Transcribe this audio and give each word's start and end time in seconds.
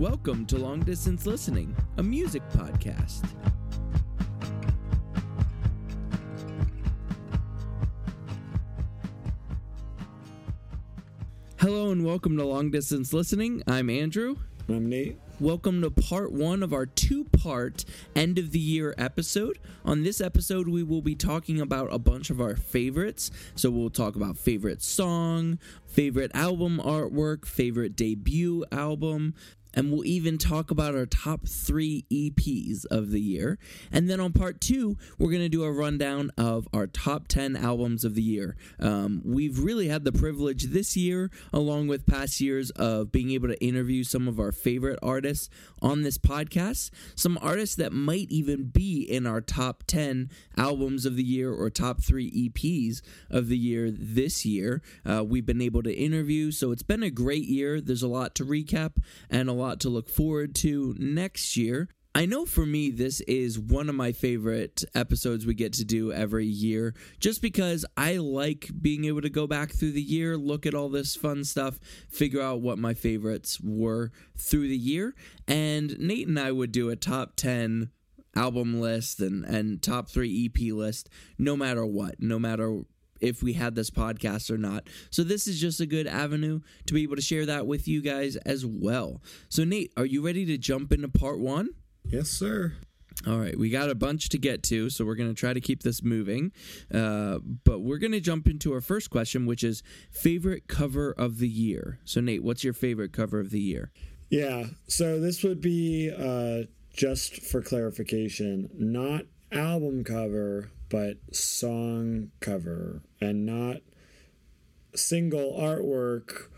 Welcome 0.00 0.46
to 0.46 0.56
Long 0.56 0.80
Distance 0.80 1.26
Listening, 1.26 1.76
a 1.98 2.02
music 2.02 2.42
podcast. 2.54 3.22
Hello 11.58 11.90
and 11.90 12.02
welcome 12.02 12.38
to 12.38 12.46
Long 12.46 12.70
Distance 12.70 13.12
Listening. 13.12 13.62
I'm 13.66 13.90
Andrew. 13.90 14.36
I'm 14.70 14.88
Nate. 14.88 15.18
Welcome 15.38 15.82
to 15.82 15.90
part 15.90 16.32
one 16.32 16.62
of 16.62 16.72
our 16.72 16.86
two 16.86 17.24
part 17.24 17.84
end 18.16 18.38
of 18.38 18.52
the 18.52 18.58
year 18.58 18.94
episode. 18.96 19.58
On 19.84 20.02
this 20.02 20.20
episode, 20.20 20.68
we 20.68 20.82
will 20.82 21.02
be 21.02 21.14
talking 21.14 21.60
about 21.60 21.92
a 21.92 21.98
bunch 21.98 22.30
of 22.30 22.40
our 22.40 22.56
favorites. 22.56 23.30
So, 23.54 23.70
we'll 23.70 23.90
talk 23.90 24.16
about 24.16 24.38
favorite 24.38 24.82
song, 24.82 25.58
favorite 25.86 26.30
album 26.34 26.80
artwork, 26.82 27.46
favorite 27.46 27.96
debut 27.96 28.64
album, 28.70 29.34
and 29.74 29.90
we'll 29.90 30.04
even 30.04 30.38
talk 30.38 30.70
about 30.70 30.94
our 30.94 31.06
top 31.06 31.46
three 31.46 32.04
EPs 32.10 32.84
of 32.86 33.10
the 33.10 33.20
year. 33.20 33.58
And 33.92 34.08
then 34.08 34.20
on 34.20 34.32
part 34.32 34.60
two, 34.60 34.96
we're 35.18 35.30
going 35.30 35.42
to 35.42 35.48
do 35.48 35.64
a 35.64 35.72
rundown 35.72 36.30
of 36.36 36.68
our 36.72 36.86
top 36.86 37.28
10 37.28 37.56
albums 37.56 38.04
of 38.04 38.14
the 38.14 38.22
year. 38.22 38.56
Um, 38.78 39.22
we've 39.24 39.58
really 39.58 39.88
had 39.88 40.04
the 40.04 40.12
privilege 40.12 40.64
this 40.64 40.96
year, 40.96 41.30
along 41.52 41.88
with 41.88 42.06
past 42.06 42.40
years, 42.40 42.70
of 42.70 43.12
being 43.12 43.30
able 43.30 43.48
to 43.48 43.64
interview 43.64 44.04
some 44.04 44.28
of 44.28 44.40
our 44.40 44.52
favorite 44.52 44.98
artists 45.02 45.48
on 45.82 46.02
this 46.02 46.18
podcast. 46.18 46.90
Some 47.14 47.38
artists 47.40 47.76
that 47.76 47.92
might 47.92 48.30
even 48.30 48.64
be 48.64 49.02
in 49.02 49.26
our 49.26 49.40
top 49.40 49.84
10 49.86 50.30
albums 50.56 51.06
of 51.06 51.16
the 51.16 51.22
year 51.22 51.52
or 51.52 51.70
top 51.70 52.02
three 52.02 52.30
EPs 52.30 53.02
of 53.30 53.48
the 53.48 53.58
year 53.58 53.90
this 53.90 54.44
year. 54.44 54.82
Uh, 55.04 55.24
we've 55.24 55.46
been 55.46 55.62
able 55.62 55.82
to 55.82 55.94
interview, 55.94 56.50
so 56.50 56.72
it's 56.72 56.82
been 56.82 57.02
a 57.02 57.10
great 57.10 57.44
year. 57.44 57.80
There's 57.80 58.02
a 58.02 58.08
lot 58.08 58.34
to 58.36 58.44
recap 58.44 58.96
and 59.30 59.48
a 59.48 59.52
lot 59.60 59.80
to 59.80 59.88
look 59.88 60.08
forward 60.08 60.54
to 60.56 60.94
next 60.98 61.56
year. 61.56 61.88
I 62.12 62.26
know 62.26 62.44
for 62.44 62.66
me, 62.66 62.90
this 62.90 63.20
is 63.22 63.56
one 63.56 63.88
of 63.88 63.94
my 63.94 64.10
favorite 64.10 64.82
episodes 64.96 65.46
we 65.46 65.54
get 65.54 65.74
to 65.74 65.84
do 65.84 66.12
every 66.12 66.46
year, 66.46 66.92
just 67.20 67.40
because 67.40 67.86
I 67.96 68.16
like 68.16 68.68
being 68.80 69.04
able 69.04 69.20
to 69.20 69.30
go 69.30 69.46
back 69.46 69.70
through 69.70 69.92
the 69.92 70.02
year, 70.02 70.36
look 70.36 70.66
at 70.66 70.74
all 70.74 70.88
this 70.88 71.14
fun 71.14 71.44
stuff, 71.44 71.78
figure 72.08 72.42
out 72.42 72.62
what 72.62 72.78
my 72.78 72.94
favorites 72.94 73.60
were 73.62 74.10
through 74.36 74.66
the 74.66 74.76
year. 74.76 75.14
And 75.46 75.96
Nate 76.00 76.26
and 76.26 76.38
I 76.38 76.50
would 76.50 76.72
do 76.72 76.90
a 76.90 76.96
top 76.96 77.36
10 77.36 77.90
album 78.34 78.80
list 78.80 79.20
and, 79.20 79.44
and 79.44 79.80
top 79.80 80.08
three 80.08 80.46
EP 80.46 80.72
list, 80.72 81.08
no 81.38 81.56
matter 81.56 81.86
what, 81.86 82.16
no 82.18 82.40
matter 82.40 82.80
if 83.20 83.42
we 83.42 83.52
had 83.52 83.74
this 83.74 83.90
podcast 83.90 84.50
or 84.50 84.58
not. 84.58 84.86
So 85.10 85.22
this 85.22 85.46
is 85.46 85.60
just 85.60 85.80
a 85.80 85.86
good 85.86 86.06
avenue 86.06 86.60
to 86.86 86.94
be 86.94 87.02
able 87.02 87.16
to 87.16 87.22
share 87.22 87.46
that 87.46 87.66
with 87.66 87.88
you 87.88 88.00
guys 88.00 88.36
as 88.36 88.64
well. 88.64 89.22
So 89.48 89.64
Nate, 89.64 89.92
are 89.96 90.06
you 90.06 90.24
ready 90.24 90.44
to 90.46 90.58
jump 90.58 90.92
into 90.92 91.08
part 91.08 91.38
1? 91.38 91.68
Yes, 92.04 92.28
sir. 92.28 92.74
All 93.26 93.38
right, 93.38 93.58
we 93.58 93.68
got 93.68 93.90
a 93.90 93.94
bunch 93.94 94.30
to 94.30 94.38
get 94.38 94.62
to, 94.64 94.88
so 94.88 95.04
we're 95.04 95.14
going 95.14 95.28
to 95.28 95.34
try 95.34 95.52
to 95.52 95.60
keep 95.60 95.82
this 95.82 96.02
moving. 96.02 96.52
Uh, 96.92 97.38
but 97.64 97.80
we're 97.80 97.98
going 97.98 98.12
to 98.12 98.20
jump 98.20 98.46
into 98.46 98.72
our 98.72 98.80
first 98.80 99.10
question, 99.10 99.44
which 99.44 99.62
is 99.62 99.82
favorite 100.10 100.68
cover 100.68 101.12
of 101.12 101.38
the 101.38 101.48
year. 101.48 101.98
So, 102.06 102.22
Nate, 102.22 102.42
what's 102.42 102.64
your 102.64 102.72
favorite 102.72 103.12
cover 103.12 103.38
of 103.38 103.50
the 103.50 103.60
year? 103.60 103.90
Yeah, 104.30 104.66
so 104.88 105.20
this 105.20 105.42
would 105.42 105.60
be 105.60 106.10
uh, 106.16 106.66
just 106.96 107.42
for 107.42 107.60
clarification, 107.60 108.70
not 108.74 109.24
album 109.52 110.02
cover, 110.04 110.70
but 110.90 111.16
song 111.32 112.30
cover, 112.40 113.02
and 113.20 113.46
not 113.46 113.78
single 114.94 115.56
artwork, 115.58 116.48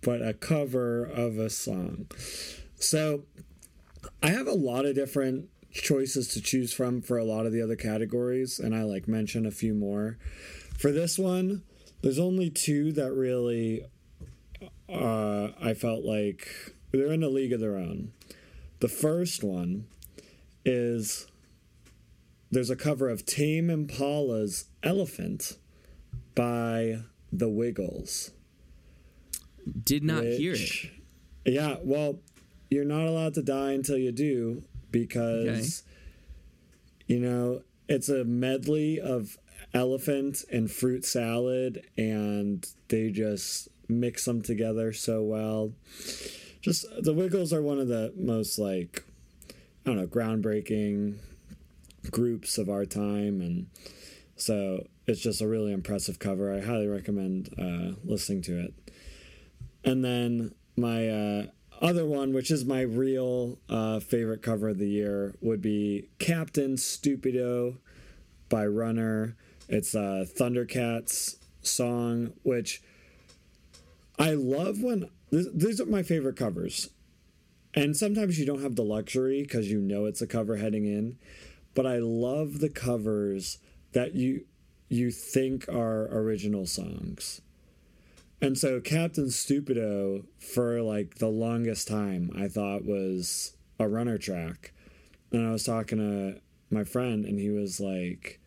but 0.00 0.22
a 0.22 0.32
cover 0.32 1.04
of 1.04 1.38
a 1.38 1.50
song. 1.50 2.06
So 2.76 3.24
I 4.22 4.28
have 4.28 4.46
a 4.46 4.52
lot 4.52 4.86
of 4.86 4.94
different 4.94 5.48
choices 5.72 6.28
to 6.28 6.40
choose 6.40 6.72
from 6.72 7.02
for 7.02 7.18
a 7.18 7.24
lot 7.24 7.46
of 7.46 7.52
the 7.52 7.62
other 7.62 7.76
categories, 7.76 8.58
and 8.58 8.74
I 8.74 8.82
like 8.82 9.06
mention 9.06 9.44
a 9.44 9.50
few 9.50 9.74
more. 9.74 10.18
For 10.78 10.90
this 10.92 11.18
one, 11.18 11.62
there's 12.02 12.18
only 12.18 12.48
two 12.48 12.92
that 12.92 13.12
really 13.12 13.84
uh, 14.88 15.48
I 15.60 15.74
felt 15.74 16.04
like 16.04 16.74
they're 16.92 17.12
in 17.12 17.22
a 17.22 17.28
league 17.28 17.52
of 17.52 17.60
their 17.60 17.76
own. 17.76 18.12
The 18.80 18.88
first 18.88 19.44
one 19.44 19.86
is 20.64 21.26
there's 22.50 22.70
a 22.70 22.76
cover 22.76 23.08
of 23.08 23.24
Tame 23.24 23.70
Impala's 23.70 24.66
Elephant 24.82 25.56
by 26.34 27.00
The 27.32 27.48
Wiggles. 27.48 28.32
Did 29.84 30.02
not 30.02 30.24
which, 30.24 30.38
hear 30.38 30.54
it. 30.54 30.90
Yeah, 31.44 31.76
well, 31.82 32.18
you're 32.70 32.84
not 32.84 33.06
allowed 33.06 33.34
to 33.34 33.42
die 33.42 33.72
until 33.72 33.98
you 33.98 34.12
do 34.12 34.62
because, 34.90 35.82
okay. 35.84 37.14
you 37.14 37.20
know, 37.20 37.62
it's 37.88 38.08
a 38.08 38.24
medley 38.24 39.00
of 39.00 39.38
elephant 39.74 40.44
and 40.50 40.70
fruit 40.70 41.04
salad, 41.04 41.86
and 41.96 42.66
they 42.88 43.10
just 43.10 43.68
mix 43.88 44.24
them 44.24 44.42
together 44.42 44.92
so 44.92 45.22
well. 45.22 45.72
Just 46.60 46.86
the 47.02 47.14
Wiggles 47.14 47.52
are 47.52 47.62
one 47.62 47.78
of 47.78 47.88
the 47.88 48.12
most 48.16 48.58
like 48.58 49.04
I 49.48 49.90
don't 49.90 49.96
know 49.96 50.06
groundbreaking 50.06 51.16
groups 52.10 52.58
of 52.58 52.68
our 52.68 52.84
time, 52.84 53.40
and 53.40 53.66
so 54.36 54.86
it's 55.06 55.20
just 55.20 55.40
a 55.40 55.48
really 55.48 55.72
impressive 55.72 56.18
cover. 56.18 56.54
I 56.54 56.60
highly 56.60 56.86
recommend 56.86 57.50
uh, 57.58 57.96
listening 58.04 58.42
to 58.42 58.60
it. 58.60 58.74
And 59.84 60.04
then 60.04 60.54
my 60.76 61.08
uh, 61.08 61.46
other 61.80 62.06
one, 62.06 62.32
which 62.32 62.50
is 62.50 62.64
my 62.64 62.82
real 62.82 63.58
uh, 63.68 64.00
favorite 64.00 64.42
cover 64.42 64.68
of 64.68 64.78
the 64.78 64.88
year, 64.88 65.34
would 65.40 65.60
be 65.60 66.08
Captain 66.18 66.76
Stupido 66.76 67.78
by 68.48 68.66
Runnner. 68.66 69.36
It's 69.68 69.94
a 69.94 70.26
Thundercat's 70.26 71.36
song, 71.62 72.32
which 72.42 72.82
I 74.18 74.34
love 74.34 74.82
when 74.82 75.08
these 75.30 75.80
are 75.80 75.86
my 75.86 76.02
favorite 76.02 76.36
covers. 76.36 76.90
And 77.72 77.96
sometimes 77.96 78.38
you 78.38 78.46
don't 78.46 78.62
have 78.62 78.74
the 78.74 78.82
luxury 78.82 79.42
because 79.42 79.70
you 79.70 79.80
know 79.80 80.04
it's 80.04 80.20
a 80.20 80.26
cover 80.26 80.56
heading 80.56 80.86
in 80.86 81.18
but 81.74 81.86
I 81.86 81.98
love 81.98 82.60
the 82.60 82.68
covers 82.68 83.58
that 83.92 84.14
you 84.14 84.44
you 84.88 85.10
think 85.10 85.68
are 85.68 86.06
original 86.06 86.66
songs. 86.66 87.40
And 88.42 88.58
so 88.58 88.80
Captain 88.80 89.26
Stupido 89.26 90.24
for 90.38 90.82
like 90.82 91.16
the 91.16 91.28
longest 91.28 91.86
time 91.86 92.30
I 92.36 92.48
thought 92.48 92.84
was 92.84 93.52
a 93.78 93.86
Runnner 93.86 94.18
track. 94.18 94.72
And 95.30 95.46
I 95.46 95.52
was 95.52 95.64
talking 95.64 95.98
to 95.98 96.40
my 96.70 96.84
friend 96.84 97.24
and 97.24 97.38
he 97.38 97.50
was 97.50 97.80
like, 97.80 98.40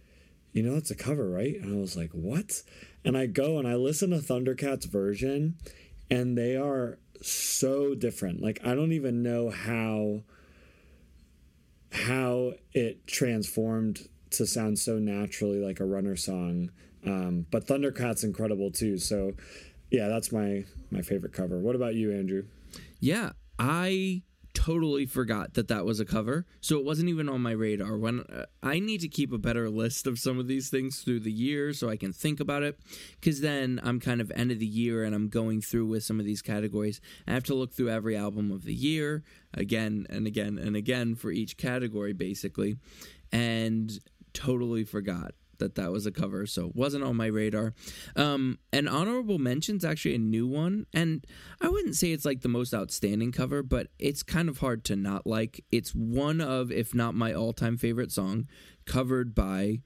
"You 0.52 0.64
know 0.64 0.76
it's 0.76 0.92
a 0.92 0.96
cover, 0.96 1.30
right?" 1.30 1.56
And 1.56 1.74
I 1.74 1.80
was 1.80 1.96
like, 1.96 2.12
"What?" 2.12 2.64
And 3.06 3.18
I 3.18 3.28
go 3.28 3.58
and 3.58 3.68
I 3.68 3.76
listen 3.76 4.10
to 4.10 4.18
Thundercat's 4.20 4.86
version 4.86 5.56
and 6.10 6.38
they 6.38 6.56
are 6.56 7.00
so 7.22 7.96
different. 7.96 8.42
Like 8.42 8.60
I 8.66 8.76
don't 8.76 8.92
even 8.92 9.24
know 9.24 9.50
how 9.50 10.24
how 11.94 12.54
it 12.74 13.06
transformed 13.08 14.10
to 14.32 14.48
sound 14.48 14.80
so 14.80 14.98
naturally 14.98 15.60
like 15.60 15.80
a 15.80 15.86
Runnner 15.86 16.16
song. 16.16 16.72
Um, 17.06 17.46
but 17.52 17.68
Thundercat's 17.68 18.24
incredible 18.24 18.72
too. 18.72 18.98
So 18.98 19.34
yeah, 19.92 20.08
that's 20.08 20.32
my 20.32 20.66
my 20.90 21.02
favorite 21.02 21.34
cover. 21.34 21.60
What 21.60 21.76
about 21.76 21.96
you, 21.96 22.12
Andrew? 22.12 22.46
Yeah, 23.00 23.32
I 23.60 24.24
totally 24.54 25.06
forgot 25.06 25.56
that 25.56 25.68
that 25.68 25.86
was 25.86 26.00
a 26.00 26.06
cover. 26.06 26.46
So 26.62 26.78
it 26.78 26.86
wasn't 26.86 27.10
even 27.10 27.28
on 27.28 27.42
my 27.42 27.52
radar. 27.52 27.98
When 27.98 28.22
uh, 28.22 28.46
I 28.62 28.80
need 28.80 29.02
to 29.02 29.08
keep 29.08 29.34
a 29.34 29.38
better 29.38 29.70
list 29.70 30.08
of 30.08 30.20
some 30.20 30.40
of 30.40 30.48
these 30.48 30.70
things 30.70 31.02
through 31.02 31.22
the 31.22 31.32
year 31.32 31.74
so 31.74 31.90
I 31.90 31.98
can 31.98 32.14
think 32.14 32.40
about 32.40 32.64
it 32.64 32.80
cuz 33.22 33.42
then 33.42 33.80
I'm 33.84 34.00
kind 34.00 34.22
of 34.22 34.32
end 34.36 34.52
of 34.52 34.60
the 34.60 34.66
year 34.66 35.04
and 35.04 35.16
I'm 35.16 35.28
going 35.30 35.62
through 35.62 35.88
with 35.88 36.04
some 36.04 36.20
of 36.20 36.26
these 36.26 36.42
categories. 36.42 37.02
I 37.28 37.34
have 37.34 37.44
to 37.46 37.56
look 37.56 37.74
through 37.74 37.90
every 37.90 38.16
album 38.16 38.52
of 38.52 38.64
the 38.64 38.74
year 38.74 39.24
again 39.54 40.06
and 40.10 40.28
again 40.28 40.58
and 40.58 40.76
again 40.76 41.16
for 41.16 41.32
each 41.32 41.58
category 41.58 42.14
basically 42.14 42.78
and 43.32 44.00
totally 44.34 44.84
forgot 44.84 45.34
that 45.60 45.76
that 45.76 45.92
was 45.92 46.06
a 46.06 46.12
cover, 46.12 46.46
so 46.46 46.68
it 46.68 46.76
wasn't 46.76 47.04
on 47.04 47.16
my 47.16 47.28
radar. 47.28 47.74
Um, 48.16 48.60
and 48.72 48.88
honorable 48.88 49.40
mentions 49.40 49.86
actually 49.86 50.16
a 50.16 50.20
new 50.20 50.48
one, 50.48 50.86
and 50.94 51.26
I 51.62 51.70
wouldn't 51.70 51.96
say 51.96 52.12
it's 52.12 52.26
like 52.26 52.42
the 52.42 52.50
most 52.50 52.74
outstanding 52.74 53.32
cover, 53.32 53.64
but 53.64 53.88
it's 54.00 54.24
kind 54.24 54.50
of 54.50 54.60
hard 54.60 54.84
to 54.86 54.96
not 54.96 55.26
like. 55.26 55.64
It's 55.72 55.92
one 55.92 56.42
of, 56.42 56.72
if 56.72 56.94
not 56.94 57.16
my 57.16 57.34
all-time 57.34 57.78
favorite 57.78 58.12
song, 58.12 58.48
covered 58.86 59.34
by 59.34 59.82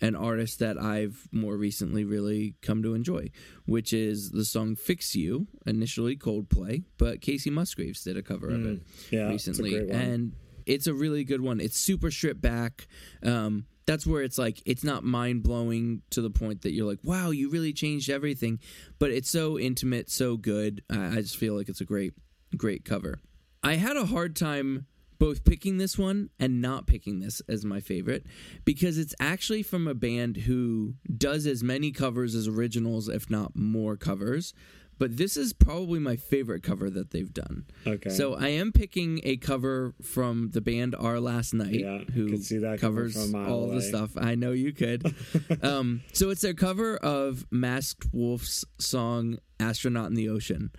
an 0.00 0.14
artist 0.14 0.60
that 0.60 0.80
I've 0.80 1.28
more 1.32 1.56
recently 1.56 2.04
really 2.04 2.54
come 2.62 2.82
to 2.82 2.94
enjoy, 2.94 3.30
which 3.66 3.92
is 3.92 4.30
the 4.30 4.44
song 4.44 4.76
"Fix 4.76 5.14
You." 5.14 5.48
Initially 5.66 6.16
Coldplay, 6.16 6.84
but 6.98 7.20
Kacey 7.20 7.50
Musgraves 7.50 8.02
did 8.02 8.16
a 8.16 8.22
cover 8.22 8.48
mm, 8.48 8.54
of 8.54 8.66
it 8.66 8.82
yeah, 9.10 9.28
recently, 9.28 9.90
and 9.90 10.32
it's 10.66 10.86
a 10.86 10.94
really 10.94 11.24
good 11.24 11.40
one. 11.40 11.60
It's 11.60 11.78
super 11.78 12.10
stripped 12.10 12.40
back. 12.40 12.86
Um, 13.22 13.66
that's 13.88 14.06
where 14.06 14.20
it's 14.20 14.36
like 14.36 14.60
it's 14.66 14.84
not 14.84 15.02
mind 15.02 15.42
blowing 15.42 16.02
to 16.10 16.20
the 16.20 16.28
point 16.28 16.60
that 16.60 16.72
you're 16.72 16.86
like, 16.86 16.98
wow, 17.02 17.30
you 17.30 17.48
really 17.48 17.72
changed 17.72 18.10
everything. 18.10 18.60
But 18.98 19.12
it's 19.12 19.30
so 19.30 19.58
intimate, 19.58 20.10
so 20.10 20.36
good. 20.36 20.82
I, 20.90 21.06
I 21.06 21.14
just 21.22 21.38
feel 21.38 21.54
like 21.56 21.70
it's 21.70 21.80
a 21.80 21.86
great, 21.86 22.12
great 22.54 22.84
cover. 22.84 23.18
I 23.62 23.76
had 23.76 23.96
a 23.96 24.04
hard 24.04 24.36
time 24.36 24.84
both 25.18 25.42
picking 25.42 25.78
this 25.78 25.96
one 25.96 26.28
and 26.38 26.60
not 26.60 26.86
picking 26.86 27.20
this 27.20 27.40
as 27.48 27.64
my 27.64 27.80
favorite 27.80 28.26
because 28.66 28.98
it's 28.98 29.14
actually 29.18 29.62
from 29.62 29.88
a 29.88 29.94
band 29.94 30.36
who 30.36 30.92
does 31.16 31.46
as 31.46 31.64
many 31.64 31.90
covers 31.90 32.34
as 32.34 32.46
originals, 32.46 33.08
if 33.08 33.30
not 33.30 33.56
more 33.56 33.96
covers. 33.96 34.52
But 34.98 35.16
this 35.16 35.36
is 35.36 35.52
probably 35.52 36.00
my 36.00 36.16
favorite 36.16 36.62
cover 36.62 36.90
that 36.90 37.10
they've 37.10 37.32
done. 37.32 37.66
Okay. 37.86 38.10
So 38.10 38.34
I 38.34 38.48
am 38.48 38.72
picking 38.72 39.20
a 39.22 39.36
cover 39.36 39.94
from 40.02 40.50
the 40.50 40.60
band 40.60 40.94
Our 40.98 41.20
Last 41.20 41.54
Night, 41.54 41.74
Yeah, 41.74 41.98
who 41.98 42.30
could 42.30 42.44
see 42.44 42.58
that 42.58 42.80
covers 42.80 43.14
from 43.14 43.34
a 43.34 43.38
mile 43.38 43.52
all 43.52 43.68
the 43.68 43.80
stuff. 43.82 44.10
I 44.16 44.34
know 44.34 44.52
you 44.52 44.72
could. 44.72 45.14
um, 45.62 46.02
so 46.12 46.30
it's 46.30 46.42
their 46.42 46.54
cover 46.54 46.96
of 46.96 47.46
Masked 47.50 48.06
Wolf's 48.12 48.64
song 48.78 49.38
"Astronaut 49.60 50.08
in 50.08 50.14
the 50.14 50.28
Ocean." 50.28 50.70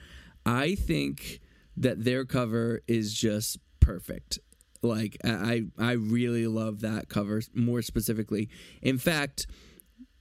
I 0.45 0.75
think 0.75 1.39
that 1.77 2.03
their 2.03 2.25
cover 2.25 2.81
is 2.87 3.13
just 3.13 3.57
perfect. 3.79 4.39
Like 4.81 5.17
I, 5.23 5.63
I 5.77 5.93
really 5.93 6.47
love 6.47 6.81
that 6.81 7.09
cover 7.09 7.41
more 7.53 7.81
specifically. 7.81 8.49
In 8.81 8.97
fact, 8.97 9.47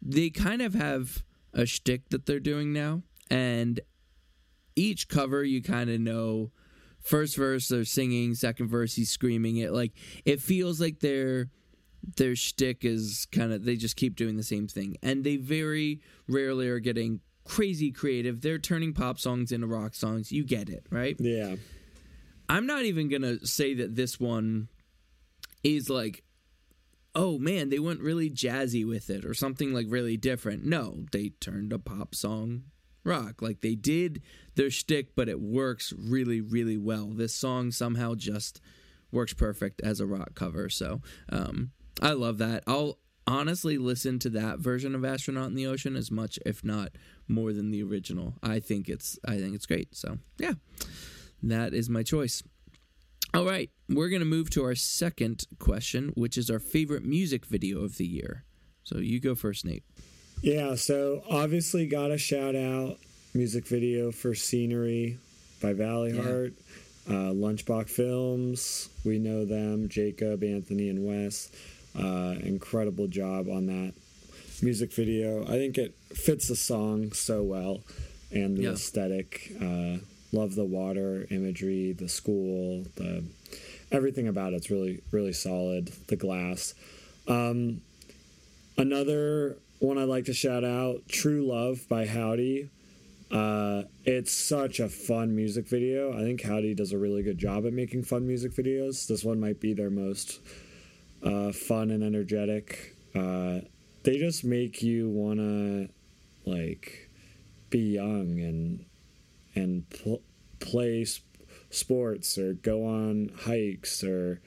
they 0.02 0.30
kind 0.30 0.62
of 0.62 0.74
have 0.74 1.24
a 1.52 1.66
shtick 1.66 2.10
that 2.10 2.26
they're 2.26 2.40
doing 2.40 2.72
now, 2.72 3.02
and 3.30 3.80
each 4.76 5.08
cover 5.08 5.42
you 5.42 5.62
kind 5.62 5.90
of 5.90 6.00
know. 6.00 6.50
First 7.00 7.36
verse 7.36 7.68
they're 7.68 7.84
singing, 7.84 8.34
second 8.34 8.68
verse 8.68 8.94
he's 8.94 9.10
screaming 9.10 9.56
it. 9.56 9.72
Like 9.72 9.92
it 10.24 10.40
feels 10.40 10.80
like 10.80 11.00
their 11.00 11.48
their 12.16 12.34
shtick 12.34 12.84
is 12.84 13.26
kind 13.32 13.52
of 13.52 13.64
they 13.64 13.76
just 13.76 13.96
keep 13.96 14.16
doing 14.16 14.36
the 14.36 14.42
same 14.42 14.66
thing, 14.68 14.96
and 15.02 15.24
they 15.24 15.36
very 15.36 16.00
rarely 16.28 16.68
are 16.68 16.80
getting 16.80 17.20
crazy 17.44 17.90
creative. 17.90 18.40
They're 18.40 18.58
turning 18.58 18.92
pop 18.92 19.18
songs 19.18 19.52
into 19.52 19.66
rock 19.66 19.94
songs. 19.94 20.32
You 20.32 20.44
get 20.44 20.68
it, 20.68 20.86
right? 20.90 21.16
yeah. 21.18 21.56
I'm 22.50 22.66
not 22.66 22.84
even 22.84 23.08
gonna 23.08 23.44
say 23.44 23.74
that 23.74 23.94
this 23.94 24.18
one 24.18 24.68
is 25.62 25.90
like, 25.90 26.24
oh 27.14 27.38
man, 27.38 27.68
they 27.68 27.78
went 27.78 28.00
really 28.00 28.30
jazzy 28.30 28.86
with 28.86 29.10
it 29.10 29.24
or 29.24 29.34
something 29.34 29.72
like 29.72 29.86
really 29.88 30.16
different. 30.16 30.64
No, 30.64 31.04
they 31.12 31.30
turned 31.40 31.72
a 31.72 31.78
pop 31.78 32.14
song 32.14 32.64
rock. 33.04 33.42
Like 33.42 33.60
they 33.60 33.74
did 33.74 34.22
their 34.54 34.70
shtick, 34.70 35.14
but 35.14 35.28
it 35.28 35.40
works 35.40 35.92
really, 35.96 36.40
really 36.40 36.76
well. 36.76 37.06
This 37.06 37.34
song 37.34 37.70
somehow 37.70 38.14
just 38.14 38.60
works 39.10 39.32
perfect 39.32 39.80
as 39.82 40.00
a 40.00 40.06
rock 40.06 40.34
cover. 40.34 40.68
So 40.68 41.00
um, 41.30 41.70
I 42.02 42.12
love 42.12 42.38
that. 42.38 42.62
I'll 42.66 42.98
honestly 43.26 43.78
listen 43.78 44.18
to 44.20 44.30
that 44.30 44.58
version 44.58 44.94
of 44.94 45.04
Astronaut 45.04 45.48
in 45.48 45.54
the 45.54 45.66
Ocean 45.66 45.96
as 45.96 46.10
much, 46.10 46.38
if 46.46 46.64
not 46.64 46.92
more, 47.28 47.52
than 47.52 47.70
the 47.70 47.82
original. 47.82 48.34
I 48.42 48.60
think 48.60 48.88
it's 48.88 49.18
I 49.26 49.38
think 49.38 49.54
it's 49.54 49.66
great. 49.66 49.94
So 49.94 50.18
yeah, 50.38 50.54
that 51.42 51.74
is 51.74 51.88
my 51.90 52.02
choice. 52.02 52.42
All 53.34 53.44
right, 53.44 53.70
we're 53.88 54.08
gonna 54.08 54.24
move 54.24 54.48
to 54.50 54.64
our 54.64 54.74
second 54.74 55.44
question, 55.58 56.12
which 56.14 56.38
is 56.38 56.50
our 56.50 56.58
favorite 56.58 57.04
music 57.04 57.44
video 57.44 57.84
of 57.84 57.98
the 57.98 58.06
year. 58.06 58.44
So 58.84 58.98
you 58.98 59.20
go 59.20 59.34
first, 59.34 59.66
Nate. 59.66 59.84
Yeah, 60.42 60.76
so 60.76 61.22
obviously 61.28 61.86
got 61.86 62.10
a 62.10 62.18
shout 62.18 62.54
out 62.54 62.98
music 63.34 63.66
video 63.66 64.12
for 64.12 64.34
Scenery 64.34 65.18
by 65.60 65.72
Valley 65.72 66.12
Yeah. 66.14 66.22
Heart. 66.22 66.52
Uh, 67.08 67.32
Lunchbox 67.32 67.88
Films, 67.88 68.90
we 69.02 69.18
know 69.18 69.44
them, 69.46 69.88
Jacob, 69.88 70.44
Anthony, 70.44 70.90
and 70.90 71.06
Wes. 71.06 71.50
Uh, 71.98 72.34
incredible 72.42 73.06
job 73.08 73.48
on 73.48 73.66
that 73.66 73.94
music 74.62 74.92
video. 74.92 75.42
I 75.44 75.52
think 75.52 75.78
it 75.78 75.94
fits 76.14 76.48
the 76.48 76.56
song 76.56 77.12
so 77.12 77.42
well 77.42 77.80
and 78.30 78.56
the 78.58 78.64
Yeah. 78.64 78.72
aesthetic. 78.72 79.52
Uh, 79.60 79.98
love 80.32 80.54
the 80.54 80.66
water 80.66 81.26
imagery, 81.30 81.92
the 81.92 82.08
school, 82.10 82.84
the 82.96 83.24
everything 83.90 84.28
about 84.28 84.52
it's 84.52 84.70
really 84.70 85.00
really 85.10 85.32
solid. 85.32 85.90
The 86.08 86.16
glass. 86.16 86.74
Um, 87.26 87.80
Another 88.76 89.56
one 89.78 89.98
I'd 89.98 90.08
like 90.08 90.24
to 90.26 90.34
shout 90.34 90.64
out 90.64 91.08
True 91.08 91.46
Love 91.46 91.88
by 91.88 92.06
Hovvdy. 92.06 92.70
Uh, 93.30 93.82
it's 94.04 94.32
such 94.32 94.80
a 94.80 94.88
fun 94.88 95.36
music 95.36 95.68
video. 95.68 96.12
I 96.12 96.22
think 96.22 96.40
Hovvdy 96.40 96.74
does 96.74 96.92
a 96.92 96.98
really 96.98 97.22
good 97.22 97.38
job 97.38 97.66
at 97.66 97.72
making 97.72 98.04
fun 98.04 98.26
music 98.26 98.52
videos. 98.52 99.06
This 99.06 99.22
one 99.22 99.38
might 99.38 99.60
be 99.60 99.74
their 99.74 99.90
most 99.90 100.40
uh, 101.22 101.52
fun 101.52 101.90
and 101.90 102.02
energetic. 102.02 102.96
Uh, 103.14 103.60
they 104.02 104.18
just 104.18 104.44
make 104.44 104.82
you 104.82 105.08
want 105.10 105.38
to 105.38 105.88
like 106.46 107.10
be 107.70 107.94
young 107.94 108.40
and 108.40 108.86
and 109.54 109.88
pl- 109.90 110.22
play 110.60 111.02
s- 111.02 111.20
sports 111.70 112.38
or 112.38 112.54
go 112.54 112.86
on 112.86 113.30
hikes 113.44 114.02
or 114.02 114.40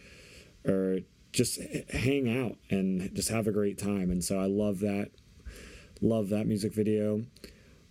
or 0.65 0.99
just 1.31 1.59
hang 1.91 2.35
out 2.35 2.57
and 2.69 3.13
just 3.15 3.29
have 3.29 3.47
a 3.47 3.51
great 3.51 3.77
time. 3.77 4.09
And 4.09 4.23
so 4.23 4.39
I 4.39 4.45
love 4.45 4.79
that. 4.79 5.11
Love 6.03 6.29
that 6.29 6.47
music 6.47 6.73
video. 6.73 7.23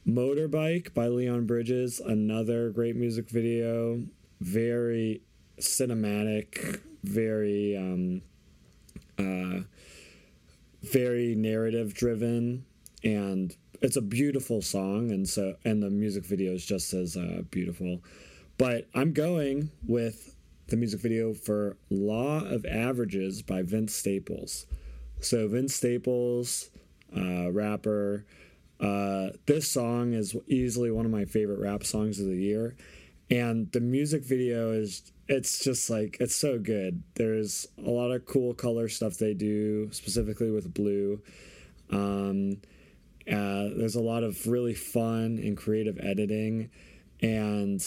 Motorbike 0.05 0.93
by 0.93 1.07
Leon 1.07 1.47
Bridges, 1.47 2.01
another 2.01 2.71
great 2.71 2.97
music 2.97 3.31
video. 3.31 4.03
Very 4.41 5.23
cinematic, 5.61 6.81
very 7.05 7.77
um, 7.77 8.23
uh, 9.17 9.61
very 10.83 11.37
narrative 11.37 11.95
driven, 11.95 12.65
and 13.05 13.55
it's 13.81 13.97
a 13.97 14.03
beautiful 14.03 14.61
song. 14.61 15.13
And 15.13 15.29
so, 15.29 15.55
and 15.65 15.81
the 15.81 15.91
music 15.91 16.25
video 16.25 16.55
is 16.55 16.67
just 16.67 16.93
as 16.93 17.17
uh, 17.17 17.43
beautiful. 17.53 18.03
But 18.59 18.89
I'm 18.93 19.13
going 19.13 19.71
with 19.87 20.35
the 20.67 20.77
music 20.77 21.01
video 21.01 21.33
for 21.33 21.77
Law 21.91 22.45
of 22.45 22.67
Averages 22.67 23.43
by 23.43 23.63
Vince 23.63 23.95
Staples. 23.95 24.67
So, 25.21 25.47
Vince 25.47 25.75
Staples, 25.75 26.71
uh, 27.17 27.51
rapper, 27.51 28.25
uh, 28.81 29.31
this 29.47 29.71
song 29.71 30.15
is 30.15 30.35
easily 30.47 30.91
one 30.91 31.05
of 31.05 31.13
my 31.13 31.25
favorite 31.25 31.59
rap 31.59 31.85
songs 31.85 32.19
of 32.19 32.27
the 32.27 32.37
year. 32.37 32.77
And 33.31 33.71
the 33.73 33.81
music 33.81 34.25
video 34.25 34.73
is, 34.73 35.13
it's 35.29 35.63
just 35.63 35.89
like, 35.91 36.17
it's 36.19 36.35
so 36.35 36.59
good. 36.59 37.03
There's 37.15 37.69
a 37.79 37.91
lot 37.91 38.11
of 38.11 38.25
cool 38.27 38.55
color 38.55 38.89
stuff 38.89 39.19
they 39.19 39.35
do, 39.35 39.93
specifically 39.93 40.51
with 40.51 40.73
blue. 40.75 41.21
Um, 41.91 42.57
uh, 43.31 43.69
there's 43.77 43.95
a 43.95 44.01
lot 44.01 44.25
of 44.25 44.47
really 44.47 44.75
fun 44.75 45.39
and 45.43 45.57
creative 45.57 45.99
editing. 46.03 46.71
And 47.21 47.81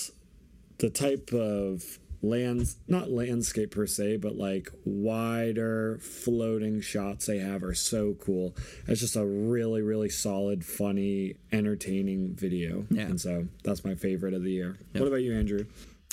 the 0.77 0.89
type 0.89 1.33
of 1.33 1.99
lands 2.23 2.77
not 2.87 3.11
landscape 3.11 3.71
per 3.71 3.85
se 3.85 4.17
but 4.17 4.35
like 4.37 4.69
wider 4.85 5.99
floating 6.01 6.79
shots 6.81 7.25
they 7.25 7.37
have 7.39 7.63
are 7.63 7.73
so 7.73 8.13
cool 8.15 8.55
it's 8.87 9.01
just 9.01 9.15
a 9.17 9.25
really 9.25 9.81
really 9.81 10.09
solid 10.09 10.63
funny 10.63 11.35
entertaining 11.51 12.33
video 12.33 12.85
Yeah. 12.89 13.03
and 13.03 13.19
so 13.19 13.47
that's 13.63 13.83
my 13.83 13.93
favorite 13.95 14.33
of 14.33 14.41
the 14.43 14.51
year 14.51 14.77
what 14.93 15.07
about 15.07 15.17
you 15.21 15.33
andrew 15.33 15.65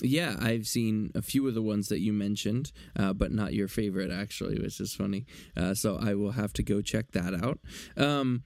Yeah, 0.02 0.36
I've 0.40 0.66
seen 0.66 1.10
a 1.14 1.20
few 1.20 1.46
of 1.46 1.52
the 1.54 1.60
ones 1.62 1.88
that 1.88 2.00
you 2.00 2.14
mentioned, 2.14 2.72
uh, 2.96 3.12
but 3.12 3.32
not 3.32 3.52
your 3.52 3.68
favorite 3.68 4.10
actually, 4.10 4.58
which 4.58 4.80
is 4.80 4.94
funny. 4.94 5.26
Uh, 5.54 5.74
so 5.74 5.98
I 6.00 6.14
will 6.14 6.30
have 6.32 6.54
to 6.54 6.62
go 6.62 6.80
check 6.80 7.12
that 7.12 7.34
out. 7.34 7.58
Um, 7.98 8.44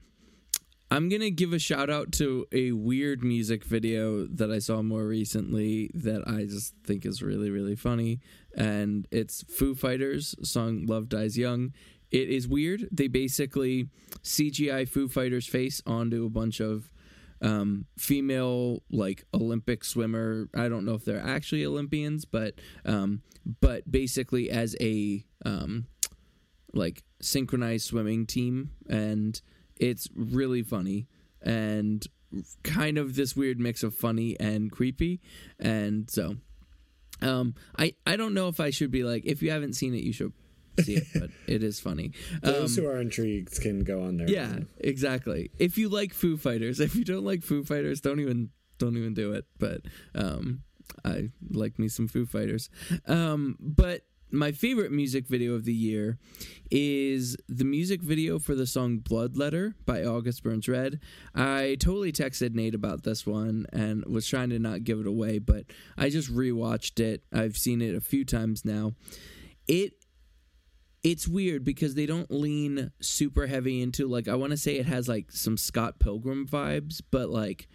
I'm 0.91 1.09
gonna 1.09 1.31
give 1.31 1.51
a 1.51 1.59
shout 1.59 1.89
out 1.89 2.11
to 2.13 2.45
a 2.51 2.71
weird 2.71 3.23
music 3.23 3.63
video 3.63 4.27
that 4.27 4.51
I 4.51 4.59
saw 4.59 4.81
more 4.81 5.05
recently 5.05 5.89
that 5.95 6.27
I 6.27 6.45
just 6.45 6.75
think 6.83 7.05
is 7.05 7.21
really 7.21 7.49
really 7.49 7.75
funny, 7.75 8.19
and 8.55 9.07
it's 9.11 9.43
Foo 9.43 9.73
Fighters 9.73 10.35
song 10.43 10.85
"Love 10.85 11.09
Dies 11.09 11.37
Young." 11.37 11.73
It 12.11 12.29
is 12.29 12.47
weird. 12.47 12.87
They 12.91 13.07
basically 13.07 13.89
CGI 14.21 14.87
Foo 14.87 15.07
Fighters 15.07 15.47
face 15.47 15.81
onto 15.87 16.25
a 16.25 16.29
bunch 16.29 16.59
of 16.59 16.89
um, 17.41 17.85
female 17.97 18.83
like 18.91 19.25
Olympic 19.33 19.83
swimmer. 19.83 20.49
I 20.55 20.69
don't 20.69 20.85
know 20.85 20.93
if 20.93 21.03
they're 21.03 21.19
actually 21.19 21.65
Olympians, 21.65 22.25
but 22.25 22.55
um, 22.85 23.21
but 23.59 23.91
basically 23.91 24.51
as 24.51 24.75
a 24.79 25.25
um, 25.45 25.87
like 26.73 27.03
synchronized 27.21 27.87
swimming 27.87 28.27
team, 28.27 28.71
and 28.87 29.41
it's 29.79 30.07
really 30.15 30.63
funny 30.63 31.07
and 31.41 32.05
kind 32.63 32.97
of 32.97 33.15
this 33.15 33.35
weird 33.35 33.59
mix 33.59 33.83
of 33.83 33.95
funny 33.95 34.37
and 34.39 34.71
creepy, 34.71 35.21
and 35.59 36.09
so. 36.09 36.35
Um, 37.21 37.55
I, 37.79 37.93
I 38.05 38.17
don't 38.17 38.33
know 38.33 38.49
if 38.49 38.59
I 38.59 38.71
should 38.71 38.91
be 38.91 39.05
like 39.05 39.23
if 39.25 39.41
you 39.41 39.49
haven't 39.49 39.73
seen 39.73 39.93
it 39.95 40.03
you 40.03 40.11
should 40.11 40.33
see 40.81 40.95
it 40.95 41.05
but 41.13 41.29
it 41.47 41.63
is 41.63 41.79
funny 41.79 42.11
those 42.41 42.77
Um, 42.77 42.83
who 42.83 42.89
are 42.89 42.99
intrigued 42.99 43.61
can 43.61 43.85
go 43.85 44.03
on 44.03 44.17
there 44.17 44.29
yeah, 44.29 44.59
exactly. 44.79 45.49
If 45.57 45.77
you 45.77 45.87
like 45.87 46.13
Foo 46.13 46.35
Fighters, 46.35 46.79
if 46.81 46.93
you 46.93 47.05
don't 47.05 47.23
like 47.23 47.41
Foo 47.41 47.63
Fighters, 47.63 48.01
don't 48.01 48.19
even 48.19 48.49
don't 48.79 48.97
even 48.97 49.13
do 49.13 49.31
it. 49.31 49.45
But 49.57 49.83
um, 50.13 50.63
I 51.05 51.29
like 51.51 51.79
me 51.79 51.87
some 51.87 52.09
Foo 52.09 52.25
Fighters. 52.25 52.69
Um, 53.07 53.55
but 53.61 54.01
my 54.31 54.51
favorite 54.51 54.91
music 54.91 55.27
video 55.27 55.53
of 55.53 55.65
the 55.65 55.73
year 55.73 56.17
is 56.71 57.37
the 57.47 57.63
music 57.63 58.01
video 58.01 58.39
for 58.39 58.55
the 58.55 58.65
song 58.65 58.97
Blood 58.97 59.37
Letter 59.37 59.75
by 59.85 60.03
August 60.03 60.43
Burns 60.43 60.67
Red. 60.67 60.99
I 61.33 61.77
totally 61.79 62.11
texted 62.11 62.53
Nate 62.53 62.75
about 62.75 63.03
this 63.03 63.25
one 63.25 63.65
and 63.71 64.03
was 64.05 64.27
trying 64.27 64.49
to 64.49 64.59
not 64.59 64.83
give 64.83 64.99
it 64.99 65.07
away, 65.07 65.39
but 65.39 65.65
I 65.97 66.09
just 66.09 66.33
rewatched 66.33 66.99
it. 66.99 67.23
I've 67.31 67.57
seen 67.57 67.81
it 67.81 67.95
a 67.95 68.01
few 68.01 68.25
times 68.25 68.65
now. 68.65 68.93
It 69.67 69.93
it's 71.03 71.27
weird 71.27 71.63
because 71.63 71.93
they 71.93 72.07
don't 72.07 72.31
lean 72.31 72.91
super 72.99 73.45
heavy 73.45 73.81
into 73.81 74.07
like 74.07 74.27
I 74.27 74.35
want 74.35 74.51
to 74.51 74.57
say 74.57 74.77
it 74.77 74.87
has 74.87 75.07
like 75.07 75.31
some 75.31 75.55
Scott 75.55 75.99
Pilgrim 75.99 76.47
vibes, 76.47 77.01
but 77.11 77.29
like 77.29 77.67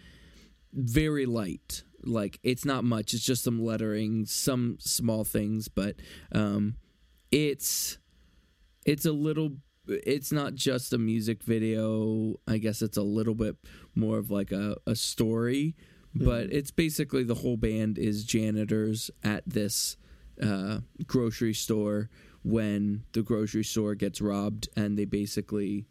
very 0.72 1.26
light. 1.26 1.84
Like 2.04 2.38
it's 2.42 2.64
not 2.64 2.84
much. 2.84 3.14
It's 3.14 3.24
just 3.24 3.44
some 3.44 3.62
lettering, 3.62 4.26
some 4.26 4.76
small 4.80 5.24
things, 5.24 5.68
but 5.68 5.96
um 6.32 6.76
it's 7.30 7.98
it's 8.84 9.04
a 9.04 9.12
little 9.12 9.52
it's 9.86 10.30
not 10.30 10.54
just 10.54 10.92
a 10.92 10.98
music 10.98 11.42
video. 11.42 12.34
I 12.46 12.58
guess 12.58 12.82
it's 12.82 12.96
a 12.96 13.02
little 13.02 13.34
bit 13.34 13.56
more 13.94 14.18
of 14.18 14.30
like 14.30 14.52
a, 14.52 14.76
a 14.86 14.94
story, 14.94 15.74
mm-hmm. 16.16 16.24
but 16.24 16.52
it's 16.52 16.70
basically 16.70 17.24
the 17.24 17.36
whole 17.36 17.56
band 17.56 17.98
is 17.98 18.24
janitors 18.24 19.10
at 19.24 19.42
this 19.46 19.96
uh, 20.42 20.80
grocery 21.06 21.54
store 21.54 22.08
when 22.42 23.04
the 23.12 23.22
grocery 23.22 23.64
store 23.64 23.94
gets 23.94 24.20
robbed 24.20 24.68
and 24.76 24.98
they 24.98 25.04
basically 25.04 25.86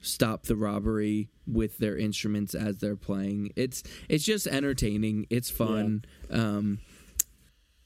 stop 0.00 0.44
the 0.44 0.56
robbery 0.56 1.28
with 1.46 1.78
their 1.78 1.96
instruments 1.96 2.54
as 2.54 2.78
they're 2.78 2.96
playing. 2.96 3.52
It's 3.56 3.82
it's 4.08 4.24
just 4.24 4.46
entertaining. 4.46 5.26
It's 5.30 5.50
fun. 5.50 6.04
Yeah. 6.30 6.36
Um, 6.36 6.78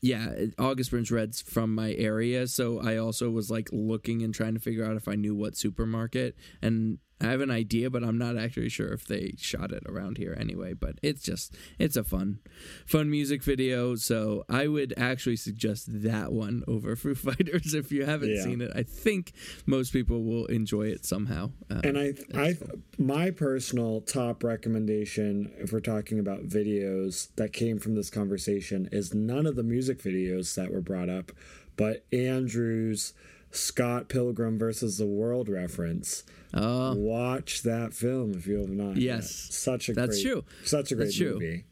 yeah, 0.05 0.35
August 0.59 0.91
Burns 0.91 1.11
Red's 1.11 1.41
from 1.41 1.75
my 1.75 1.95
area, 1.95 2.47
so 2.47 2.79
I 2.79 2.99
also 2.99 3.31
was 3.31 3.51
like 3.51 3.71
looking 3.73 4.23
and 4.23 4.35
trying 4.35 4.53
to 4.53 4.61
figure 4.61 4.85
out 4.85 4.97
if 4.97 5.09
I 5.09 5.15
knew 5.15 5.35
what 5.35 5.57
supermarket, 5.57 6.37
and 6.61 6.99
I 7.21 7.27
have 7.27 7.41
an 7.41 7.51
idea, 7.51 7.91
but 7.91 8.03
I'm 8.03 8.19
not 8.19 8.37
actually 8.37 8.69
sure 8.69 8.93
if 8.93 9.07
they 9.07 9.35
shot 9.39 9.73
it 9.73 9.85
around 9.87 10.19
here 10.19 10.37
anyway. 10.39 10.75
But 10.75 10.99
it's 11.03 11.23
just 11.23 11.55
it's 11.79 11.97
a 11.97 12.05
fun, 12.05 12.41
fun 12.87 13.11
music 13.11 13.43
video. 13.43 13.95
So 13.95 14.45
I 14.49 14.67
would 14.67 14.93
actually 14.97 15.37
suggest 15.37 16.03
that 16.03 16.33
one 16.33 16.65
over 16.67 16.97
Foo 17.05 17.15
Fighters 17.15 17.75
if 17.75 17.93
you 17.93 18.05
haven't 18.05 18.35
yeah. 18.35 18.43
seen 18.43 18.61
it. 18.61 18.73
I 18.75 18.83
think 18.83 19.33
most 19.67 19.93
people 19.93 20.25
will 20.25 20.47
enjoy 20.47 20.89
it 20.89 21.05
somehow. 21.05 21.53
Uh, 21.71 21.81
and 21.85 21.99
I, 21.99 22.15
I, 22.35 22.57
my 22.99 23.31
personal 23.31 24.01
top 24.01 24.43
recommendation, 24.43 25.53
if 25.59 25.73
we're 25.73 25.81
talking 25.81 26.19
about 26.19 26.49
videos 26.49 27.29
that 27.37 27.53
came 27.53 27.79
from 27.79 27.95
this 27.95 28.11
conversation, 28.11 28.89
is 28.93 29.15
none 29.15 29.47
of 29.47 29.57
the 29.57 29.63
music 29.63 30.03
videos 30.03 30.55
that 30.57 30.73
were 30.73 30.81
brought 30.81 31.09
up, 31.09 31.33
but 31.77 32.05
Andrew's 32.13 33.15
Scott 33.57 34.09
Pilgrim 34.09 34.59
versus 34.59 34.99
the 34.99 35.07
World 35.07 35.49
reference. 35.49 36.25
Oh. 36.53 36.95
Watch 36.95 37.63
that 37.63 37.93
film 37.95 38.35
if 38.35 38.47
you 38.47 38.59
have 38.59 38.71
not. 38.71 38.97
Yes, 38.97 39.47
yet. 39.47 39.55
such 39.55 39.89
a 39.89 39.95
that's 39.95 40.23
great, 40.23 40.33
true. 40.33 40.45
Such 40.65 40.93
a 40.93 40.95
great 40.95 41.07
that's 41.07 41.21
movie. 41.21 41.65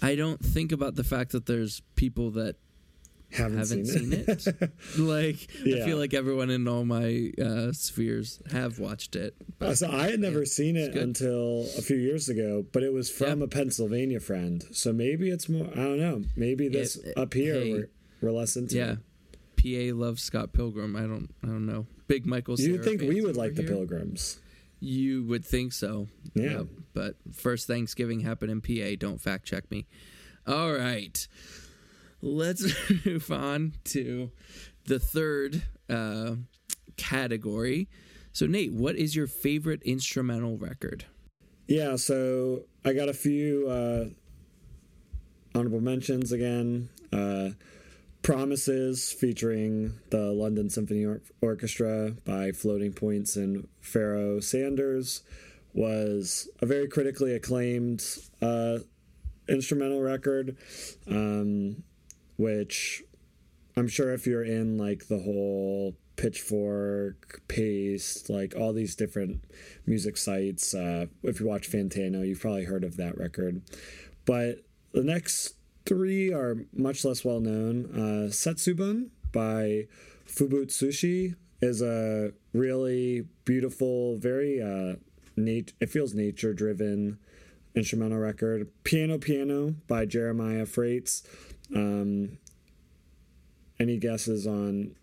True. 0.00 0.08
I 0.08 0.14
don't 0.14 0.42
think 0.42 0.72
about 0.72 0.96
the 0.96 1.04
fact 1.04 1.32
that 1.32 1.46
there's 1.46 1.82
people 1.94 2.30
that 2.32 2.56
haven't, 3.32 3.58
haven't 3.58 3.86
seen, 3.86 4.10
seen, 4.10 4.12
it. 4.12 4.46
it. 4.46 4.72
like 4.98 5.64
yeah. 5.64 5.82
I 5.82 5.86
feel 5.86 5.98
like 5.98 6.14
everyone 6.14 6.50
in 6.50 6.66
all 6.66 6.84
my 6.84 7.32
uh, 7.40 7.72
spheres 7.72 8.42
have 8.50 8.78
watched 8.78 9.14
it. 9.14 9.36
But, 9.58 9.76
so 9.78 9.90
I 9.90 10.10
had 10.10 10.20
never 10.20 10.40
yeah, 10.40 10.44
seen 10.46 10.76
it 10.76 10.96
until 10.96 11.66
a 11.78 11.82
few 11.82 11.96
years 11.96 12.28
ago, 12.28 12.64
but 12.72 12.82
it 12.82 12.92
was 12.92 13.10
from 13.10 13.40
yep. 13.40 13.42
a 13.42 13.48
Pennsylvania 13.48 14.20
friend. 14.20 14.64
So 14.72 14.92
maybe 14.92 15.30
it's 15.30 15.48
more. 15.48 15.68
I 15.72 15.76
don't 15.76 16.00
know. 16.00 16.22
Maybe 16.34 16.68
this 16.68 16.96
it, 16.96 17.16
up 17.16 17.34
here 17.34 17.54
hey, 17.54 17.72
we're, 17.72 17.90
we're 18.20 18.32
less 18.32 18.56
into. 18.56 18.76
Yeah. 18.76 18.92
It. 18.92 18.98
PA 19.60 19.94
loves 19.94 20.22
Scott 20.22 20.52
Pilgrim. 20.52 20.96
I 20.96 21.00
don't. 21.00 21.28
I 21.42 21.46
don't 21.46 21.66
know. 21.66 21.86
Big 22.08 22.26
Michael. 22.26 22.56
You 22.58 22.82
think 22.82 23.02
we 23.02 23.20
would 23.20 23.36
like 23.36 23.54
here. 23.54 23.64
the 23.64 23.72
Pilgrims? 23.72 24.40
You 24.80 25.24
would 25.24 25.44
think 25.44 25.72
so. 25.72 26.08
Yeah. 26.34 26.62
but 26.94 27.16
first 27.32 27.66
Thanksgiving 27.66 28.20
happened 28.20 28.50
in 28.50 28.60
PA. 28.62 28.96
Don't 28.98 29.20
fact 29.20 29.44
check 29.44 29.70
me. 29.70 29.86
All 30.46 30.72
right. 30.72 31.26
Let's 32.22 32.72
move 33.04 33.30
on 33.30 33.74
to 33.84 34.30
the 34.86 34.98
third 34.98 35.62
uh, 35.88 36.36
category. 36.96 37.88
So, 38.32 38.46
Nate, 38.46 38.72
what 38.72 38.96
is 38.96 39.14
your 39.16 39.26
favorite 39.26 39.82
instrumental 39.82 40.56
record? 40.56 41.04
Yeah, 41.66 41.96
so 41.96 42.64
I 42.84 42.92
got 42.92 43.08
a 43.08 43.14
few 43.14 43.68
uh, 43.68 44.04
honorable 45.54 45.80
mentions 45.80 46.32
again. 46.32 46.88
Uh, 47.12 47.50
Promises 48.22 49.12
featuring 49.12 49.94
the 50.10 50.32
London 50.32 50.68
Symphony 50.68 51.04
Or- 51.04 51.22
Orchestra 51.40 52.12
by 52.24 52.52
Floating 52.52 52.92
Points 52.92 53.36
and 53.36 53.66
Pharoah 53.80 54.42
Sanders 54.42 55.22
was 55.72 56.48
a 56.60 56.66
very 56.66 56.88
critically 56.88 57.34
acclaimed 57.34 58.04
uh, 58.42 58.78
instrumental 59.48 60.00
record, 60.00 60.56
um, 61.08 61.82
which 62.36 63.02
I'm 63.76 63.88
sure 63.88 64.12
if 64.12 64.26
you're 64.26 64.44
in 64.44 64.78
like 64.78 65.08
the 65.08 65.18
whole 65.18 65.94
Pitchfork, 66.16 67.40
Paste, 67.48 68.28
like 68.28 68.54
all 68.54 68.74
these 68.74 68.94
different 68.94 69.42
music 69.86 70.18
sites, 70.18 70.74
uh, 70.74 71.06
if 71.22 71.40
you 71.40 71.46
watch 71.46 71.70
Fantano, 71.70 72.26
you've 72.26 72.40
probably 72.40 72.64
heard 72.64 72.84
of 72.84 72.98
that 72.98 73.16
record. 73.16 73.62
But 74.26 74.58
the 74.92 75.02
next 75.02 75.54
three 75.86 76.32
are 76.32 76.56
much 76.72 77.04
less 77.04 77.24
well 77.24 77.40
known. 77.40 77.86
Uh, 77.92 78.28
Setsubun 78.30 79.08
by 79.32 79.86
Fuubutsushi 80.26 81.34
is 81.60 81.82
a 81.82 82.32
really 82.52 83.26
beautiful, 83.44 84.16
very 84.16 84.60
uh, 84.60 84.96
nat- 85.36 85.72
it 85.80 85.90
feels 85.90 86.14
nature 86.14 86.52
driven 86.54 87.18
instrumental 87.74 88.18
record. 88.18 88.68
Piano 88.84 89.18
Piano 89.18 89.74
by 89.86 90.06
Jeremiah 90.06 90.66
Fraites. 90.66 91.22
Um, 91.74 92.38
any 93.78 93.96
guesses 93.96 94.46
on 94.46 94.94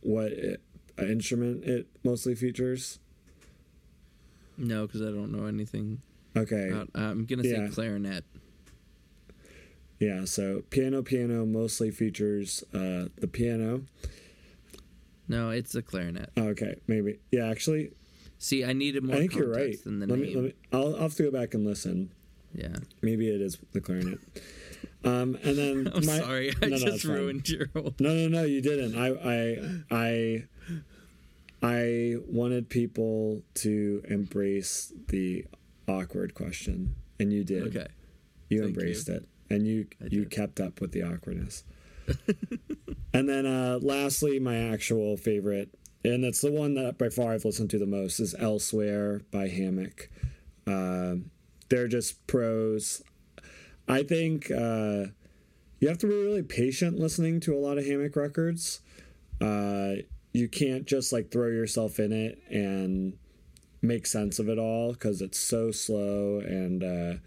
what 0.00 0.32
it, 0.32 0.60
instrument 0.98 1.64
it 1.64 1.86
mostly 2.04 2.34
features? 2.34 2.98
No, 4.58 4.86
because 4.86 5.02
I 5.02 5.06
don't 5.06 5.32
know 5.32 5.46
anything. 5.46 6.00
Okay, 6.36 6.70
about, 6.70 6.90
I'm 6.94 7.24
gonna 7.24 7.42
say 7.42 7.50
yeah. 7.50 7.68
clarinet. 7.68 8.24
Yeah, 9.98 10.24
so 10.26 10.62
piano 10.70 11.02
piano 11.02 11.46
mostly 11.46 11.90
features 11.90 12.62
uh, 12.74 13.08
the 13.18 13.28
piano. 13.30 13.82
No, 15.28 15.50
it's 15.50 15.72
the 15.72 15.82
clarinet. 15.82 16.30
Okay, 16.38 16.76
maybe. 16.86 17.18
Yeah, 17.32 17.48
actually. 17.48 17.92
See, 18.38 18.64
I 18.64 18.74
needed 18.74 19.02
more. 19.04 19.16
I 19.16 19.20
think 19.20 19.34
you're 19.34 19.50
right. 19.50 19.82
Than 19.82 19.98
the 19.98 20.06
let 20.06 20.18
name. 20.18 20.28
Me, 20.28 20.34
let 20.34 20.44
me, 20.44 20.54
I'll, 20.72 20.94
I'll 20.96 21.02
have 21.02 21.14
to 21.14 21.24
go 21.24 21.30
back 21.30 21.54
and 21.54 21.66
listen. 21.66 22.10
Yeah. 22.54 22.76
Maybe 23.02 23.28
it 23.28 23.40
is 23.40 23.58
the 23.72 23.80
clarinet. 23.80 24.18
Um, 25.04 25.38
and 25.42 25.56
then 25.56 25.92
I'm 25.94 26.04
my, 26.06 26.18
sorry, 26.18 26.52
I 26.62 26.66
no, 26.66 26.76
just 26.76 27.04
ruined 27.04 27.48
your 27.48 27.68
whole. 27.72 27.94
No, 27.98 28.14
no, 28.14 28.28
no, 28.28 28.44
you 28.44 28.60
didn't. 28.60 28.96
I, 28.96 29.08
I, 29.90 30.44
I, 31.62 31.66
I 31.66 32.16
wanted 32.28 32.68
people 32.68 33.42
to 33.54 34.02
embrace 34.08 34.92
the 35.08 35.46
awkward 35.88 36.34
question, 36.34 36.94
and 37.18 37.32
you 37.32 37.44
did. 37.44 37.74
Okay. 37.74 37.88
You 38.48 38.62
Thank 38.62 38.76
embraced 38.76 39.08
you. 39.08 39.14
it 39.14 39.28
and 39.50 39.66
you 39.66 39.86
you 40.08 40.26
kept 40.26 40.60
up 40.60 40.80
with 40.80 40.92
the 40.92 41.02
awkwardness. 41.02 41.64
and 43.12 43.28
then 43.28 43.46
uh, 43.46 43.78
lastly, 43.82 44.38
my 44.38 44.56
actual 44.56 45.16
favorite, 45.16 45.70
and 46.04 46.24
it's 46.24 46.40
the 46.40 46.52
one 46.52 46.74
that 46.74 46.98
by 46.98 47.08
far 47.08 47.32
I've 47.32 47.44
listened 47.44 47.70
to 47.70 47.78
the 47.78 47.86
most, 47.86 48.20
is 48.20 48.34
"Elsewhere" 48.38 49.22
by 49.30 49.48
Hammock. 49.48 50.08
Uh, 50.66 51.16
they're 51.68 51.88
just 51.88 52.26
pros. 52.26 53.02
I 53.88 54.02
think 54.02 54.50
uh, 54.50 55.06
you 55.78 55.88
have 55.88 55.98
to 55.98 56.06
be 56.06 56.14
really 56.14 56.42
patient 56.42 56.98
listening 56.98 57.40
to 57.40 57.54
a 57.54 57.58
lot 57.58 57.78
of 57.78 57.86
Hammock 57.86 58.16
records. 58.16 58.80
Uh, 59.40 59.96
you 60.32 60.48
can't 60.48 60.86
just 60.86 61.12
like 61.12 61.30
throw 61.30 61.48
yourself 61.48 61.98
in 61.98 62.12
it 62.12 62.38
and 62.50 63.16
make 63.82 64.06
sense 64.06 64.38
of 64.38 64.48
it 64.48 64.58
all 64.58 64.92
because 64.92 65.22
it's 65.22 65.38
so 65.38 65.70
slow 65.70 66.40
and 66.40 66.82
uh, 66.82 67.18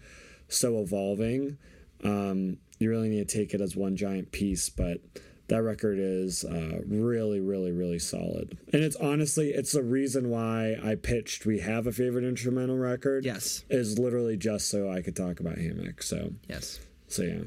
so 0.48 0.78
evolving. 0.78 1.58
Um, 2.04 2.58
you 2.78 2.90
really 2.90 3.08
need 3.08 3.28
to 3.28 3.38
take 3.38 3.54
it 3.54 3.60
as 3.60 3.76
one 3.76 3.96
giant 3.96 4.32
piece, 4.32 4.70
but 4.70 5.00
that 5.48 5.62
record 5.62 5.98
is 5.98 6.44
uh, 6.44 6.80
really, 6.86 7.40
really, 7.40 7.72
really 7.72 7.98
solid. 7.98 8.56
And 8.72 8.82
it's 8.82 8.96
honestly, 8.96 9.50
it's 9.50 9.72
the 9.72 9.82
reason 9.82 10.30
why 10.30 10.76
I 10.82 10.94
pitched 10.94 11.44
we 11.44 11.58
have 11.58 11.86
a 11.86 11.92
favorite 11.92 12.24
instrumental 12.24 12.78
record. 12.78 13.24
Yes, 13.24 13.64
is 13.68 13.98
literally 13.98 14.36
just 14.36 14.68
so 14.68 14.90
I 14.90 15.02
could 15.02 15.16
talk 15.16 15.40
about 15.40 15.58
Hammock. 15.58 16.02
So 16.02 16.32
yes, 16.48 16.80
so 17.08 17.22
yeah, 17.22 17.42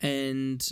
and 0.00 0.66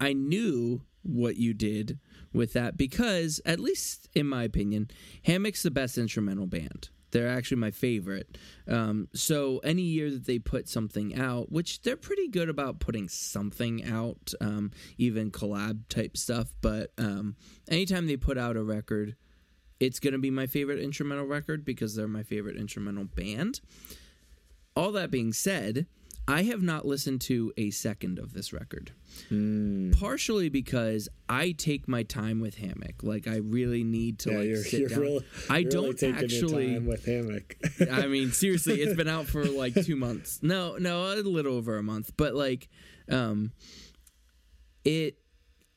I 0.00 0.12
knew 0.12 0.82
what 1.02 1.36
you 1.36 1.54
did 1.54 1.98
with 2.32 2.52
that 2.54 2.76
because, 2.76 3.40
at 3.44 3.60
least 3.60 4.08
in 4.14 4.26
my 4.26 4.42
opinion, 4.42 4.90
Hammock's 5.24 5.62
the 5.62 5.70
best 5.70 5.98
instrumental 5.98 6.46
band. 6.46 6.88
They're 7.10 7.28
actually 7.28 7.58
my 7.58 7.70
favorite. 7.70 8.38
Um, 8.68 9.08
so 9.14 9.58
any 9.64 9.82
year 9.82 10.10
that 10.10 10.26
they 10.26 10.38
put 10.38 10.68
something 10.68 11.18
out, 11.18 11.50
which 11.50 11.82
they're 11.82 11.96
pretty 11.96 12.28
good 12.28 12.48
about 12.48 12.78
putting 12.80 13.08
something 13.08 13.84
out, 13.84 14.32
um, 14.40 14.70
even 14.98 15.30
collab 15.30 15.88
type 15.88 16.16
stuff. 16.16 16.52
But 16.60 16.92
um, 16.98 17.36
anytime 17.68 18.06
they 18.06 18.16
put 18.16 18.38
out 18.38 18.56
a 18.56 18.62
record, 18.62 19.16
it's 19.80 19.98
going 19.98 20.12
to 20.12 20.18
be 20.18 20.30
my 20.30 20.46
favorite 20.46 20.78
instrumental 20.78 21.26
record 21.26 21.64
because 21.64 21.96
they're 21.96 22.06
my 22.06 22.22
favorite 22.22 22.56
instrumental 22.56 23.04
band. 23.04 23.60
All 24.76 24.92
that 24.92 25.10
being 25.10 25.32
said, 25.32 25.86
I 26.28 26.42
have 26.44 26.62
not 26.62 26.86
listened 26.86 27.20
to 27.22 27.52
a 27.56 27.70
second 27.70 28.18
of 28.20 28.32
this 28.34 28.52
record. 28.52 28.92
Mm. 29.30 29.98
Partially 29.98 30.48
because 30.48 31.08
I 31.28 31.50
take 31.52 31.88
my 31.88 32.04
time 32.04 32.40
with 32.40 32.56
Hammock. 32.58 33.02
Like 33.02 33.26
I 33.26 33.36
really 33.38 33.82
need 33.82 34.20
to 34.20 34.30
Yeah, 34.30 34.38
like 34.38 34.46
you're, 34.48 34.62
sit 34.62 34.80
you're 34.80 34.88
down. 34.90 35.00
really, 35.00 35.24
I 35.48 35.58
really 35.58 35.70
don't 35.70 35.98
taking 35.98 36.16
actually. 36.24 36.78
with 36.78 37.04
hammock. 37.04 37.56
I 37.90 38.06
mean, 38.06 38.30
seriously, 38.30 38.80
it's 38.80 38.94
been 38.96 39.08
out 39.08 39.26
for 39.26 39.44
like 39.44 39.74
two 39.74 39.96
months. 40.06 40.38
No, 40.42 40.76
no, 40.76 41.12
a 41.12 41.16
little 41.16 41.54
over 41.54 41.76
a 41.78 41.82
month. 41.82 42.12
But 42.16 42.34
like, 42.34 42.68
um, 43.10 43.52
it. 44.84 45.16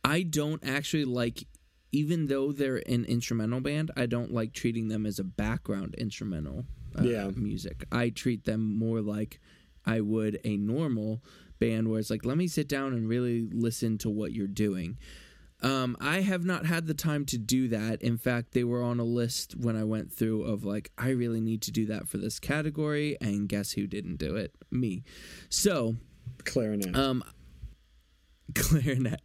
I 0.05 0.21
don't 0.23 0.61
actually 0.67 1.05
like, 1.05 1.45
even 1.93 2.27
though 2.27 2.51
they're 2.51 2.83
an 2.87 3.05
instrumental 3.05 3.61
band, 3.61 3.89
I 3.95 4.05
don't 4.05 4.33
like 4.33 4.51
treating 4.53 4.89
them 4.89 5.05
as 5.05 5.17
a 5.17 5.23
background 5.23 5.95
instrumental. 5.97 6.65
Uh, 6.99 7.03
Yeah. 7.03 7.31
music. 7.35 7.85
I 7.91 8.09
treat 8.09 8.43
them 8.43 8.75
more 8.77 9.01
like 9.01 9.39
I 9.85 10.01
would 10.01 10.39
a 10.43 10.57
normal 10.57 11.23
band, 11.59 11.89
where 11.89 11.99
it's 11.99 12.09
like, 12.09 12.25
let 12.25 12.37
me 12.37 12.47
sit 12.47 12.67
down 12.67 12.93
and 12.93 13.07
really 13.07 13.47
listen 13.51 13.97
to 13.99 14.09
what 14.09 14.33
you're 14.33 14.47
doing. 14.47 14.97
Um, 15.61 15.95
I 16.01 16.19
have 16.21 16.43
not 16.43 16.65
had 16.65 16.87
the 16.87 16.93
time 16.93 17.25
to 17.27 17.37
do 17.37 17.69
that. 17.69 18.01
In 18.01 18.17
fact, 18.17 18.51
they 18.51 18.65
were 18.65 18.83
on 18.83 18.99
a 18.99 19.05
list 19.05 19.55
when 19.55 19.77
I 19.77 19.85
went 19.85 20.11
through 20.11 20.43
of 20.43 20.65
like, 20.65 20.91
I 20.97 21.09
really 21.11 21.39
need 21.39 21.61
to 21.63 21.71
do 21.71 21.85
that 21.85 22.09
for 22.09 22.17
this 22.17 22.37
category, 22.37 23.17
and 23.21 23.47
guess 23.47 23.71
who 23.71 23.87
didn't 23.87 24.17
do 24.17 24.35
it? 24.35 24.53
Me. 24.71 25.03
So, 25.49 25.95
Clarinet. 26.43 26.95
um, 26.95 27.23
clarinet. 28.55 29.21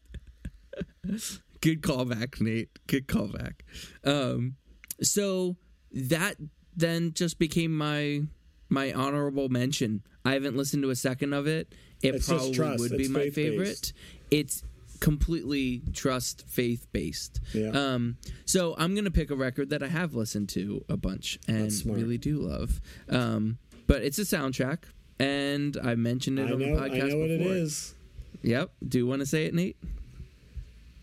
Good 1.60 1.82
callback, 1.82 2.40
Nate. 2.40 2.70
Good 2.86 3.08
callback. 3.08 3.62
Um, 4.04 4.54
so 5.02 5.56
that 5.90 6.36
then 6.76 7.12
just 7.14 7.40
became 7.40 7.76
my 7.76 8.22
my 8.68 8.92
honorable 8.92 9.48
mention. 9.48 10.02
I 10.24 10.32
haven't 10.34 10.56
listened 10.56 10.82
to 10.82 10.90
a 10.90 10.96
second 10.96 11.32
of 11.32 11.46
it. 11.46 11.72
It 12.02 12.14
It's 12.16 12.26
probably 12.28 12.76
would 12.78 12.96
be 12.98 13.08
my 13.08 13.30
favorite. 13.30 13.92
It's 14.30 14.62
completely 15.00 15.82
trust 15.92 16.44
faith 16.48 16.86
based. 16.92 17.40
Yeah. 17.52 17.68
Um, 17.70 18.16
so 18.44 18.74
I'm 18.78 18.94
gonna 18.94 19.10
pick 19.10 19.30
a 19.30 19.36
record 19.36 19.70
that 19.70 19.82
I 19.82 19.86
have 19.88 20.14
listened 20.14 20.48
to 20.50 20.84
a 20.88 20.96
bunch 20.96 21.38
and 21.48 21.72
really 21.86 22.18
do 22.18 22.38
love. 22.40 22.80
Um, 23.08 23.58
but 23.86 24.02
it's 24.02 24.18
a 24.18 24.22
soundtrack, 24.22 24.78
and 25.18 25.76
I 25.82 25.94
mentioned 25.94 26.38
it 26.38 26.48
I 26.48 26.52
on 26.52 26.58
know. 26.58 26.76
the 26.76 26.82
I 26.82 26.88
podcast 26.90 27.08
know 27.10 27.18
what 27.18 27.30
it 27.30 27.38
before. 27.38 27.54
is. 27.54 27.94
Yep. 28.42 28.70
Do 28.86 28.98
you 28.98 29.06
want 29.06 29.20
to 29.20 29.26
say 29.26 29.46
it, 29.46 29.54
Nate? 29.54 29.76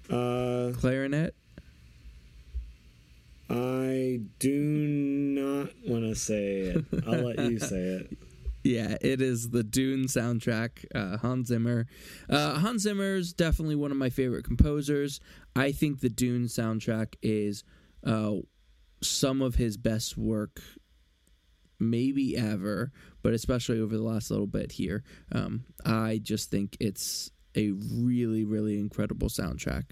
Uh, 0.10 0.72
Clarinet. 0.78 1.34
I 3.50 4.22
do 4.40 4.60
not 4.60 5.70
want 5.88 6.04
to 6.04 6.16
say 6.16 6.62
it. 6.62 6.86
I'll 7.06 7.22
let 7.22 7.40
you 7.52 7.60
say 7.60 7.78
it. 7.78 8.18
Yeah, 8.66 8.98
it 9.00 9.22
is 9.22 9.52
the 9.52 9.62
Dune 9.62 10.06
soundtrack. 10.06 10.86
Uh, 10.96 11.18
Hans 11.18 11.50
Zimmer. 11.50 11.86
Uh, 12.28 12.58
Hans 12.58 12.82
Zimmer 12.82 13.14
is 13.14 13.32
definitely 13.32 13.76
one 13.76 13.92
of 13.92 13.98
my 13.98 14.10
favorite 14.10 14.44
composers. 14.44 15.20
I 15.56 15.72
think 15.72 16.00
the 16.00 16.10
Dune 16.10 16.46
soundtrack 16.46 17.14
is 17.22 17.64
uh, 18.04 18.38
some 19.04 19.44
of 19.44 19.54
his 19.54 19.78
best 19.78 20.18
work, 20.18 20.62
maybe 21.80 22.36
ever, 22.36 22.92
but 23.22 23.34
especially 23.34 23.80
over 23.80 23.96
the 23.96 24.04
last 24.04 24.32
little 24.32 24.48
bit 24.48 24.72
here. 24.72 25.04
Um, 25.32 25.66
I 25.86 26.20
just 26.24 26.50
think 26.50 26.76
it's 26.80 27.30
a 27.56 27.70
really, 27.72 28.46
really 28.46 28.80
incredible 28.80 29.30
soundtrack. 29.30 29.92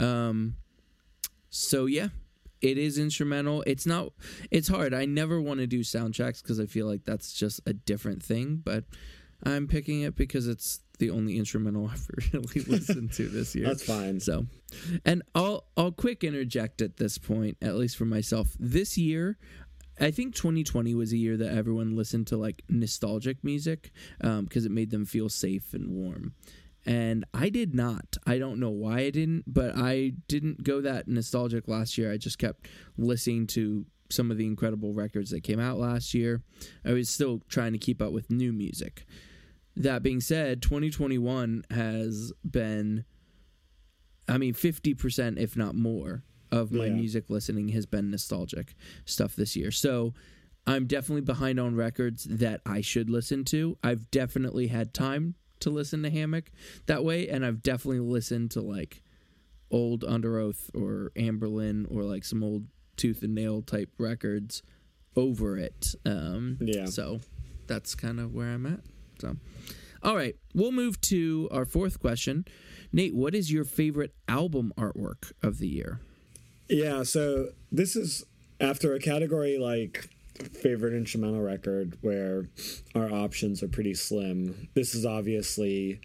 Um, 0.00 0.56
so 1.50 1.84
yeah, 1.84 2.08
it 2.64 2.78
is 2.78 2.98
instrumental. 2.98 3.62
It's 3.66 3.84
not. 3.84 4.12
It's 4.50 4.68
hard. 4.68 4.94
I 4.94 5.04
never 5.04 5.40
want 5.40 5.60
to 5.60 5.66
do 5.66 5.80
soundtracks 5.80 6.42
because 6.42 6.58
I 6.58 6.64
feel 6.64 6.86
like 6.86 7.04
that's 7.04 7.34
just 7.34 7.60
a 7.66 7.74
different 7.74 8.22
thing. 8.22 8.62
But 8.64 8.84
I'm 9.44 9.68
picking 9.68 10.00
it 10.00 10.16
because 10.16 10.48
it's 10.48 10.80
the 10.98 11.10
only 11.10 11.36
instrumental 11.36 11.88
I've 11.92 12.08
really 12.32 12.62
listened 12.66 13.12
to 13.12 13.28
this 13.28 13.54
year. 13.54 13.66
That's 13.66 13.84
fine. 13.84 14.18
So, 14.18 14.46
and 15.04 15.22
I'll 15.34 15.66
I'll 15.76 15.92
quick 15.92 16.24
interject 16.24 16.80
at 16.80 16.96
this 16.96 17.18
point, 17.18 17.58
at 17.60 17.76
least 17.76 17.98
for 17.98 18.06
myself. 18.06 18.56
This 18.58 18.96
year, 18.96 19.36
I 20.00 20.10
think 20.10 20.34
2020 20.34 20.94
was 20.94 21.12
a 21.12 21.18
year 21.18 21.36
that 21.36 21.52
everyone 21.52 21.94
listened 21.94 22.28
to 22.28 22.38
like 22.38 22.62
nostalgic 22.70 23.44
music 23.44 23.92
um, 24.22 24.44
because 24.44 24.64
it 24.64 24.72
made 24.72 24.90
them 24.90 25.04
feel 25.04 25.28
safe 25.28 25.74
and 25.74 25.88
warm. 25.90 26.32
And 26.86 27.24
I 27.32 27.48
did 27.48 27.74
not. 27.74 28.16
I 28.26 28.38
don't 28.38 28.60
know 28.60 28.70
why 28.70 28.98
I 29.00 29.10
didn't, 29.10 29.44
but 29.46 29.72
I 29.76 30.12
didn't 30.28 30.64
go 30.64 30.80
that 30.82 31.08
nostalgic 31.08 31.66
last 31.66 31.96
year. 31.96 32.12
I 32.12 32.18
just 32.18 32.38
kept 32.38 32.68
listening 32.98 33.46
to 33.48 33.86
some 34.10 34.30
of 34.30 34.36
the 34.36 34.46
incredible 34.46 34.92
records 34.92 35.30
that 35.30 35.42
came 35.42 35.58
out 35.58 35.78
last 35.78 36.12
year. 36.12 36.42
I 36.84 36.92
was 36.92 37.08
still 37.08 37.40
trying 37.48 37.72
to 37.72 37.78
keep 37.78 38.02
up 38.02 38.12
with 38.12 38.30
new 38.30 38.52
music. 38.52 39.06
That 39.76 40.02
being 40.02 40.20
said, 40.20 40.60
2021 40.62 41.64
has 41.70 42.32
been 42.48 43.04
I 44.26 44.38
mean, 44.38 44.54
fifty 44.54 44.94
percent, 44.94 45.38
if 45.38 45.54
not 45.56 45.74
more, 45.74 46.22
of 46.50 46.72
my 46.72 46.86
Yeah. 46.86 46.94
music 46.94 47.28
listening 47.28 47.68
has 47.68 47.84
been 47.86 48.10
nostalgic 48.10 48.74
stuff 49.04 49.36
this 49.36 49.54
year. 49.56 49.70
So 49.70 50.14
I'm 50.66 50.86
definitely 50.86 51.20
behind 51.22 51.60
on 51.60 51.74
records 51.74 52.24
that 52.24 52.62
I 52.64 52.80
should 52.80 53.10
listen 53.10 53.44
to. 53.46 53.76
I've 53.82 54.10
definitely 54.10 54.68
had 54.68 54.94
time 54.94 55.34
to 55.64 55.70
listen 55.70 56.02
to 56.04 56.10
Hammock 56.10 56.50
that 56.86 57.04
way, 57.04 57.28
and 57.28 57.44
I've 57.44 57.62
definitely 57.62 58.00
listened 58.00 58.52
to 58.52 58.60
like 58.60 59.02
old 59.70 60.02
Underoath 60.02 60.70
or 60.74 61.10
Anberlin 61.16 61.86
or 61.90 62.02
like 62.04 62.24
some 62.24 62.42
old 62.42 62.66
Tooth 62.96 63.22
and 63.22 63.34
Nail 63.34 63.60
type 63.60 63.90
records 63.98 64.62
over 65.16 65.58
it. 65.58 65.94
Um, 66.06 66.58
Yeah. 66.60 66.86
So 66.86 67.20
that's 67.66 67.94
kind 67.94 68.20
of 68.20 68.34
where 68.34 68.48
I'm 68.48 68.66
at. 68.66 68.80
So, 69.20 69.36
all 70.02 70.16
right, 70.16 70.36
we'll 70.54 70.72
move 70.72 71.00
to 71.02 71.48
our 71.50 71.64
fourth 71.64 71.98
question. 72.00 72.44
Nate, 72.92 73.14
what 73.14 73.34
is 73.34 73.52
your 73.52 73.64
favorite 73.64 74.14
album 74.28 74.72
artwork 74.76 75.32
of 75.42 75.58
the 75.58 75.68
year? 75.68 76.00
Yeah, 76.68 77.02
so 77.02 77.48
this 77.72 77.96
is 77.96 78.24
after 78.60 78.94
a 78.94 79.00
category 79.00 79.58
like 79.58 80.08
favorite 80.42 80.94
instrumental 80.94 81.40
record 81.40 81.96
where 82.00 82.48
our 82.94 83.10
options 83.10 83.62
are 83.62 83.68
pretty 83.68 83.94
slim. 83.94 84.68
This 84.74 84.94
is 84.94 85.06
obviously 85.06 86.00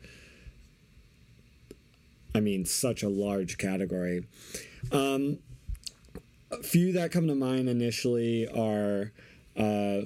I 2.36 2.40
mean 2.40 2.66
such 2.66 3.02
a 3.04 3.10
large 3.10 3.58
category. 3.58 4.28
Um 4.92 5.40
a 6.52 6.64
few 6.64 6.94
that 6.94 7.12
come 7.12 7.28
to 7.28 7.36
mind 7.36 7.70
initially 7.70 8.48
are 8.48 9.12
uh 9.58 10.06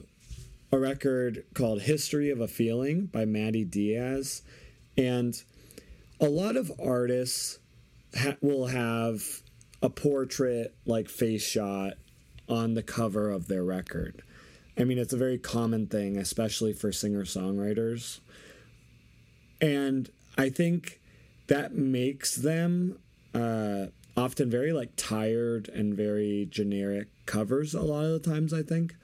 a 0.71 0.79
record 0.79 1.45
called 1.53 1.81
History 1.81 2.31
of 2.31 2.41
a 2.41 2.47
Feeling 2.47 3.05
by 3.05 3.25
Madi 3.25 3.63
Diaz 3.63 4.41
and 4.97 5.43
a 6.19 6.29
lot 6.29 6.55
of 6.55 6.71
artists 6.83 7.59
ha- 8.17 8.37
will 8.41 8.67
have 8.67 9.41
a 9.81 9.89
portrait 9.89 10.73
like 10.85 11.09
face 11.09 11.45
shot 11.45 11.93
on 12.53 12.73
the 12.73 12.83
cover 12.83 13.29
of 13.29 13.47
their 13.47 13.63
record. 13.63 14.21
I 14.77 14.83
mean, 14.83 14.97
it's 14.97 15.13
a 15.13 15.17
very 15.17 15.37
common 15.37 15.87
thing, 15.87 16.17
especially 16.17 16.73
for 16.73 16.91
singer 16.91 17.23
songwriters. 17.23 18.19
And 19.61 20.09
I 20.37 20.49
think 20.49 20.99
that 21.47 21.75
makes 21.75 22.35
them 22.35 22.99
uh, 23.33 23.87
often 24.17 24.49
very 24.49 24.73
like 24.73 24.91
tired 24.95 25.69
and 25.69 25.93
very 25.95 26.47
generic 26.49 27.07
covers 27.25 27.73
a 27.73 27.81
lot 27.81 28.05
of 28.05 28.23
the 28.23 28.31
times, 28.31 28.53
I 28.53 28.63
think. 28.63 28.95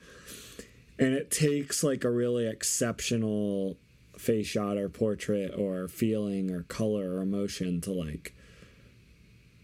And 0.97 1.13
it 1.13 1.31
takes 1.31 1.83
like 1.83 2.03
a 2.03 2.09
really 2.09 2.47
exceptional 2.47 3.77
face 4.17 4.47
shot 4.47 4.77
or 4.77 4.89
portrait 4.89 5.53
or 5.57 5.87
feeling 5.87 6.51
or 6.51 6.63
color 6.63 7.15
or 7.15 7.21
emotion 7.21 7.79
to 7.81 7.91
like 7.91 8.33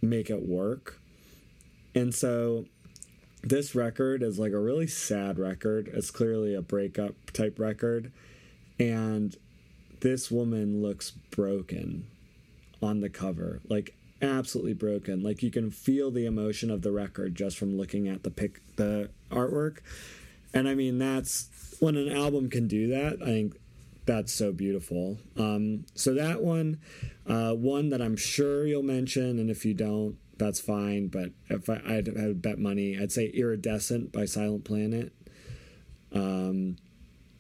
make 0.02 0.30
it 0.30 0.48
work. 0.48 1.00
And 1.93 2.13
so 2.13 2.65
this 3.45 3.75
record 3.75 4.23
is 4.23 4.39
like 4.39 4.51
a 4.51 4.60
really 4.60 4.88
sad 4.88 5.38
record. 5.38 5.89
It's 5.93 6.10
clearly 6.10 6.55
a 6.55 6.62
breakup 6.62 7.13
type 7.31 7.60
record. 7.60 8.12
And 8.79 9.36
this 10.01 10.31
woman 10.31 10.81
looks 10.81 11.12
broken 11.12 12.08
on 12.81 13.01
the 13.01 13.10
cover. 13.10 13.62
Like 13.69 13.95
absolutely 14.21 14.73
broken. 14.73 15.21
Like 15.21 15.43
you 15.43 15.51
can 15.51 15.69
feel 15.69 16.10
the 16.10 16.25
emotion 16.25 16.71
of 16.71 16.81
the 16.81 16.91
record 16.91 17.36
just 17.36 17.58
from 17.58 17.77
looking 17.77 18.08
at 18.08 18.23
the 18.23 18.31
pic 18.31 18.62
the 18.77 19.12
artwork. 19.29 19.77
And 20.53 20.67
I 20.67 20.73
mean 20.73 20.97
that's 20.97 21.49
when 21.79 21.95
an 21.95 22.12
album 22.12 22.49
can 22.49 22.67
do 22.67 22.88
that, 22.88 23.21
I 23.21 23.25
think 23.25 23.60
that's 24.05 24.34
so 24.34 24.51
beautiful. 24.51 25.17
Um, 25.38 25.86
so 25.95 26.13
that 26.13 26.41
one, 26.41 26.79
uh, 27.27 27.53
one 27.53 27.89
that 27.89 28.01
I'm 28.01 28.15
sure 28.15 28.65
you'll 28.65 28.84
mention, 28.84 29.39
and 29.39 29.49
if 29.49 29.65
you 29.65 29.73
don't, 29.73 30.17
that's 30.38 30.60
fine. 30.60 31.08
But 31.08 31.32
if 31.50 31.69
I, 31.69 31.82
I'd, 31.88 32.10
I'd 32.17 32.41
bet 32.41 32.60
money, 32.60 32.98
I'd 33.00 33.12
say 33.12 33.28
"Iridescent" 33.28 34.12
by 34.12 34.26
Silent 34.26 34.63
Planet. 34.65 35.12
Um, 36.12 36.78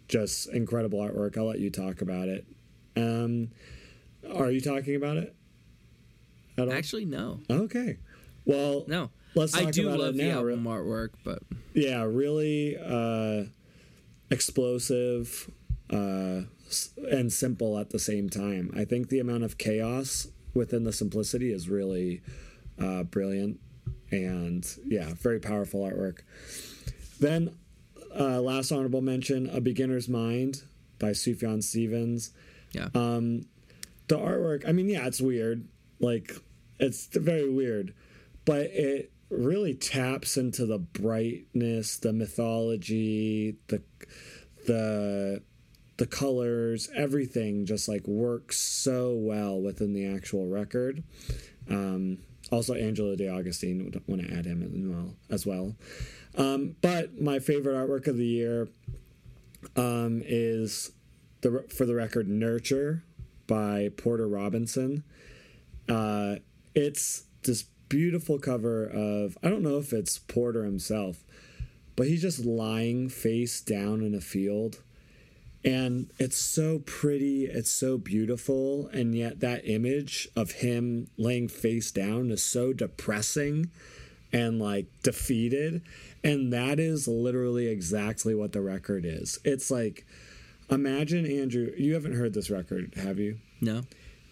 just 0.07 0.47
incredible 0.49 0.99
artwork. 0.99 1.37
I'll 1.37 1.45
let 1.45 1.59
you 1.59 1.69
talk 1.69 2.01
about 2.01 2.27
it. 2.27 2.45
Um, 2.95 3.49
are 4.33 4.51
you 4.51 4.61
talking 4.61 4.95
about 4.95 5.17
it? 5.17 5.35
Actually, 6.57 7.05
no. 7.05 7.39
Okay. 7.49 7.97
Well, 8.45 8.85
no. 8.87 9.09
Let's 9.35 9.51
talk 9.51 9.67
I 9.67 9.71
do 9.71 9.87
about 9.87 9.99
love 9.99 10.15
it 10.15 10.17
the 10.17 10.29
now. 10.29 10.37
album 10.37 10.63
artwork, 10.63 11.09
but 11.25 11.39
yeah, 11.73 12.03
really 12.03 12.77
uh, 12.77 13.43
explosive 14.29 15.51
uh, 15.89 16.41
and 17.11 17.33
simple 17.33 17.77
at 17.77 17.89
the 17.89 17.99
same 17.99 18.29
time. 18.29 18.71
I 18.75 18.85
think 18.85 19.09
the 19.09 19.19
amount 19.19 19.43
of 19.43 19.57
chaos 19.57 20.27
within 20.53 20.85
the 20.85 20.93
simplicity 20.93 21.51
is 21.51 21.67
really 21.67 22.21
uh, 22.79 23.03
brilliant, 23.03 23.59
and 24.11 24.65
yeah, 24.85 25.13
very 25.15 25.39
powerful 25.39 25.81
artwork. 25.81 26.19
Then, 27.19 27.55
uh, 28.17 28.41
last 28.41 28.71
honorable 28.71 29.01
mention: 29.01 29.49
A 29.49 29.61
Beginner's 29.61 30.07
Mind 30.07 30.63
by 30.99 31.11
Sufjan 31.11 31.63
Stevens. 31.63 32.31
Yeah. 32.71 32.89
Um, 32.93 33.45
the 34.07 34.17
artwork. 34.17 34.67
I 34.67 34.71
mean, 34.71 34.89
yeah, 34.89 35.07
it's 35.07 35.21
weird. 35.21 35.67
Like, 35.99 36.35
it's 36.79 37.07
very 37.07 37.49
weird, 37.49 37.93
but 38.43 38.67
it 38.71 39.11
really 39.29 39.73
taps 39.73 40.37
into 40.37 40.65
the 40.65 40.77
brightness, 40.77 41.97
the 41.97 42.13
mythology, 42.13 43.57
the 43.67 43.81
the 44.67 45.41
the 45.97 46.05
colors, 46.05 46.89
everything 46.93 47.65
just 47.65 47.87
like 47.87 48.05
works 48.05 48.59
so 48.59 49.13
well 49.13 49.61
within 49.61 49.93
the 49.93 50.05
actual 50.05 50.47
record. 50.47 51.03
Um, 51.69 52.19
also, 52.55 52.73
Angelo 52.73 53.15
De 53.15 53.27
Augustine 53.27 53.83
would 53.83 54.01
want 54.07 54.21
to 54.21 54.33
add 54.33 54.45
him 54.45 54.63
as 54.63 54.71
well. 54.87 55.15
As 55.29 55.45
well. 55.45 55.75
Um, 56.37 56.75
but 56.81 57.21
my 57.21 57.39
favorite 57.39 57.75
artwork 57.75 58.07
of 58.07 58.17
the 58.17 58.25
year 58.25 58.67
um, 59.75 60.21
is 60.25 60.91
the 61.41 61.65
for 61.69 61.85
the 61.85 61.95
record 61.95 62.27
"Nurture" 62.27 63.03
by 63.47 63.89
Porter 63.97 64.27
Robinson. 64.27 65.03
Uh, 65.87 66.37
it's 66.73 67.23
this 67.43 67.65
beautiful 67.89 68.39
cover 68.39 68.85
of 68.85 69.37
I 69.43 69.49
don't 69.49 69.61
know 69.61 69.77
if 69.77 69.93
it's 69.93 70.17
Porter 70.17 70.63
himself, 70.63 71.23
but 71.95 72.07
he's 72.07 72.21
just 72.21 72.43
lying 72.45 73.09
face 73.09 73.61
down 73.61 74.01
in 74.01 74.15
a 74.15 74.21
field. 74.21 74.79
And 75.65 76.11
it's 76.19 76.37
so 76.37 76.79
pretty, 76.85 77.45
it's 77.45 77.71
so 77.71 77.97
beautiful, 77.97 78.87
and 78.93 79.15
yet 79.15 79.39
that 79.39 79.67
image 79.67 80.29
of 80.35 80.51
him 80.51 81.07
laying 81.17 81.47
face 81.47 81.91
down 81.91 82.29
is 82.29 82.43
so 82.43 82.71
depressing 82.71 83.71
and 84.31 84.59
like 84.59 84.85
defeated. 85.01 85.81
And 86.23 86.53
that 86.53 86.79
is 86.79 87.07
literally 87.07 87.67
exactly 87.67 88.35
what 88.35 88.51
the 88.51 88.61
record 88.61 89.05
is. 89.05 89.39
It's 89.43 89.71
like 89.71 90.05
imagine 90.69 91.25
Andrew, 91.25 91.71
you 91.77 91.95
haven't 91.95 92.15
heard 92.15 92.33
this 92.33 92.49
record, 92.49 92.93
have 92.95 93.17
you? 93.17 93.39
No. 93.59 93.83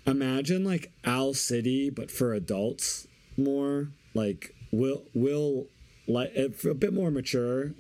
Imagine 0.06 0.64
like 0.64 0.92
Owl 1.04 1.34
City 1.34 1.90
but 1.90 2.12
for 2.12 2.34
adults 2.34 3.08
more 3.38 3.90
like 4.14 4.54
will 4.72 5.04
will 5.14 5.68
like 6.08 6.36
a 6.36 6.74
bit 6.74 6.94
more 6.94 7.10
mature 7.10 7.72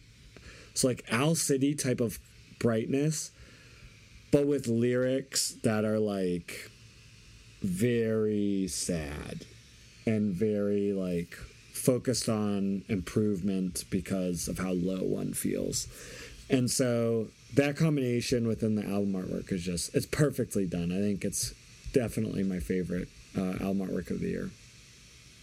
it's 0.71 0.83
like 0.83 1.03
owl 1.11 1.35
city 1.35 1.75
type 1.75 2.01
of 2.01 2.19
brightness 2.59 3.31
but 4.33 4.45
with 4.45 4.67
lyrics 4.67 5.51
that 5.63 5.85
are 5.85 5.99
like 5.99 6.69
very 7.61 8.67
sad 8.67 9.45
and 10.05 10.33
very 10.33 10.91
like 10.91 11.35
focused 11.71 12.27
on 12.27 12.83
improvement 12.89 13.85
because 13.89 14.49
of 14.49 14.59
how 14.59 14.71
low 14.71 15.03
one 15.03 15.33
feels 15.33 15.87
and 16.49 16.69
so 16.69 17.27
that 17.53 17.77
combination 17.77 18.47
within 18.47 18.75
the 18.75 18.83
album 18.83 19.13
artwork 19.13 19.49
is 19.53 19.63
just 19.63 19.95
it's 19.95 20.05
perfectly 20.05 20.65
done 20.65 20.91
i 20.91 20.99
think 20.99 21.23
it's 21.23 21.53
definitely 21.93 22.43
my 22.43 22.59
favorite 22.59 23.07
uh, 23.37 23.53
album 23.61 23.87
artwork 23.87 24.09
of 24.09 24.19
the 24.19 24.27
year 24.27 24.49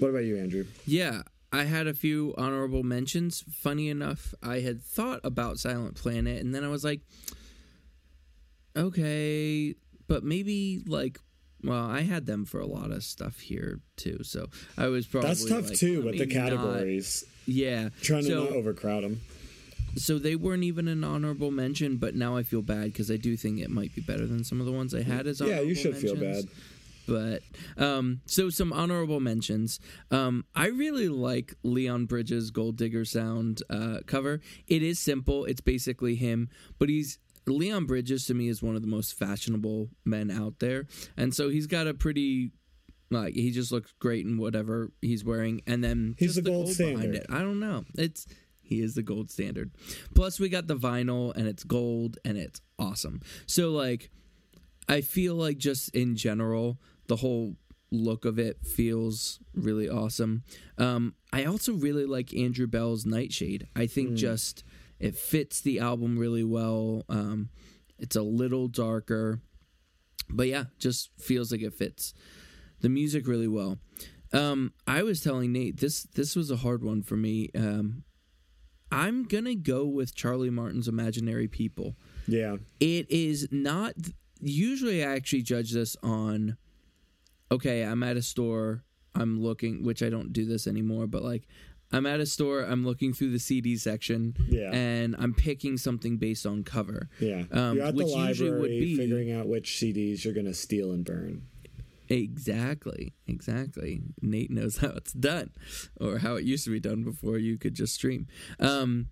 what 0.00 0.08
about 0.08 0.24
you, 0.24 0.38
Andrew? 0.38 0.64
Yeah, 0.86 1.22
I 1.52 1.64
had 1.64 1.86
a 1.86 1.92
few 1.92 2.34
honorable 2.38 2.82
mentions. 2.82 3.44
Funny 3.52 3.90
enough, 3.90 4.32
I 4.42 4.60
had 4.60 4.82
thought 4.82 5.20
about 5.22 5.58
Silent 5.58 5.94
Planet, 5.94 6.40
and 6.42 6.54
then 6.54 6.64
I 6.64 6.68
was 6.68 6.84
like, 6.84 7.00
okay, 8.76 9.74
but 10.08 10.24
maybe 10.24 10.82
like, 10.86 11.20
well, 11.62 11.84
I 11.84 12.02
had 12.02 12.26
them 12.26 12.44
for 12.44 12.60
a 12.60 12.66
lot 12.66 12.90
of 12.90 13.04
stuff 13.04 13.40
here 13.40 13.80
too, 13.96 14.20
so 14.22 14.46
I 14.76 14.88
was 14.88 15.06
probably 15.06 15.28
that's 15.28 15.44
tough 15.44 15.68
like, 15.68 15.78
too 15.78 16.02
with 16.02 16.18
the 16.18 16.26
categories. 16.26 17.24
Not. 17.26 17.54
Yeah, 17.54 17.88
trying 18.00 18.24
to 18.24 18.34
not 18.34 18.48
overcrowd 18.50 19.04
them. 19.04 19.20
So 19.96 20.18
they 20.18 20.36
weren't 20.36 20.62
even 20.62 20.86
an 20.86 21.02
honorable 21.02 21.50
mention, 21.50 21.96
but 21.96 22.14
now 22.14 22.36
I 22.36 22.44
feel 22.44 22.62
bad 22.62 22.84
because 22.84 23.10
I 23.10 23.16
do 23.16 23.36
think 23.36 23.58
it 23.58 23.70
might 23.70 23.92
be 23.92 24.00
better 24.00 24.24
than 24.24 24.44
some 24.44 24.60
of 24.60 24.66
the 24.66 24.72
ones 24.72 24.94
I 24.94 25.02
had 25.02 25.26
as 25.26 25.40
yeah. 25.40 25.60
You 25.60 25.74
should 25.74 25.92
mentions. 25.94 26.12
feel 26.12 26.20
bad 26.20 26.44
but 27.10 27.42
um, 27.76 28.20
so 28.24 28.50
some 28.50 28.72
honorable 28.72 29.18
mentions. 29.18 29.80
Um, 30.12 30.44
I 30.54 30.68
really 30.68 31.08
like 31.08 31.54
Leon 31.64 32.06
Bridges' 32.06 32.52
Gold 32.52 32.76
Digger 32.76 33.04
Sound 33.04 33.62
uh, 33.68 33.98
cover. 34.06 34.40
It 34.68 34.82
is 34.82 35.00
simple. 35.00 35.44
It's 35.44 35.60
basically 35.60 36.14
him, 36.14 36.48
but 36.78 36.88
he's 36.88 37.18
Leon 37.50 37.86
Bridges 37.86 38.26
to 38.26 38.34
me 38.34 38.48
is 38.48 38.62
one 38.62 38.76
of 38.76 38.82
the 38.82 38.88
most 38.88 39.18
fashionable 39.18 39.88
men 40.04 40.30
out 40.30 40.58
there, 40.58 40.86
and 41.16 41.34
so 41.34 41.48
he's 41.48 41.66
got 41.66 41.86
a 41.86 41.94
pretty 41.94 42.52
like 43.10 43.34
he 43.34 43.50
just 43.50 43.72
looks 43.72 43.92
great 43.98 44.24
in 44.24 44.38
whatever 44.38 44.90
he's 45.00 45.24
wearing, 45.24 45.62
and 45.66 45.82
then 45.82 46.14
he's 46.18 46.36
the, 46.36 46.42
the 46.42 46.50
gold, 46.50 46.64
gold 46.64 46.74
standard. 46.74 46.96
behind 46.96 47.14
it. 47.16 47.26
I 47.28 47.38
don't 47.38 47.60
know. 47.60 47.84
It's 47.96 48.26
he 48.62 48.80
is 48.80 48.94
the 48.94 49.02
gold 49.02 49.30
standard. 49.30 49.70
Plus, 50.14 50.38
we 50.38 50.48
got 50.48 50.66
the 50.66 50.76
vinyl, 50.76 51.34
and 51.36 51.46
it's 51.48 51.64
gold, 51.64 52.18
and 52.24 52.38
it's 52.38 52.60
awesome. 52.78 53.20
So 53.46 53.70
like. 53.70 54.10
I 54.88 55.02
feel 55.02 55.36
like 55.36 55.58
just 55.58 55.94
in 55.94 56.16
general, 56.16 56.80
the 57.06 57.14
whole 57.14 57.54
look 57.92 58.24
of 58.24 58.40
it 58.40 58.66
feels 58.66 59.38
really 59.54 59.88
awesome. 59.88 60.42
Um, 60.78 61.14
I 61.32 61.44
also 61.44 61.74
really 61.74 62.06
like 62.06 62.34
Andrew 62.34 62.66
Belle's 62.66 63.06
Nightshade. 63.06 63.68
I 63.76 63.86
think 63.86 64.10
mm. 64.10 64.16
just 64.16 64.64
it 65.00 65.16
fits 65.16 65.60
the 65.60 65.80
album 65.80 66.18
really 66.18 66.44
well. 66.44 67.04
Um, 67.08 67.48
it's 67.98 68.16
a 68.16 68.22
little 68.22 68.68
darker, 68.68 69.40
but 70.28 70.46
yeah, 70.46 70.64
just 70.78 71.10
feels 71.18 71.50
like 71.50 71.62
it 71.62 71.74
fits 71.74 72.14
the 72.80 72.88
music 72.88 73.26
really 73.26 73.48
well. 73.48 73.78
Um, 74.32 74.72
I 74.86 75.02
was 75.02 75.22
telling 75.22 75.52
Nate 75.52 75.80
this 75.80 76.04
this 76.14 76.36
was 76.36 76.50
a 76.50 76.56
hard 76.56 76.84
one 76.84 77.02
for 77.02 77.16
me. 77.16 77.48
Um, 77.54 78.04
I'm 78.92 79.24
gonna 79.24 79.54
go 79.54 79.86
with 79.86 80.14
Charlie 80.14 80.50
Martin's 80.50 80.88
Imaginary 80.88 81.48
People. 81.48 81.96
Yeah, 82.28 82.56
it 82.78 83.10
is 83.10 83.48
not. 83.50 83.94
Usually, 84.40 85.04
I 85.04 85.12
actually 85.12 85.42
judge 85.42 85.72
this 85.72 85.96
on 86.02 86.56
okay, 87.52 87.82
I'm 87.82 88.02
at 88.02 88.16
a 88.16 88.22
store, 88.22 88.84
I'm 89.14 89.40
looking, 89.40 89.84
which 89.84 90.02
I 90.02 90.08
don't 90.08 90.32
do 90.32 90.44
this 90.44 90.66
anymore, 90.66 91.06
but 91.06 91.22
like 91.22 91.46
I'm 91.92 92.06
at 92.06 92.20
a 92.20 92.26
store, 92.26 92.62
I'm 92.62 92.84
looking 92.84 93.12
through 93.12 93.30
the 93.30 93.38
CD 93.38 93.76
section, 93.76 94.36
yeah. 94.48 94.70
and 94.72 95.16
I'm 95.18 95.34
picking 95.34 95.76
something 95.76 96.18
based 96.18 96.46
on 96.46 96.62
cover. 96.62 97.08
Yeah, 97.18 97.44
um, 97.50 97.76
you're 97.76 97.86
at 97.86 97.96
the 97.96 98.06
library 98.06 98.80
be, 98.80 98.96
figuring 98.96 99.32
out 99.32 99.48
which 99.48 99.72
CDs 99.72 100.24
you're 100.24 100.34
going 100.34 100.46
to 100.46 100.54
steal 100.54 100.92
and 100.92 101.04
burn. 101.04 101.42
Exactly, 102.08 103.14
exactly. 103.26 104.02
Nate 104.20 104.50
knows 104.50 104.78
how 104.78 104.88
it's 104.88 105.12
done, 105.12 105.50
or 106.00 106.18
how 106.18 106.36
it 106.36 106.44
used 106.44 106.64
to 106.64 106.70
be 106.70 106.80
done 106.80 107.02
before 107.02 107.38
you 107.38 107.58
could 107.58 107.74
just 107.74 107.94
stream. 107.94 108.26
Um, 108.58 109.08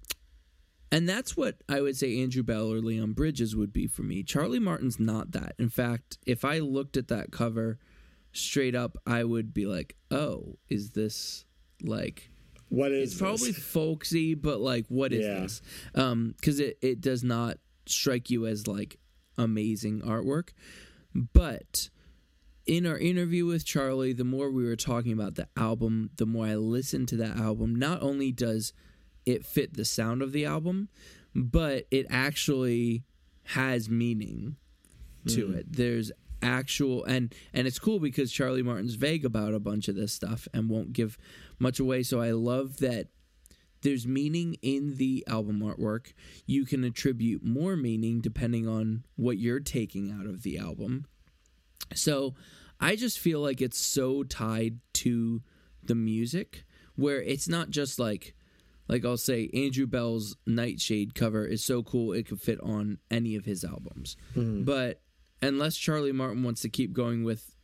and 0.91 1.09
that's 1.09 1.37
what 1.37 1.57
I 1.69 1.81
would 1.81 1.97
say 1.97 2.23
Andrew 2.23 2.43
Belle 2.43 2.73
or 2.73 2.81
Leon 2.81 3.13
Bridges 3.13 3.55
would 3.55 3.73
be 3.73 3.87
for 3.87 4.03
me. 4.03 4.23
Charlie 4.23 4.59
Martin's 4.59 4.99
not 4.99 5.33
that. 5.33 5.55
In 5.59 5.69
fact, 5.69 6.19
if 6.27 6.45
I 6.45 6.61
looked 6.61 6.97
at 6.97 7.09
that 7.09 7.31
cover 7.31 7.79
straight 8.33 8.75
up 8.75 8.97
I 9.07 9.25
would 9.25 9.53
be 9.53 9.67
like, 9.67 9.97
"Oh, 10.11 10.59
is 10.69 10.91
this 10.91 11.45
like 11.83 12.31
what 12.69 12.93
is 12.93 13.13
It's 13.13 13.21
probably 13.21 13.53
folksy, 13.53 14.35
but 14.35 14.61
like 14.61 14.87
what 14.89 15.13
is 15.13 15.25
yeah. 15.25 15.41
this?" 15.41 15.63
Um 15.95 16.35
cuz 16.43 16.61
it 16.61 16.79
it 16.83 17.01
does 17.01 17.25
not 17.25 17.59
strike 17.87 18.31
you 18.31 18.47
as 18.47 18.67
like 18.67 18.99
amazing 19.37 20.01
artwork. 20.03 20.51
But 21.15 21.91
in 22.67 22.87
our 22.87 22.99
interview 22.99 23.47
with 23.47 23.65
Charlie, 23.65 24.13
the 24.13 24.25
more 24.25 24.51
we 24.51 24.65
were 24.65 24.77
talking 24.77 25.13
about 25.13 25.37
the 25.37 25.49
album, 25.57 26.11
the 26.17 26.27
more 26.27 26.47
I 26.47 26.57
listened 26.57 27.09
to 27.09 27.17
that 27.17 27.37
album. 27.39 27.75
Not 27.75 28.03
only 28.03 28.31
does 28.31 28.73
it 29.25 29.45
fit 29.45 29.75
the 29.75 29.85
sound 29.85 30.23
of 30.23 30.33
the 30.33 30.45
album, 30.45 30.89
but 31.35 31.87
it 31.91 32.07
actually 32.11 33.05
has 33.45 33.89
meaning 33.89 34.57
to 35.29 35.49
mm. 35.49 35.57
it. 35.57 35.73
There's 35.73 36.13
actual 36.43 37.05
and 37.05 37.35
and 37.53 37.67
it's 37.67 37.79
cool 37.79 37.99
because 37.99 38.33
Charlie 38.33 38.63
Martin's 38.63 38.95
vague 38.95 39.25
about 39.25 39.55
a 39.55 39.61
bunch 39.61 39.89
of 39.89 39.97
this 39.97 40.13
stuff 40.13 40.47
and 40.55 40.69
won't 40.69 40.93
give 40.93 41.19
much 41.59 41.81
away. 41.81 42.03
So 42.03 42.21
I 42.21 42.31
love 42.31 42.79
that 42.79 43.09
there's 43.83 44.07
meaning 44.07 44.57
in 44.63 44.97
the 44.97 45.25
album 45.29 45.61
artwork. 45.61 46.13
You 46.47 46.65
can 46.65 46.85
attribute 46.85 47.45
more 47.45 47.77
meaning 47.77 48.21
depending 48.21 48.67
on 48.67 49.05
what 49.17 49.39
you're 49.39 49.61
taking 49.61 50.11
out 50.11 50.27
of 50.27 50.43
the 50.43 50.59
album. 50.59 51.07
So 51.95 52.35
I 52.81 52.97
just 52.97 53.19
feel 53.19 53.41
like 53.41 53.61
it's 53.61 53.79
so 53.79 54.23
tied 54.23 54.79
to 54.95 55.43
the 55.83 55.95
music 55.95 56.65
where 56.97 57.23
it's 57.23 57.49
not 57.49 57.71
just 57.71 57.99
like 57.99 58.35
like 58.89 59.05
I'll 59.05 59.17
say 59.17 59.51
Andrew 59.53 59.87
Belle's 59.87 60.37
Nightshade 60.47 61.15
cover 61.15 61.45
is 61.45 61.65
so 61.65 61.83
cool 61.83 62.13
it 62.13 62.27
could 62.27 62.41
fit 62.41 62.61
on 62.61 62.99
any 63.11 63.37
of 63.37 63.45
his 63.45 63.63
albums. 63.65 64.17
Mm-hmm. 64.35 64.65
But 64.65 65.03
unless 65.43 65.77
Charlie 65.77 66.13
Martin 66.13 66.43
wants 66.43 66.63
to 66.63 66.69
keep 66.69 66.93
going 66.93 67.25
with 67.25 67.55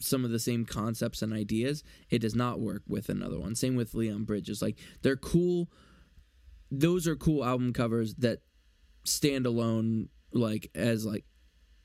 some 0.00 0.24
of 0.24 0.30
the 0.30 0.38
same 0.38 0.64
concepts 0.64 1.22
and 1.22 1.32
ideas, 1.32 1.82
it 2.10 2.18
does 2.18 2.34
not 2.34 2.60
work 2.60 2.82
with 2.86 3.08
another 3.08 3.38
one. 3.38 3.54
Same 3.54 3.76
with 3.76 3.94
Leon 3.94 4.24
Bridges. 4.24 4.60
Like 4.60 4.78
they're 5.02 5.16
cool 5.16 5.68
those 6.70 7.06
are 7.06 7.16
cool 7.16 7.44
album 7.44 7.72
covers 7.72 8.14
that 8.16 8.40
stand 9.04 9.46
alone 9.46 10.08
like 10.32 10.70
as 10.74 11.04
like 11.04 11.24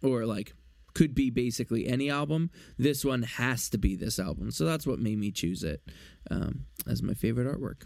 or 0.02 0.26
like 0.26 0.54
could 0.94 1.14
be 1.14 1.30
basically 1.30 1.88
any 1.88 2.10
album. 2.10 2.50
This 2.78 3.06
one 3.06 3.24
has 3.24 3.70
to 3.70 3.78
be 3.78 3.96
this 3.96 4.20
album. 4.20 4.52
So 4.52 4.66
that's 4.66 4.88
what 4.88 5.00
made 5.00 5.18
me 5.18 5.32
choose 5.32 5.64
it 5.64 5.82
um, 6.32 6.66
as 6.88 7.04
my 7.04 7.14
favorite 7.14 7.48
artwork. 7.48 7.84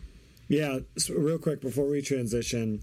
Yeah, 0.48 0.80
so 0.98 1.14
real 1.16 1.38
quick 1.38 1.62
before 1.62 1.88
we 1.88 2.02
transition, 2.02 2.82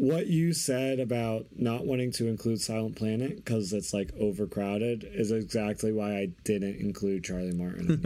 what 0.00 0.28
you 0.28 0.54
said 0.54 0.98
about 0.98 1.44
not 1.54 1.84
wanting 1.84 2.10
to 2.12 2.26
include 2.26 2.58
Silent 2.58 2.96
Planet 2.96 3.36
because 3.36 3.74
it's 3.74 3.92
like 3.92 4.10
overcrowded 4.18 5.04
is 5.04 5.30
exactly 5.30 5.92
why 5.92 6.16
I 6.16 6.28
didn't 6.44 6.76
include 6.80 7.22
Charlie 7.22 7.52
Martin. 7.52 8.00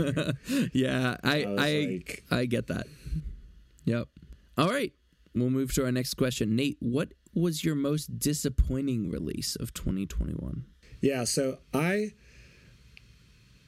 In 0.48 0.70
yeah, 0.72 1.16
I 1.22 1.44
I 1.44 1.54
I, 1.56 1.86
like- 1.86 2.24
I 2.32 2.44
get 2.46 2.66
that. 2.66 2.88
Yep. 3.84 4.08
All 4.58 4.70
right. 4.70 4.92
We'll 5.36 5.50
move 5.50 5.72
to 5.74 5.84
our 5.84 5.92
next 5.92 6.14
question. 6.14 6.56
Nate, 6.56 6.78
what 6.80 7.12
was 7.32 7.64
your 7.64 7.76
most 7.76 8.18
disappointing 8.18 9.10
release 9.10 9.54
of 9.56 9.72
2021? 9.74 10.64
yeah, 11.00 11.22
so 11.24 11.58
I, 11.72 12.12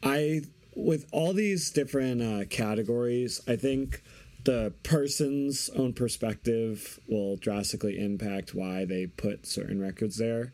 I 0.02 0.42
with 0.74 1.06
all 1.12 1.32
these 1.32 1.70
different 1.70 2.22
uh, 2.22 2.44
categories, 2.50 3.40
I 3.46 3.56
think 3.56 4.02
the 4.46 4.72
person's 4.84 5.68
own 5.70 5.92
perspective 5.92 7.00
will 7.08 7.36
drastically 7.36 7.98
impact 7.98 8.54
why 8.54 8.84
they 8.84 9.06
put 9.06 9.44
certain 9.44 9.80
records 9.80 10.18
there. 10.18 10.52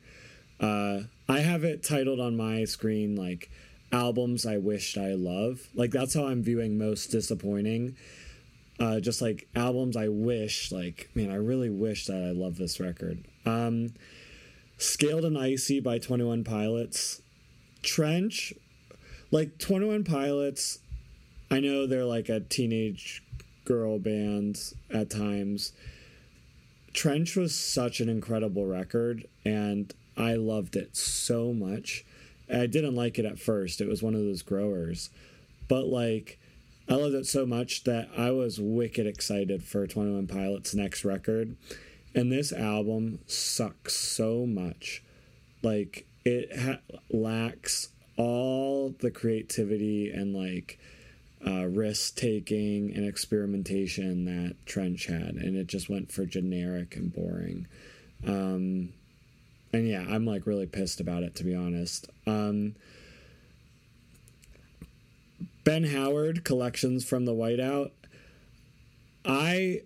Uh, 0.58 1.00
I 1.28 1.40
have 1.40 1.62
it 1.62 1.82
titled 1.82 2.18
on 2.18 2.34
my 2.34 2.64
screen 2.64 3.16
like 3.16 3.50
albums 3.92 4.46
I 4.46 4.56
wished 4.56 4.96
I 4.96 5.12
love. 5.12 5.60
Like 5.74 5.90
that's 5.90 6.14
how 6.14 6.26
I'm 6.26 6.42
viewing 6.42 6.78
most 6.78 7.08
disappointing. 7.08 7.96
Uh, 8.80 8.98
just 8.98 9.20
like 9.20 9.46
albums 9.54 9.94
I 9.94 10.08
wish, 10.08 10.72
like 10.72 11.10
man, 11.14 11.30
I 11.30 11.36
really 11.36 11.70
wish 11.70 12.06
that 12.06 12.16
I 12.16 12.30
love 12.30 12.56
this 12.56 12.80
record. 12.80 13.22
Um, 13.44 13.92
Scaled 14.78 15.26
and 15.26 15.36
Icy 15.36 15.80
by 15.80 15.98
Twenty 15.98 16.24
One 16.24 16.44
Pilots, 16.44 17.20
Trench, 17.82 18.54
like 19.30 19.58
Twenty 19.58 19.84
One 19.84 20.02
Pilots. 20.02 20.78
I 21.50 21.60
know 21.60 21.86
they're 21.86 22.06
like 22.06 22.30
a 22.30 22.40
teenage 22.40 23.21
girl 23.64 23.98
band 23.98 24.58
at 24.90 25.10
times. 25.10 25.72
Trench 26.92 27.36
was 27.36 27.54
such 27.54 28.00
an 28.00 28.08
incredible 28.08 28.66
record, 28.66 29.26
and 29.44 29.92
I 30.16 30.34
loved 30.34 30.76
it 30.76 30.96
so 30.96 31.52
much. 31.52 32.04
I 32.52 32.66
didn't 32.66 32.94
like 32.94 33.18
it 33.18 33.24
at 33.24 33.38
first. 33.38 33.80
It 33.80 33.88
was 33.88 34.02
one 34.02 34.14
of 34.14 34.20
those 34.20 34.42
growers. 34.42 35.10
But 35.68 35.86
like 35.86 36.38
I 36.88 36.94
loved 36.94 37.14
it 37.14 37.26
so 37.26 37.46
much 37.46 37.84
that 37.84 38.08
I 38.16 38.30
was 38.32 38.60
wicked 38.60 39.06
excited 39.06 39.62
for 39.62 39.86
21 39.86 40.26
Pilots 40.26 40.74
next 40.74 41.04
record. 41.04 41.56
And 42.14 42.30
this 42.30 42.52
album 42.52 43.20
sucks 43.26 43.94
so 43.94 44.44
much. 44.44 45.02
Like 45.62 46.06
it 46.24 46.54
ha- 46.58 46.96
lacks 47.08 47.88
all 48.16 48.94
the 49.00 49.10
creativity 49.10 50.10
and 50.10 50.34
like 50.34 50.78
uh, 51.46 51.66
risk 51.66 52.16
taking 52.16 52.94
and 52.94 53.06
experimentation 53.06 54.24
that 54.24 54.56
Trench 54.66 55.06
had, 55.06 55.34
and 55.34 55.56
it 55.56 55.66
just 55.66 55.88
went 55.88 56.12
for 56.12 56.24
generic 56.24 56.96
and 56.96 57.12
boring. 57.12 57.66
Um, 58.26 58.92
and 59.72 59.88
yeah, 59.88 60.04
I'm 60.08 60.26
like 60.26 60.46
really 60.46 60.66
pissed 60.66 61.00
about 61.00 61.22
it 61.22 61.34
to 61.36 61.44
be 61.44 61.54
honest. 61.54 62.08
Um, 62.26 62.74
ben 65.64 65.84
Howard 65.84 66.44
collections 66.44 67.04
from 67.04 67.24
the 67.24 67.32
Whiteout. 67.32 67.90
I 69.24 69.82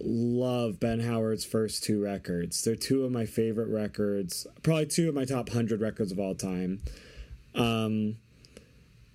love 0.00 0.78
Ben 0.78 1.00
Howard's 1.00 1.44
first 1.44 1.84
two 1.84 2.02
records. 2.02 2.62
They're 2.62 2.76
two 2.76 3.04
of 3.04 3.12
my 3.12 3.26
favorite 3.26 3.68
records, 3.68 4.46
probably 4.62 4.86
two 4.86 5.08
of 5.08 5.14
my 5.14 5.24
top 5.24 5.48
100 5.48 5.80
records 5.80 6.12
of 6.12 6.18
all 6.18 6.34
time. 6.34 6.82
Um, 7.54 8.16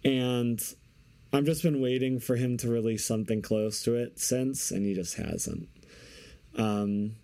and 0.03 0.61
I've 1.33 1.45
just 1.45 1.63
been 1.63 1.81
waiting 1.81 2.19
for 2.19 2.35
him 2.35 2.57
to 2.57 2.69
release 2.69 3.05
something 3.05 3.41
close 3.41 3.81
to 3.83 3.95
it 3.95 4.19
since, 4.19 4.69
and 4.69 4.85
he 4.85 4.93
just 4.93 5.15
hasn't. 5.15 5.69
Um, 6.57 7.15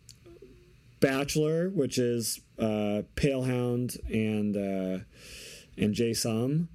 Bachelor, 0.99 1.69
which 1.69 1.97
is 1.97 2.39
uh, 2.57 3.03
Palehound 3.15 3.97
and 4.09 4.55
uh, 4.55 5.03
and 5.77 5.93
Jay 5.93 6.13
Som, 6.13 6.69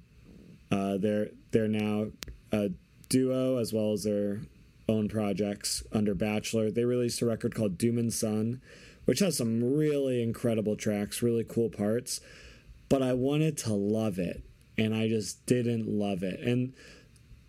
uh, 0.71 0.97
they're 0.97 1.29
they're 1.51 1.67
now 1.67 2.07
a 2.51 2.69
duo 3.09 3.57
as 3.57 3.73
well 3.73 3.93
as 3.93 4.03
their 4.03 4.41
own 4.87 5.09
projects 5.09 5.83
under 5.91 6.13
Bachelor. 6.13 6.69
They 6.69 6.85
released 6.85 7.21
a 7.21 7.25
record 7.25 7.55
called 7.55 7.77
Doomin' 7.77 8.11
Sun, 8.11 8.61
which 9.05 9.19
has 9.19 9.37
some 9.37 9.75
really 9.75 10.21
incredible 10.21 10.75
tracks, 10.75 11.21
really 11.21 11.43
cool 11.43 11.69
parts. 11.69 12.21
But 12.89 13.01
I 13.01 13.13
wanted 13.13 13.57
to 13.59 13.73
love 13.73 14.19
it, 14.19 14.43
and 14.77 14.93
I 14.93 15.07
just 15.07 15.45
didn't 15.47 15.87
love 15.87 16.21
it, 16.21 16.39
and 16.39 16.73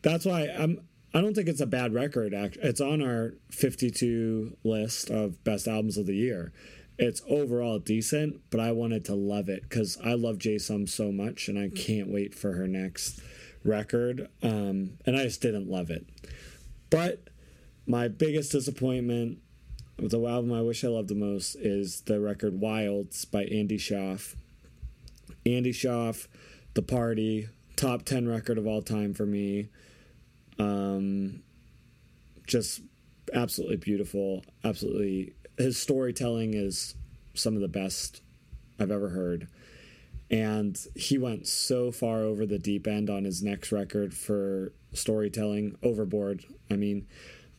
that's 0.05 0.25
why 0.25 0.49
I'm. 0.57 0.81
I 1.12 1.21
don't 1.21 1.35
think 1.35 1.49
it's 1.49 1.61
a 1.61 1.67
bad 1.67 1.95
record. 1.95 2.33
It's 2.35 2.81
on 2.81 3.01
our 3.01 3.35
52 3.51 4.57
list 4.64 5.11
of 5.11 5.43
best 5.45 5.69
albums 5.69 5.97
of 5.97 6.07
the 6.07 6.14
year. 6.14 6.53
It's 6.99 7.23
overall 7.29 7.79
decent, 7.79 8.40
but 8.51 8.61
I 8.61 8.73
wanted 8.73 9.05
to 9.07 9.14
love 9.14 9.49
it 9.49 9.62
because 9.62 9.97
I 10.05 10.14
love 10.14 10.38
Jay 10.38 10.59
Som 10.59 10.87
so 10.87 11.12
much, 11.12 11.49
and 11.49 11.59
I 11.59 11.69
can't 11.69 12.09
wait 12.09 12.35
for 12.35 12.53
her 12.55 12.67
next 12.67 13.21
record. 13.64 14.29
Um, 14.43 14.99
and 15.07 15.17
I 15.17 15.25
just 15.25 15.40
didn't 15.40 15.71
love 15.71 15.90
it. 15.90 16.07
But 16.90 17.29
my 17.87 18.09
biggest 18.09 18.53
disappointment, 18.53 19.38
the 19.97 20.25
album 20.27 20.53
I 20.53 20.62
wish 20.62 20.85
I 20.85 20.88
loved 20.88 21.09
the 21.09 21.14
most, 21.14 21.55
is 21.55 22.03
the 22.03 22.21
record 22.21 22.61
Wilds 22.61 23.25
by 23.25 23.45
Andy 23.45 23.79
Shauf. 23.79 24.35
Andy 25.47 25.73
Shauf, 25.73 26.27
The 26.75 26.83
Party, 26.83 27.49
top 27.77 28.05
10 28.05 28.29
record 28.29 28.59
of 28.59 28.67
all 28.67 28.83
time 28.83 29.14
for 29.14 29.27
me. 29.27 29.69
Um, 30.59 31.43
just 32.47 32.81
absolutely 33.33 33.77
beautiful. 33.77 34.45
Absolutely. 34.62 35.35
His 35.59 35.79
storytelling 35.79 36.55
is 36.55 36.95
some 37.35 37.55
of 37.55 37.61
the 37.61 37.69
best 37.69 38.23
I've 38.79 38.90
ever 38.90 39.11
heard. 39.11 39.49
And 40.31 40.79
he 40.95 41.19
went 41.19 41.47
so 41.47 41.90
far 41.93 42.21
over 42.21 42.47
the 42.47 42.59
deep 42.59 42.87
end 42.87 43.11
on 43.11 43.25
his 43.25 43.43
next 43.43 43.73
record 43.73 44.14
for 44.14 44.73
storytelling, 44.93 45.77
overboard. 45.83 46.45
I 46.71 46.77
mean, 46.77 47.07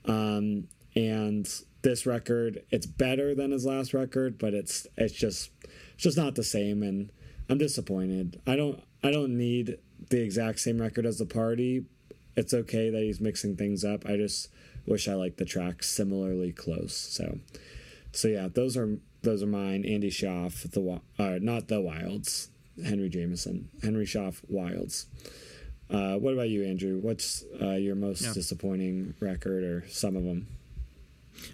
um, 0.05 0.67
and 0.95 1.47
this 1.81 2.05
record, 2.05 2.63
it's 2.71 2.85
better 2.85 3.35
than 3.35 3.51
his 3.51 3.65
last 3.65 3.93
record, 3.93 4.37
but 4.37 4.53
it's 4.53 4.87
it's 4.97 5.13
just 5.13 5.51
it's 5.93 6.03
just 6.03 6.17
not 6.17 6.35
the 6.35 6.43
same, 6.43 6.81
and 6.81 7.11
I'm 7.49 7.57
disappointed. 7.57 8.41
I 8.47 8.55
don't 8.55 8.83
I 9.03 9.11
don't 9.11 9.37
need 9.37 9.77
the 10.09 10.21
exact 10.21 10.59
same 10.59 10.81
record 10.81 11.05
as 11.05 11.19
the 11.19 11.25
party. 11.25 11.85
It's 12.35 12.53
okay 12.53 12.89
that 12.89 13.01
he's 13.01 13.21
mixing 13.21 13.55
things 13.55 13.83
up. 13.85 14.05
I 14.05 14.17
just 14.17 14.49
wish 14.85 15.07
I 15.07 15.13
liked 15.13 15.37
the 15.37 15.45
tracks 15.45 15.89
similarly 15.89 16.51
close. 16.51 16.93
So, 16.95 17.39
so 18.11 18.27
yeah, 18.27 18.47
those 18.53 18.75
are 18.77 18.97
those 19.21 19.41
are 19.41 19.47
mine. 19.47 19.85
Andy 19.85 20.09
Shauf, 20.11 20.69
the 20.71 21.01
uh, 21.23 21.39
not 21.41 21.67
the 21.67 21.81
Wilds. 21.81 22.49
Henry 22.83 23.07
Jameson, 23.07 23.69
Henry 23.81 24.05
Schaff, 24.05 24.41
Wilds. 24.49 25.05
Uh, 25.89 26.15
what 26.15 26.33
about 26.33 26.49
you, 26.49 26.65
Andrew? 26.65 26.99
What's 26.99 27.45
uh, 27.61 27.71
your 27.75 27.95
most 27.95 28.21
Yeah. 28.21 28.33
disappointing 28.33 29.13
record, 29.21 29.63
or 29.63 29.85
some 29.87 30.17
of 30.17 30.23
them? 30.25 30.47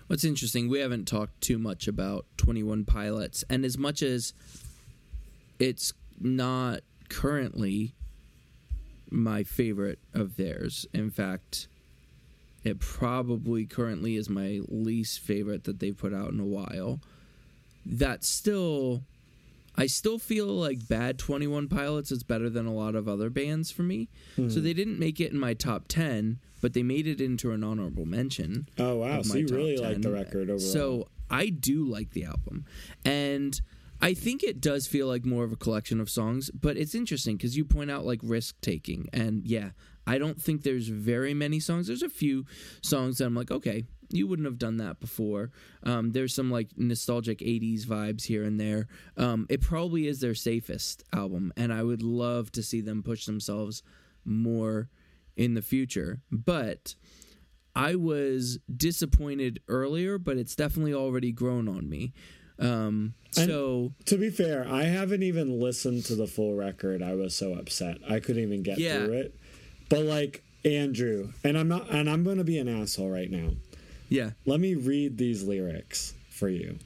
What's 0.08 0.24
interesting, 0.24 0.68
we 0.68 0.80
haven't 0.80 1.08
talked 1.08 1.42
too 1.42 1.58
much 1.60 1.88
about 1.88 2.26
21 2.38 2.86
Pilots, 2.86 3.44
and 3.50 3.64
as 3.66 3.78
much 3.78 4.02
as 4.02 4.34
it's 5.60 5.94
not 6.20 6.82
currently 7.10 7.94
my 9.12 9.44
favorite 9.44 10.00
of 10.14 10.38
theirs, 10.38 10.88
in 10.94 11.12
fact, 11.12 11.68
it 12.64 12.80
probably 12.80 13.66
currently 13.66 14.16
is 14.16 14.30
my 14.30 14.62
least 14.68 15.20
favorite 15.20 15.66
that 15.66 15.80
they've 15.80 15.98
put 15.98 16.14
out 16.14 16.32
in 16.32 16.40
a 16.40 16.46
while. 16.46 17.00
That 17.86 18.24
still, 18.24 19.02
I 19.76 19.88
still 19.88 20.20
feel 20.20 20.48
like 20.48 20.88
Bad 20.88 21.18
21 21.18 21.68
Pilots 21.68 22.12
is 22.12 22.24
better 22.24 22.50
than 22.50 22.68
a 22.68 22.74
lot 22.74 22.96
of 22.96 23.08
other 23.08 23.30
bands 23.30 23.72
for 23.72 23.84
me. 23.84 24.10
So 24.36 24.44
hmm. 24.44 24.64
they 24.64 24.74
didn't 24.74 25.00
make 25.00 25.20
it 25.20 25.32
in 25.32 25.40
my 25.40 25.54
top 25.54 25.88
10, 25.88 26.40
but 26.62 26.74
they 26.74 26.84
made 26.84 27.08
it 27.08 27.20
into 27.20 27.52
an 27.52 27.64
honorable 27.64 28.06
mention 28.06 28.68
Oh 28.78 28.98
wow! 28.98 29.24
So 29.24 29.38
you 29.38 29.48
really 29.48 29.78
like 29.78 30.02
the 30.02 30.12
record 30.12 30.50
overall. 30.50 30.60
So 30.60 31.08
I 31.30 31.48
do 31.48 31.86
like 31.86 32.12
the 32.12 32.26
album, 32.26 32.66
and 33.04 33.60
I 34.02 34.14
think 34.16 34.44
it 34.44 34.60
does 34.60 34.88
feel 34.88 35.08
like 35.08 35.26
more 35.26 35.44
of 35.44 35.52
a 35.52 35.58
collection 35.58 36.00
of 36.00 36.10
songs, 36.10 36.50
but 36.50 36.76
it's 36.76 36.96
interesting 36.96 37.38
because 37.38 37.56
you 37.56 37.64
point 37.64 37.92
out 37.92 38.06
like 38.06 38.20
risk 38.24 38.60
taking, 38.62 39.08
and 39.14 39.46
yeah, 39.46 39.72
I 40.08 40.18
don't 40.18 40.42
think 40.42 40.64
there's 40.64 40.88
very 40.88 41.34
many 41.34 41.60
songs. 41.60 41.88
There's 41.88 42.02
a 42.02 42.10
few 42.10 42.46
songs 42.82 43.20
that 43.20 43.26
I'm 43.26 43.36
like, 43.36 43.52
okay, 43.52 43.84
you 44.10 44.28
wouldn't 44.28 44.48
have 44.48 44.58
done 44.58 44.78
that 44.78 45.00
before. 45.00 45.52
Um, 45.84 46.12
there's 46.12 46.34
some 46.34 46.50
like 46.50 46.70
nostalgic 46.78 47.40
'80s 47.40 47.86
vibes 47.86 48.24
here 48.24 48.44
and 48.44 48.60
there. 48.60 48.88
Um, 49.18 49.46
it 49.50 49.62
probably 49.62 50.08
is 50.08 50.20
their 50.20 50.36
safest 50.36 51.04
album, 51.14 51.54
and 51.56 51.72
I 51.72 51.84
would 51.84 52.02
love 52.02 52.52
to 52.54 52.64
see 52.64 52.82
them 52.82 53.04
push 53.04 53.26
themselves 53.26 53.84
more 54.26 54.90
in 55.36 55.54
the 55.54 55.62
future, 55.62 56.22
but. 56.32 56.96
I 57.74 57.96
was 57.96 58.60
disappointed 58.76 59.62
earlier, 59.70 60.18
but 60.18 60.36
it's 60.36 60.58
definitely 60.58 60.94
already 60.94 61.32
grown 61.32 61.70
on 61.70 61.88
me. 61.88 62.12
Um, 62.62 63.14
so 63.32 63.92
and 63.98 64.06
to 64.08 64.18
be 64.18 64.30
fair, 64.30 64.68
I 64.68 64.84
haven't 64.84 65.24
even 65.24 65.60
listened 65.60 66.06
to 66.06 66.16
the 66.16 66.28
full 66.28 66.56
record. 66.56 67.02
I 67.02 67.16
was 67.16 67.36
so 67.36 67.54
upset. 67.54 67.98
I 68.10 68.20
couldn't 68.20 68.44
even 68.44 68.64
get 68.64 68.78
yeah. 68.78 69.06
through 69.06 69.14
it. 69.14 69.36
But 69.90 70.02
like 70.02 70.44
Andrew, 70.64 71.32
and 71.44 71.58
I'm 71.58 71.68
not 71.68 71.90
and 71.90 72.10
I'm 72.10 72.24
going 72.24 72.38
to 72.38 72.44
be 72.44 72.60
an 72.60 72.68
asshole 72.68 73.10
right 73.10 73.30
now. 73.30 73.52
Yeah. 74.10 74.32
Let 74.46 74.60
me 74.60 74.76
read 74.76 75.18
these 75.18 75.44
lyrics 75.44 76.14
for 76.30 76.50
you. 76.50 76.78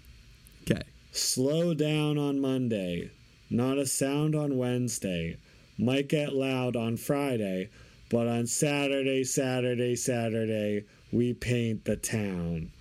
Okay. 0.63 0.83
Slow 1.11 1.73
down 1.73 2.17
on 2.17 2.39
Monday. 2.39 3.11
Not 3.49 3.77
a 3.77 3.85
sound 3.85 4.35
on 4.35 4.57
Wednesday. 4.57 5.38
Might 5.77 6.07
get 6.07 6.33
loud 6.33 6.75
on 6.75 6.97
Friday, 6.97 7.69
but 8.09 8.27
on 8.27 8.47
Saturday, 8.47 9.23
Saturday, 9.23 9.95
Saturday, 9.95 10.85
we 11.11 11.33
paint 11.33 11.85
the 11.85 11.95
town. 11.95 12.71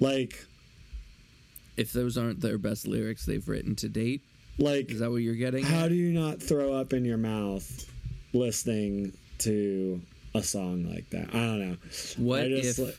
Like 0.00 0.46
if 1.76 1.92
those 1.92 2.16
aren't 2.16 2.40
their 2.40 2.58
best 2.58 2.86
lyrics 2.86 3.26
they've 3.26 3.46
written 3.48 3.74
to 3.76 3.88
date. 3.88 4.22
Like, 4.58 4.90
is 4.90 5.00
that 5.00 5.10
what 5.10 5.18
you're 5.18 5.34
getting? 5.34 5.64
How 5.64 5.84
at? 5.84 5.88
do 5.88 5.94
you 5.94 6.18
not 6.18 6.42
throw 6.42 6.72
up 6.72 6.92
in 6.92 7.04
your 7.04 7.18
mouth 7.18 7.90
listening 8.32 9.12
to 9.38 10.00
a 10.34 10.42
song 10.42 10.90
like 10.90 11.10
that? 11.10 11.28
I 11.28 11.38
don't 11.38 11.70
know. 11.70 11.76
What 12.16 12.44
if? 12.50 12.78
Li- 12.78 12.94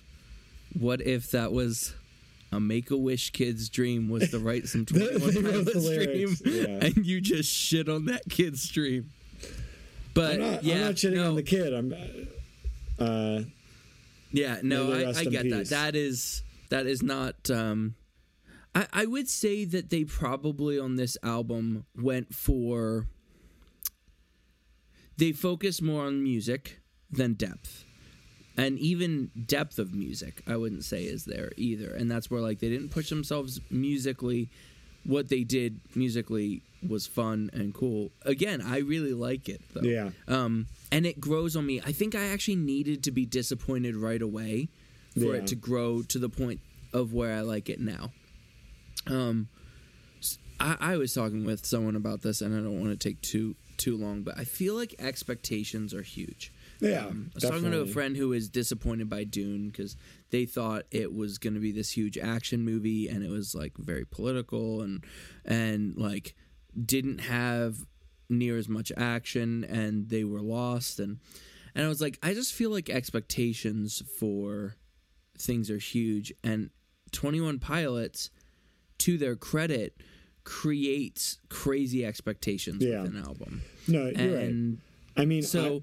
what 0.80 1.02
if 1.02 1.32
that 1.32 1.52
was 1.52 1.96
a 2.52 2.60
Make 2.60 2.92
a 2.92 2.98
Wish 2.98 3.32
kid's 3.32 3.70
dream 3.70 4.10
was 4.10 4.30
to 4.30 4.40
write 4.40 4.68
some 4.68 4.86
Twenty 4.86 5.18
One 5.18 5.34
Pilots 5.34 5.90
dream, 5.90 6.36
yeah. 6.46 6.86
and 6.86 7.06
you 7.06 7.22
just 7.22 7.52
shit 7.52 7.90
on 7.90 8.06
that 8.06 8.30
kid's 8.30 8.70
dream? 8.70 9.10
But 10.14 10.34
I'm 10.34 10.40
not, 10.40 10.64
yeah, 10.64 10.76
I'm 10.76 10.82
not 10.82 10.96
shitting 10.96 11.16
no. 11.16 11.30
on 11.30 11.36
the 11.36 11.44
kid. 11.44 11.74
I'm. 11.74 11.94
Uh, 13.00 13.42
yeah, 14.32 14.60
no, 14.62 14.92
I, 14.92 15.10
I 15.10 15.24
get 15.26 15.44
peace. 15.44 15.70
that. 15.70 15.70
That 15.70 15.96
is 15.96 16.44
that 16.70 16.86
is 16.86 17.02
not. 17.02 17.50
Um, 17.50 17.96
I, 18.78 18.86
I 18.94 19.06
would 19.08 19.28
say 19.28 19.66
that 19.66 19.90
they 19.90 20.04
probably 20.04 20.78
on 20.78 20.98
this 20.98 21.18
album 21.24 21.86
went 22.00 22.36
for 22.36 23.08
they 25.18 25.32
focus 25.32 25.82
more 25.82 26.06
on 26.06 26.22
music 26.22 26.80
than 27.10 27.34
depth. 27.34 27.86
And 28.56 28.78
even 28.78 29.32
depth 29.46 29.80
of 29.80 29.94
music 29.94 30.44
i 30.48 30.56
wouldn't 30.56 30.84
say 30.84 31.04
is 31.04 31.26
there 31.26 31.52
either. 31.58 31.90
And 31.90 32.10
that's 32.10 32.30
where 32.30 32.40
like 32.40 32.60
they 32.60 32.70
didn't 32.70 32.90
push 32.90 33.10
themselves 33.10 33.60
musically. 33.72 34.50
What 35.04 35.30
they 35.30 35.44
did 35.44 35.80
musically 35.96 36.62
was 36.88 37.08
fun 37.08 37.50
and 37.54 37.74
cool. 37.74 38.12
Again 38.26 38.62
i 38.62 38.78
really 38.78 39.14
like 39.14 39.50
it 39.50 39.62
though. 39.74 39.82
Yeah. 39.82 40.12
Um 40.28 40.68
and 40.92 41.08
it 41.08 41.20
grows 41.20 41.56
on 41.56 41.66
me. 41.66 41.82
I 41.84 41.92
think 41.94 42.14
i 42.14 42.28
actually 42.28 42.58
needed 42.58 43.04
to 43.06 43.12
be 43.12 43.26
disappointed 43.26 43.96
right 43.96 44.22
away 44.22 44.70
for 45.16 45.34
yeah. 45.34 45.42
it 45.42 45.48
to 45.48 45.56
grow 45.56 46.04
to 46.04 46.20
the 46.20 46.30
point 46.30 46.60
of 46.94 47.12
where 47.12 47.34
i 47.34 47.42
like 47.42 47.70
it 47.70 47.80
now 47.80 48.12
um, 49.10 49.50
I, 50.60 50.78
I 50.80 50.98
was 50.98 51.14
talking 51.14 51.46
with 51.46 51.66
someone 51.66 51.96
about 51.96 52.22
this, 52.22 52.42
and 52.42 52.56
I 52.56 52.60
don't 52.60 52.80
want 52.80 53.00
to 53.00 53.10
take 53.10 53.22
too 53.22 53.56
too 53.78 53.96
long, 53.96 54.24
but 54.24 54.38
I 54.38 54.44
feel 54.44 54.74
like 54.76 54.96
expectations 55.00 55.94
are 55.94 56.02
huge. 56.02 56.52
Yeah, 56.80 57.06
um, 57.06 57.30
I 57.32 57.36
was 57.36 57.44
definitely. 57.44 57.70
talking 57.70 57.86
to 57.86 57.90
a 57.92 57.94
friend 57.94 58.18
who 58.18 58.30
was 58.30 58.50
disappointed 58.50 59.10
by 59.10 59.24
Dune 59.24 59.70
because 59.70 59.96
they 60.32 60.46
thought 60.46 60.86
it 60.92 61.14
was 61.14 61.38
going 61.38 61.54
to 61.54 61.60
be 61.60 61.72
this 61.72 61.92
huge 61.92 62.18
action 62.18 62.64
movie, 62.64 63.08
and 63.08 63.24
it 63.24 63.30
was 63.30 63.56
like 63.56 63.74
very 63.78 64.06
political 64.06 64.82
and 64.82 65.04
and 65.46 65.96
like 65.98 66.36
didn't 66.86 67.20
have 67.20 67.86
near 68.30 68.58
as 68.58 68.68
much 68.68 68.92
action, 68.98 69.64
and 69.64 70.10
they 70.10 70.24
were 70.24 70.42
lost. 70.42 71.00
and 71.00 71.20
And 71.76 71.86
I 71.86 71.88
was 71.88 72.02
like, 72.02 72.18
I 72.22 72.34
just 72.34 72.54
feel 72.54 72.72
like 72.72 72.90
expectations 72.90 74.02
for 74.20 74.76
things 75.38 75.70
are 75.70 75.78
huge, 75.78 76.34
and 76.44 76.72
Twenty 77.12 77.42
One 77.42 77.60
Pilots 77.60 78.30
to 79.00 79.18
their 79.18 79.36
credit, 79.36 79.96
creates 80.44 81.40
crazy 81.50 82.06
expectations 82.06 82.84
yeah. 82.84 83.02
with 83.02 83.16
an 83.16 83.24
album. 83.24 83.62
No, 83.88 84.06
you're 84.06 84.38
and 84.38 84.80
right. 85.16 85.24
I 85.24 85.26
mean, 85.26 85.44
so. 85.44 85.78
I, 85.78 85.82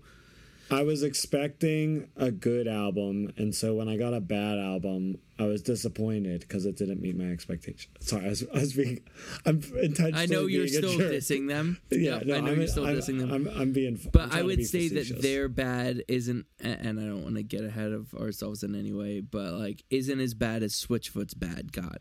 I 0.71 0.83
was 0.83 1.03
expecting 1.03 2.09
a 2.17 2.31
good 2.31 2.67
album, 2.67 3.33
and 3.37 3.55
so 3.55 3.75
when 3.75 3.89
I 3.89 3.97
got 3.97 4.15
a 4.15 4.21
bad 4.21 4.59
album, 4.59 5.19
I 5.39 5.45
was 5.45 5.63
disappointed 5.63 6.41
because 6.41 6.65
it 6.65 6.77
didn't 6.77 7.03
meet 7.03 7.17
my 7.17 7.25
expectations. 7.25 7.89
Sorry, 8.01 8.25
I 8.25 8.29
was, 8.31 8.45
I 8.55 8.59
was 8.61 8.73
being, 8.73 9.01
I'm 9.45 9.63
intentionally. 9.81 10.13
I 10.15 10.27
know 10.27 10.47
you're 10.47 10.67
still 10.67 10.99
dissing 10.99 11.49
them. 11.49 11.79
Yeah, 11.91 12.17
yep, 12.17 12.27
no, 12.27 12.37
I 12.37 12.41
know 12.41 12.53
I'm, 12.53 12.59
you're 12.59 12.69
still 12.69 12.87
I'm, 12.87 12.97
dissing 12.97 13.19
them. 13.19 13.33
I'm, 13.33 13.49
I'm 13.49 13.73
being. 13.73 14.01
But 14.11 14.35
i 14.35 14.43
would 14.43 14.67
say 14.67 14.89
facetious. 14.89 15.11
that 15.11 15.23
their 15.23 15.49
bad 15.49 16.03
isn't, 16.09 16.47
and 16.61 16.99
I 16.99 17.05
don't 17.05 17.23
want 17.23 17.37
to 17.37 17.43
get 17.43 17.65
ahead 17.65 17.93
of 17.93 18.15
ourselves 18.15 18.63
in 18.63 18.75
any 18.75 18.93
way, 18.93 19.21
but 19.21 19.53
like 19.53 19.85
isn't 19.91 20.21
as 20.21 20.35
bad 20.35 20.63
as 20.63 20.73
Switchfoot's 20.73 21.35
bad 21.35 21.73
got. 21.73 22.01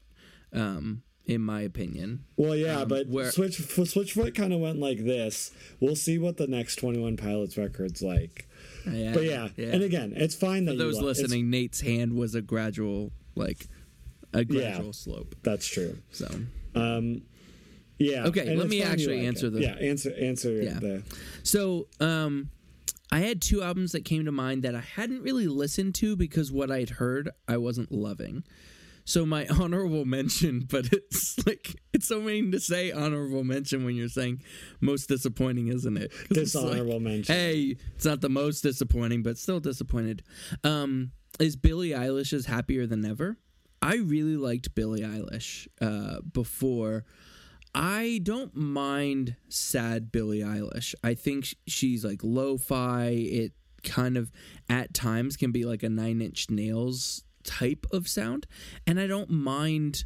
Um, 0.54 1.04
in 1.26 1.42
my 1.42 1.62
opinion. 1.62 2.26
Well, 2.36 2.56
yeah, 2.56 2.82
um, 2.82 2.88
but 2.88 3.08
where, 3.08 3.32
Switch 3.32 3.58
Switchfoot 3.60 4.36
kind 4.36 4.54
of 4.54 4.60
went 4.60 4.80
like 4.80 5.04
this. 5.04 5.52
We'll 5.80 5.96
see 5.96 6.18
what 6.18 6.38
the 6.38 6.48
next 6.48 6.78
Twenty 6.78 7.00
One 7.00 7.18
Pilots 7.18 7.58
record's 7.58 8.02
like. 8.02 8.48
Yeah, 8.86 9.14
but 9.14 9.24
yeah. 9.24 9.50
yeah. 9.56 9.68
and 9.68 9.84
again, 9.84 10.14
it's 10.16 10.36
fine 10.36 10.66
that 10.66 10.74
For 10.74 10.78
those 10.78 11.02
listening, 11.02 11.50
Nate's 11.50 11.82
hand 11.82 12.14
was 12.14 12.36
a 12.36 12.42
gradual, 12.42 13.12
like 13.36 13.68
a 14.34 14.44
gradual 14.44 14.88
yeah, 14.88 14.92
slope. 14.92 15.36
That's 15.44 15.66
true. 15.66 15.98
So, 16.12 16.28
um, 16.76 17.22
yeah. 17.98 18.26
Okay, 18.26 18.56
let 18.56 18.68
me 18.68 18.84
actually 18.84 19.20
like 19.20 19.28
answer 19.28 19.48
it. 19.48 19.54
the 19.54 19.62
yeah 19.62 19.76
answer 19.76 20.14
answer 20.20 20.52
yeah. 20.52 20.80
the. 20.80 21.04
So, 21.44 21.88
um, 22.02 22.50
I 23.12 23.20
had 23.20 23.42
two 23.42 23.62
albums 23.62 23.94
that 23.94 24.04
came 24.04 24.26
to 24.26 24.32
mind 24.32 24.64
that 24.64 24.76
I 24.76 24.82
hadn't 24.82 25.22
really 25.22 25.48
listened 25.48 25.96
to 25.96 26.18
because 26.18 26.52
what 26.52 26.72
I'd 26.72 26.90
heard 26.90 27.30
I 27.48 27.58
wasn't 27.58 27.92
loving. 27.92 28.44
So 29.06 29.26
my 29.26 29.48
honorable 29.60 30.06
mention, 30.06 30.62
but 30.70 30.88
it's 30.92 31.46
like 31.46 31.76
it's 31.94 32.08
so 32.08 32.22
mean 32.22 32.52
to 32.52 32.60
say 32.60 32.92
honorable 32.92 33.44
mention 33.44 33.86
when 33.86 33.96
you're 33.96 34.08
saying 34.08 34.42
most 34.82 35.08
disappointing, 35.08 35.68
isn't 35.68 35.98
it? 35.98 36.12
Dishonorable 36.30 36.94
like, 36.94 37.02
mention. 37.02 37.36
Hey, 37.36 37.78
it's 37.96 38.06
not 38.06 38.22
the 38.22 38.30
most 38.30 38.62
disappointing, 38.62 39.24
but 39.24 39.38
still 39.38 39.60
disappointed. 39.60 40.24
Um, 40.64 41.12
is 41.40 41.56
Billie 41.56 41.90
Eilish's 41.90 42.46
"Happier 42.46 42.86
Than 42.88 43.06
Ever"? 43.06 43.38
I 43.82 43.96
really 43.96 44.38
liked 44.38 44.76
Billie 44.76 45.02
Eilish 45.02 45.68
uh, 45.82 46.22
before. 46.22 47.04
I 47.76 48.22
don't 48.24 48.56
mind 48.56 49.36
sad 49.50 50.12
Billie 50.12 50.40
Eilish. 50.40 50.94
I 51.04 51.16
think 51.16 51.56
she's 51.68 52.06
like 52.06 52.22
lo-fi. 52.24 53.08
It 53.10 53.54
kind 53.84 54.16
of 54.16 54.32
at 54.70 54.94
times 54.94 55.36
can 55.36 55.52
be 55.52 55.66
like 55.66 55.84
a 55.84 55.90
Nine 55.90 56.22
Inch 56.22 56.50
Nails 56.50 57.24
type 57.44 57.86
of 57.92 58.08
sound, 58.08 58.48
and 58.88 59.00
I 59.00 59.08
don't 59.08 59.30
mind 59.30 60.06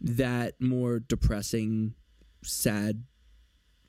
that 0.00 0.60
more 0.60 0.98
depressing, 0.98 1.94
sad, 2.42 3.04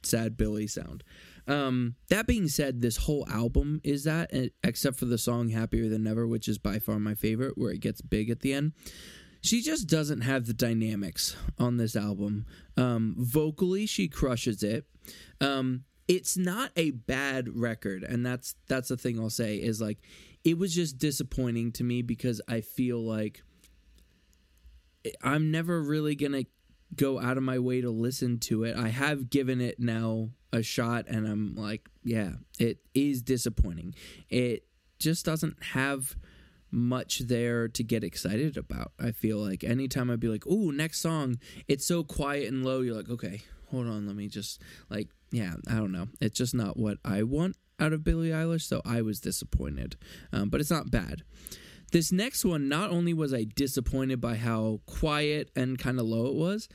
sad 0.04 0.38
Billie 0.38 0.68
sound. 0.68 1.04
Um, 1.48 1.96
that 2.10 2.28
being 2.28 2.48
said, 2.48 2.82
this 2.82 2.98
whole 2.98 3.28
album 3.30 3.82
is 3.84 4.04
that, 4.04 4.32
except 4.64 4.98
for 4.98 5.06
the 5.06 5.18
song 5.18 5.50
"Happier 5.50 5.90
Than 5.90 6.08
Ever," 6.08 6.28
which 6.28 6.48
is 6.48 6.58
by 6.58 6.80
far 6.80 7.00
my 7.00 7.16
favorite, 7.16 7.58
where 7.58 7.72
it 7.72 7.82
gets 7.82 8.02
big 8.02 8.30
at 8.30 8.42
the 8.42 8.54
end. 8.54 8.74
She 9.42 9.62
just 9.62 9.88
doesn't 9.88 10.22
have 10.22 10.46
the 10.46 10.54
dynamics 10.54 11.36
on 11.58 11.78
this 11.78 11.96
album. 11.96 12.46
Um, 12.78 13.16
vocally, 13.18 13.88
she 13.88 14.08
crushes 14.08 14.62
it. 14.62 14.86
Um, 15.40 15.86
it's 16.08 16.38
not 16.38 16.72
a 16.76 16.92
bad 16.92 17.50
record, 17.58 18.04
and 18.04 18.26
that's 18.26 18.56
that's 18.68 18.90
the 18.90 18.98
thing 18.98 19.20
I'll 19.20 19.30
say 19.30 19.56
is 19.56 19.82
like 19.82 19.98
it 20.44 20.58
was 20.58 20.74
just 20.74 20.98
disappointing 20.98 21.72
to 21.74 21.84
me 21.84 22.02
because 22.02 22.42
I 22.48 22.62
feel 22.62 23.00
like 23.00 23.44
I'm 25.22 25.52
never 25.52 25.82
really 25.82 26.16
going 26.16 26.32
to 26.34 26.46
go 26.96 27.20
out 27.20 27.38
of 27.38 27.44
my 27.44 27.60
way 27.60 27.82
to 27.82 27.90
listen 27.90 28.40
to 28.40 28.64
it. 28.64 28.76
I 28.76 28.90
have 28.90 29.30
given 29.30 29.62
it 29.62 29.80
now 29.80 30.30
a 30.52 30.62
shot 30.62 31.06
and 31.08 31.28
I'm 31.28 31.56
like, 31.56 31.90
yeah, 32.04 32.32
it 32.60 32.80
is 32.94 33.22
disappointing. 33.22 33.96
It 34.30 34.66
just 35.00 35.26
doesn't 35.26 35.64
have 35.64 36.16
much 36.70 37.20
there 37.20 37.68
to 37.68 37.84
get 37.84 38.04
excited 38.04 38.58
about. 38.58 38.92
I 39.00 39.12
feel 39.12 39.38
like 39.38 39.64
anytime 39.64 40.10
I'd 40.10 40.22
be 40.22 40.30
like, 40.30 40.48
"Ooh, 40.48 40.72
next 40.72 41.02
song." 41.02 41.38
It's 41.68 41.86
so 41.86 42.02
quiet 42.02 42.48
and 42.48 42.64
low. 42.64 42.80
You're 42.80 42.96
like, 42.96 43.10
"Okay, 43.10 43.42
hold 43.72 43.88
on, 43.88 44.06
let 44.06 44.16
me 44.16 44.28
just 44.28 44.62
like, 44.90 45.10
yeah, 45.32 45.54
I 45.68 45.76
don't 45.76 45.92
know. 45.92 46.08
It's 46.20 46.38
just 46.38 46.54
not 46.54 46.78
what 46.78 46.98
I 47.04 47.24
want 47.24 47.56
out 47.82 47.92
of 47.94 48.04
Billie 48.04 48.30
Eilish, 48.30 48.62
so 48.62 48.82
I 48.86 49.02
was 49.02 49.20
disappointed. 49.20 49.98
Um, 50.32 50.50
but 50.50 50.62
it's 50.62 50.72
not 50.72 50.92
bad. 50.92 51.24
This 51.92 52.12
next 52.14 52.46
one, 52.46 52.70
not 52.70 52.90
only 52.92 53.14
was 53.14 53.34
I 53.34 53.44
disappointed 53.44 54.22
by 54.22 54.36
how 54.38 54.80
quiet 54.86 55.50
and 55.58 55.78
kind 55.78 56.00
of 56.00 56.06
low 56.06 56.28
it 56.28 56.36
was, 56.36 56.70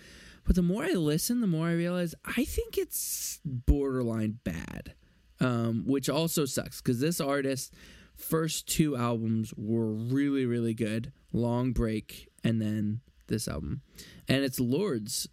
But 0.46 0.54
the 0.54 0.62
more 0.62 0.84
I 0.84 0.92
listen, 0.92 1.40
the 1.40 1.46
more 1.46 1.66
I 1.66 1.72
realize 1.72 2.14
I 2.24 2.44
think 2.44 2.78
it's 2.78 3.40
borderline 3.44 4.38
bad, 4.44 4.94
um, 5.40 5.84
which 5.86 6.08
also 6.08 6.44
sucks 6.44 6.80
because 6.80 7.00
this 7.00 7.20
artist's 7.20 7.70
first 8.16 8.68
two 8.68 8.96
albums 8.96 9.52
were 9.56 9.92
really 9.92 10.46
really 10.46 10.72
good. 10.72 11.12
Long 11.32 11.72
break 11.72 12.28
and 12.44 12.62
then 12.62 13.00
this 13.26 13.48
album, 13.48 13.82
and 14.28 14.44
it's 14.44 14.60
Lorde's 14.60 15.28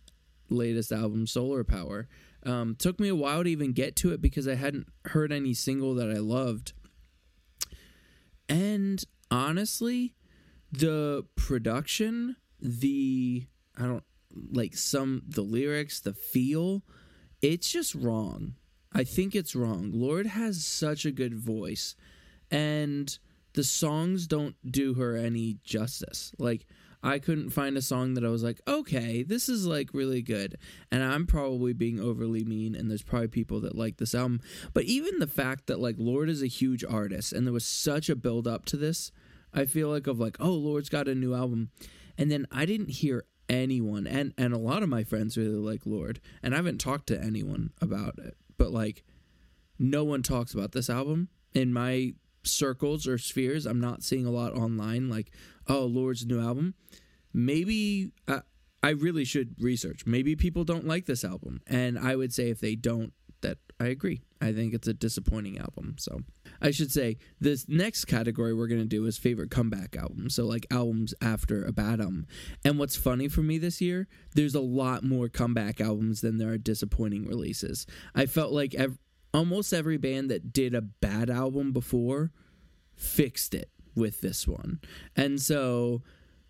latest 0.50 0.92
album, 0.92 1.28
Solar 1.28 1.64
Power. 1.64 2.08
Um, 2.46 2.76
took 2.78 3.00
me 3.00 3.08
a 3.08 3.16
while 3.16 3.44
to 3.44 3.50
even 3.50 3.72
get 3.72 3.96
to 3.98 4.12
it 4.12 4.22
because 4.22 4.48
I 4.48 4.56
hadn't 4.56 4.88
heard 5.06 5.32
any 5.32 5.54
single 5.54 5.96
that 5.96 6.10
I 6.10 6.20
loved. 6.20 6.74
And 8.50 9.04
honestly, 9.32 10.14
the 10.72 11.26
production, 11.36 12.36
the 12.60 13.48
I 13.78 13.84
don't 13.84 14.04
like 14.52 14.76
some 14.76 15.24
the 15.28 15.42
lyrics, 15.42 16.00
the 16.00 16.14
feel, 16.14 16.84
it's 17.42 17.72
just 17.72 17.96
wrong. 17.96 18.56
I 18.92 19.04
think 19.04 19.36
it's 19.36 19.56
wrong. 19.56 19.92
Lorde 19.94 20.28
has 20.28 20.66
such 20.66 21.06
a 21.06 21.12
good 21.12 21.34
voice 21.34 21.96
and 22.52 23.18
the 23.54 23.64
songs 23.64 24.28
don't 24.28 24.56
do 24.70 24.96
her 24.96 25.16
any 25.16 25.58
justice. 25.64 26.34
Like 26.38 26.66
I 27.04 27.20
couldn't 27.20 27.50
find 27.50 27.76
a 27.76 27.82
song 27.82 28.14
that 28.14 28.24
I 28.24 28.30
was 28.30 28.44
like, 28.44 28.62
okay, 28.66 29.24
this 29.24 29.50
is 29.50 29.68
like 29.68 29.90
really 29.94 30.22
good. 30.22 30.58
And 30.90 31.04
I'm 31.04 31.28
probably 31.28 31.74
being 31.74 32.00
overly 32.00 32.46
mean, 32.46 32.76
and 32.76 32.90
there's 32.90 33.04
probably 33.04 33.28
people 33.28 33.60
that 33.62 33.78
like 33.78 33.98
this 33.98 34.16
album. 34.16 34.40
But 34.74 34.86
even 34.86 35.20
the 35.20 35.28
fact 35.28 35.68
that 35.68 35.82
like 35.82 35.96
Lorde 35.98 36.30
is 36.30 36.42
a 36.42 36.48
huge 36.48 36.84
artist, 36.84 37.34
and 37.34 37.46
there 37.46 37.54
was 37.54 37.66
such 37.66 38.10
a 38.10 38.16
build 38.16 38.48
up 38.48 38.64
to 38.66 38.78
this, 38.78 39.12
I 39.54 39.66
feel 39.66 39.90
like 39.90 40.08
of 40.08 40.20
like, 40.20 40.38
oh, 40.40 40.54
Lorde's 40.54 40.90
got 40.90 41.10
a 41.10 41.14
new 41.14 41.36
album, 41.36 41.72
and 42.18 42.32
then 42.32 42.48
I 42.52 42.66
didn't 42.66 42.90
hear 42.90 43.26
anyone, 43.50 44.08
and 44.08 44.34
and 44.38 44.54
a 44.54 44.58
lot 44.58 44.82
of 44.82 44.90
my 44.90 45.04
friends 45.04 45.38
really 45.38 45.50
like 45.56 45.86
Lorde, 45.86 46.22
and 46.42 46.54
I 46.54 46.58
haven't 46.58 46.80
talked 46.80 47.08
to 47.08 47.22
anyone 47.22 47.72
about 47.82 48.18
it, 48.18 48.38
but 48.58 48.72
like, 48.72 49.04
no 49.78 50.06
one 50.06 50.24
talks 50.24 50.54
about 50.54 50.72
this 50.72 50.90
album 50.90 51.28
in 51.54 51.74
my 51.74 52.14
circles 52.44 53.08
or 53.08 53.18
spheres. 53.18 53.66
I'm 53.66 53.80
not 53.80 54.04
seeing 54.04 54.26
a 54.26 54.32
lot 54.32 54.54
online 54.54 55.10
like, 55.10 55.32
oh, 55.68 55.86
Lorde's 55.86 56.26
new 56.26 56.42
album. 56.42 56.76
Maybe 57.34 58.12
uh, 58.28 58.42
I 58.82 58.90
really 58.90 59.26
should 59.26 59.56
research. 59.60 60.06
Maybe 60.06 60.36
people 60.36 60.64
don't 60.64 60.86
like 60.88 61.06
this 61.06 61.24
album, 61.24 61.62
and 61.68 61.98
I 61.98 62.16
would 62.16 62.34
say 62.34 62.50
if 62.50 62.60
they 62.60 62.76
don't, 62.76 63.14
that 63.42 63.58
I 63.80 63.86
agree. 63.88 64.22
I 64.42 64.52
think 64.52 64.74
it's 64.74 64.88
a 64.88 64.94
disappointing 64.94 65.58
album. 65.58 65.96
So 65.98 66.22
I 66.62 66.72
should 66.72 66.92
say 66.92 67.18
this 67.40 67.66
next 67.70 68.06
category 68.06 68.54
we're 68.54 68.68
gonna 68.68 68.86
do 68.86 69.06
is 69.06 69.18
favorite 69.18 69.52
comeback 69.52 69.96
album. 69.96 70.30
So 70.30 70.46
like 70.46 70.66
albums 70.70 71.14
after 71.22 71.64
a 71.64 71.72
bad 71.72 72.02
album. 72.02 72.28
And 72.66 72.78
what's 72.78 72.96
funny 72.96 73.30
for 73.30 73.42
me 73.42 73.58
this 73.58 73.80
year, 73.80 74.08
there's 74.36 74.56
a 74.56 74.62
lot 74.62 75.04
more 75.04 75.30
comeback 75.30 75.80
albums 75.80 76.22
than 76.22 76.38
there 76.38 76.52
are 76.52 76.58
disappointing 76.58 77.26
releases. 77.26 77.86
I 78.14 78.26
felt 78.26 78.52
like 78.52 78.76
ev- 78.76 79.00
almost 79.34 79.74
every 79.74 79.98
band 79.98 80.30
that 80.30 80.52
did 80.52 80.76
a 80.76 80.82
bad 80.82 81.30
album 81.30 81.72
before 81.72 82.32
fixed 82.96 83.54
it 83.54 83.70
with 83.96 84.22
this 84.22 84.48
one. 84.48 84.80
And 85.16 85.42
so 85.42 86.02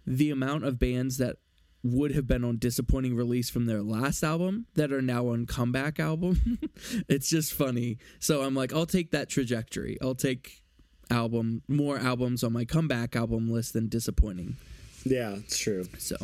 the 0.05 0.31
amount 0.31 0.65
of 0.65 0.79
bands 0.79 1.17
that 1.17 1.37
would 1.83 2.15
have 2.15 2.25
been 2.25 2.45
on 2.45 2.57
disappointing 2.57 3.13
release 3.13 3.49
from 3.49 3.65
their 3.65 3.81
last 3.81 4.23
album 4.23 4.65
that 4.75 4.93
are 4.93 5.01
now 5.01 5.27
on 5.27 5.45
comeback 5.45 5.99
album 5.99 6.57
it's 7.09 7.29
just 7.29 7.53
funny. 7.53 7.97
So 8.19 8.41
i'm 8.43 8.55
like 8.55 8.73
i'll 8.73 8.85
take 8.85 9.11
that 9.11 9.29
trajectory. 9.29 9.97
I'll 10.01 10.15
take 10.15 10.63
album 11.11 11.61
more 11.67 11.97
albums 11.97 12.43
on 12.43 12.53
my 12.53 12.63
comeback 12.65 13.15
album 13.15 13.51
list 13.51 13.73
than 13.73 13.89
disappointing. 13.89 14.55
Yeah 15.03 15.35
it's 15.35 15.57
true. 15.57 15.85
So 15.97 16.15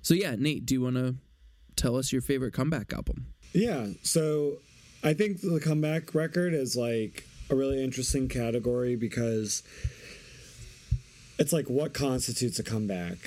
so 0.00 0.14
yeah 0.14 0.36
nate 0.38 0.64
do 0.64 0.74
you 0.74 0.80
want 0.80 0.96
to 0.96 1.16
tell 1.76 1.96
us 1.96 2.12
your 2.12 2.22
favorite 2.22 2.54
comeback 2.54 2.92
album? 2.92 3.26
Yeah 3.52 3.88
so 4.02 4.54
i 5.02 5.12
think 5.12 5.42
the 5.42 5.60
comeback 5.62 6.14
record 6.14 6.54
is 6.54 6.76
like 6.76 7.26
a 7.50 7.54
really 7.54 7.84
interesting 7.84 8.26
category 8.28 8.96
because 8.96 9.62
it's 11.38 11.52
like 11.52 11.68
what 11.68 11.94
constitutes 11.94 12.58
a 12.58 12.62
comeback? 12.62 13.18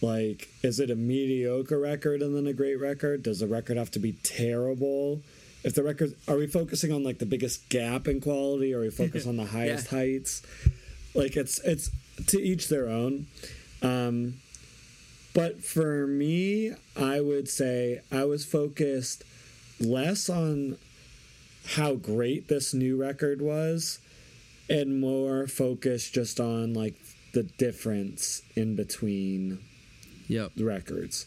Like 0.00 0.48
is 0.62 0.80
it 0.80 0.90
a 0.90 0.96
mediocre 0.96 1.78
record 1.78 2.22
and 2.22 2.36
then 2.36 2.46
a 2.46 2.52
great 2.52 2.80
record? 2.80 3.22
Does 3.22 3.40
the 3.40 3.46
record 3.46 3.76
have 3.76 3.90
to 3.92 3.98
be 3.98 4.12
terrible? 4.22 5.22
If 5.64 5.74
the 5.74 5.82
record 5.82 6.14
are 6.28 6.36
we 6.36 6.46
focusing 6.46 6.92
on 6.92 7.02
like 7.02 7.18
the 7.18 7.26
biggest 7.26 7.68
gap 7.68 8.06
in 8.08 8.20
quality? 8.20 8.74
Or 8.74 8.78
are 8.78 8.82
we 8.82 8.90
focus 8.90 9.26
on 9.28 9.36
the 9.36 9.46
highest 9.46 9.90
yeah. 9.90 9.98
heights? 9.98 10.42
Like 11.14 11.36
it's 11.36 11.58
it's 11.60 11.90
to 12.26 12.40
each 12.40 12.68
their 12.68 12.88
own. 12.88 13.26
Um 13.82 14.34
but 15.36 15.62
for 15.62 16.06
me 16.06 16.72
i 16.96 17.20
would 17.20 17.46
say 17.46 18.00
i 18.10 18.24
was 18.24 18.42
focused 18.42 19.22
less 19.78 20.30
on 20.30 20.78
how 21.74 21.94
great 21.94 22.48
this 22.48 22.72
new 22.72 22.96
record 22.96 23.42
was 23.42 23.98
and 24.70 24.98
more 24.98 25.46
focused 25.46 26.14
just 26.14 26.40
on 26.40 26.72
like 26.72 26.94
the 27.36 27.42
difference 27.42 28.40
in 28.54 28.74
between 28.76 29.58
yep. 30.26 30.52
records. 30.58 31.26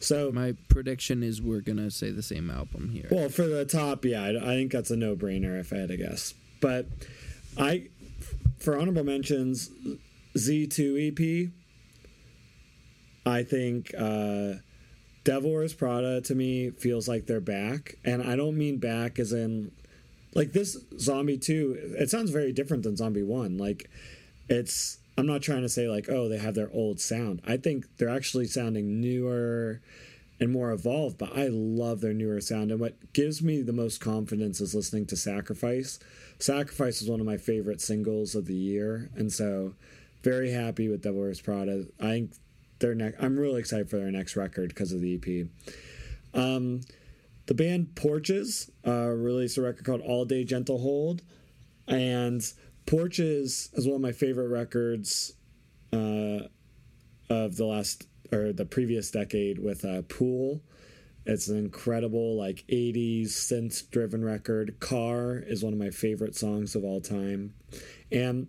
So 0.00 0.30
my 0.30 0.54
prediction 0.68 1.22
is 1.22 1.40
we're 1.40 1.62
gonna 1.62 1.90
say 1.90 2.10
the 2.10 2.22
same 2.22 2.50
album 2.50 2.90
here. 2.90 3.08
Well, 3.10 3.30
for 3.30 3.46
the 3.46 3.64
top, 3.64 4.04
yeah, 4.04 4.22
I, 4.22 4.36
I 4.36 4.54
think 4.54 4.70
that's 4.70 4.90
a 4.90 4.96
no-brainer 4.96 5.58
if 5.58 5.72
I 5.72 5.76
had 5.76 5.88
to 5.88 5.96
guess. 5.96 6.34
But 6.60 6.88
I, 7.56 7.88
for 8.58 8.78
honorable 8.78 9.02
mentions, 9.02 9.70
Z2 10.36 11.48
EP. 11.48 11.50
I 13.24 13.42
think 13.42 13.94
uh, 13.98 14.56
Devil 15.24 15.52
Wears 15.52 15.72
Prada 15.72 16.20
to 16.20 16.34
me 16.34 16.68
feels 16.68 17.08
like 17.08 17.24
they're 17.26 17.40
back, 17.40 17.94
and 18.04 18.22
I 18.22 18.36
don't 18.36 18.58
mean 18.58 18.76
back 18.76 19.18
as 19.18 19.32
in 19.32 19.72
like 20.34 20.52
this 20.52 20.76
Zombie 20.98 21.38
Two. 21.38 21.78
It 21.98 22.10
sounds 22.10 22.30
very 22.30 22.52
different 22.52 22.82
than 22.82 22.94
Zombie 22.94 23.22
One. 23.22 23.56
Like 23.56 23.88
it's 24.50 24.98
I'm 25.18 25.26
not 25.26 25.42
trying 25.42 25.62
to 25.62 25.68
say 25.68 25.88
like, 25.88 26.08
oh, 26.08 26.28
they 26.28 26.38
have 26.38 26.54
their 26.54 26.70
old 26.72 27.00
sound. 27.00 27.40
I 27.46 27.56
think 27.56 27.86
they're 27.96 28.08
actually 28.08 28.46
sounding 28.46 29.00
newer 29.00 29.80
and 30.38 30.52
more 30.52 30.70
evolved, 30.70 31.16
but 31.16 31.36
I 31.36 31.48
love 31.50 32.00
their 32.00 32.12
newer 32.12 32.40
sound. 32.40 32.70
And 32.70 32.80
what 32.80 33.12
gives 33.14 33.42
me 33.42 33.62
the 33.62 33.72
most 33.72 34.00
confidence 34.00 34.60
is 34.60 34.74
listening 34.74 35.06
to 35.06 35.16
Sacrifice. 35.16 35.98
Sacrifice 36.38 37.00
is 37.00 37.08
one 37.08 37.20
of 37.20 37.26
my 37.26 37.38
favorite 37.38 37.80
singles 37.80 38.34
of 38.34 38.46
the 38.46 38.54
year, 38.54 39.08
and 39.16 39.32
so 39.32 39.74
very 40.22 40.50
happy 40.50 40.88
with 40.88 41.02
Devil 41.02 41.20
Wears 41.20 41.40
Prada. 41.40 41.86
I 41.98 42.04
think 42.04 42.32
their 42.78 42.94
next. 42.94 43.22
I'm 43.22 43.38
really 43.38 43.60
excited 43.60 43.88
for 43.88 43.96
their 43.96 44.10
next 44.10 44.36
record 44.36 44.68
because 44.68 44.92
of 44.92 45.00
the 45.00 45.14
EP. 45.14 45.46
Um, 46.34 46.82
the 47.46 47.54
band 47.54 47.94
Porches 47.94 48.70
uh, 48.86 49.08
released 49.08 49.56
a 49.56 49.62
record 49.62 49.84
called 49.84 50.02
All 50.02 50.26
Day 50.26 50.44
Gentle 50.44 50.78
Hold, 50.78 51.22
and 51.88 52.42
Porches 52.86 53.70
is 53.74 53.86
one 53.86 53.96
of 53.96 54.00
my 54.00 54.12
favorite 54.12 54.48
records 54.48 55.34
uh, 55.92 56.46
of 57.28 57.56
the 57.56 57.64
last 57.64 58.06
or 58.32 58.52
the 58.52 58.64
previous 58.64 59.10
decade 59.10 59.58
with 59.58 59.84
uh, 59.84 60.02
Pool. 60.02 60.62
It's 61.24 61.48
an 61.48 61.58
incredible 61.58 62.36
like 62.36 62.64
80s 62.68 63.26
synth 63.26 63.90
driven 63.90 64.24
record. 64.24 64.78
Car 64.78 65.38
is 65.38 65.64
one 65.64 65.72
of 65.72 65.78
my 65.78 65.90
favorite 65.90 66.36
songs 66.36 66.76
of 66.76 66.84
all 66.84 67.00
time. 67.00 67.54
And 68.12 68.46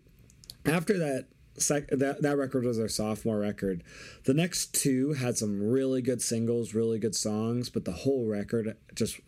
after 0.65 0.99
that 0.99 1.25
sec- 1.57 1.89
that 1.89 2.21
that 2.21 2.37
record 2.37 2.63
was 2.63 2.77
their 2.77 2.87
sophomore 2.87 3.39
record. 3.39 3.83
The 4.25 4.33
next 4.35 4.75
two 4.75 5.13
had 5.13 5.37
some 5.37 5.61
really 5.61 6.01
good 6.01 6.21
singles, 6.21 6.75
really 6.75 6.99
good 6.99 7.15
songs, 7.15 7.69
but 7.69 7.85
the 7.85 7.91
whole 7.91 8.27
record 8.27 8.77
just 8.93 9.19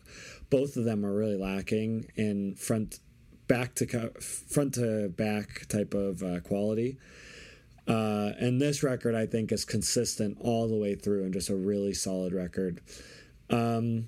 both 0.48 0.76
of 0.76 0.84
them 0.84 1.04
are 1.04 1.14
really 1.14 1.36
lacking 1.36 2.06
in 2.16 2.54
front 2.54 3.00
back 3.50 3.74
to 3.74 4.10
front 4.20 4.74
to 4.74 5.08
back 5.08 5.66
type 5.66 5.92
of 5.92 6.22
uh, 6.22 6.38
quality. 6.38 6.96
Uh, 7.88 8.30
and 8.38 8.62
this 8.62 8.84
record, 8.84 9.16
I 9.16 9.26
think, 9.26 9.50
is 9.50 9.64
consistent 9.64 10.38
all 10.40 10.68
the 10.68 10.76
way 10.76 10.94
through 10.94 11.24
and 11.24 11.32
just 11.32 11.50
a 11.50 11.56
really 11.56 11.92
solid 11.92 12.32
record. 12.32 12.80
Um, 13.50 14.06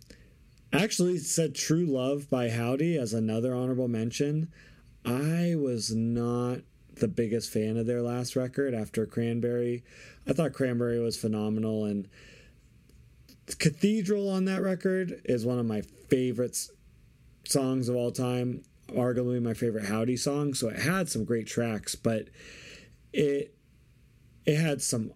actually, 0.73 1.19
said 1.19 1.57
True 1.57 1.87
Love 1.87 2.31
by 2.31 2.51
Hovvdy 2.51 2.97
as 2.97 3.13
another 3.13 3.53
honorable 3.53 3.89
mention. 3.89 4.53
I 5.05 5.57
was 5.59 5.93
not 5.93 6.61
the 6.95 7.09
biggest 7.09 7.53
fan 7.53 7.77
of 7.77 7.87
their 7.87 8.01
last 8.01 8.37
record 8.37 8.75
after 8.75 9.07
Cranberry. 9.07 9.83
I 10.25 10.35
thought 10.35 10.53
Cranberry 10.53 11.01
was 11.01 11.17
phenomenal, 11.17 11.85
and 11.85 12.09
Cathedral 13.59 14.29
on 14.29 14.45
that 14.45 14.63
record 14.63 15.21
is 15.25 15.45
one 15.45 15.59
of 15.59 15.67
my 15.67 15.83
favorites 16.09 16.71
songs 17.45 17.89
of 17.89 17.97
all 17.97 18.13
time 18.13 18.63
arguably 18.95 19.43
my 19.43 19.55
favorite 19.55 19.85
Hovvdy 19.85 20.19
song. 20.19 20.55
So 20.55 20.69
it 20.69 20.79
had 20.79 21.09
some 21.09 21.25
great 21.25 21.47
tracks, 21.47 21.95
but 21.95 22.29
it 23.13 23.55
it 24.45 24.57
had 24.57 24.83
some 24.83 25.13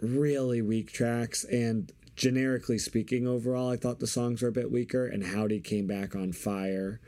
really 0.00 0.60
weak 0.60 0.92
tracks 0.92 1.44
and 1.44 1.92
generically 2.16 2.78
speaking 2.78 3.26
overall 3.26 3.70
i 3.70 3.76
thought 3.76 3.98
the 3.98 4.06
songs 4.06 4.42
were 4.42 4.48
a 4.48 4.52
bit 4.52 4.70
weaker 4.70 5.06
and 5.06 5.22
Hovvdy 5.22 5.62
came 5.62 5.86
back 5.86 6.14
on 6.14 6.32
fire 6.32 7.00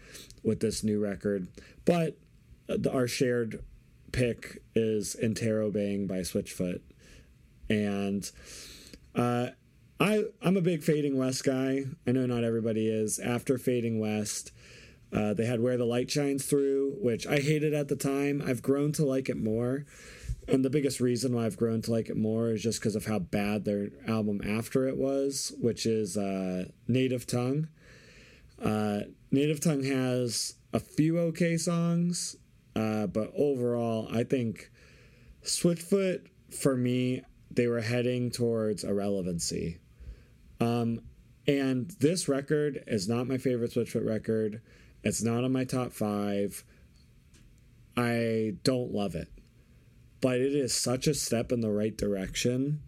with 0.43 0.61
this 0.61 0.83
new 0.83 1.01
record 1.01 1.49
but 1.85 2.17
our 2.93 3.07
shared 3.07 3.63
pick 4.13 4.63
is 4.75 5.17
Interrobang 5.23 6.09
by 6.09 6.19
switchfoot 6.19 6.81
and 7.69 8.31
uh, 9.15 9.49
I 9.99 10.25
I'm 10.43 10.57
a 10.57 10.63
big 10.63 10.83
Fading 10.83 11.17
West 11.17 11.45
guy. 11.45 11.85
I 12.07 12.13
know 12.13 12.27
not 12.27 12.45
everybody 12.45 12.89
is. 12.89 13.19
After 13.19 13.59
Fading 13.59 13.99
West, 13.99 14.53
uh, 15.13 15.35
they 15.35 15.47
had 15.47 15.61
Where 15.61 15.77
the 15.77 15.85
Light 15.85 16.11
Shines 16.11 16.45
Through, 16.45 16.97
which 17.01 17.27
I 17.27 17.39
hated 17.39 17.75
at 17.75 17.89
the 17.89 17.97
time. 17.97 18.43
I've 18.45 18.63
grown 18.63 18.93
to 18.93 19.05
like 19.05 19.29
it 19.29 19.37
more. 19.37 19.87
And 20.49 20.65
the 20.65 20.71
biggest 20.71 21.01
reason 21.01 21.35
why 21.35 21.45
I've 21.45 21.57
grown 21.57 21.83
to 21.83 21.91
like 21.91 22.09
it 22.09 22.17
more 22.17 22.51
is 22.51 22.63
just 22.63 22.81
because 22.81 22.95
of 22.95 23.07
how 23.07 23.19
bad 23.19 23.65
their 23.65 23.89
album 24.07 24.41
after 24.47 24.87
it 24.87 24.97
was, 24.97 25.53
which 25.61 25.87
is 25.87 26.17
uh, 26.17 26.67
Native 26.87 27.27
Tongue. 27.27 27.69
Uh, 28.63 29.01
Native 29.31 29.61
Tongue 29.61 29.83
has 29.85 30.55
a 30.73 30.79
few 30.79 31.19
okay 31.19 31.57
songs, 31.57 32.37
uh, 32.77 33.07
but 33.09 33.33
overall, 33.37 34.09
I 34.13 34.23
think 34.23 34.71
Switchfoot, 35.43 36.27
for 36.51 36.77
me, 36.77 37.23
they 37.51 37.67
were 37.67 37.81
heading 37.81 38.31
towards 38.31 38.85
irrelevancy. 38.85 39.79
Um, 40.61 41.01
and 41.47 41.91
this 42.01 42.29
record 42.29 42.83
is 42.87 43.09
not 43.09 43.27
my 43.27 43.39
favorite 43.39 43.73
Switchfoot 43.73 44.07
record. 44.07 44.61
It's 45.07 45.23
not 45.23 45.45
on 45.45 45.53
my 45.53 45.65
top 45.65 45.93
five. 45.93 46.65
I 47.97 48.55
don't 48.65 48.93
love 48.93 49.15
it. 49.15 49.29
But 50.21 50.41
it 50.41 50.53
is 50.53 50.75
such 50.75 51.07
a 51.07 51.15
step 51.15 51.53
in 51.53 51.61
the 51.61 51.71
right 51.71 51.97
direction. 51.97 52.81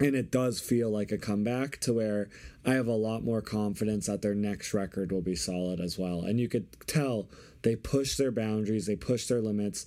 And 0.00 0.16
it 0.16 0.32
does 0.32 0.58
feel 0.58 0.90
like 0.90 1.12
a 1.12 1.18
comeback 1.18 1.78
to 1.82 1.92
where 1.92 2.28
I 2.66 2.72
have 2.72 2.88
a 2.88 2.92
lot 2.92 3.22
more 3.22 3.40
confidence 3.40 4.06
that 4.06 4.20
their 4.20 4.34
next 4.34 4.74
record 4.74 5.12
will 5.12 5.22
be 5.22 5.36
solid 5.36 5.78
as 5.78 5.96
well. 5.96 6.22
And 6.22 6.40
you 6.40 6.48
could 6.48 6.66
tell 6.88 7.28
they 7.62 7.76
push 7.76 8.16
their 8.16 8.32
boundaries, 8.32 8.86
they 8.86 8.96
push 8.96 9.26
their 9.26 9.40
limits. 9.40 9.86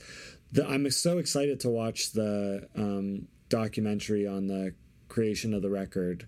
The, 0.54 0.66
I'm 0.66 0.90
so 0.90 1.18
excited 1.18 1.60
to 1.60 1.70
watch 1.70 2.14
the 2.14 2.70
um, 2.78 3.28
documentary 3.50 4.26
on 4.26 4.48
the 4.48 4.74
creation 5.10 5.54
of 5.54 5.62
the 5.62 5.70
record. 5.70 6.28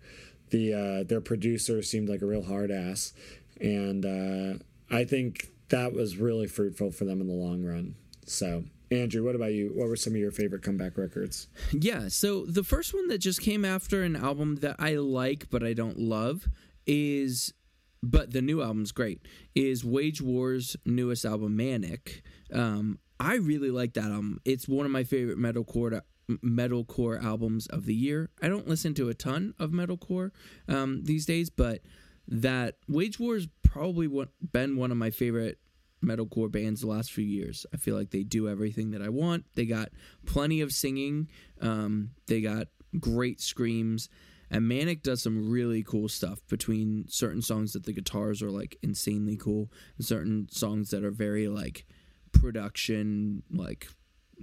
The 0.49 0.73
uh, 0.73 1.03
their 1.07 1.21
producer 1.21 1.81
seemed 1.81 2.09
like 2.09 2.21
a 2.21 2.25
real 2.25 2.43
hard 2.43 2.71
ass, 2.71 3.13
and 3.61 4.05
uh, 4.05 4.63
I 4.89 5.03
think 5.05 5.49
that 5.69 5.93
was 5.93 6.17
really 6.17 6.47
fruitful 6.47 6.91
for 6.91 7.05
them 7.05 7.21
in 7.21 7.27
the 7.27 7.33
long 7.33 7.63
run. 7.63 7.95
So, 8.25 8.63
Andrew, 8.91 9.23
what 9.23 9.35
about 9.35 9.53
you? 9.53 9.71
What 9.73 9.87
were 9.87 9.95
some 9.95 10.13
of 10.13 10.19
your 10.19 10.31
favorite 10.31 10.63
comeback 10.63 10.97
records? 10.97 11.47
Yeah, 11.71 12.07
so 12.07 12.45
the 12.45 12.63
first 12.63 12.93
one 12.93 13.07
that 13.09 13.19
just 13.19 13.41
came 13.41 13.63
after 13.63 14.03
an 14.03 14.15
album 14.15 14.57
that 14.57 14.75
I 14.79 14.95
like 14.95 15.49
but 15.49 15.63
I 15.63 15.73
don't 15.73 15.99
love 15.99 16.47
is 16.85 17.53
but 18.01 18.31
the 18.31 18.41
new 18.41 18.61
album's 18.61 18.91
great 18.91 19.21
is 19.55 19.83
Wage 19.83 20.21
War's 20.21 20.75
newest 20.85 21.25
album 21.25 21.55
Manic. 21.55 22.21
Um, 22.53 22.99
I 23.19 23.35
really 23.35 23.71
like 23.71 23.93
that 23.93 24.05
album. 24.05 24.39
It's 24.45 24.67
one 24.67 24.85
of 24.85 24.91
my 24.91 25.03
favorite 25.03 25.37
metalcore 25.37 26.01
metalcore 26.29 27.23
albums 27.23 27.67
of 27.67 27.85
the 27.85 27.93
year. 27.93 28.29
I 28.41 28.47
don't 28.47 28.67
listen 28.67 28.93
to 28.95 29.09
a 29.09 29.13
ton 29.13 29.53
of 29.59 29.71
metalcore 29.71 30.31
um, 30.67 31.03
these 31.03 31.25
days, 31.25 31.49
but 31.49 31.81
that 32.29 32.75
Wage 32.87 33.19
War 33.19 33.33
has 33.33 33.47
probably 33.63 34.07
been 34.51 34.77
one 34.77 34.91
of 34.91 34.97
my 34.97 35.09
favorite 35.09 35.57
metalcore 36.03 36.51
bands 36.51 36.81
the 36.81 36.87
last 36.87 37.11
few 37.11 37.25
years. 37.25 37.65
I 37.73 37.77
feel 37.77 37.95
like 37.95 38.11
they 38.11 38.23
do 38.23 38.47
everything 38.47 38.91
that 38.91 39.01
I 39.01 39.09
want. 39.09 39.45
They 39.55 39.65
got 39.65 39.89
plenty 40.25 40.61
of 40.61 40.71
singing. 40.71 41.29
Um, 41.59 42.11
they 42.27 42.41
got 42.41 42.67
great 42.99 43.41
screams. 43.41 44.09
And 44.51 44.67
Manic 44.67 45.03
does 45.03 45.21
some 45.21 45.49
really 45.49 45.83
cool 45.83 46.07
stuff 46.07 46.39
between 46.47 47.05
certain 47.07 47.41
songs 47.41 47.73
that 47.73 47.85
the 47.85 47.93
guitars 47.93 48.41
are 48.41 48.49
like 48.49 48.77
insanely 48.81 49.37
cool 49.37 49.71
and 49.97 50.05
certain 50.05 50.47
songs 50.49 50.89
that 50.91 51.03
are 51.03 51.11
very 51.11 51.47
like 51.47 51.85
production 52.31 53.43
like 53.51 53.87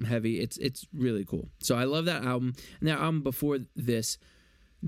heavy. 0.07 0.41
It's 0.41 0.59
it's 0.59 0.87
really 0.93 1.24
cool. 1.24 1.49
So 1.59 1.76
I 1.76 1.84
love 1.84 2.05
that 2.05 2.24
album. 2.24 2.55
And 2.80 2.89
that 2.89 2.99
album 2.99 3.22
before 3.22 3.59
this 3.74 4.18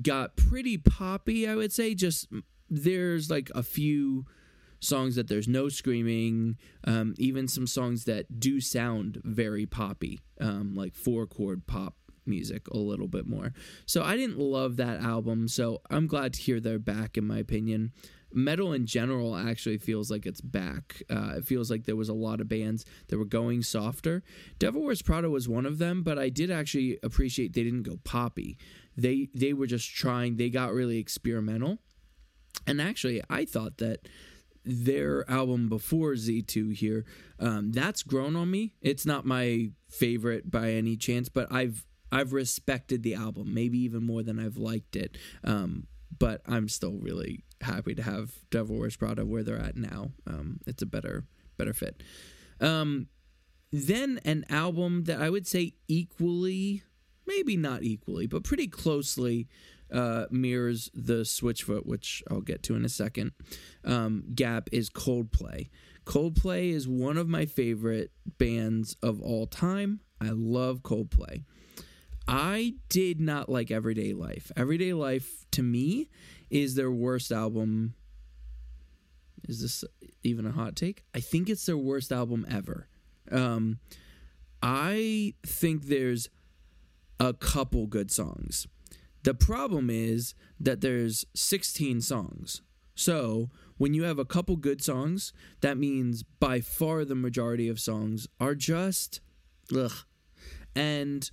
got 0.01 0.37
pretty 0.37 0.79
poppy, 0.79 1.49
I 1.49 1.57
would 1.57 1.73
say. 1.73 1.95
Just 1.95 2.29
there's 2.71 3.31
like 3.31 3.51
a 3.55 3.63
few 3.63 4.27
songs 4.81 5.17
that 5.17 5.29
there's 5.29 5.49
no 5.49 5.69
screaming, 5.69 6.57
um, 6.85 7.15
even 7.19 7.49
some 7.49 7.67
songs 7.67 8.05
that 8.05 8.39
do 8.39 8.61
sound 8.61 9.21
very 9.25 9.67
poppy, 9.67 10.21
um, 10.41 10.75
like 10.75 10.95
four 10.95 11.27
chord 11.27 11.67
pop 11.67 11.95
music 12.27 12.69
a 12.69 12.77
little 12.77 13.09
bit 13.09 13.27
more. 13.27 13.53
So 13.87 14.03
I 14.03 14.17
didn't 14.17 14.39
love 14.39 14.77
that 14.77 15.01
album. 15.01 15.49
So 15.49 15.81
I'm 15.91 16.07
glad 16.07 16.35
to 16.35 16.43
hear 16.43 16.61
they're 16.61 16.79
back, 16.79 17.17
in 17.17 17.27
my 17.27 17.39
opinion 17.39 17.93
metal 18.33 18.73
in 18.73 18.87
general 18.87 19.37
actually 19.37 19.79
feels 19.79 20.11
like 20.11 20.27
it's 20.27 20.41
back. 20.41 21.03
Uh, 21.11 21.35
it 21.37 21.45
feels 21.45 21.71
like 21.71 21.85
there 21.85 21.97
was 21.97 22.09
a 22.09 22.15
lot 22.15 22.41
of 22.41 22.49
bands 22.49 22.85
that 23.09 23.19
were 23.19 23.25
going 23.25 23.63
softer. 23.63 24.23
Devil 24.59 24.83
Wears 24.83 25.03
Prada 25.03 25.31
was 25.31 25.49
one 25.49 25.67
of 25.67 25.79
them, 25.79 26.03
but 26.03 26.19
I 26.19 26.29
did 26.29 26.51
actually 26.51 26.99
appreciate 27.03 27.55
they 27.55 27.65
didn't 27.65 27.83
go 27.83 27.99
poppy. 28.05 28.59
They 28.97 29.29
they 29.35 29.53
were 29.53 29.67
just 29.67 29.95
trying. 29.95 30.37
They 30.37 30.51
got 30.51 30.73
really 30.73 30.99
experimental, 30.99 31.79
and 32.69 32.81
actually, 32.81 33.23
I 33.29 33.45
thought 33.45 33.79
that 33.79 34.09
their 34.65 35.29
album 35.31 35.69
before 35.69 36.13
Z2 36.13 36.75
here, 36.75 37.05
um, 37.41 37.73
that's 37.73 38.03
grown 38.03 38.37
on 38.37 38.51
me. 38.51 38.75
It's 38.83 39.07
not 39.07 39.25
my 39.25 39.71
favorite 39.89 40.51
by 40.51 40.73
any 40.73 40.97
chance, 40.97 41.29
but 41.29 41.51
I've 41.51 41.87
I've 42.11 42.33
respected 42.33 43.03
the 43.03 43.15
album 43.15 43.53
maybe 43.53 43.79
even 43.81 44.03
more 44.05 44.23
than 44.23 44.39
I've 44.39 44.57
liked 44.57 44.97
it. 44.97 45.17
Um, 45.45 45.87
but 46.19 46.41
I'm 46.47 46.69
still 46.69 46.99
really 47.01 47.45
happy 47.61 47.95
to 47.95 48.03
have 48.03 48.33
Devil 48.51 48.79
Wears 48.79 48.97
Prada 48.97 49.27
where 49.27 49.43
they're 49.43 49.59
at 49.59 49.77
now. 49.77 50.13
Um, 50.27 50.61
it's 50.67 50.83
a 50.83 50.87
better 50.87 51.25
better 51.57 51.73
fit. 51.73 52.03
Um, 52.61 53.09
then 53.71 54.21
an 54.25 54.45
album 54.49 55.05
that 55.05 55.21
I 55.21 55.29
would 55.31 55.47
say 55.47 55.75
equally, 55.87 56.83
maybe 57.27 57.57
not 57.57 57.83
equally, 57.83 58.27
but 58.27 58.45
pretty 58.45 58.69
closely 58.69 59.49
uh, 59.93 60.27
mirrors 60.31 60.91
the 60.95 61.23
Switchfoot, 61.23 61.87
which 61.87 62.23
I'll 62.31 62.41
get 62.41 62.63
to 62.65 62.77
in 62.77 62.85
a 62.85 62.89
second. 62.89 63.33
Um, 63.85 64.25
gap 64.35 64.69
is 64.73 64.91
Coldplay. 64.91 65.71
Coldplay 66.05 66.73
is 66.73 66.89
one 66.89 67.19
of 67.19 67.29
my 67.29 67.47
favorite 67.47 68.11
bands 68.39 68.97
of 69.03 69.21
all 69.21 69.47
time. 69.47 70.01
I 70.21 70.31
love 70.31 70.83
Coldplay. 70.83 71.45
I 72.27 72.75
did 72.89 73.21
not 73.21 73.49
like 73.49 73.71
Everyday 73.71 74.13
Life. 74.13 74.53
Everyday 74.57 74.93
Life 74.93 75.47
to 75.53 75.63
me 75.63 76.09
is 76.51 76.75
their 76.75 76.91
worst 76.91 77.33
album. 77.33 77.95
Is 79.49 79.63
this 79.63 79.85
even 80.23 80.47
a 80.47 80.53
hot 80.53 80.77
take? 80.77 81.05
I 81.15 81.21
think 81.21 81.49
it's 81.49 81.65
their 81.65 81.79
worst 81.79 82.13
album 82.13 82.47
ever. 82.51 82.89
Um, 83.31 83.79
I 84.63 85.35
think 85.47 85.85
there's 85.85 86.29
a 87.21 87.33
couple 87.33 87.87
good 87.87 88.11
songs. 88.11 88.67
The 89.23 89.35
problem 89.35 89.91
is 89.91 90.35
that 90.61 90.81
there's 90.81 91.25
16 91.35 92.01
songs. 92.01 92.63
So 92.95 93.51
when 93.77 93.95
you 93.95 94.05
have 94.05 94.19
a 94.19 94.25
couple 94.25 94.57
good 94.57 94.83
songs, 94.83 95.33
that 95.61 95.79
means 95.79 96.23
by 96.23 96.61
far 96.61 97.05
the 97.05 97.15
majority 97.15 97.69
of 97.69 97.79
songs 97.79 98.27
are 98.41 98.55
just 98.55 99.21
ugh. 99.77 99.93
And 100.75 101.31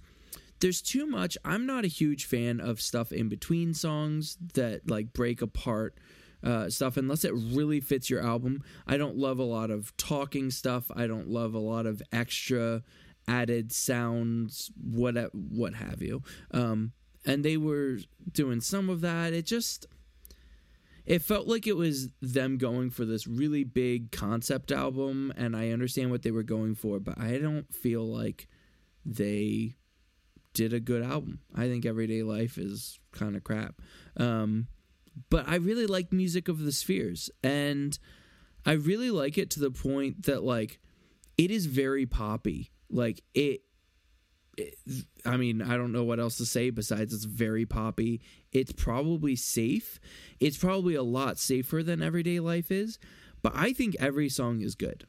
there's 0.60 0.82
too 0.82 1.06
much. 1.06 1.38
I'm 1.44 1.66
not 1.66 1.86
a 1.86 1.90
huge 1.90 2.26
fan 2.26 2.60
of 2.60 2.82
stuff 2.82 3.12
in 3.12 3.30
between 3.30 3.74
songs 3.74 4.38
that 4.54 4.90
like 4.90 5.14
break 5.14 5.42
apart 5.42 5.98
uh, 6.44 6.70
stuff 6.70 6.98
unless 6.98 7.26
it 7.26 7.34
really 7.34 7.80
fits 7.80 8.10
your 8.10 8.22
album. 8.22 8.64
I 8.86 8.98
don't 8.98 9.18
love 9.18 9.40
a 9.40 9.44
lot 9.44 9.72
of 9.72 9.96
talking 9.98 10.52
stuff. 10.52 10.92
I 10.96 11.08
don't 11.08 11.30
love 11.30 11.54
a 11.54 11.60
lot 11.60 11.86
of 11.86 12.02
extra 12.12 12.84
added 13.28 13.72
sounds, 13.72 14.72
what 14.80 15.16
what 15.34 15.74
have 15.74 16.02
you. 16.02 16.22
Um, 16.52 16.94
and 17.26 17.44
they 17.44 17.58
were 17.58 18.00
doing 18.32 18.62
some 18.62 18.90
of 18.90 19.02
that. 19.02 19.34
It 19.34 19.46
just 19.46 19.88
it 21.06 21.22
felt 21.22 21.48
like 21.48 21.68
it 21.68 21.78
was 21.78 22.10
them 22.22 22.58
going 22.58 22.90
for 22.90 23.06
this 23.06 23.28
really 23.28 23.64
big 23.64 24.12
concept 24.12 24.72
album, 24.72 25.32
and 25.38 25.56
I 25.56 25.70
understand 25.70 26.12
what 26.12 26.24
they 26.24 26.32
were 26.32 26.44
going 26.44 26.76
for, 26.76 27.00
but 27.00 27.20
I 27.20 27.38
don't 27.38 27.74
feel 27.74 28.04
like 28.04 28.48
they 29.06 29.76
did 30.56 30.74
a 30.74 30.80
good 30.80 31.04
album. 31.04 31.40
I 31.54 31.68
think 31.68 31.86
Everyday 31.86 32.24
Life 32.24 32.58
is 32.58 33.00
kind 33.12 33.36
of 33.36 33.44
crap. 33.44 33.82
Um, 34.18 34.68
but 35.30 35.48
I 35.48 35.56
really 35.56 35.86
like 35.86 36.12
Music 36.12 36.48
of 36.48 36.64
the 36.64 36.72
Spheres. 36.72 37.30
And 37.44 38.00
I 38.66 38.72
really 38.72 39.12
like 39.12 39.38
it 39.38 39.52
to 39.52 39.60
the 39.60 39.70
point 39.70 40.24
that, 40.24 40.44
like, 40.44 40.80
it 41.38 41.52
is 41.52 41.68
very 41.68 42.06
poppy. 42.06 42.72
Like, 42.90 43.22
it, 43.36 43.62
I 45.26 45.38
mean, 45.38 45.62
I 45.62 45.78
don't 45.78 45.92
know 45.92 46.04
what 46.04 46.20
else 46.20 46.38
to 46.38 46.46
say 46.46 46.70
besides 46.70 47.14
it's 47.14 47.26
very 47.26 47.66
poppy. 47.66 48.22
It's 48.52 48.72
probably 48.72 49.36
safe. 49.36 50.00
It's 50.40 50.58
probably 50.58 50.96
a 50.96 51.04
lot 51.04 51.38
safer 51.40 51.84
than 51.84 52.02
Everyday 52.02 52.40
Life 52.40 52.72
is. 52.72 53.00
But 53.42 53.54
I 53.56 53.74
think 53.74 53.96
every 54.00 54.30
song 54.30 54.62
is 54.62 54.76
good. 54.76 55.06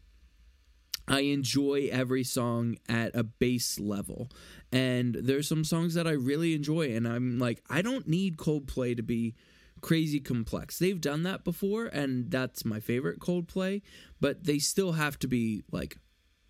I 1.08 1.20
enjoy 1.20 1.88
every 1.92 2.24
song 2.24 2.76
at 2.88 3.14
a 3.14 3.22
base 3.22 3.78
level. 3.78 4.28
And 4.72 5.14
there's 5.14 5.48
some 5.48 5.64
songs 5.64 5.94
that 5.94 6.06
I 6.06 6.12
really 6.12 6.54
enjoy. 6.54 6.94
And 6.94 7.06
I'm 7.06 7.38
like, 7.38 7.62
I 7.70 7.82
don't 7.82 8.08
need 8.08 8.36
Coldplay 8.36 8.96
to 8.96 9.02
be 9.02 9.34
crazy 9.80 10.20
complex. 10.20 10.78
They've 10.78 11.00
done 11.00 11.22
that 11.24 11.44
before, 11.44 11.86
and 11.86 12.30
that's 12.30 12.64
my 12.64 12.80
favorite 12.80 13.20
Coldplay, 13.20 13.82
but 14.20 14.44
they 14.44 14.58
still 14.58 14.92
have 14.92 15.18
to 15.20 15.28
be 15.28 15.62
like 15.70 15.98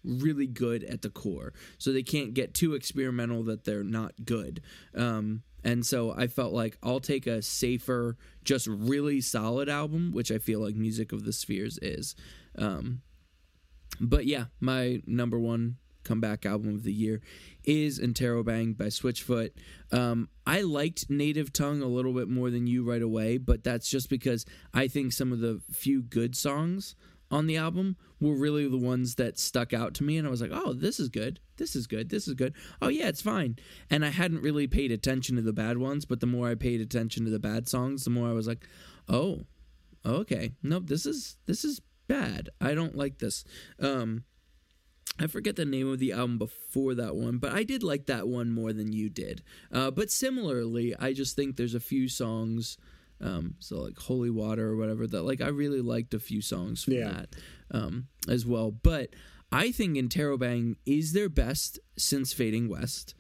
really 0.06 0.46
good 0.46 0.84
at 0.84 1.02
the 1.02 1.10
core. 1.10 1.52
So 1.78 1.92
they 1.92 2.02
can't 2.02 2.34
get 2.34 2.54
too 2.54 2.74
experimental 2.74 3.42
that 3.44 3.64
they're 3.64 3.84
not 3.84 4.12
good. 4.24 4.62
Um, 4.94 5.42
and 5.64 5.84
so 5.84 6.12
I 6.12 6.28
felt 6.28 6.52
like 6.52 6.78
I'll 6.82 7.00
take 7.00 7.26
a 7.26 7.42
safer, 7.42 8.16
just 8.44 8.68
really 8.68 9.20
solid 9.20 9.68
album, 9.68 10.12
which 10.12 10.30
I 10.30 10.38
feel 10.38 10.60
like 10.60 10.76
Music 10.76 11.12
of 11.12 11.24
the 11.24 11.32
Spheres 11.32 11.78
is. 11.82 12.14
Um, 12.56 13.02
but 14.00 14.26
yeah, 14.26 14.44
my 14.60 15.02
number 15.06 15.38
one 15.38 15.76
comeback 16.04 16.46
album 16.46 16.74
of 16.74 16.84
the 16.84 16.92
year 16.92 17.20
is 17.64 17.98
Interrobang 17.98 18.76
by 18.76 18.86
Switchfoot. 18.86 19.50
Um, 19.90 20.28
I 20.46 20.62
liked 20.62 21.10
Native 21.10 21.52
Tongue 21.52 21.82
a 21.82 21.86
little 21.86 22.12
bit 22.12 22.28
more 22.28 22.48
than 22.48 22.68
you 22.68 22.84
right 22.84 23.02
away, 23.02 23.38
but 23.38 23.64
that's 23.64 23.90
just 23.90 24.08
because 24.08 24.46
I 24.72 24.86
think 24.86 25.12
some 25.12 25.32
of 25.32 25.40
the 25.40 25.60
few 25.72 26.00
good 26.00 26.36
songs 26.36 26.94
on 27.30 27.46
the 27.46 27.56
album 27.56 27.96
were 28.20 28.34
really 28.34 28.68
the 28.68 28.78
ones 28.78 29.16
that 29.16 29.38
stuck 29.38 29.72
out 29.72 29.94
to 29.94 30.04
me 30.04 30.16
and 30.16 30.26
I 30.26 30.30
was 30.30 30.40
like, 30.40 30.52
"Oh, 30.52 30.72
this 30.72 30.98
is 31.00 31.08
good. 31.08 31.40
This 31.56 31.76
is 31.76 31.86
good. 31.86 32.08
This 32.08 32.28
is 32.28 32.34
good. 32.34 32.54
Oh 32.80 32.88
yeah, 32.88 33.08
it's 33.08 33.22
fine." 33.22 33.56
And 33.90 34.04
I 34.04 34.10
hadn't 34.10 34.42
really 34.42 34.66
paid 34.66 34.92
attention 34.92 35.36
to 35.36 35.42
the 35.42 35.52
bad 35.52 35.78
ones, 35.78 36.04
but 36.04 36.20
the 36.20 36.26
more 36.26 36.48
I 36.48 36.54
paid 36.54 36.80
attention 36.80 37.24
to 37.24 37.30
the 37.30 37.38
bad 37.38 37.68
songs, 37.68 38.04
the 38.04 38.10
more 38.10 38.28
I 38.28 38.32
was 38.32 38.46
like, 38.46 38.66
"Oh, 39.08 39.44
okay. 40.04 40.52
Nope, 40.62 40.86
this 40.86 41.06
is 41.06 41.36
this 41.46 41.64
is 41.64 41.80
bad. 42.08 42.50
I 42.60 42.74
don't 42.74 42.96
like 42.96 43.18
this." 43.18 43.44
Um 43.80 44.24
I 45.18 45.26
forget 45.26 45.56
the 45.56 45.64
name 45.64 45.90
of 45.90 45.98
the 45.98 46.12
album 46.12 46.36
before 46.36 46.94
that 46.94 47.16
one, 47.16 47.38
but 47.38 47.52
I 47.52 47.62
did 47.62 47.82
like 47.82 48.06
that 48.06 48.28
one 48.28 48.50
more 48.50 48.72
than 48.72 48.92
you 48.92 49.08
did. 49.08 49.42
Uh, 49.72 49.90
but 49.90 50.10
similarly, 50.10 50.94
I 50.98 51.14
just 51.14 51.34
think 51.34 51.56
there's 51.56 51.74
a 51.74 51.80
few 51.80 52.06
songs, 52.08 52.76
um, 53.20 53.54
so 53.58 53.80
like 53.80 53.98
Holy 53.98 54.30
Water 54.30 54.68
or 54.70 54.76
whatever, 54.76 55.06
that 55.06 55.22
like 55.22 55.40
I 55.40 55.48
really 55.48 55.80
liked 55.80 56.12
a 56.14 56.18
few 56.20 56.40
songs 56.42 56.84
from 56.84 56.94
Yeah. 56.94 57.12
that 57.12 57.28
um, 57.70 58.08
as 58.28 58.44
well. 58.46 58.70
But 58.70 59.10
I 59.52 59.70
think 59.72 59.96
Interrobang 59.96 60.76
is 60.84 61.12
their 61.12 61.28
best 61.28 61.78
since 61.96 62.32
Fading 62.32 62.68
West. 62.68 63.14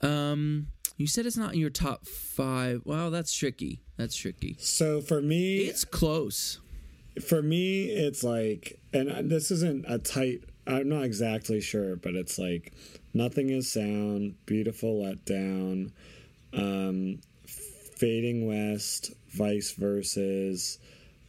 Um, 0.00 0.68
you 0.96 1.06
said 1.06 1.26
it's 1.26 1.36
not 1.36 1.54
in 1.54 1.60
your 1.60 1.70
top 1.70 2.06
five. 2.06 2.82
Well, 2.84 3.10
that's 3.10 3.32
tricky. 3.34 3.82
That's 3.96 4.16
tricky. 4.16 4.56
So 4.60 5.00
for 5.00 5.20
me, 5.22 5.58
It's 5.58 5.84
close. 5.84 6.60
for 7.26 7.42
me, 7.42 7.86
it's 7.86 8.22
like, 8.24 8.80
and 8.92 9.30
this 9.30 9.50
isn't 9.50 9.84
a 9.88 9.98
tight. 9.98 10.44
I'm 10.66 10.88
not 10.88 11.04
exactly 11.04 11.60
sure, 11.60 11.96
but 11.96 12.14
it's 12.14 12.38
like 12.38 12.72
nothing 13.12 13.50
is 13.50 13.70
sound, 13.70 14.34
beautiful 14.46 15.02
letdown, 15.02 15.92
um, 16.52 17.20
fading 17.96 18.46
west, 18.46 19.12
vice 19.28 19.72
verses, 19.72 20.78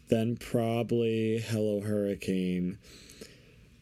then 0.09 0.36
probably 0.38 1.39
hello 1.39 1.82
hurricane, 1.82 2.78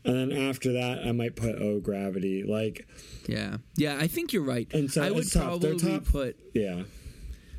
and 0.05 0.15
then 0.31 0.49
after 0.49 0.73
that, 0.73 0.99
I 1.05 1.11
might 1.11 1.35
put 1.35 1.61
oh 1.61 1.79
gravity. 1.79 2.43
Like, 2.43 2.87
Yeah, 3.27 3.57
yeah. 3.77 3.97
I 3.99 4.07
think 4.07 4.33
you're 4.33 4.43
right. 4.43 4.71
And 4.73 4.91
so 4.91 5.01
I 5.01 5.11
would 5.11 5.31
tough. 5.31 5.61
Probably 5.61 5.79
tough. 5.79 6.11
put. 6.11 6.39
yeah, 6.53 6.83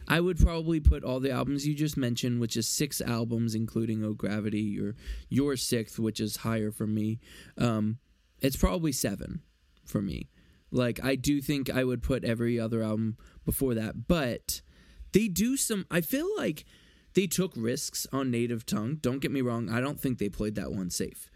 I 0.06 0.20
would 0.20 0.38
probably 0.38 0.80
put 0.80 1.04
all 1.04 1.20
the 1.20 1.30
albums 1.30 1.66
you 1.66 1.74
just 1.74 1.96
mentioned, 1.96 2.40
which 2.40 2.56
is 2.56 2.68
six 2.68 3.00
albums, 3.00 3.54
including 3.54 4.04
Oh 4.04 4.12
Gravity, 4.12 4.60
your 4.60 4.94
your 5.28 5.56
sixth, 5.56 5.98
which 5.98 6.20
is 6.20 6.38
higher 6.38 6.70
for 6.70 6.86
me. 6.86 7.18
Um, 7.56 7.98
it's 8.40 8.56
probably 8.56 8.92
seven 8.92 9.40
for 9.86 10.02
me. 10.02 10.28
Like 10.70 11.02
I 11.02 11.14
do 11.14 11.40
think 11.40 11.70
I 11.70 11.84
would 11.84 12.02
put 12.02 12.24
every 12.24 12.60
other 12.60 12.82
album 12.82 13.16
before 13.46 13.74
that, 13.74 14.06
but 14.06 14.60
they 15.14 15.28
do 15.28 15.56
some. 15.56 15.86
I 15.90 16.02
feel 16.02 16.28
like 16.36 16.66
they 17.14 17.26
took 17.26 17.52
risks 17.56 18.06
on 18.12 18.30
Native 18.30 18.66
Tongue. 18.66 18.96
Don't 19.00 19.20
get 19.20 19.30
me 19.30 19.40
wrong. 19.40 19.70
I 19.70 19.80
don't 19.80 19.98
think 19.98 20.18
they 20.18 20.28
played 20.28 20.56
that 20.56 20.70
one 20.72 20.90
safe. 20.90 21.30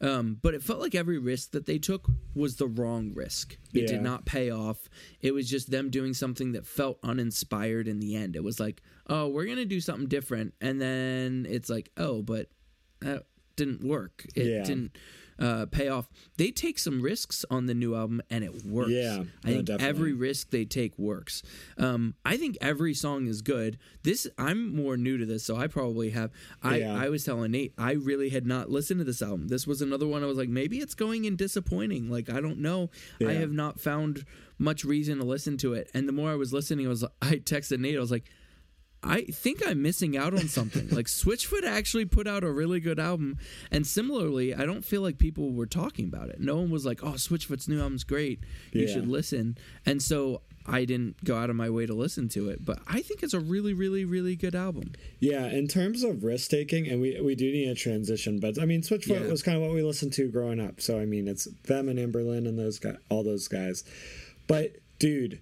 Um, 0.00 0.38
but 0.42 0.54
it 0.54 0.62
felt 0.62 0.78
like 0.78 0.94
every 0.94 1.18
risk 1.18 1.50
that 1.50 1.66
they 1.66 1.78
took 1.78 2.08
was 2.34 2.56
the 2.56 2.68
wrong 2.68 3.12
risk. 3.14 3.56
It 3.74 3.82
Yeah. 3.82 3.86
did 3.88 4.02
not 4.02 4.24
pay 4.26 4.48
off. 4.48 4.88
It 5.20 5.34
was 5.34 5.50
just 5.50 5.70
them 5.72 5.90
doing 5.90 6.14
something 6.14 6.52
that 6.52 6.66
felt 6.66 6.98
uninspired 7.02 7.88
in 7.88 7.98
the 7.98 8.14
end. 8.14 8.36
It 8.36 8.44
was 8.44 8.60
like, 8.60 8.80
oh, 9.08 9.26
we're 9.28 9.44
going 9.44 9.56
to 9.56 9.64
do 9.64 9.80
something 9.80 10.06
different. 10.08 10.54
And 10.60 10.80
then 10.80 11.46
it's 11.50 11.68
like, 11.68 11.90
oh, 11.96 12.22
but 12.22 12.48
that 13.00 13.26
didn't 13.56 13.82
work. 13.82 14.24
It 14.36 14.46
Yeah. 14.46 14.62
didn't 14.64 14.96
uh, 15.38 15.66
pay 15.66 15.88
off. 15.88 16.08
They 16.36 16.50
take 16.50 16.78
some 16.78 17.00
risks 17.00 17.44
on 17.50 17.66
the 17.66 17.74
new 17.74 17.94
album 17.94 18.20
and 18.30 18.42
it 18.44 18.64
works. 18.64 18.90
Yeah, 18.90 19.22
I 19.44 19.48
no, 19.48 19.54
think 19.54 19.66
definitely. 19.66 19.88
every 19.88 20.12
risk 20.12 20.50
they 20.50 20.64
take 20.64 20.98
works. 20.98 21.42
Um, 21.76 22.14
I 22.24 22.36
think 22.36 22.56
every 22.60 22.94
song 22.94 23.26
is 23.26 23.42
good. 23.42 23.78
This 24.02 24.26
I'm 24.36 24.74
more 24.74 24.96
new 24.96 25.18
to 25.18 25.26
this, 25.26 25.44
so 25.44 25.56
I 25.56 25.66
probably 25.66 26.10
have. 26.10 26.30
I 26.62 26.78
Yeah. 26.78 26.94
I 26.94 27.08
was 27.08 27.24
telling 27.24 27.52
Nate 27.52 27.72
I 27.78 27.92
really 27.92 28.30
had 28.30 28.46
not 28.46 28.70
listened 28.70 28.98
to 29.00 29.04
this 29.04 29.22
album. 29.22 29.48
This 29.48 29.66
was 29.66 29.80
another 29.82 30.06
one 30.06 30.22
I 30.22 30.26
was 30.26 30.38
like 30.38 30.48
maybe 30.48 30.78
it's 30.78 30.94
going 30.94 31.24
in 31.24 31.36
disappointing. 31.36 32.10
Like 32.10 32.30
I 32.30 32.40
don't 32.40 32.58
know. 32.58 32.90
I 33.24 33.32
have 33.32 33.52
not 33.52 33.80
found 33.80 34.24
much 34.58 34.84
reason 34.84 35.18
to 35.18 35.24
listen 35.24 35.56
to 35.58 35.74
it. 35.74 35.90
And 35.94 36.08
the 36.08 36.12
more 36.12 36.30
I 36.30 36.34
was 36.34 36.52
listening, 36.52 36.86
I 36.86 36.90
was 36.90 37.04
I 37.22 37.36
texted 37.36 37.78
Nate. 37.80 37.96
I 37.96 38.00
was 38.00 38.10
like. 38.10 38.24
I 39.08 39.22
think 39.22 39.66
I'm 39.66 39.80
missing 39.82 40.16
out 40.16 40.34
on 40.34 40.48
something. 40.48 40.88
like 40.94 41.06
Switchfoot 41.06 41.64
actually 41.64 42.04
put 42.04 42.26
out 42.28 42.44
a 42.44 42.50
really 42.52 42.78
good 42.80 43.00
album, 43.00 43.38
and 43.70 43.86
similarly, 43.86 44.54
I 44.54 44.66
don't 44.66 44.84
feel 44.84 45.00
like 45.02 45.18
people 45.18 45.50
were 45.52 45.66
talking 45.66 46.04
about 46.06 46.28
it. 46.28 46.40
No 46.40 46.56
one 46.56 46.70
was 46.70 46.84
like, 46.86 47.02
"Oh, 47.02 47.12
Switchfoot's 47.12 47.68
new 47.68 47.80
album's 47.80 48.04
great. 48.04 48.40
You 48.72 48.82
Yeah. 48.86 48.92
should 48.94 49.08
listen." 49.08 49.56
And 49.86 50.02
so 50.02 50.42
I 50.66 50.84
didn't 50.84 51.24
go 51.24 51.34
out 51.36 51.48
of 51.48 51.56
my 51.56 51.70
way 51.70 51.86
to 51.86 51.94
listen 51.94 52.28
to 52.30 52.50
it, 52.50 52.62
but 52.62 52.80
I 52.86 53.00
think 53.00 53.22
it's 53.22 53.32
a 53.32 53.40
really, 53.40 53.72
really, 53.72 54.04
really 54.04 54.36
good 54.36 54.54
album. 54.54 54.92
Yeah, 55.18 55.46
in 55.50 55.66
terms 55.66 56.02
of 56.02 56.22
risk 56.24 56.50
taking, 56.50 56.86
and 56.88 57.00
we 57.00 57.18
we 57.22 57.34
do 57.34 57.50
need 57.50 57.68
a 57.68 57.74
transition, 57.74 58.38
but 58.38 58.60
I 58.60 58.66
mean, 58.66 58.82
Switchfoot 58.82 59.20
Yeah. 59.24 59.28
was 59.30 59.42
kind 59.42 59.56
of 59.56 59.62
what 59.62 59.72
we 59.72 59.82
listened 59.82 60.12
to 60.14 60.28
growing 60.28 60.60
up. 60.60 60.80
So 60.82 61.00
I 61.00 61.06
mean, 61.06 61.26
it's 61.26 61.44
them 61.64 61.88
and 61.88 61.98
Anberlin 61.98 62.46
and 62.46 62.58
those 62.58 62.78
guys, 62.78 62.96
all 63.08 63.22
those 63.24 63.48
guys. 63.48 63.82
But 64.46 64.76
dude, 64.98 65.40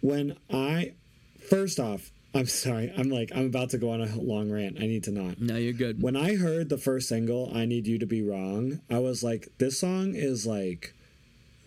when 0.00 0.36
I 0.50 0.92
first 1.40 1.78
off, 1.78 2.10
I'm 2.38 2.46
sorry, 2.46 2.92
I'm 2.96 3.10
like 3.10 3.32
I'm 3.34 3.46
about 3.46 3.70
to 3.70 3.78
go 3.78 3.90
on 3.90 4.00
a 4.00 4.14
long 4.14 4.48
rant. 4.48 4.76
I 4.78 4.86
need 4.86 5.02
to 5.04 5.10
not. 5.10 5.40
No, 5.40 5.56
you're 5.56 5.72
good. 5.72 6.00
When 6.00 6.14
I 6.14 6.36
heard 6.36 6.68
the 6.68 6.78
first 6.78 7.08
single, 7.08 7.50
"I 7.52 7.64
Need 7.64 7.88
You 7.88 7.98
to 7.98 8.06
Be 8.06 8.22
Wrong," 8.22 8.80
I 8.88 9.00
was 9.00 9.24
like, 9.24 9.48
this 9.58 9.80
song 9.80 10.14
is 10.14 10.46
like 10.46 10.94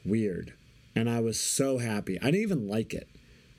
weird, 0.05 0.53
and 0.95 1.09
I 1.09 1.19
was 1.19 1.38
so 1.38 1.80
happy. 1.80 2.17
I 2.22 2.32
didn't 2.32 2.43
even 2.43 2.67
like 2.69 2.93
it. 2.93 3.09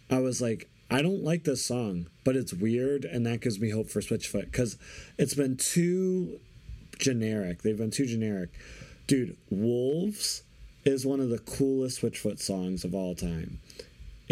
I 0.09 0.21
was 0.21 0.41
like, 0.41 0.71
I 0.91 1.03
don't 1.03 1.23
like 1.23 1.45
this 1.45 1.63
song, 1.63 2.07
but 2.25 2.35
it's 2.35 2.55
weird, 2.55 3.05
and 3.05 3.27
that 3.27 3.43
gives 3.43 3.61
me 3.61 3.69
hope 3.69 3.91
for 3.91 4.01
Switchfoot 4.01 4.47
because 4.47 4.79
it's 5.19 5.35
been 5.35 5.59
too 5.59 6.41
generic. 6.99 7.61
They've 7.61 7.77
been 7.77 7.91
too 7.91 8.07
generic. 8.07 8.49
Dude, 9.07 9.37
Wolves 9.51 10.45
is 10.87 11.05
one 11.05 11.21
of 11.21 11.29
the 11.29 11.41
coolest 11.41 12.01
Switchfoot 12.01 12.41
songs 12.41 12.85
of 12.85 12.95
all 12.95 13.15
time. 13.15 13.59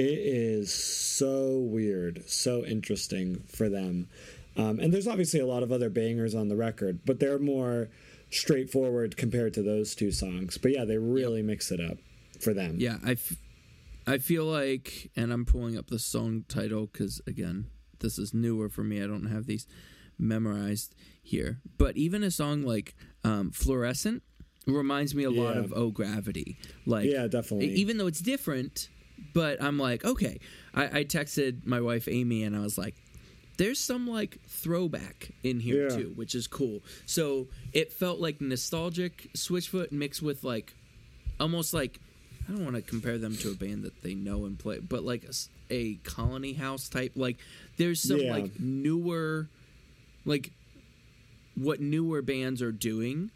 It 0.01 0.19
is 0.19 0.73
so 0.73 1.59
weird, 1.59 2.23
so 2.29 2.65
interesting 2.65 3.45
for 3.49 3.69
them. 3.69 4.09
Um, 4.57 4.79
and 4.81 4.93
there's 4.93 5.07
obviously 5.07 5.41
a 5.41 5.47
lot 5.47 5.63
of 5.63 5.71
other 5.71 5.91
bangers 5.91 6.35
on 6.35 6.49
the 6.49 6.57
record, 6.57 7.01
but 7.05 7.21
they're 7.21 7.39
more 7.39 7.89
straightforward 8.31 9.17
compared 9.17 9.55
to 9.55 9.63
those 9.63 9.95
two 9.95 10.11
songs. 10.13 10.59
But 10.59 10.73
yeah, 10.73 10.85
they 10.85 10.99
really 10.99 11.43
mix 11.43 11.71
it 11.71 11.81
up 11.81 11.99
for 12.41 12.55
them. 12.55 12.77
Yeah, 12.79 12.97
I, 13.05 13.13
f- 13.13 13.37
I 14.07 14.19
feel 14.19 14.45
like, 14.45 15.11
and 15.17 15.33
I'm 15.33 15.45
pulling 15.45 15.77
up 15.77 15.89
the 15.89 15.99
song 15.99 16.45
title 16.49 16.87
because 16.87 17.21
again, 17.27 17.67
this 18.01 18.19
is 18.19 18.33
newer 18.33 18.69
for 18.69 18.83
me. 18.83 19.03
I 19.03 19.07
don't 19.07 19.27
have 19.27 19.47
these 19.47 19.67
memorized 20.19 20.95
here. 21.23 21.61
But 21.79 21.97
even 21.97 22.23
a 22.23 22.31
song 22.31 22.63
like 22.63 22.95
um, 23.25 23.51
"Fluorescent" 23.51 24.23
reminds 24.67 25.15
me 25.15 25.25
a 25.25 25.31
lot 25.31 25.57
of 25.57 25.73
"Oh 25.77 25.91
Gravity." 25.91 26.59
Like, 26.87 27.11
Yeah, 27.11 27.27
definitely. 27.27 27.69
even 27.75 27.99
though 27.99 28.07
it's 28.07 28.21
different, 28.21 28.89
but 29.35 29.63
I'm 29.63 29.79
like, 29.79 30.05
okay. 30.05 30.39
I, 30.75 31.01
I 31.01 31.05
texted 31.05 31.67
my 31.67 31.81
wife 31.81 32.09
Amy, 32.09 32.43
and 32.45 32.55
I 32.57 32.61
was 32.61 32.77
like. 32.79 32.95
There's 33.57 33.79
some 33.79 34.07
like 34.09 34.39
throwback 34.49 35.33
in 35.43 35.61
here 35.61 35.91
Yeah. 35.91 35.95
too, 35.97 36.13
which 36.17 36.35
is 36.35 36.47
cool. 36.47 36.81
So 37.05 37.49
it 37.75 37.93
felt 37.93 38.19
like 38.19 38.41
nostalgic 38.41 39.29
Switchfoot 39.37 39.93
mixed 39.93 40.23
with 40.23 40.43
like 40.45 40.73
almost 41.39 41.75
like 41.75 42.01
I 42.49 42.53
don't 42.53 42.65
want 42.65 42.77
to 42.77 42.81
compare 42.83 43.19
them 43.19 43.37
to 43.37 43.51
a 43.51 43.55
band 43.55 43.83
that 43.83 44.03
they 44.03 44.15
know 44.15 44.47
and 44.47 44.59
play, 44.59 44.79
but 44.79 45.03
like 45.03 45.27
a 45.69 45.97
colony 46.05 46.55
house 46.55 46.89
type. 46.89 47.13
Like 47.17 47.37
there's 47.77 48.01
some 48.01 48.21
Yeah. 48.21 48.33
like 48.33 48.59
newer, 48.59 49.49
like 50.25 50.53
what 51.55 51.81
newer 51.81 52.23
bands 52.23 52.63
are 52.63 52.73
doing 52.73 53.31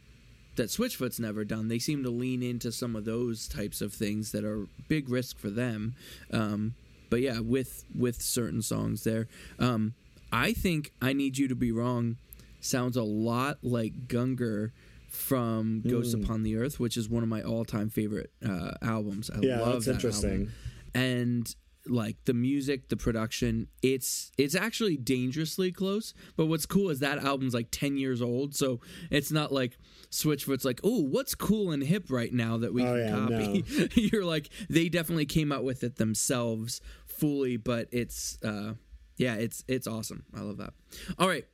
that 0.56 0.68
Switchfoot's 0.68 1.18
never 1.18 1.44
done. 1.44 1.68
They 1.68 1.78
seem 1.78 2.02
to 2.04 2.10
lean 2.10 2.42
into 2.42 2.70
some 2.72 2.94
of 2.96 3.04
those 3.04 3.48
types 3.48 3.80
of 3.80 3.92
things 3.92 4.32
that 4.32 4.44
are 4.44 4.66
big 4.88 5.08
risk 5.08 5.38
for 5.38 5.50
them. 5.50 5.94
Um, 6.30 6.74
but 7.10 7.20
yeah, 7.20 7.40
with 7.40 7.84
with 7.94 8.20
certain 8.22 8.62
songs 8.62 9.04
there, 9.04 9.26
um, 9.58 9.94
I 10.32 10.52
think 10.52 10.92
"I 11.02 11.12
Need 11.12 11.38
You 11.38 11.48
to 11.48 11.54
Be 11.54 11.70
Wrong" 11.72 12.16
sounds 12.60 12.96
a 12.96 13.02
lot 13.02 13.58
like 13.62 14.08
Gungor 14.08 14.70
from 15.08 15.80
Ghosts 15.86 16.14
Mm. 16.14 16.24
Upon 16.24 16.42
the 16.42 16.56
Earth, 16.56 16.80
which 16.80 16.96
is 16.96 17.08
one 17.08 17.22
of 17.22 17.28
my 17.28 17.42
all 17.42 17.64
time 17.64 17.88
favorite 17.90 18.30
uh, 18.44 18.72
albums. 18.82 19.30
I 19.30 19.38
Yeah, 19.42 19.60
love 19.60 19.72
that's 19.74 19.86
that 19.86 19.94
interesting. 19.96 20.30
album. 20.30 20.52
And 20.94 21.54
like 21.86 22.16
the 22.24 22.34
music, 22.34 22.88
the 22.88 22.96
production, 22.96 23.68
it's 23.82 24.32
it's 24.38 24.54
actually 24.54 24.96
dangerously 24.96 25.70
close. 25.72 26.14
But 26.36 26.46
what's 26.46 26.66
cool 26.66 26.90
is 26.90 27.00
that 27.00 27.18
album's 27.18 27.54
like 27.54 27.68
ten 27.70 27.96
years 27.96 28.22
old, 28.22 28.54
so 28.54 28.80
it's 29.10 29.30
not 29.30 29.52
like 29.52 29.76
Switchfoot's 30.10 30.64
like, 30.64 30.80
oh, 30.84 31.00
what's 31.02 31.34
cool 31.34 31.72
and 31.72 31.82
hip 31.82 32.10
right 32.10 32.32
now 32.32 32.56
that 32.58 32.72
we 32.72 32.82
Oh, 32.84 32.94
can 32.94 33.28
yeah, 33.28 33.58
copy. 33.58 34.00
You're 34.12 34.24
like, 34.24 34.48
they 34.70 34.88
definitely 34.88 35.26
came 35.26 35.52
out 35.52 35.64
with 35.64 35.82
it 35.84 35.96
themselves 35.96 36.80
fully, 37.06 37.56
but 37.56 37.88
it's 37.92 38.38
uh, 38.42 38.74
yeah, 39.16 39.34
it's 39.34 39.64
it's 39.68 39.86
awesome. 39.86 40.24
I 40.34 40.40
love 40.40 40.56
that. 40.58 40.72
All 41.18 41.28
right, 41.28 41.44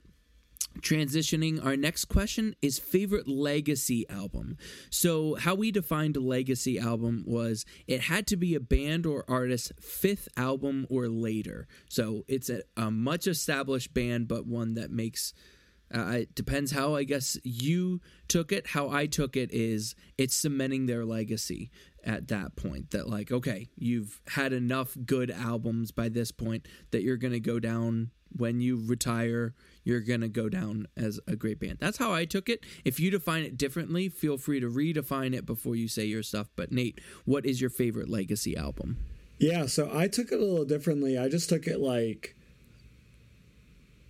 transitioning 0.78 1.64
our 1.64 1.76
next 1.76 2.06
question 2.06 2.54
is 2.62 2.78
favorite 2.78 3.28
legacy 3.28 4.08
album. 4.08 4.56
So 4.88 5.34
how 5.34 5.54
we 5.54 5.70
defined 5.70 6.16
a 6.16 6.20
legacy 6.20 6.78
album 6.78 7.24
was 7.26 7.64
it 7.86 8.02
had 8.02 8.26
to 8.28 8.36
be 8.36 8.54
a 8.54 8.60
band 8.60 9.06
or 9.06 9.24
artist's 9.28 9.72
fifth 9.80 10.28
album 10.36 10.86
or 10.88 11.08
later. 11.08 11.66
So 11.88 12.24
it's 12.28 12.48
a, 12.48 12.62
a 12.76 12.90
much 12.90 13.26
established 13.26 13.92
band 13.92 14.28
but 14.28 14.46
one 14.46 14.74
that 14.74 14.90
makes 14.90 15.34
uh, 15.92 16.18
it 16.20 16.34
depends 16.36 16.70
how 16.70 16.94
i 16.94 17.02
guess 17.02 17.36
you 17.42 18.00
took 18.28 18.52
it. 18.52 18.68
How 18.68 18.88
i 18.90 19.06
took 19.06 19.36
it 19.36 19.50
is 19.52 19.96
it's 20.16 20.36
cementing 20.36 20.86
their 20.86 21.04
legacy 21.04 21.70
at 22.04 22.28
that 22.28 22.54
point 22.54 22.90
that 22.92 23.08
like 23.08 23.32
okay 23.32 23.68
you've 23.76 24.20
had 24.28 24.52
enough 24.52 24.96
good 25.04 25.30
albums 25.30 25.90
by 25.90 26.08
this 26.08 26.30
point 26.30 26.66
that 26.92 27.02
you're 27.02 27.16
going 27.16 27.32
to 27.32 27.40
go 27.40 27.58
down 27.58 28.12
when 28.36 28.60
you 28.60 28.80
retire 28.84 29.54
you're 29.84 30.00
going 30.00 30.20
to 30.20 30.28
go 30.28 30.48
down 30.48 30.86
as 30.96 31.20
a 31.26 31.36
great 31.36 31.58
band. 31.58 31.78
That's 31.80 31.98
how 31.98 32.12
I 32.12 32.24
took 32.24 32.48
it. 32.48 32.64
If 32.84 33.00
you 33.00 33.10
define 33.10 33.44
it 33.44 33.56
differently, 33.56 34.08
feel 34.08 34.38
free 34.38 34.60
to 34.60 34.70
redefine 34.70 35.34
it 35.34 35.46
before 35.46 35.74
you 35.76 35.88
say 35.88 36.04
your 36.04 36.22
stuff. 36.22 36.48
But 36.56 36.70
Nate, 36.70 37.00
what 37.24 37.46
is 37.46 37.60
your 37.60 37.70
favorite 37.70 38.08
legacy 38.08 38.56
album? 38.56 38.98
Yeah, 39.38 39.66
so 39.66 39.90
I 39.92 40.06
took 40.06 40.32
it 40.32 40.40
a 40.40 40.44
little 40.44 40.66
differently. 40.66 41.18
I 41.18 41.28
just 41.28 41.48
took 41.48 41.66
it 41.66 41.80
like 41.80 42.36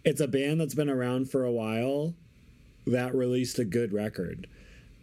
it's 0.05 0.21
a 0.21 0.27
band 0.27 0.61
that's 0.61 0.75
been 0.75 0.91
around 0.91 1.31
for 1.31 1.45
a 1.45 1.53
while 1.53 2.15
that 2.87 3.15
released 3.15 3.59
a 3.59 3.65
good 3.65 3.93
record. 3.93 4.49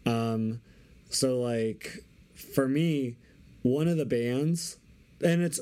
Um, 0.05 0.61
so 1.09 1.39
like 1.39 2.03
for 2.35 2.67
me, 2.67 3.15
one 3.61 3.87
of 3.87 3.97
the 3.97 4.05
bands, 4.05 4.77
and 5.23 5.41
it's 5.41 5.61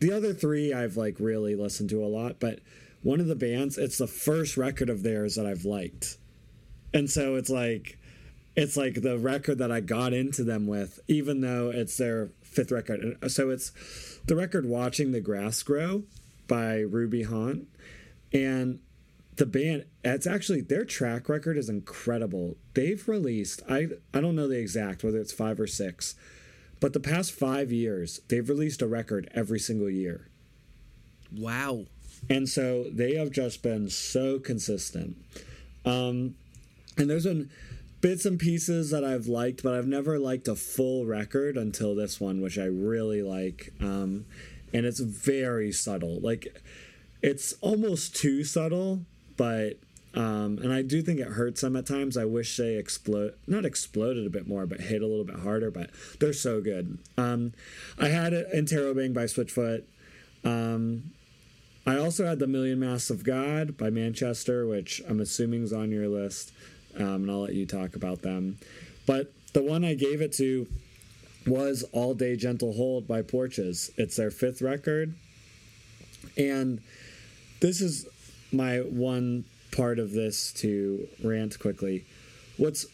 the 0.00 0.12
other 0.12 0.32
three 0.32 0.72
I've 0.72 0.96
like 0.96 1.16
really 1.18 1.54
listened 1.54 1.90
to 1.90 2.04
a 2.04 2.06
lot, 2.06 2.40
but 2.40 2.60
one 3.02 3.20
of 3.20 3.26
the 3.26 3.36
bands, 3.36 3.78
it's 3.78 3.98
the 3.98 4.06
first 4.06 4.56
record 4.56 4.90
of 4.90 5.02
theirs 5.02 5.36
that 5.36 5.46
I've 5.46 5.64
liked. 5.64 6.18
And 6.92 7.08
so 7.08 7.36
it's 7.36 7.50
like 7.50 7.98
it's 8.56 8.76
like 8.76 9.02
the 9.02 9.18
record 9.18 9.58
that 9.58 9.70
I 9.70 9.80
got 9.80 10.12
into 10.12 10.42
them 10.42 10.66
with, 10.66 10.98
even 11.06 11.40
though 11.42 11.70
it's 11.70 11.96
their 11.96 12.30
fifth 12.42 12.72
record. 12.72 13.16
Uh, 13.22 13.28
so 13.28 13.50
it's 13.50 13.70
the 14.26 14.34
record 14.34 14.66
Watching 14.66 15.12
the 15.12 15.20
Grass 15.20 15.62
Grow 15.62 16.04
by 16.48 16.78
Ruby 16.78 17.22
Haunt. 17.22 17.68
And 18.32 18.80
the 19.36 19.46
band 19.46 19.84
it's 20.02 20.26
actually 20.26 20.60
their 20.60 20.84
track 20.84 21.28
record 21.28 21.56
is 21.56 21.68
incredible. 21.68 22.56
They've 22.74 23.06
released 23.08 23.62
I 23.68 23.88
I 24.12 24.20
don't 24.20 24.34
know 24.34 24.48
the 24.48 24.58
exact 24.58 25.04
whether 25.04 25.18
it's 25.18 25.32
5 25.32 25.60
or 25.60 25.66
6, 25.66 26.14
but 26.80 26.92
the 26.92 27.00
past 27.00 27.32
5 27.32 27.72
years 27.72 28.20
they've 28.28 28.48
released 28.48 28.82
a 28.82 28.86
record 28.86 29.30
every 29.34 29.58
single 29.58 29.90
year. 29.90 30.28
Wow. 31.36 31.86
And 32.28 32.48
so 32.48 32.84
they 32.90 33.16
have 33.16 33.30
just 33.30 33.62
been 33.62 33.90
so 33.90 34.38
consistent. 34.38 35.16
Um, 35.84 36.34
and 36.96 37.08
there's 37.08 37.24
been 37.24 37.50
bits 38.00 38.24
and 38.24 38.38
pieces 38.38 38.90
that 38.90 39.04
I've 39.04 39.26
liked, 39.26 39.62
but 39.62 39.74
I've 39.74 39.86
never 39.86 40.18
liked 40.18 40.48
a 40.48 40.54
full 40.54 41.06
record 41.06 41.56
until 41.56 41.94
this 41.94 42.20
one, 42.20 42.40
which 42.40 42.58
I 42.58 42.64
really 42.64 43.22
like. 43.22 43.72
Um, 43.80 44.26
and 44.72 44.84
it's 44.84 45.00
very 45.00 45.72
subtle. 45.72 46.20
Like, 46.20 46.62
it's 47.22 47.54
almost 47.60 48.16
too 48.16 48.44
subtle, 48.44 49.00
but. 49.36 49.78
Um, 50.18 50.58
and 50.60 50.72
I 50.72 50.82
do 50.82 51.00
think 51.00 51.20
it 51.20 51.28
hurts 51.28 51.60
them 51.60 51.76
at 51.76 51.86
times. 51.86 52.16
I 52.16 52.24
wish 52.24 52.56
they 52.56 52.74
explode, 52.74 53.34
not 53.46 53.64
exploded 53.64 54.26
a 54.26 54.30
bit 54.30 54.48
more, 54.48 54.66
but 54.66 54.80
hit 54.80 55.00
a 55.00 55.06
little 55.06 55.24
bit 55.24 55.38
harder. 55.38 55.70
But 55.70 55.90
they're 56.18 56.32
so 56.32 56.60
good. 56.60 56.98
Um, 57.16 57.52
I 58.00 58.08
had 58.08 58.32
Interrobang 58.32 59.14
by 59.14 59.24
Switchfoot. 59.24 59.84
Um, 60.42 61.12
I 61.86 61.96
also 61.98 62.26
had 62.26 62.40
The 62.40 62.48
Million 62.48 62.80
Masks 62.80 63.10
of 63.10 63.22
God 63.22 63.76
by 63.76 63.90
Manchester, 63.90 64.66
which 64.66 65.00
I'm 65.08 65.20
assuming 65.20 65.62
is 65.62 65.72
on 65.72 65.92
your 65.92 66.08
list, 66.08 66.52
um, 66.96 67.04
and 67.04 67.30
I'll 67.30 67.42
let 67.42 67.54
you 67.54 67.64
talk 67.64 67.94
about 67.94 68.22
them. 68.22 68.58
But 69.06 69.32
the 69.52 69.62
one 69.62 69.84
I 69.84 69.94
gave 69.94 70.20
it 70.20 70.32
to 70.34 70.66
was 71.46 71.84
All 71.92 72.14
Day 72.14 72.34
Gentle 72.34 72.72
Hold 72.72 73.06
by 73.06 73.22
Porches. 73.22 73.92
It's 73.96 74.16
their 74.16 74.32
fifth 74.32 74.62
record. 74.62 75.14
And 76.36 76.82
this 77.60 77.80
is 77.80 78.08
my 78.50 78.78
one 78.78 79.44
part 79.70 79.98
of 79.98 80.12
this 80.12 80.52
to 80.54 81.08
rant 81.22 81.58
quickly. 81.58 82.04
What's 82.56 82.86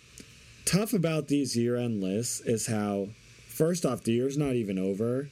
tough 0.64 0.93
about 0.93 1.29
these 1.29 1.57
year 1.57 1.77
end 1.77 2.03
lists 2.03 2.41
is 2.41 2.66
how, 2.66 3.09
first 3.47 3.85
off, 3.85 4.03
the 4.03 4.12
year's 4.12 4.37
not 4.37 4.55
even 4.55 4.79
over. 4.79 5.29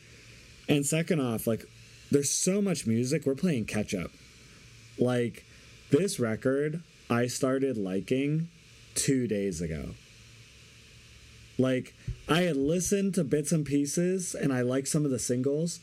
And 0.69 0.87
second 0.87 1.21
off, 1.21 1.47
like, 1.47 1.65
there's 2.11 2.31
so 2.31 2.61
much 2.61 2.87
music, 2.87 3.25
we're 3.25 3.35
playing 3.35 3.65
catch 3.65 3.95
up. 3.95 4.11
Like, 4.99 5.45
this 5.91 6.21
record, 6.21 6.83
I 7.11 7.27
started 7.27 7.77
liking 7.77 8.49
two 8.95 9.27
days 9.27 9.61
ago. 9.61 9.91
Like, 11.59 11.95
I 12.29 12.43
had 12.43 12.57
listened 12.57 13.15
to 13.15 13.25
bits 13.25 13.53
and 13.53 13.65
pieces 13.65 14.35
and 14.35 14.53
I 14.53 14.63
liked 14.63 14.89
some 14.89 15.05
of 15.05 15.11
the 15.11 15.19
singles 15.19 15.81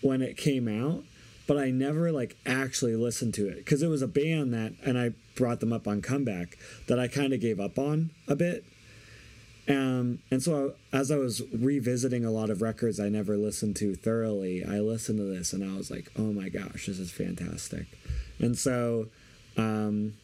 when 0.00 0.22
it 0.22 0.36
came 0.36 0.68
out, 0.68 1.04
but 1.46 1.58
I 1.58 1.70
never 1.70 2.12
like 2.12 2.36
actually 2.46 2.96
listened 2.96 3.34
to 3.34 3.48
it 3.48 3.56
because 3.56 3.82
it 3.82 3.88
was 3.88 4.02
a 4.02 4.08
band 4.08 4.52
that, 4.54 4.72
and 4.84 4.98
I 4.98 5.10
brought 5.34 5.60
them 5.60 5.72
up 5.72 5.88
on 5.88 6.02
Comeback, 6.02 6.58
that 6.86 6.98
I 6.98 7.08
kind 7.08 7.32
of 7.32 7.40
gave 7.40 7.60
up 7.60 7.78
on 7.78 8.10
a 8.28 8.36
bit. 8.36 8.64
Um, 9.68 10.18
and 10.30 10.42
so 10.42 10.74
as 10.92 11.10
I 11.10 11.16
was 11.16 11.42
revisiting 11.52 12.24
a 12.24 12.30
lot 12.30 12.50
of 12.50 12.62
records 12.62 12.98
I 12.98 13.08
never 13.08 13.36
listened 13.36 13.76
to 13.76 13.94
thoroughly, 13.94 14.64
I 14.64 14.80
listened 14.80 15.18
to 15.18 15.24
this 15.24 15.52
and 15.52 15.62
I 15.62 15.76
was 15.76 15.90
like, 15.90 16.10
oh 16.18 16.32
my 16.32 16.48
gosh, 16.48 16.86
this 16.86 16.98
is 16.98 17.12
fantastic. 17.12 17.86
And 18.40 18.58
so, 18.58 19.06
um, 19.56 20.14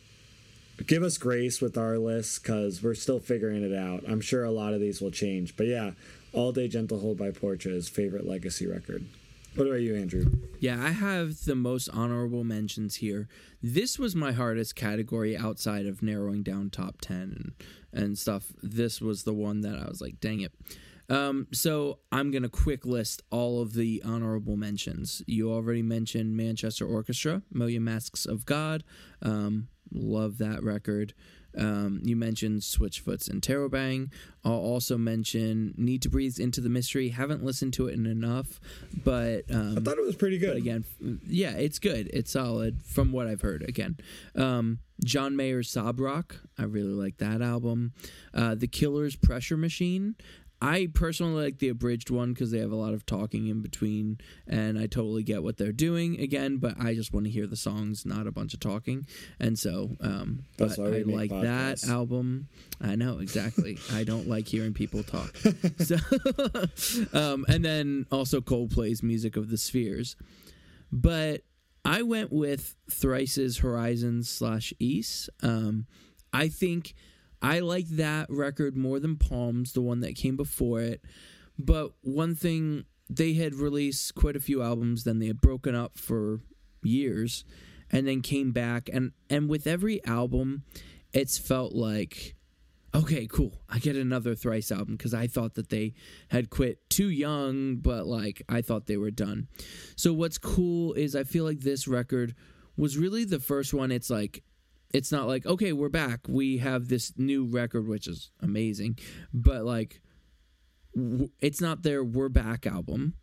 give 0.86 1.02
us 1.02 1.18
grace 1.18 1.60
with 1.60 1.76
our 1.76 1.98
list 1.98 2.42
because 2.42 2.82
we're 2.82 2.94
still 2.94 3.20
figuring 3.20 3.62
it 3.62 3.76
out. 3.76 4.04
I'm 4.08 4.20
sure 4.20 4.44
a 4.44 4.50
lot 4.50 4.74
of 4.74 4.80
these 4.80 5.00
will 5.00 5.10
change. 5.10 5.56
But 5.56 5.66
yeah, 5.66 5.92
All 6.32 6.52
Day 6.52 6.68
Gentle 6.68 7.00
Hold 7.00 7.18
by 7.18 7.30
Porches, 7.30 7.88
favorite 7.88 8.26
legacy 8.26 8.66
record. 8.66 9.04
What 9.54 9.66
about 9.66 9.80
you, 9.80 9.96
Andrew? 9.96 10.30
Yeah, 10.60 10.82
I 10.84 10.90
have 10.90 11.44
the 11.44 11.54
most 11.54 11.88
honorable 11.88 12.44
mentions 12.44 12.96
here. 12.96 13.28
This 13.62 13.98
was 13.98 14.14
my 14.14 14.32
hardest 14.32 14.76
category 14.76 15.36
outside 15.36 15.86
of 15.86 16.02
narrowing 16.02 16.42
down 16.42 16.70
top 16.70 17.00
10 17.00 17.16
and, 17.16 17.52
and 17.92 18.18
stuff. 18.18 18.52
This 18.62 19.00
was 19.00 19.24
the 19.24 19.34
one 19.34 19.62
that 19.62 19.76
I 19.76 19.88
was 19.88 20.00
like, 20.00 20.20
dang 20.20 20.40
it. 20.40 20.52
Um, 21.08 21.46
so 21.52 22.00
I'm 22.12 22.30
going 22.30 22.42
to 22.42 22.48
quick 22.48 22.84
list 22.84 23.22
all 23.30 23.62
of 23.62 23.72
the 23.72 24.02
honorable 24.04 24.56
mentions. 24.56 25.22
You 25.26 25.50
already 25.52 25.82
mentioned 25.82 26.36
Manchester 26.36 26.86
Orchestra, 26.86 27.42
Million 27.50 27.82
Masks 27.84 28.26
of 28.26 28.44
God. 28.44 28.84
Um, 29.22 29.68
love 29.90 30.38
that 30.38 30.62
record. 30.62 31.14
Um, 31.56 32.00
you 32.04 32.16
mentioned 32.16 32.60
Switchfoot's 32.60 33.28
Interrobang. 33.28 34.10
I'll 34.44 34.52
also 34.52 34.98
mention 34.98 35.74
Need 35.76 36.02
to 36.02 36.08
Breathe 36.08 36.38
Into 36.38 36.60
the 36.60 36.68
Mystery. 36.68 37.08
Haven't 37.08 37.44
listened 37.44 37.72
to 37.74 37.88
it 37.88 37.94
in 37.94 38.06
enough, 38.06 38.60
but 39.04 39.44
um, 39.50 39.78
I 39.78 39.80
thought 39.80 39.98
it 39.98 40.04
was 40.04 40.16
pretty 40.16 40.38
good. 40.38 40.50
but 40.50 40.56
again, 40.58 40.84
yeah, 41.26 41.52
it's 41.52 41.78
good. 41.78 42.10
It's 42.12 42.32
solid 42.32 42.82
from 42.84 43.12
what 43.12 43.26
I've 43.26 43.40
heard. 43.40 43.62
Again, 43.68 43.96
um, 44.34 44.78
John 45.04 45.36
Mayer's 45.36 45.70
Sob 45.70 46.00
Rock. 46.00 46.36
I 46.58 46.64
really 46.64 46.92
like 46.92 47.18
that 47.18 47.40
album. 47.42 47.92
Uh, 48.34 48.54
the 48.54 48.68
Killers' 48.68 49.16
Pressure 49.16 49.56
Machine. 49.56 50.16
I 50.60 50.88
personally 50.92 51.44
like 51.44 51.58
the 51.58 51.68
abridged 51.68 52.10
one 52.10 52.32
because 52.32 52.50
they 52.50 52.58
have 52.58 52.72
a 52.72 52.76
lot 52.76 52.92
of 52.92 53.06
talking 53.06 53.46
in 53.46 53.62
between, 53.62 54.18
and 54.46 54.78
I 54.78 54.86
totally 54.86 55.22
get 55.22 55.42
what 55.42 55.56
they're 55.56 55.72
doing 55.72 56.18
again. 56.18 56.56
But 56.56 56.80
I 56.80 56.94
just 56.94 57.12
want 57.12 57.26
to 57.26 57.30
hear 57.30 57.46
the 57.46 57.56
songs, 57.56 58.04
not 58.04 58.26
a 58.26 58.32
bunch 58.32 58.54
of 58.54 58.60
talking, 58.60 59.06
and 59.38 59.58
so 59.58 59.96
um, 60.00 60.44
That's 60.56 60.76
but 60.76 60.92
I 60.92 61.02
like 61.02 61.30
that 61.30 61.86
album. 61.88 62.48
I 62.80 62.96
know 62.96 63.18
exactly. 63.18 63.78
I 63.92 64.02
don't 64.02 64.28
like 64.28 64.48
hearing 64.48 64.74
people 64.74 65.02
talk. 65.02 65.34
So, 65.78 65.96
um, 67.12 67.44
and 67.48 67.64
then 67.64 68.06
also 68.10 68.40
Coldplay's 68.40 69.02
Music 69.02 69.36
of 69.36 69.50
the 69.50 69.56
Spheres, 69.56 70.16
but 70.90 71.42
I 71.84 72.02
went 72.02 72.32
with 72.32 72.74
Thrice's 72.90 73.58
Horizons 73.58 74.28
slash 74.28 74.72
East. 74.78 75.30
Um, 75.42 75.86
I 76.32 76.48
think 76.48 76.94
I 77.40 77.60
like 77.60 77.88
that 77.90 78.26
record 78.30 78.76
more 78.76 78.98
than 78.98 79.16
Palms, 79.16 79.72
the 79.72 79.80
one 79.80 80.00
that 80.00 80.16
came 80.16 80.36
before 80.36 80.80
it. 80.80 81.04
But 81.58 81.92
one 82.02 82.34
thing 82.34 82.84
they 83.08 83.34
had 83.34 83.54
released 83.54 84.14
quite 84.14 84.36
a 84.36 84.40
few 84.40 84.62
albums, 84.62 85.04
then 85.04 85.18
they 85.18 85.26
had 85.26 85.40
broken 85.40 85.74
up 85.74 85.98
for 85.98 86.40
years, 86.82 87.44
and 87.90 88.06
then 88.06 88.20
came 88.20 88.52
back 88.52 88.88
and 88.92 89.12
and 89.30 89.48
with 89.48 89.66
every 89.66 90.04
album, 90.04 90.64
it's 91.12 91.38
felt 91.38 91.72
like 91.72 92.34
okay, 92.94 93.26
cool. 93.26 93.60
I 93.68 93.78
get 93.78 93.96
another 93.96 94.34
Thrice 94.34 94.72
album 94.72 94.96
because 94.96 95.14
I 95.14 95.26
thought 95.26 95.54
that 95.54 95.68
they 95.68 95.94
had 96.28 96.50
quit 96.50 96.88
too 96.88 97.08
young, 97.08 97.76
but 97.76 98.06
like 98.06 98.42
I 98.48 98.62
thought 98.62 98.86
they 98.86 98.96
were 98.96 99.10
done. 99.10 99.48
So 99.96 100.12
what's 100.12 100.38
cool 100.38 100.94
is 100.94 101.14
I 101.14 101.24
feel 101.24 101.44
like 101.44 101.60
this 101.60 101.86
record 101.86 102.34
was 102.76 102.96
really 102.96 103.24
the 103.24 103.40
first 103.40 103.74
one. 103.74 103.90
It's 103.90 104.10
like 104.10 104.42
it's 104.92 105.12
not 105.12 105.26
like 105.26 105.46
okay, 105.46 105.72
we're 105.72 105.88
back. 105.88 106.20
We 106.28 106.58
have 106.58 106.88
this 106.88 107.12
new 107.16 107.44
record, 107.44 107.86
which 107.86 108.06
is 108.06 108.30
amazing, 108.40 108.98
but 109.32 109.64
like 109.64 110.00
w- 110.94 111.30
it's 111.40 111.60
not 111.60 111.82
their 111.82 112.02
"We're 112.02 112.28
Back" 112.28 112.66
album, 112.66 113.14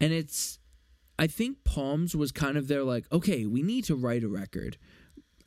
and 0.00 0.12
it's. 0.12 0.58
I 1.16 1.28
think 1.28 1.62
Palms 1.62 2.16
was 2.16 2.32
kind 2.32 2.56
of 2.56 2.66
their 2.66 2.82
like, 2.82 3.06
okay, 3.12 3.46
we 3.46 3.62
need 3.62 3.84
to 3.84 3.94
write 3.94 4.24
a 4.24 4.28
record 4.28 4.78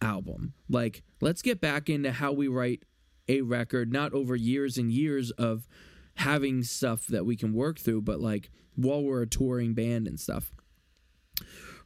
album. 0.02 0.54
Like, 0.70 1.04
let's 1.20 1.42
get 1.42 1.60
back 1.60 1.90
into 1.90 2.12
how 2.14 2.32
we 2.32 2.48
write 2.48 2.84
a 3.28 3.42
record, 3.42 3.92
not 3.92 4.14
over 4.14 4.34
years 4.36 4.78
and 4.78 4.90
years 4.90 5.32
of 5.32 5.68
having 6.16 6.64
stuff 6.64 7.06
that 7.08 7.26
we 7.26 7.36
can 7.36 7.54
work 7.54 7.80
through, 7.80 8.02
but 8.02 8.20
like 8.20 8.50
while 8.76 9.04
we're 9.04 9.24
a 9.24 9.28
touring 9.28 9.74
band 9.74 10.08
and 10.08 10.20
stuff. 10.20 10.52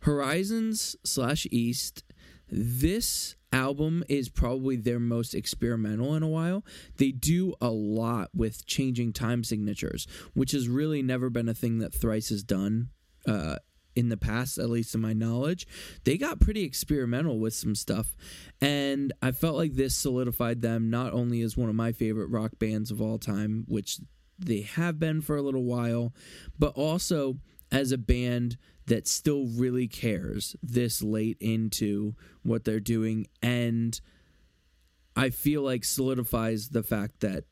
Horizons 0.02 0.96
slash 1.04 1.48
East, 1.52 2.04
this 2.50 3.36
album 3.52 4.04
is 4.10 4.30
probably 4.30 4.76
their 4.76 5.00
most 5.00 5.34
experimental 5.34 6.16
in 6.16 6.24
a 6.24 6.28
while. 6.28 6.66
They 6.98 7.12
do 7.12 7.54
a 7.62 7.70
lot 7.70 8.30
with 8.34 8.66
changing 8.66 9.14
time 9.14 9.44
signatures, 9.44 10.08
which 10.34 10.52
has 10.52 10.68
really 10.68 11.02
never 11.02 11.30
been 11.30 11.50
a 11.50 11.54
thing 11.54 11.80
that 11.80 11.94
Thrice 11.94 12.30
has 12.30 12.44
done 12.44 12.90
uh, 13.28 13.58
in 13.96 14.10
the 14.10 14.18
past, 14.18 14.58
at 14.58 14.70
least 14.70 14.96
in 14.96 15.02
my 15.02 15.14
knowledge, 15.14 15.68
they 16.04 16.18
got 16.18 16.40
pretty 16.40 16.64
experimental 16.64 17.40
with 17.40 17.54
some 17.54 17.76
stuff. 17.76 18.16
And 18.60 19.14
I 19.22 19.32
felt 19.32 19.56
like 19.56 19.74
this 19.74 19.96
solidified 19.96 20.62
them 20.62 20.90
not 20.90 21.14
only 21.14 21.42
as 21.42 21.58
one 21.58 21.70
of 21.70 21.76
my 21.76 21.92
favorite 21.92 22.30
rock 22.30 22.52
bands 22.58 22.92
of 22.92 23.02
all 23.02 23.18
time, 23.18 23.66
which 23.68 24.00
they 24.40 24.62
have 24.62 25.00
been 25.00 25.22
for 25.22 25.36
a 25.36 25.42
little 25.42 25.64
while, 25.64 26.14
but 26.58 26.74
also 26.76 27.38
as 27.72 27.92
a 27.92 27.98
band 27.98 28.58
that 28.92 29.08
still 29.08 29.46
really 29.46 29.88
cares 29.88 30.54
this 30.62 31.02
late 31.02 31.38
into 31.40 32.14
what 32.44 32.66
they're 32.66 32.82
doing. 32.82 33.26
And 33.42 33.98
I 35.16 35.30
feel 35.30 35.62
like 35.62 35.86
solidifies 35.86 36.68
the 36.70 36.84
fact 36.84 37.22
that 37.22 37.46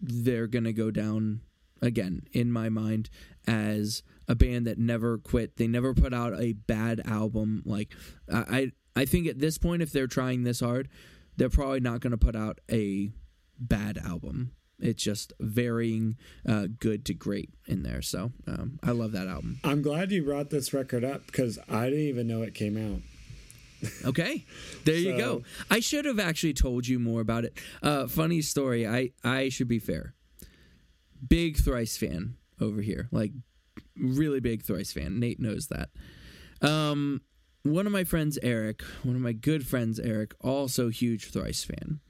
they're 0.00 0.46
going 0.46 0.64
to 0.64 0.72
go 0.72 0.90
down 0.90 1.42
again 1.82 2.22
in 2.32 2.50
my 2.50 2.70
mind 2.70 3.10
as 3.46 4.02
a 4.26 4.34
band 4.34 4.66
that 4.66 4.78
never 4.78 5.18
quit. 5.18 5.58
They 5.58 5.66
never 5.66 5.92
put 5.92 6.14
out 6.14 6.40
a 6.40 6.54
bad 6.54 7.02
album. 7.04 7.62
Like 7.66 7.92
I 8.32 8.72
I 8.96 9.04
think 9.04 9.26
at 9.26 9.40
this 9.40 9.58
point 9.58 9.82
if 9.82 9.92
they're 9.92 10.06
trying 10.06 10.44
this 10.44 10.60
hard, 10.60 10.88
they're 11.36 11.50
probably 11.50 11.80
not 11.80 12.00
going 12.00 12.12
to 12.12 12.16
put 12.16 12.36
out 12.36 12.58
a 12.70 13.10
bad 13.58 13.98
album. 13.98 14.52
It's 14.80 15.02
just 15.02 15.32
varying 15.40 16.16
uh, 16.48 16.66
good 16.78 17.04
to 17.06 17.14
great 17.14 17.50
in 17.66 17.82
there. 17.82 18.02
So 18.02 18.32
um, 18.46 18.78
I 18.82 18.90
love 18.90 19.12
that 19.12 19.28
album. 19.28 19.60
I'm 19.64 19.82
glad 19.82 20.10
you 20.10 20.22
brought 20.22 20.50
this 20.50 20.72
record 20.72 21.04
up 21.04 21.26
because 21.26 21.58
I 21.68 21.84
didn't 21.84 22.06
even 22.06 22.26
know 22.26 22.42
it 22.42 22.54
came 22.54 22.76
out. 22.76 23.00
okay, 24.04 24.44
there 24.84 24.94
so. 24.94 25.00
you 25.00 25.16
go. 25.16 25.42
I 25.70 25.80
should 25.80 26.04
have 26.06 26.18
actually 26.18 26.54
told 26.54 26.86
you 26.86 26.98
more 26.98 27.20
about 27.20 27.44
it. 27.44 27.58
Uh, 27.82 28.06
funny 28.06 28.40
story. 28.40 28.86
I 28.86 29.10
I 29.22 29.48
should 29.48 29.68
be 29.68 29.78
fair. 29.78 30.14
Big 31.26 31.56
Thrice 31.58 31.96
fan 31.96 32.36
over 32.60 32.80
here. 32.80 33.08
Like 33.10 33.32
really 33.96 34.40
big 34.40 34.62
Thrice 34.62 34.92
fan. 34.92 35.20
Nate 35.20 35.40
knows 35.40 35.68
that. 35.68 35.90
Um, 36.66 37.22
one 37.62 37.86
of 37.86 37.92
my 37.92 38.04
friends, 38.04 38.38
Eric, 38.42 38.82
one 39.02 39.16
of 39.16 39.22
my 39.22 39.32
good 39.32 39.66
friends, 39.66 39.98
Eric, 39.98 40.34
also 40.40 40.88
huge 40.88 41.30
Thrice 41.30 41.64
fan. 41.64 42.00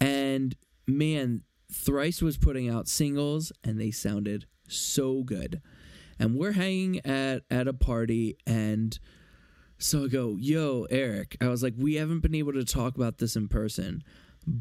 And 0.00 0.56
man, 0.86 1.42
Thrice 1.70 2.22
was 2.22 2.36
putting 2.36 2.68
out 2.68 2.88
singles 2.88 3.52
and 3.62 3.80
they 3.80 3.90
sounded 3.90 4.46
so 4.68 5.22
good. 5.22 5.60
And 6.18 6.36
we're 6.36 6.52
hanging 6.52 7.04
at 7.06 7.42
at 7.50 7.68
a 7.68 7.72
party 7.72 8.36
and 8.46 8.98
so 9.80 10.04
I 10.04 10.08
go, 10.08 10.36
"Yo, 10.36 10.88
Eric." 10.90 11.36
I 11.40 11.46
was 11.46 11.62
like, 11.62 11.74
"We 11.76 11.94
haven't 11.94 12.20
been 12.20 12.34
able 12.34 12.52
to 12.54 12.64
talk 12.64 12.96
about 12.96 13.18
this 13.18 13.36
in 13.36 13.46
person, 13.46 14.02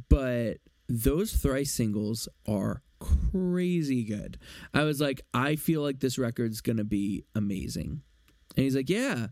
but 0.10 0.58
those 0.88 1.34
Thrice 1.34 1.74
singles 1.74 2.30
are 2.48 2.84
crazy 3.00 4.04
good. 4.04 4.38
I 4.74 4.84
was 4.84 5.02
like, 5.02 5.22
I 5.34 5.56
feel 5.56 5.82
like 5.82 6.00
this 6.00 6.18
record's 6.18 6.62
gonna 6.62 6.84
be 6.84 7.26
amazing. 7.36 8.02
And 8.56 8.64
he's 8.64 8.76
like, 8.76 8.90
Yeah. 8.90 9.28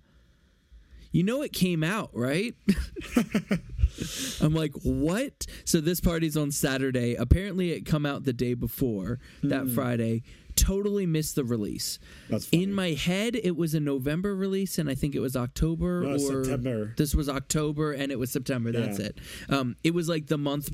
You 1.11 1.23
know 1.23 1.41
it 1.43 1.53
came 1.53 1.83
out, 1.83 2.09
right? 2.13 2.55
I'm 4.41 4.53
like, 4.53 4.73
what? 4.83 5.45
So 5.65 5.81
this 5.81 6.01
party's 6.01 6.37
on 6.37 6.51
Saturday. 6.51 7.15
Apparently 7.15 7.71
it 7.71 7.85
come 7.85 8.05
out 8.05 8.23
the 8.23 8.33
day 8.33 8.53
before 8.53 9.19
that 9.43 9.65
mm. 9.65 9.75
Friday. 9.75 10.23
Totally 10.55 11.05
missed 11.05 11.35
the 11.35 11.43
release. 11.43 11.99
In 12.53 12.73
my 12.73 12.91
head, 12.91 13.35
it 13.35 13.57
was 13.57 13.73
a 13.73 13.79
November 13.81 14.33
release, 14.33 14.77
and 14.77 14.89
I 14.89 14.95
think 14.95 15.13
it 15.13 15.19
was 15.19 15.35
October 15.35 16.01
no, 16.01 16.13
or 16.13 16.45
September. 16.45 16.93
This 16.95 17.13
was 17.13 17.27
October, 17.27 17.91
and 17.91 18.09
it 18.09 18.17
was 18.17 18.31
September. 18.31 18.71
That's 18.71 18.97
it. 18.97 19.19
Um, 19.49 19.75
it 19.83 19.93
was 19.93 20.07
like 20.07 20.27
the 20.27 20.37
month 20.37 20.69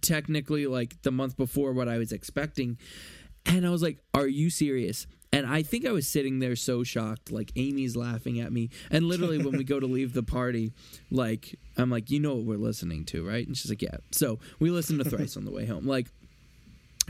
technically 0.00 0.66
like 0.66 1.00
the 1.02 1.10
month 1.10 1.36
before 1.36 1.72
what 1.72 1.88
I 1.88 1.98
was 1.98 2.12
expecting. 2.12 2.78
And 3.44 3.66
I 3.66 3.70
was 3.70 3.82
like, 3.82 3.98
Are 4.14 4.26
you 4.26 4.50
serious? 4.50 5.06
And 5.36 5.46
I 5.46 5.62
think 5.62 5.84
I 5.84 5.92
was 5.92 6.08
sitting 6.08 6.38
there 6.38 6.56
so 6.56 6.82
shocked. 6.82 7.30
Like, 7.30 7.52
Amy's 7.56 7.94
laughing 7.94 8.40
at 8.40 8.50
me. 8.50 8.70
And 8.90 9.06
literally, 9.06 9.36
when 9.36 9.54
we 9.58 9.64
go 9.64 9.78
to 9.78 9.86
leave 9.86 10.14
the 10.14 10.22
party, 10.22 10.72
like, 11.10 11.54
I'm 11.76 11.90
like, 11.90 12.10
You 12.10 12.20
know 12.20 12.36
what 12.36 12.46
we're 12.46 12.56
listening 12.56 13.04
to, 13.06 13.26
right? 13.26 13.46
And 13.46 13.54
she's 13.54 13.70
like, 13.70 13.82
Yeah. 13.82 13.98
So 14.12 14.38
we 14.58 14.70
listened 14.70 15.04
to 15.04 15.10
Thrice 15.10 15.36
on 15.36 15.44
the 15.44 15.50
way 15.50 15.66
home. 15.66 15.86
Like, 15.86 16.06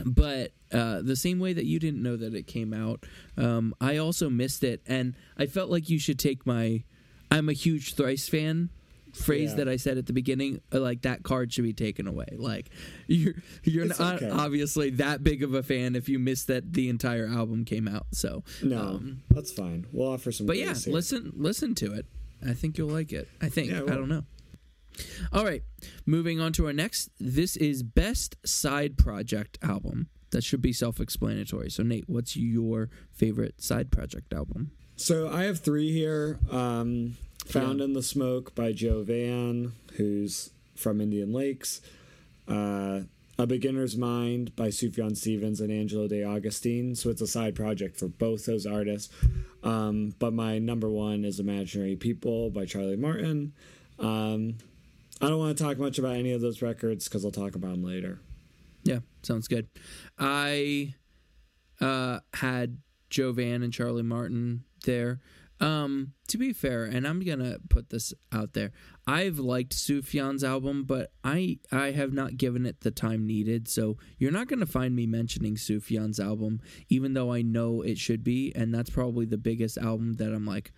but 0.04 0.50
uh, 0.72 1.02
the 1.02 1.14
same 1.14 1.38
way 1.38 1.52
that 1.52 1.66
you 1.66 1.78
didn't 1.78 2.02
know 2.02 2.16
that 2.16 2.34
it 2.34 2.48
came 2.48 2.74
out, 2.74 3.04
um, 3.36 3.72
I 3.80 3.98
also 3.98 4.28
missed 4.28 4.64
it. 4.64 4.82
And 4.86 5.14
I 5.38 5.46
felt 5.46 5.70
like 5.70 5.88
you 5.88 6.00
should 6.00 6.18
take 6.18 6.44
my. 6.44 6.82
I'm 7.30 7.48
a 7.48 7.52
huge 7.52 7.94
Thrice 7.94 8.28
fan 8.28 8.70
phrase 9.16 9.50
yeah. 9.50 9.56
that 9.56 9.68
I 9.68 9.76
said 9.76 9.98
at 9.98 10.06
the 10.06 10.12
beginning, 10.12 10.60
uh, 10.72 10.80
like 10.80 11.02
that 11.02 11.22
card 11.22 11.52
should 11.52 11.64
be 11.64 11.72
taken 11.72 12.06
away. 12.06 12.26
Like 12.36 12.70
you're 13.06 13.34
you're 13.64 13.86
it's 13.86 13.98
not 13.98 14.22
okay. 14.22 14.30
obviously 14.30 14.90
that 14.90 15.24
big 15.24 15.42
of 15.42 15.54
a 15.54 15.62
fan 15.62 15.96
if 15.96 16.08
you 16.08 16.18
missed 16.18 16.46
that 16.48 16.72
the 16.72 16.88
entire 16.88 17.26
album 17.26 17.64
came 17.64 17.88
out. 17.88 18.06
So 18.12 18.44
no, 18.62 18.80
um, 18.80 19.22
that's 19.30 19.52
fine. 19.52 19.86
We'll 19.92 20.12
offer 20.12 20.32
some. 20.32 20.46
But 20.46 20.58
yeah, 20.58 20.74
here. 20.74 20.92
listen 20.92 21.32
listen 21.34 21.74
to 21.76 21.92
it. 21.92 22.06
I 22.46 22.52
think 22.52 22.78
you'll 22.78 22.90
like 22.90 23.12
it. 23.12 23.28
I 23.40 23.48
think. 23.48 23.70
Yeah, 23.70 23.82
I 23.82 23.94
don't 23.94 24.08
know. 24.08 24.24
All 25.32 25.44
right, 25.44 25.62
moving 26.06 26.40
on 26.40 26.52
to 26.54 26.66
our 26.66 26.72
next. 26.72 27.10
This 27.18 27.56
is 27.56 27.82
best 27.82 28.36
side 28.46 28.96
project 28.96 29.58
album. 29.62 30.08
That 30.30 30.42
should 30.42 30.60
be 30.60 30.72
self-explanatory. 30.72 31.70
So 31.70 31.82
Nate, 31.82 32.08
what's 32.08 32.36
your 32.36 32.90
favorite 33.12 33.62
side 33.62 33.90
project 33.90 34.34
album? 34.34 34.72
So 34.96 35.28
I 35.28 35.44
have 35.44 35.60
three 35.60 35.92
here. 35.92 36.38
Um, 36.50 37.16
Found 37.46 37.78
yeah. 37.78 37.84
in 37.84 37.92
the 37.92 38.02
Smoke 38.02 38.54
by 38.54 38.72
Joe 38.72 39.02
Van, 39.02 39.72
who's 39.96 40.50
from 40.74 41.00
Indian 41.00 41.32
Lakes. 41.32 41.80
Uh, 42.48 43.00
a 43.38 43.46
Beginner's 43.46 43.96
Mind 43.96 44.56
by 44.56 44.68
Sufjan 44.68 45.16
Stevens 45.16 45.60
and 45.60 45.70
Angelo 45.70 46.08
De 46.08 46.24
Augustine. 46.24 46.94
So 46.94 47.10
it's 47.10 47.20
a 47.20 47.26
side 47.26 47.54
project 47.54 47.98
for 47.98 48.08
both 48.08 48.46
those 48.46 48.66
artists. 48.66 49.12
Um, 49.62 50.14
but 50.18 50.32
my 50.32 50.58
number 50.58 50.88
one 50.88 51.24
is 51.24 51.38
Imaginary 51.38 51.96
People 51.96 52.50
by 52.50 52.64
Charlie 52.64 52.96
Martin. 52.96 53.52
Um, 53.98 54.56
I 55.20 55.28
don't 55.28 55.38
want 55.38 55.56
to 55.56 55.62
talk 55.62 55.78
much 55.78 55.98
about 55.98 56.16
any 56.16 56.32
of 56.32 56.40
those 56.40 56.62
records 56.62 57.08
because 57.08 57.24
I'll 57.24 57.30
talk 57.30 57.54
about 57.54 57.72
them 57.72 57.84
later. 57.84 58.20
Yeah, 58.84 59.00
sounds 59.22 59.48
good. 59.48 59.68
I 60.18 60.94
uh, 61.80 62.20
had 62.34 62.78
Joe 63.10 63.32
Van 63.32 63.62
and 63.62 63.72
Charlie 63.72 64.02
Martin 64.02 64.64
there. 64.84 65.20
Um, 65.60 66.12
to 66.26 66.38
be 66.38 66.52
fair, 66.52 66.84
and 66.84 67.06
I'm 67.06 67.20
gonna 67.20 67.58
put 67.68 67.90
this 67.90 68.12
out 68.32 68.52
there, 68.52 68.72
I've 69.06 69.38
liked 69.38 69.72
Sufjan's 69.72 70.44
album, 70.44 70.84
but 70.84 71.12
I 71.22 71.58
I 71.70 71.92
have 71.92 72.12
not 72.12 72.36
given 72.36 72.66
it 72.66 72.80
the 72.80 72.90
time 72.90 73.26
needed. 73.26 73.68
So 73.68 73.96
you're 74.18 74.32
not 74.32 74.48
gonna 74.48 74.66
find 74.66 74.94
me 74.94 75.06
mentioning 75.06 75.56
Sufjan's 75.56 76.20
album, 76.20 76.60
even 76.88 77.14
though 77.14 77.32
I 77.32 77.42
know 77.42 77.82
it 77.82 77.98
should 77.98 78.24
be, 78.24 78.52
and 78.54 78.74
that's 78.74 78.90
probably 78.90 79.26
the 79.26 79.38
biggest 79.38 79.78
album 79.78 80.14
that 80.14 80.32
I'm 80.32 80.46
like, 80.46 80.72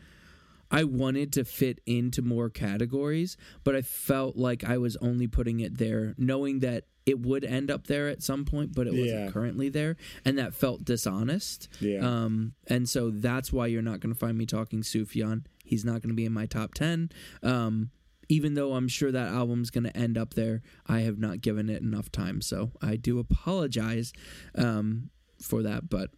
I 0.71 0.85
wanted 0.85 1.33
to 1.35 1.45
fit 1.45 1.81
into 1.87 2.23
more 2.23 2.51
categories, 2.51 3.37
but 3.65 3.75
I 3.75 3.83
felt 3.83 4.37
like 4.37 4.65
I 4.65 4.79
was 4.79 4.97
only 4.97 5.27
putting 5.27 5.61
it 5.61 5.79
there, 5.79 6.15
knowing 6.19 6.61
that 6.61 6.85
it 7.07 7.21
would 7.21 7.43
end 7.43 7.71
up 7.71 7.87
there 7.87 8.09
at 8.09 8.23
some 8.23 8.45
point, 8.45 8.75
but 8.75 8.87
it 8.87 8.93
wasn't 8.93 9.33
currently 9.33 9.71
there, 9.71 9.97
and 10.27 10.37
that 10.37 10.55
felt 10.55 10.85
dishonest. 10.85 11.69
Yeah. 11.81 12.01
Um, 12.01 12.53
and 12.67 12.87
so 12.87 13.09
that's 13.09 13.51
why 13.51 13.67
you're 13.67 13.81
not 13.81 14.01
going 14.01 14.13
to 14.13 14.19
find 14.19 14.37
me 14.37 14.45
talking 14.45 14.83
Sufjan. 14.83 15.47
He's 15.65 15.87
not 15.87 16.03
going 16.03 16.11
to 16.11 16.15
be 16.15 16.27
in 16.27 16.35
my 16.35 16.45
top 16.45 16.75
ten. 16.75 17.11
Um, 17.43 17.91
even 18.29 18.53
though 18.53 18.75
I'm 18.75 18.89
sure 18.89 19.11
that 19.11 19.29
album's 19.29 19.71
going 19.71 19.85
to 19.85 19.97
end 19.97 20.19
up 20.19 20.35
there, 20.35 20.61
I 20.87 21.01
have 21.01 21.19
not 21.19 21.41
given 21.41 21.71
it 21.71 21.81
enough 21.81 22.13
time. 22.13 22.43
So 22.43 22.73
I 22.83 22.97
do 22.97 23.19
apologize 23.19 24.13
um, 24.55 25.09
for 25.41 25.63
that. 25.63 25.89
But 25.89 26.11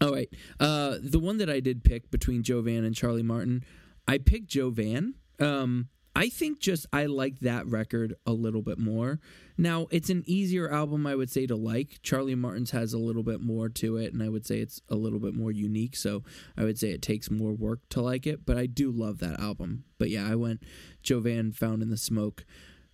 all 0.00 0.12
right, 0.12 0.28
uh, 0.60 0.96
the 1.02 1.18
one 1.18 1.38
that 1.38 1.50
I 1.50 1.60
did 1.60 1.84
pick 1.84 2.10
between 2.10 2.42
Joe 2.42 2.62
Van 2.62 2.84
and 2.84 2.94
Charlie 2.94 3.22
Martin, 3.22 3.64
I 4.06 4.18
picked 4.18 4.48
Joe 4.48 4.70
Van. 4.70 5.14
Um, 5.40 5.88
I 6.18 6.30
think 6.30 6.58
just 6.58 6.84
I 6.92 7.06
like 7.06 7.38
that 7.40 7.66
record 7.66 8.16
a 8.26 8.32
little 8.32 8.62
bit 8.62 8.78
more. 8.78 9.20
Now, 9.56 9.86
it's 9.92 10.10
an 10.10 10.24
easier 10.26 10.68
album, 10.68 11.06
I 11.06 11.14
would 11.14 11.30
say, 11.30 11.46
to 11.46 11.54
like. 11.54 12.00
Charlie 12.02 12.34
Martin's 12.34 12.72
has 12.72 12.92
a 12.92 12.98
little 12.98 13.22
bit 13.22 13.40
more 13.40 13.68
to 13.68 13.96
it, 13.98 14.12
and 14.12 14.20
I 14.20 14.28
would 14.28 14.44
say 14.44 14.58
it's 14.58 14.80
a 14.88 14.96
little 14.96 15.20
bit 15.20 15.34
more 15.34 15.52
unique. 15.52 15.94
So 15.94 16.24
I 16.56 16.64
would 16.64 16.76
say 16.76 16.90
it 16.90 17.02
takes 17.02 17.30
more 17.30 17.52
work 17.52 17.88
to 17.90 18.00
like 18.00 18.26
it, 18.26 18.44
but 18.44 18.56
I 18.56 18.66
do 18.66 18.90
love 18.90 19.18
that 19.18 19.38
album. 19.38 19.84
But 19.96 20.10
yeah, 20.10 20.28
I 20.28 20.34
went 20.34 20.64
Jovan 21.04 21.52
Found 21.52 21.82
in 21.82 21.90
the 21.90 21.96
Smoke. 21.96 22.44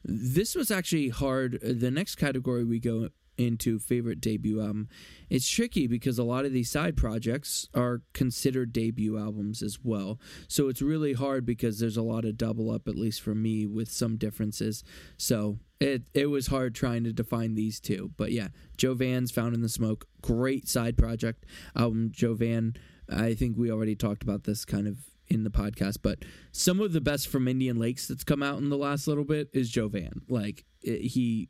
This 0.05 0.55
was 0.55 0.71
actually 0.71 1.09
hard. 1.09 1.59
The 1.63 1.91
next 1.91 2.17
category 2.17 2.65
we 2.65 2.79
go 2.79 3.09
into 3.37 3.79
favorite 3.79 4.21
debut 4.21 4.61
album. 4.61 4.89
It's 5.29 5.49
tricky 5.49 5.87
because 5.87 6.19
a 6.19 6.25
lot 6.25 6.45
of 6.45 6.53
these 6.53 6.71
side 6.71 6.97
projects 6.97 7.69
are 7.75 8.03
considered 8.13 8.73
debut 8.73 9.19
albums 9.19 9.63
as 9.63 9.79
well. 9.83 10.21
So 10.49 10.69
it's 10.69 10.83
really 10.83 11.15
hard 11.15 11.45
because 11.45 11.79
there's 11.79 11.97
a 11.97 12.03
lot 12.03 12.25
of 12.25 12.37
double 12.37 12.71
up, 12.71 12.89
at 12.89 12.97
least 12.97 13.21
for 13.21 13.35
me, 13.35 13.67
with 13.67 13.91
some 13.91 14.17
differences. 14.17 14.85
So 15.17 15.59
it 15.81 16.03
it 16.15 16.27
was 16.27 16.49
hard 16.49 16.75
trying 16.75 17.05
to 17.05 17.13
define 17.13 17.55
these 17.55 17.81
two. 17.81 18.11
But 18.17 18.33
yeah, 18.33 18.49
Jovan's 18.77 19.31
Found 19.33 19.55
in 19.55 19.63
the 19.63 19.69
Smoke, 19.69 20.07
great 20.23 20.69
side 20.69 20.97
project 20.97 21.45
album. 21.77 22.11
Jovan, 22.13 22.77
I 23.09 23.35
think 23.35 23.57
we 23.57 23.71
already 23.71 23.97
talked 23.97 24.23
about 24.23 24.45
this 24.45 24.65
kind 24.65 24.87
of 24.87 24.99
in 25.29 25.43
the 25.43 25.51
podcast, 25.51 25.99
but 26.03 26.19
some 26.53 26.81
of 26.81 26.93
the 26.93 27.01
best 27.01 27.29
from 27.29 27.49
Indian 27.49 27.79
Lakes 27.79 28.07
that's 28.07 28.25
come 28.25 28.43
out 28.43 28.59
in 28.59 28.69
the 28.69 28.77
last 28.77 29.09
little 29.09 29.25
bit 29.25 29.49
is 29.53 29.71
Jovan. 29.71 30.23
Like 30.29 30.65
it, 30.83 31.01
he 31.01 31.49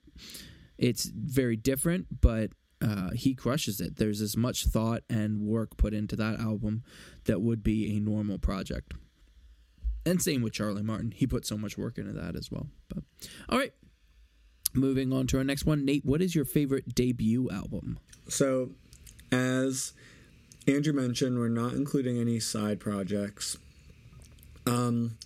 it's 0.78 1.04
very 1.06 1.56
different, 1.56 2.20
but 2.20 2.50
uh, 2.82 3.10
he 3.10 3.34
crushes 3.34 3.80
it. 3.80 3.96
There's 3.96 4.20
as 4.20 4.36
much 4.36 4.66
thought 4.66 5.02
and 5.08 5.40
work 5.40 5.76
put 5.76 5.94
into 5.94 6.16
that 6.16 6.38
album 6.38 6.82
that 7.24 7.40
would 7.40 7.62
be 7.62 7.96
a 7.96 8.00
normal 8.00 8.38
project. 8.38 8.94
And 10.06 10.20
same 10.20 10.42
with 10.42 10.52
Charlie 10.52 10.82
Martin. 10.82 11.12
He 11.12 11.26
put 11.26 11.46
so 11.46 11.56
much 11.56 11.78
work 11.78 11.96
into 11.96 12.12
that 12.12 12.36
as 12.36 12.50
well. 12.50 12.68
But 12.88 13.04
all 13.48 13.58
right. 13.58 13.72
Moving 14.74 15.12
on 15.12 15.26
to 15.28 15.38
our 15.38 15.44
next 15.44 15.64
one. 15.64 15.84
Nate, 15.84 16.04
what 16.04 16.20
is 16.20 16.34
your 16.34 16.44
favorite 16.44 16.94
debut 16.94 17.48
album? 17.50 17.98
So, 18.28 18.70
as 19.30 19.92
Andrew 20.66 20.92
mentioned, 20.92 21.38
we're 21.38 21.48
not 21.48 21.74
including 21.74 22.18
any 22.18 22.40
side 22.40 22.80
projects. 22.80 23.56
Um, 24.66 25.16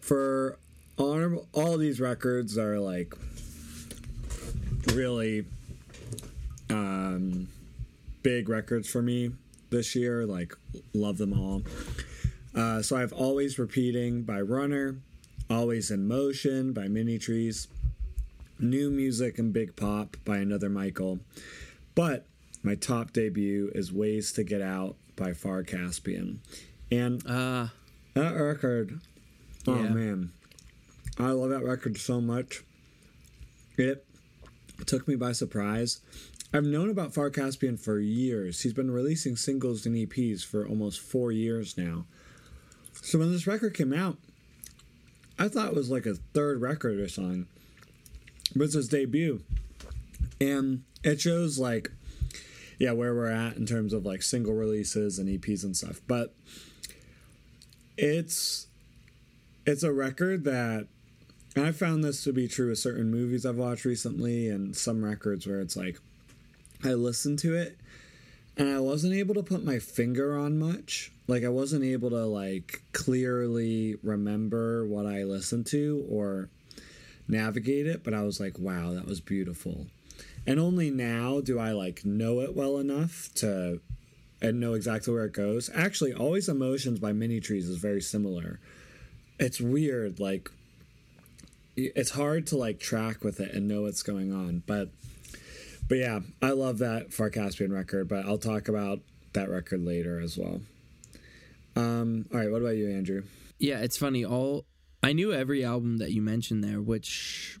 for 0.00 0.58
all, 0.98 1.46
all 1.52 1.78
these 1.78 1.98
records 1.98 2.58
are 2.58 2.78
like 2.78 3.14
really 4.88 5.44
um, 6.70 7.48
big 8.22 8.48
records 8.48 8.88
for 8.88 9.02
me 9.02 9.32
this 9.70 9.94
year. 9.94 10.26
Like, 10.26 10.54
love 10.94 11.18
them 11.18 11.32
all. 11.32 11.62
Uh, 12.54 12.82
so 12.82 12.96
I've 12.96 13.12
always 13.12 13.58
repeating 13.58 14.22
by 14.22 14.40
Runnner, 14.40 14.96
always 15.48 15.90
in 15.90 16.06
motion 16.06 16.72
by 16.72 16.88
Mini 16.88 17.18
Trees, 17.18 17.68
new 18.58 18.90
music 18.90 19.38
and 19.38 19.52
big 19.52 19.74
pop 19.76 20.16
by 20.24 20.38
another 20.38 20.68
Michael. 20.68 21.20
But 21.94 22.26
my 22.62 22.74
top 22.74 23.12
debut 23.12 23.70
is 23.74 23.92
Ways 23.92 24.32
to 24.32 24.44
Get 24.44 24.62
Out 24.62 24.96
by 25.16 25.32
Far 25.32 25.62
Caspian, 25.62 26.40
and 26.90 27.26
uh, 27.26 27.68
that 28.14 28.34
record. 28.34 29.00
Oh 29.66 29.76
yeah. 29.76 29.88
man, 29.88 30.32
I 31.18 31.30
love 31.30 31.50
that 31.50 31.64
record 31.64 31.98
so 31.98 32.20
much. 32.20 32.62
It 33.76 34.04
took 34.86 35.08
me 35.08 35.16
by 35.16 35.32
surprise. 35.32 36.00
I've 36.52 36.64
known 36.64 36.90
about 36.90 37.14
Far 37.14 37.30
Caspian 37.30 37.76
for 37.76 37.98
years. 37.98 38.60
He's 38.60 38.74
been 38.74 38.90
releasing 38.90 39.36
singles 39.36 39.86
and 39.86 39.96
EPs 39.96 40.44
for 40.44 40.66
almost 40.66 41.00
four 41.00 41.32
years 41.32 41.78
now. 41.78 42.04
So 42.92 43.18
when 43.18 43.32
this 43.32 43.46
record 43.46 43.74
came 43.74 43.92
out, 43.92 44.18
I 45.38 45.48
thought 45.48 45.68
it 45.68 45.74
was 45.74 45.90
like 45.90 46.06
a 46.06 46.14
third 46.14 46.60
record 46.60 47.00
or 47.00 47.08
something. 47.08 47.46
But 48.54 48.64
it's 48.64 48.74
his 48.74 48.88
debut. 48.88 49.42
And 50.40 50.82
it 51.02 51.20
shows 51.20 51.58
like 51.58 51.90
yeah, 52.82 52.90
where 52.90 53.14
we're 53.14 53.28
at 53.28 53.56
in 53.56 53.64
terms 53.64 53.92
of 53.92 54.04
like 54.04 54.22
single 54.22 54.54
releases 54.54 55.16
and 55.20 55.28
EPs 55.28 55.62
and 55.62 55.76
stuff. 55.76 56.00
But 56.08 56.34
it's 57.96 58.66
it's 59.64 59.84
a 59.84 59.92
record 59.92 60.42
that 60.44 60.88
I 61.54 61.72
found 61.72 62.02
this 62.02 62.24
to 62.24 62.32
be 62.32 62.48
true 62.48 62.70
with 62.70 62.78
certain 62.78 63.10
movies 63.10 63.44
I've 63.44 63.56
watched 63.56 63.84
recently 63.84 64.48
and 64.48 64.74
some 64.74 65.04
records 65.04 65.46
where 65.46 65.60
it's 65.60 65.76
like 65.76 65.98
I 66.82 66.94
listened 66.94 67.38
to 67.40 67.54
it 67.54 67.78
and 68.56 68.68
I 68.68 68.80
wasn't 68.80 69.14
able 69.14 69.34
to 69.34 69.42
put 69.42 69.62
my 69.62 69.78
finger 69.78 70.36
on 70.36 70.58
much. 70.58 71.12
Like 71.26 71.44
I 71.44 71.50
wasn't 71.50 71.84
able 71.84 72.08
to 72.10 72.24
like 72.24 72.82
clearly 72.92 73.96
remember 74.02 74.86
what 74.86 75.04
I 75.04 75.24
listened 75.24 75.66
to 75.66 76.06
or 76.08 76.48
navigate 77.28 77.86
it, 77.86 78.02
but 78.02 78.14
I 78.14 78.22
was 78.22 78.40
like, 78.40 78.58
wow, 78.58 78.94
that 78.94 79.06
was 79.06 79.20
beautiful. 79.20 79.86
And 80.46 80.58
only 80.58 80.90
now 80.90 81.40
do 81.40 81.58
I 81.58 81.72
like 81.72 82.04
know 82.04 82.40
it 82.40 82.56
well 82.56 82.78
enough 82.78 83.28
to 83.36 83.80
and 84.40 84.58
know 84.58 84.72
exactly 84.72 85.12
where 85.12 85.26
it 85.26 85.32
goes. 85.32 85.70
Actually, 85.72 86.14
Always 86.14 86.48
in 86.48 86.58
Motion 86.58 86.96
by 86.96 87.12
Mini 87.12 87.40
Trees 87.40 87.68
is 87.68 87.76
very 87.76 88.00
similar. 88.00 88.58
It's 89.38 89.60
weird, 89.60 90.18
like 90.18 90.50
it's 91.76 92.10
hard 92.10 92.46
to 92.48 92.56
like 92.56 92.78
track 92.78 93.24
with 93.24 93.40
it 93.40 93.52
and 93.52 93.68
know 93.68 93.82
what's 93.82 94.02
going 94.02 94.32
on. 94.32 94.62
But 94.66 94.90
but 95.88 95.98
yeah, 95.98 96.20
I 96.40 96.50
love 96.50 96.78
that 96.78 97.12
Far 97.12 97.30
Caspian 97.30 97.72
record, 97.72 98.08
but 98.08 98.24
I'll 98.24 98.38
talk 98.38 98.68
about 98.68 99.00
that 99.32 99.50
record 99.50 99.84
later 99.84 100.20
as 100.20 100.36
well. 100.38 100.60
Um, 101.74 102.26
all 102.32 102.40
right, 102.40 102.50
what 102.50 102.62
about 102.62 102.76
you, 102.76 102.90
Andrew? 102.90 103.22
Yeah, 103.58 103.80
it's 103.80 103.96
funny. 103.96 104.24
All 104.24 104.66
I 105.02 105.12
knew 105.12 105.32
every 105.32 105.64
album 105.64 105.98
that 105.98 106.12
you 106.12 106.22
mentioned 106.22 106.62
there, 106.62 106.80
which 106.80 107.58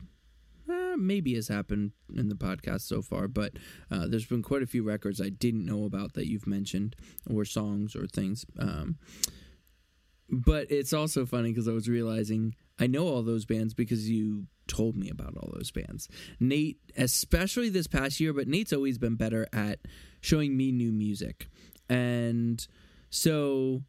uh, 0.68 0.96
maybe 0.96 1.34
has 1.34 1.48
happened 1.48 1.92
in 2.14 2.28
the 2.28 2.34
podcast 2.34 2.82
so 2.82 3.02
far, 3.02 3.28
but 3.28 3.52
uh, 3.90 4.06
there's 4.06 4.26
been 4.26 4.42
quite 4.42 4.62
a 4.62 4.66
few 4.66 4.82
records 4.82 5.20
I 5.20 5.30
didn't 5.30 5.64
know 5.66 5.84
about 5.84 6.12
that 6.14 6.28
you've 6.28 6.46
mentioned, 6.46 6.94
or 7.28 7.44
songs 7.44 7.96
or 7.96 8.06
things. 8.06 8.44
Um, 8.58 8.96
but 10.32 10.70
it's 10.70 10.94
also 10.94 11.26
funny 11.26 11.50
because 11.50 11.68
I 11.68 11.72
was 11.72 11.88
realizing 11.88 12.54
I 12.78 12.86
know 12.86 13.06
all 13.06 13.22
those 13.22 13.44
bands 13.44 13.74
because 13.74 14.08
you 14.08 14.46
told 14.66 14.96
me 14.96 15.10
about 15.10 15.36
all 15.36 15.52
those 15.54 15.70
bands. 15.70 16.08
Nate, 16.40 16.78
especially 16.96 17.68
this 17.68 17.86
past 17.86 18.18
year, 18.18 18.32
but 18.32 18.48
Nate's 18.48 18.72
always 18.72 18.96
been 18.96 19.16
better 19.16 19.46
at 19.52 19.80
showing 20.20 20.56
me 20.56 20.72
new 20.72 20.90
music. 20.90 21.48
And 21.90 22.66
so 23.10 23.82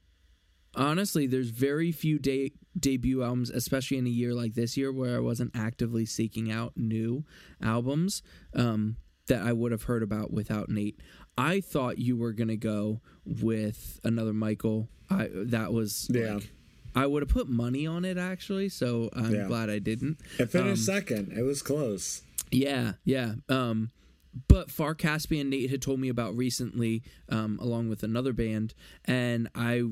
honestly, 0.76 1.28
there's 1.28 1.50
very 1.50 1.92
few 1.94 2.20
de- 2.20 2.54
debut 2.78 3.24
albums, 3.24 3.50
especially 3.50 3.98
in 3.98 4.08
a 4.08 4.12
year 4.12 4.34
like 4.34 4.54
this 4.54 4.76
year, 4.76 4.92
where 4.92 5.16
I 5.16 5.20
wasn't 5.20 5.56
actively 5.56 6.06
seeking 6.06 6.52
out 6.52 6.74
new 6.76 7.24
albums 7.62 8.22
um, 8.54 8.98
that 9.28 9.42
I 9.42 9.54
would 9.54 9.72
have 9.72 9.84
heard 9.84 10.04
about 10.04 10.32
without 10.32 10.70
Nate. 10.70 11.00
I 11.38 11.62
thought 11.62 11.98
you 11.98 12.18
were 12.18 12.34
gonna 12.34 12.58
go 12.58 13.02
with 13.26 14.00
another 14.04 14.34
Michael. 14.34 14.90
I 15.10 15.30
that 15.34 15.74
was 15.74 16.08
yeah. 16.12 16.36
Like, 16.36 16.52
I 16.96 17.08
would 17.08 17.24
have 17.24 17.30
put 17.30 17.50
money 17.50 17.88
on 17.88 18.06
it 18.06 18.18
actually, 18.18 18.70
so 18.70 19.10
I'm 19.14 19.34
yeah. 19.34 19.48
glad 19.48 19.70
I 19.70 19.80
didn't. 19.80 20.20
It 20.38 20.52
finished 20.52 20.88
um, 20.88 20.96
second. 20.96 21.34
It 21.36 21.42
was 21.42 21.62
close. 21.62 22.22
Yeah, 22.52 22.94
yeah. 23.04 23.34
Um, 23.50 23.90
but 24.48 24.70
Far 24.72 24.96
Caspian 24.96 25.50
Nate 25.50 25.70
had 25.70 25.82
told 25.82 26.00
me 26.00 26.10
about 26.10 26.36
recently, 26.36 27.04
um, 27.30 27.60
along 27.62 27.90
with 27.90 28.04
another 28.04 28.34
band, 28.34 28.74
and 29.06 29.50
I 29.56 29.84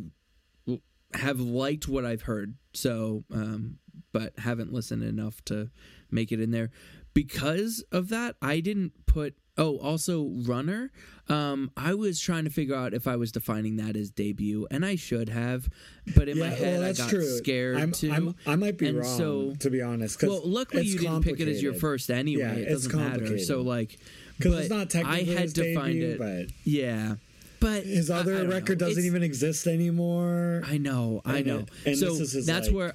have 1.14 1.39
liked 1.39 1.88
what 1.88 2.06
I've 2.06 2.24
heard. 2.24 2.56
So, 2.74 3.24
um, 3.34 3.78
but 4.12 4.38
haven't 4.39 4.72
listened 4.72 5.04
enough 5.04 5.44
to 5.46 5.70
make 6.10 6.32
it 6.32 6.39
in 6.39 6.52
there. 6.52 6.72
Because 7.14 7.84
of 7.92 8.10
that, 8.10 8.36
I 8.42 8.60
didn't 8.62 9.06
put 9.06 9.36
Oh, 9.62 9.78
also 9.78 10.32
Runnner. 10.43 10.91
Um, 11.30 11.70
I 11.78 11.93
was 11.93 12.20
trying 12.20 12.45
to 12.45 12.49
figure 12.49 12.76
out 12.76 12.95
if 12.95 13.07
I 13.07 13.16
was 13.16 13.32
defining 13.32 13.78
that 13.78 13.95
as 13.95 14.09
debut, 14.09 14.68
and 14.72 14.84
I 14.84 14.95
should 14.95 15.30
have, 15.30 15.70
but 16.16 16.28
in 16.28 16.38
yeah, 16.38 16.49
my 16.49 16.49
head 16.49 16.80
well, 16.80 16.89
I 16.89 16.93
got 16.93 17.09
true. 17.09 17.38
scared 17.38 17.78
I'm, 17.78 17.91
too. 17.91 18.12
I'm, 18.12 18.36
i 18.47 18.55
might 18.55 18.80
be 18.80 18.88
and 18.88 18.97
wrong, 18.97 19.18
so, 19.18 19.53
to 19.59 19.70
be 19.70 19.84
honest. 19.84 20.22
Well, 20.24 20.41
luckily 20.43 20.84
you 20.84 20.97
didn't 20.97 21.22
pick 21.22 21.39
it 21.39 21.47
as 21.47 21.62
your 21.62 21.76
first 21.76 22.09
anyway. 22.09 22.41
Yeah, 22.41 22.53
it 22.53 22.70
doesn't 22.70 22.95
matter. 22.95 23.38
So 23.38 23.62
like, 23.62 23.99
because 24.38 24.62
it's 24.62 24.70
not 24.72 24.89
technically 24.89 25.38
I 25.38 25.39
had 25.39 25.49
to 25.49 25.62
debut, 25.62 25.76
find 25.76 25.97
it. 26.01 26.18
But 26.18 26.47
yeah. 26.64 27.16
But 27.59 27.84
his 27.84 28.09
other 28.09 28.47
record 28.47 28.82
know. 28.82 28.88
doesn't 28.88 29.01
it's, 29.01 29.05
even 29.05 29.22
exist 29.22 29.68
anymore. 29.68 30.64
I 30.66 30.80
know, 30.80 31.22
I 31.24 31.43
know. 31.43 31.66
And, 31.86 31.95
so 31.95 32.16
that's 32.16 32.68
like, 32.68 32.76
where 32.76 32.93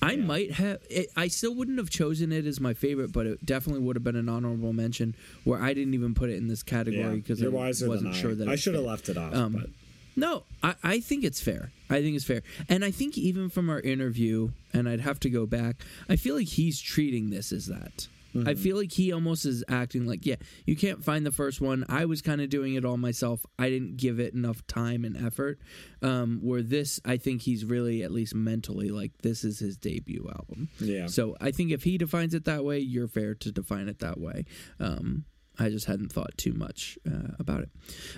I 0.00 0.12
yeah. 0.12 0.24
might 0.24 0.52
have. 0.52 0.80
It, 0.88 1.10
I 1.16 1.28
still 1.28 1.54
wouldn't 1.54 1.78
have 1.78 1.90
chosen 1.90 2.32
it 2.32 2.46
as 2.46 2.60
my 2.60 2.74
favorite, 2.74 3.12
but 3.12 3.26
it 3.26 3.44
definitely 3.44 3.82
would 3.82 3.96
have 3.96 4.04
been 4.04 4.16
an 4.16 4.28
honorable 4.28 4.72
mention 4.72 5.14
where 5.44 5.60
I 5.60 5.74
didn't 5.74 5.94
even 5.94 6.14
put 6.14 6.30
it 6.30 6.36
in 6.36 6.48
this 6.48 6.62
category 6.62 7.16
because 7.16 7.40
yeah. 7.40 7.48
I 7.48 7.88
wasn't 7.88 8.14
sure 8.14 8.34
that 8.34 8.48
I 8.48 8.56
should 8.56 8.74
have 8.74 8.84
left 8.84 9.08
it 9.08 9.16
off. 9.16 9.34
Um, 9.34 9.52
but. 9.52 9.70
No, 10.16 10.42
I, 10.62 10.74
I 10.82 11.00
think 11.00 11.24
it's 11.24 11.40
fair. 11.40 11.70
I 11.90 12.02
think 12.02 12.16
it's 12.16 12.24
fair, 12.24 12.42
and 12.68 12.84
I 12.84 12.90
think 12.90 13.16
even 13.16 13.48
from 13.48 13.70
our 13.70 13.80
interview, 13.80 14.50
and 14.72 14.88
I'd 14.88 15.00
have 15.00 15.20
to 15.20 15.30
go 15.30 15.46
back. 15.46 15.76
I 16.08 16.16
feel 16.16 16.34
like 16.36 16.48
he's 16.48 16.80
treating 16.80 17.30
this 17.30 17.52
as 17.52 17.66
that. 17.66 18.08
Mm-hmm. 18.34 18.48
I 18.48 18.54
feel 18.54 18.76
like 18.76 18.92
he 18.92 19.12
almost 19.12 19.44
is 19.46 19.64
acting 19.68 20.06
like, 20.06 20.26
yeah, 20.26 20.36
you 20.66 20.76
can't 20.76 21.02
find 21.02 21.24
the 21.24 21.32
first 21.32 21.60
one. 21.60 21.84
I 21.88 22.04
was 22.04 22.22
kind 22.22 22.40
of 22.40 22.50
doing 22.50 22.74
it 22.74 22.84
all 22.84 22.96
myself. 22.96 23.44
I 23.58 23.70
didn't 23.70 23.96
give 23.96 24.20
it 24.20 24.34
enough 24.34 24.66
time 24.66 25.04
and 25.04 25.16
effort. 25.16 25.58
Um, 26.02 26.40
where 26.42 26.62
this, 26.62 27.00
I 27.04 27.16
think 27.16 27.42
he's 27.42 27.64
really, 27.64 28.02
at 28.02 28.12
least 28.12 28.34
mentally, 28.34 28.90
like 28.90 29.12
this 29.22 29.44
is 29.44 29.58
his 29.58 29.76
debut 29.76 30.28
album. 30.28 30.68
Yeah. 30.78 31.06
So 31.06 31.36
I 31.40 31.50
think 31.50 31.72
if 31.72 31.84
he 31.84 31.98
defines 31.98 32.34
it 32.34 32.44
that 32.44 32.64
way, 32.64 32.78
you're 32.78 33.08
fair 33.08 33.34
to 33.34 33.52
define 33.52 33.88
it 33.88 33.98
that 34.00 34.20
way. 34.20 34.44
Um, 34.78 35.24
I 35.58 35.70
just 35.70 35.86
hadn't 35.86 36.12
thought 36.12 36.36
too 36.36 36.52
much 36.52 36.98
uh, 37.06 37.32
about 37.38 37.62
it. 37.62 37.70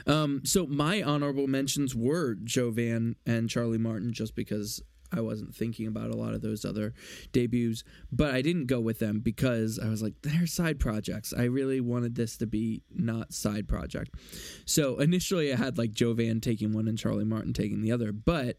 Um, 0.07 0.43
so 0.45 0.67
my 0.67 1.03
honorable 1.03 1.47
mentions 1.47 1.95
were 1.95 2.35
Jovan 2.35 3.17
and 3.25 3.49
Charlie 3.49 3.79
Martin, 3.79 4.13
just 4.13 4.35
because 4.35 4.83
I 5.13 5.21
wasn't 5.21 5.55
thinking 5.55 5.87
about 5.87 6.11
a 6.11 6.17
lot 6.17 6.35
of 6.35 6.43
those 6.43 6.65
other 6.65 6.95
debuts, 7.33 7.85
but 8.13 8.35
I 8.35 8.43
didn't 8.43 8.67
go 8.67 8.81
with 8.81 8.99
them 8.99 9.21
because 9.21 9.79
I 9.79 9.89
was 9.89 10.03
like, 10.03 10.15
they're 10.23 10.47
side 10.47 10.79
projects. 10.79 11.33
I 11.37 11.45
really 11.45 11.81
wanted 11.81 12.15
this 12.15 12.37
to 12.39 12.47
be 12.47 12.83
not 12.95 13.33
side 13.33 13.69
project. 13.69 14.15
So 14.65 14.99
initially 14.99 15.53
I 15.53 15.57
had 15.57 15.79
like 15.79 15.93
Jovan 15.93 16.41
taking 16.41 16.73
one 16.73 16.89
and 16.89 16.99
Charlie 16.99 17.25
Martin 17.25 17.53
taking 17.53 17.83
the 17.83 17.93
other, 17.93 18.13
but 18.13 18.59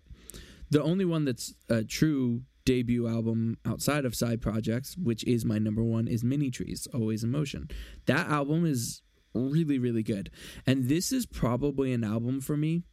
the 0.69 0.83
only 0.83 1.05
one 1.05 1.25
that's 1.25 1.53
a 1.69 1.83
true 1.83 2.43
debut 2.65 3.07
album 3.07 3.57
outside 3.65 4.05
of 4.05 4.15
side 4.15 4.41
projects, 4.41 4.97
which 4.97 5.23
is 5.25 5.45
my 5.45 5.57
number 5.57 5.83
one, 5.83 6.07
is 6.07 6.23
Mini 6.23 6.49
Trees, 6.49 6.87
Always 6.93 7.23
in 7.23 7.31
Motion. 7.31 7.69
That 8.05 8.27
album 8.29 8.65
is 8.65 9.01
really, 9.33 9.79
really 9.79 10.03
good. 10.03 10.29
And 10.65 10.87
this 10.87 11.11
is 11.11 11.25
probably 11.25 11.93
an 11.93 12.03
album 12.03 12.41
for 12.41 12.57
me 12.57 12.83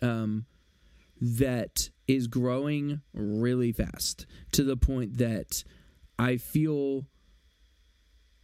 um, 0.00 0.46
that 1.20 1.90
is 2.08 2.26
growing 2.26 3.00
really 3.12 3.72
fast 3.72 4.26
to 4.52 4.64
the 4.64 4.76
point 4.76 5.18
that 5.18 5.64
I 6.18 6.36
feel 6.36 7.06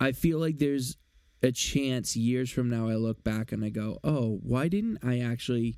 I 0.01 0.13
feel 0.13 0.39
like 0.39 0.59
there's 0.59 0.97
a 1.43 1.51
chance 1.53 2.17
years 2.17 2.51
from 2.51 2.69
now 2.69 2.89
I 2.89 2.95
look 2.95 3.23
back 3.25 3.53
and 3.53 3.65
I 3.65 3.69
go, 3.71 3.99
"Oh, 4.05 4.39
why 4.43 4.69
didn't 4.69 4.99
I 5.03 5.19
actually 5.21 5.77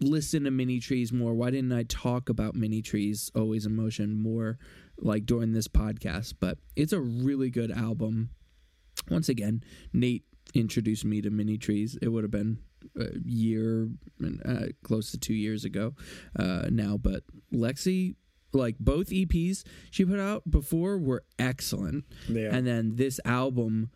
listen 0.00 0.44
to 0.44 0.50
mini 0.50 0.80
trees 0.80 1.12
more? 1.12 1.34
Why 1.34 1.50
didn't 1.50 1.72
I 1.72 1.84
talk 1.84 2.28
about 2.28 2.54
mini 2.54 2.82
trees 2.82 3.30
always 3.34 3.66
in 3.66 3.74
motion 3.74 4.14
more 4.20 4.58
like 4.98 5.26
during 5.26 5.52
this 5.52 5.68
podcast?" 5.68 6.34
But 6.38 6.58
it's 6.76 6.92
a 6.92 7.00
really 7.00 7.50
good 7.50 7.70
album. 7.70 8.30
Once 9.10 9.28
again, 9.28 9.62
Nate 9.92 10.24
introduced 10.54 11.04
me 11.04 11.20
to 11.22 11.30
mini 11.30 11.58
trees. 11.58 11.96
It 12.00 12.08
would 12.08 12.24
have 12.24 12.30
been 12.30 12.58
a 12.98 13.18
year, 13.24 13.88
uh, 14.44 14.66
close 14.82 15.10
to 15.10 15.18
two 15.18 15.34
years 15.34 15.64
ago 15.64 15.94
uh, 16.38 16.66
now. 16.70 16.96
But 16.96 17.24
Lexi, 17.52 18.16
like 18.52 18.76
both 18.78 19.08
EPs 19.08 19.64
she 19.90 20.04
put 20.04 20.20
out 20.20 20.50
before, 20.50 20.98
were 20.98 21.24
excellent. 21.38 22.04
Yeah. 22.28 22.54
And 22.54 22.66
then 22.66 22.96
this 22.96 23.20
album, 23.24 23.90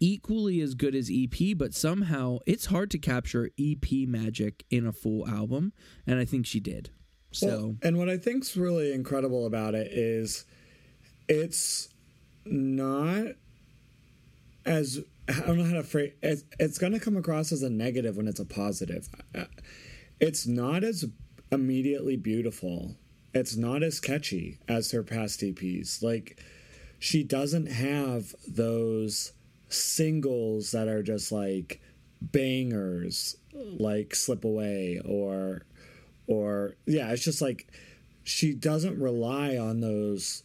equally 0.00 0.60
as 0.60 0.74
good 0.74 0.94
as 0.94 1.10
EP, 1.12 1.56
but 1.56 1.74
somehow 1.74 2.38
it's 2.46 2.66
hard 2.66 2.90
to 2.92 2.98
capture 2.98 3.50
EP 3.58 4.08
magic 4.08 4.64
in 4.70 4.86
a 4.86 4.92
full 4.92 5.26
album. 5.28 5.72
And 6.06 6.18
I 6.18 6.24
think 6.24 6.46
she 6.46 6.60
did. 6.60 6.90
So, 7.32 7.46
well, 7.46 7.76
and 7.82 7.98
what 7.98 8.08
I 8.08 8.16
think's 8.16 8.56
really 8.56 8.92
incredible 8.92 9.46
about 9.46 9.74
it 9.74 9.92
is 9.92 10.46
it's 11.28 11.88
not 12.44 13.26
as 14.64 15.00
I 15.28 15.40
don't 15.40 15.58
know 15.58 15.64
how 15.64 15.74
to 15.74 15.82
phrase 15.82 16.12
it's, 16.22 16.44
it's 16.58 16.78
going 16.78 16.92
to 16.92 17.00
come 17.00 17.16
across 17.16 17.52
as 17.52 17.62
a 17.62 17.70
negative 17.70 18.16
when 18.16 18.28
it's 18.28 18.40
a 18.40 18.44
positive. 18.44 19.08
Uh, 19.34 19.44
it's 20.20 20.46
not 20.46 20.84
as 20.84 21.04
immediately 21.50 22.16
beautiful. 22.16 22.96
It's 23.34 23.56
not 23.56 23.82
as 23.82 24.00
catchy 24.00 24.58
as 24.68 24.92
her 24.92 25.02
past 25.02 25.40
EPs. 25.40 26.02
Like 26.02 26.38
she 26.98 27.22
doesn't 27.22 27.66
have 27.66 28.34
those 28.46 29.32
singles 29.68 30.70
that 30.70 30.88
are 30.88 31.02
just 31.02 31.32
like 31.32 31.80
bangers 32.20 33.36
like 33.52 34.14
slip 34.14 34.44
away 34.44 35.00
or 35.04 35.62
or 36.26 36.76
yeah 36.86 37.10
it's 37.10 37.24
just 37.24 37.42
like 37.42 37.66
she 38.24 38.54
doesn't 38.54 38.98
rely 38.98 39.56
on 39.56 39.80
those 39.80 40.42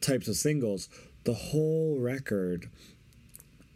types 0.00 0.28
of 0.28 0.36
singles 0.36 0.88
the 1.24 1.34
whole 1.34 1.98
record 1.98 2.70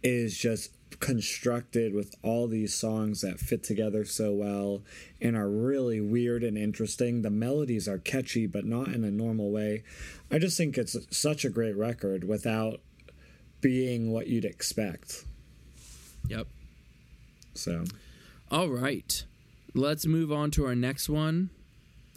is 0.04 0.38
just 0.38 0.70
constructed 1.00 1.92
with 1.92 2.14
all 2.22 2.46
these 2.46 2.72
songs 2.72 3.22
that 3.22 3.40
fit 3.40 3.64
together 3.64 4.04
so 4.04 4.32
well 4.32 4.82
and 5.20 5.36
are 5.36 5.48
really 5.48 6.00
weird 6.00 6.44
and 6.44 6.56
interesting. 6.56 7.22
The 7.22 7.30
melodies 7.30 7.88
are 7.88 7.98
catchy, 7.98 8.46
but 8.46 8.64
not 8.64 8.88
in 8.88 9.02
a 9.02 9.10
normal 9.10 9.50
way. 9.50 9.82
I 10.30 10.38
just 10.38 10.56
think 10.56 10.78
it's 10.78 10.96
such 11.10 11.44
a 11.44 11.50
great 11.50 11.76
record 11.76 12.24
without 12.24 12.80
being 13.60 14.12
what 14.12 14.28
you'd 14.28 14.44
expect. 14.44 15.24
Yep. 16.28 16.46
So. 17.54 17.84
All 18.50 18.68
right. 18.68 19.24
Let's 19.74 20.06
move 20.06 20.30
on 20.30 20.50
to 20.52 20.66
our 20.66 20.76
next 20.76 21.08
one. 21.08 21.50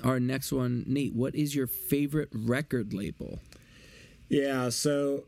Our 0.03 0.19
next 0.19 0.51
one, 0.51 0.83
Nate, 0.85 1.15
what 1.15 1.33
is 1.33 1.55
your 1.55 1.65
favorite 1.65 2.29
record 2.31 2.93
label? 2.93 3.39
Yeah, 4.29 4.69
so 4.69 5.23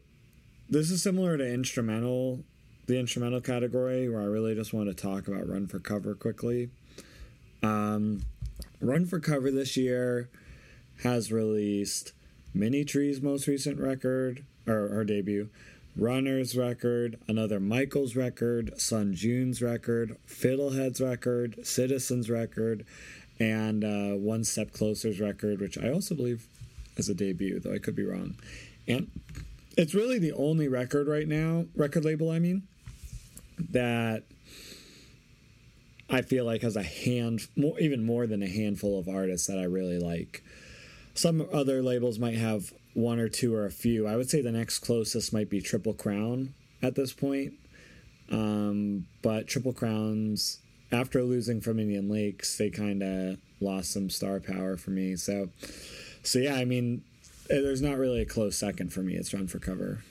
this 0.69 0.91
is 0.91 1.01
similar 1.01 1.37
to 1.37 1.47
instrumental 1.47 2.39
the 2.85 2.99
instrumental 2.99 3.41
category 3.41 4.09
where 4.09 4.21
I 4.21 4.25
really 4.25 4.55
just 4.55 4.73
want 4.73 4.87
to 4.87 4.95
talk 4.95 5.27
about 5.27 5.47
Run 5.47 5.67
for 5.67 5.79
Cover 5.79 6.15
quickly. 6.15 6.69
Um, 7.61 8.23
Run 8.81 9.05
for 9.05 9.19
Cover 9.19 9.51
this 9.51 9.77
year 9.77 10.27
has 11.03 11.31
released 11.31 12.13
Mini 12.51 12.83
Tree's 12.83 13.21
most 13.21 13.45
recent 13.47 13.79
record, 13.79 14.43
or 14.65 14.89
her 14.89 15.03
debut, 15.03 15.49
Runnner's 15.95 16.57
record, 16.57 17.19
another 17.27 17.59
Michael's 17.59 18.15
record, 18.15 18.79
Sun 18.79 19.13
June's 19.13 19.61
record, 19.61 20.17
Fiddlehead's 20.27 20.99
record, 20.99 21.59
Citizen's 21.63 22.27
record, 22.27 22.85
and 23.39 23.83
uh, 23.83 24.17
One 24.17 24.43
Step 24.43 24.71
Closer's 24.71 25.19
record, 25.19 25.59
which 25.59 25.77
I 25.77 25.91
also 25.91 26.15
believe 26.15 26.47
is 26.97 27.07
a 27.07 27.13
debut, 27.13 27.59
though 27.59 27.73
I 27.73 27.77
could 27.77 27.95
be 27.95 28.03
wrong. 28.03 28.35
And 28.87 29.11
it's 29.79 29.95
really 29.95 30.19
the 30.19 30.33
only 30.33 30.67
record 30.67 31.07
right 31.07 31.27
now, 31.27 31.65
record 31.73 32.03
label, 32.03 32.29
I 32.29 32.39
mean, 32.39 32.63
that 33.71 34.23
I 36.09 36.21
feel 36.21 36.43
like 36.43 36.63
has 36.63 36.75
a 36.75 36.83
hand, 36.83 37.47
more, 37.55 37.79
even 37.79 38.05
more 38.05 38.27
than 38.27 38.43
a 38.43 38.49
handful 38.49 38.99
of 38.99 39.07
artists 39.07 39.47
that 39.47 39.57
I 39.57 39.63
really 39.63 39.97
like. 39.97 40.43
Some 41.13 41.47
other 41.53 41.81
labels 41.81 42.19
might 42.19 42.35
have 42.35 42.73
one 42.93 43.19
or 43.19 43.29
two 43.29 43.55
or 43.55 43.65
a 43.65 43.71
few. 43.71 44.05
I 44.05 44.17
would 44.17 44.29
say 44.29 44.41
the 44.41 44.51
next 44.51 44.79
closest 44.79 45.31
might 45.31 45.49
be 45.49 45.61
Triple 45.61 45.93
Crown 45.93 46.53
at 46.81 46.95
this 46.95 47.13
point. 47.13 47.53
Um, 48.29 49.05
but 49.21 49.47
Triple 49.47 49.71
Crowns, 49.71 50.59
after 50.91 51.23
losing 51.23 51.61
from 51.61 51.79
Indian 51.79 52.09
Lakes, 52.09 52.57
they 52.57 52.69
kind 52.69 53.01
of 53.01 53.37
lost 53.61 53.93
some 53.93 54.09
star 54.09 54.41
power 54.41 54.75
for 54.75 54.91
me. 54.91 55.15
So, 55.15 55.51
so 56.21 56.39
yeah, 56.39 56.55
I 56.55 56.65
mean, 56.65 57.01
there's 57.49 57.81
not 57.81 57.97
really 57.97 58.21
a 58.21 58.25
close 58.25 58.57
second 58.57 58.93
for 58.93 59.01
me. 59.01 59.15
It's 59.15 59.33
Run 59.33 59.47
for 59.47 59.59
Cover. 59.59 60.03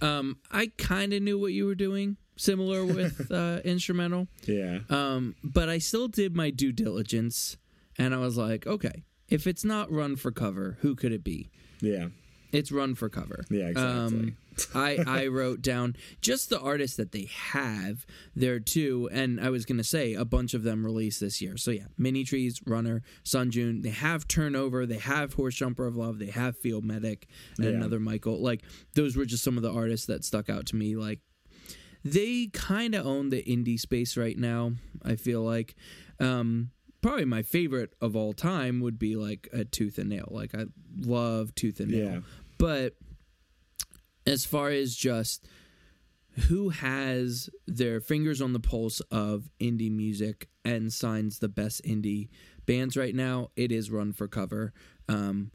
Um, 0.00 0.36
I 0.50 0.70
kind 0.76 1.12
of 1.12 1.22
knew 1.22 1.38
what 1.38 1.52
you 1.52 1.66
were 1.66 1.74
doing, 1.74 2.16
similar 2.36 2.84
with 2.84 3.30
uh, 3.32 3.60
instrumental. 3.64 4.28
Yeah. 4.44 4.80
Um, 4.90 5.34
but 5.42 5.68
I 5.68 5.78
still 5.78 6.08
did 6.08 6.36
my 6.36 6.50
due 6.50 6.72
diligence, 6.72 7.56
and 7.98 8.14
I 8.14 8.18
was 8.18 8.36
like, 8.36 8.66
okay, 8.66 9.04
if 9.28 9.46
it's 9.46 9.64
not 9.64 9.90
Run 9.90 10.16
for 10.16 10.30
Cover, 10.30 10.76
who 10.80 10.94
could 10.94 11.12
it 11.12 11.24
be? 11.24 11.50
Yeah. 11.80 12.08
It's 12.52 12.70
Run 12.70 12.94
for 12.94 13.08
Cover. 13.08 13.44
Yeah, 13.50 13.68
exactly. 13.68 14.18
Um, 14.18 14.36
I 14.74 14.98
I 15.06 15.26
wrote 15.26 15.62
down 15.62 15.96
just 16.20 16.50
the 16.50 16.60
artists 16.60 16.96
that 16.96 17.12
they 17.12 17.28
have 17.52 18.06
there 18.34 18.60
too, 18.60 19.08
and 19.12 19.40
I 19.40 19.50
was 19.50 19.64
gonna 19.64 19.84
say 19.84 20.14
a 20.14 20.24
bunch 20.24 20.54
of 20.54 20.62
them 20.62 20.84
released 20.84 21.20
this 21.20 21.40
year. 21.40 21.56
So 21.56 21.70
yeah, 21.70 21.86
Mini 21.96 22.24
Trees, 22.24 22.60
Runnner, 22.66 23.02
Sun 23.22 23.50
June. 23.50 23.82
They 23.82 23.90
have 23.90 24.28
Turnover. 24.28 24.86
They 24.86 24.98
have 24.98 25.34
Horse 25.34 25.54
Jumper 25.54 25.86
of 25.86 25.96
Love. 25.96 26.18
They 26.18 26.30
have 26.30 26.56
Field 26.56 26.84
Medic 26.84 27.26
and 27.56 27.66
yeah. 27.66 27.72
another 27.72 28.00
Michael. 28.00 28.40
Like 28.42 28.62
those 28.94 29.16
were 29.16 29.24
just 29.24 29.44
some 29.44 29.56
of 29.56 29.62
the 29.62 29.72
artists 29.72 30.06
that 30.06 30.24
stuck 30.24 30.48
out 30.48 30.66
to 30.66 30.76
me. 30.76 30.96
Like 30.96 31.20
they 32.04 32.48
kind 32.52 32.94
of 32.94 33.06
own 33.06 33.30
the 33.30 33.42
indie 33.42 33.80
space 33.80 34.16
right 34.16 34.38
now. 34.38 34.72
I 35.04 35.16
feel 35.16 35.42
like. 35.42 35.74
Um, 36.20 36.70
probably 37.04 37.26
my 37.26 37.42
favorite 37.42 37.92
of 38.00 38.16
all 38.16 38.32
time 38.32 38.80
would 38.80 38.98
be 38.98 39.14
like 39.14 39.46
a 39.52 39.62
Tooth 39.62 39.98
and 39.98 40.08
Nail. 40.08 40.26
Like 40.30 40.54
I 40.54 40.64
love 41.00 41.54
Tooth 41.54 41.78
and 41.78 41.90
Nail, 41.90 42.12
yeah. 42.12 42.20
but 42.56 42.94
as 44.26 44.44
far 44.44 44.70
as 44.70 44.94
just 44.94 45.46
who 46.48 46.70
has 46.70 47.48
their 47.66 48.00
fingers 48.00 48.42
on 48.42 48.52
the 48.52 48.60
pulse 48.60 49.00
of 49.10 49.50
indie 49.60 49.90
music 49.90 50.48
and 50.64 50.92
signs 50.92 51.38
the 51.38 51.48
best 51.48 51.84
indie 51.84 52.28
bands 52.66 52.96
right 52.96 53.14
now, 53.14 53.50
it 53.56 53.70
is 53.70 53.90
Run 53.90 54.12
for 54.12 54.26
Cover. 54.26 54.72
Um, 55.08 55.52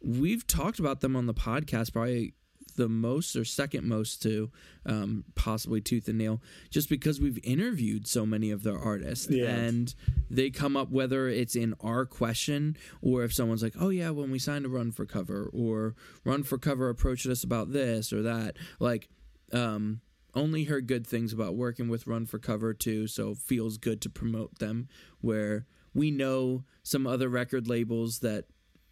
we've 0.00 0.46
talked 0.46 0.78
about 0.78 1.00
them 1.00 1.16
on 1.16 1.26
the 1.26 1.34
podcast 1.34 1.92
probably 1.92 2.34
the 2.76 2.88
most 2.88 3.36
or 3.36 3.44
second 3.44 3.86
most 3.86 4.22
to 4.22 4.50
um, 4.86 5.24
possibly 5.34 5.80
Tooth 5.80 6.08
and 6.08 6.18
Nail, 6.18 6.40
just 6.70 6.88
because 6.88 7.20
we've 7.20 7.38
interviewed 7.42 8.06
so 8.06 8.24
many 8.26 8.50
of 8.50 8.62
their 8.62 8.78
artists 8.78 9.28
Yeah. 9.30 9.46
and 9.46 9.94
they 10.30 10.50
come 10.50 10.76
up 10.76 10.90
whether 10.90 11.28
it's 11.28 11.56
in 11.56 11.74
our 11.80 12.04
question 12.06 12.76
or 13.00 13.24
if 13.24 13.32
someone's 13.32 13.62
like, 13.62 13.74
oh 13.80 13.88
yeah, 13.90 14.10
when 14.10 14.30
we 14.30 14.38
signed 14.38 14.66
a 14.66 14.68
Run 14.68 14.90
for 14.92 15.06
Cover 15.06 15.50
or 15.52 15.94
Run 16.24 16.42
for 16.42 16.58
Cover 16.58 16.88
approached 16.88 17.26
us 17.26 17.44
about 17.44 17.72
this 17.72 18.12
or 18.12 18.22
that, 18.22 18.56
like. 18.78 19.08
Um, 19.52 20.00
only 20.34 20.64
heard 20.64 20.88
good 20.88 21.06
things 21.06 21.32
about 21.32 21.54
working 21.54 21.88
with 21.88 22.08
Run 22.08 22.26
for 22.26 22.40
Cover 22.40 22.74
too, 22.74 23.06
so 23.06 23.36
feels 23.36 23.78
good 23.78 24.00
to 24.00 24.10
promote 24.10 24.58
them. 24.58 24.88
Where 25.20 25.66
we 25.92 26.10
know 26.10 26.64
some 26.82 27.06
other 27.06 27.28
record 27.28 27.68
labels 27.68 28.18
that 28.18 28.46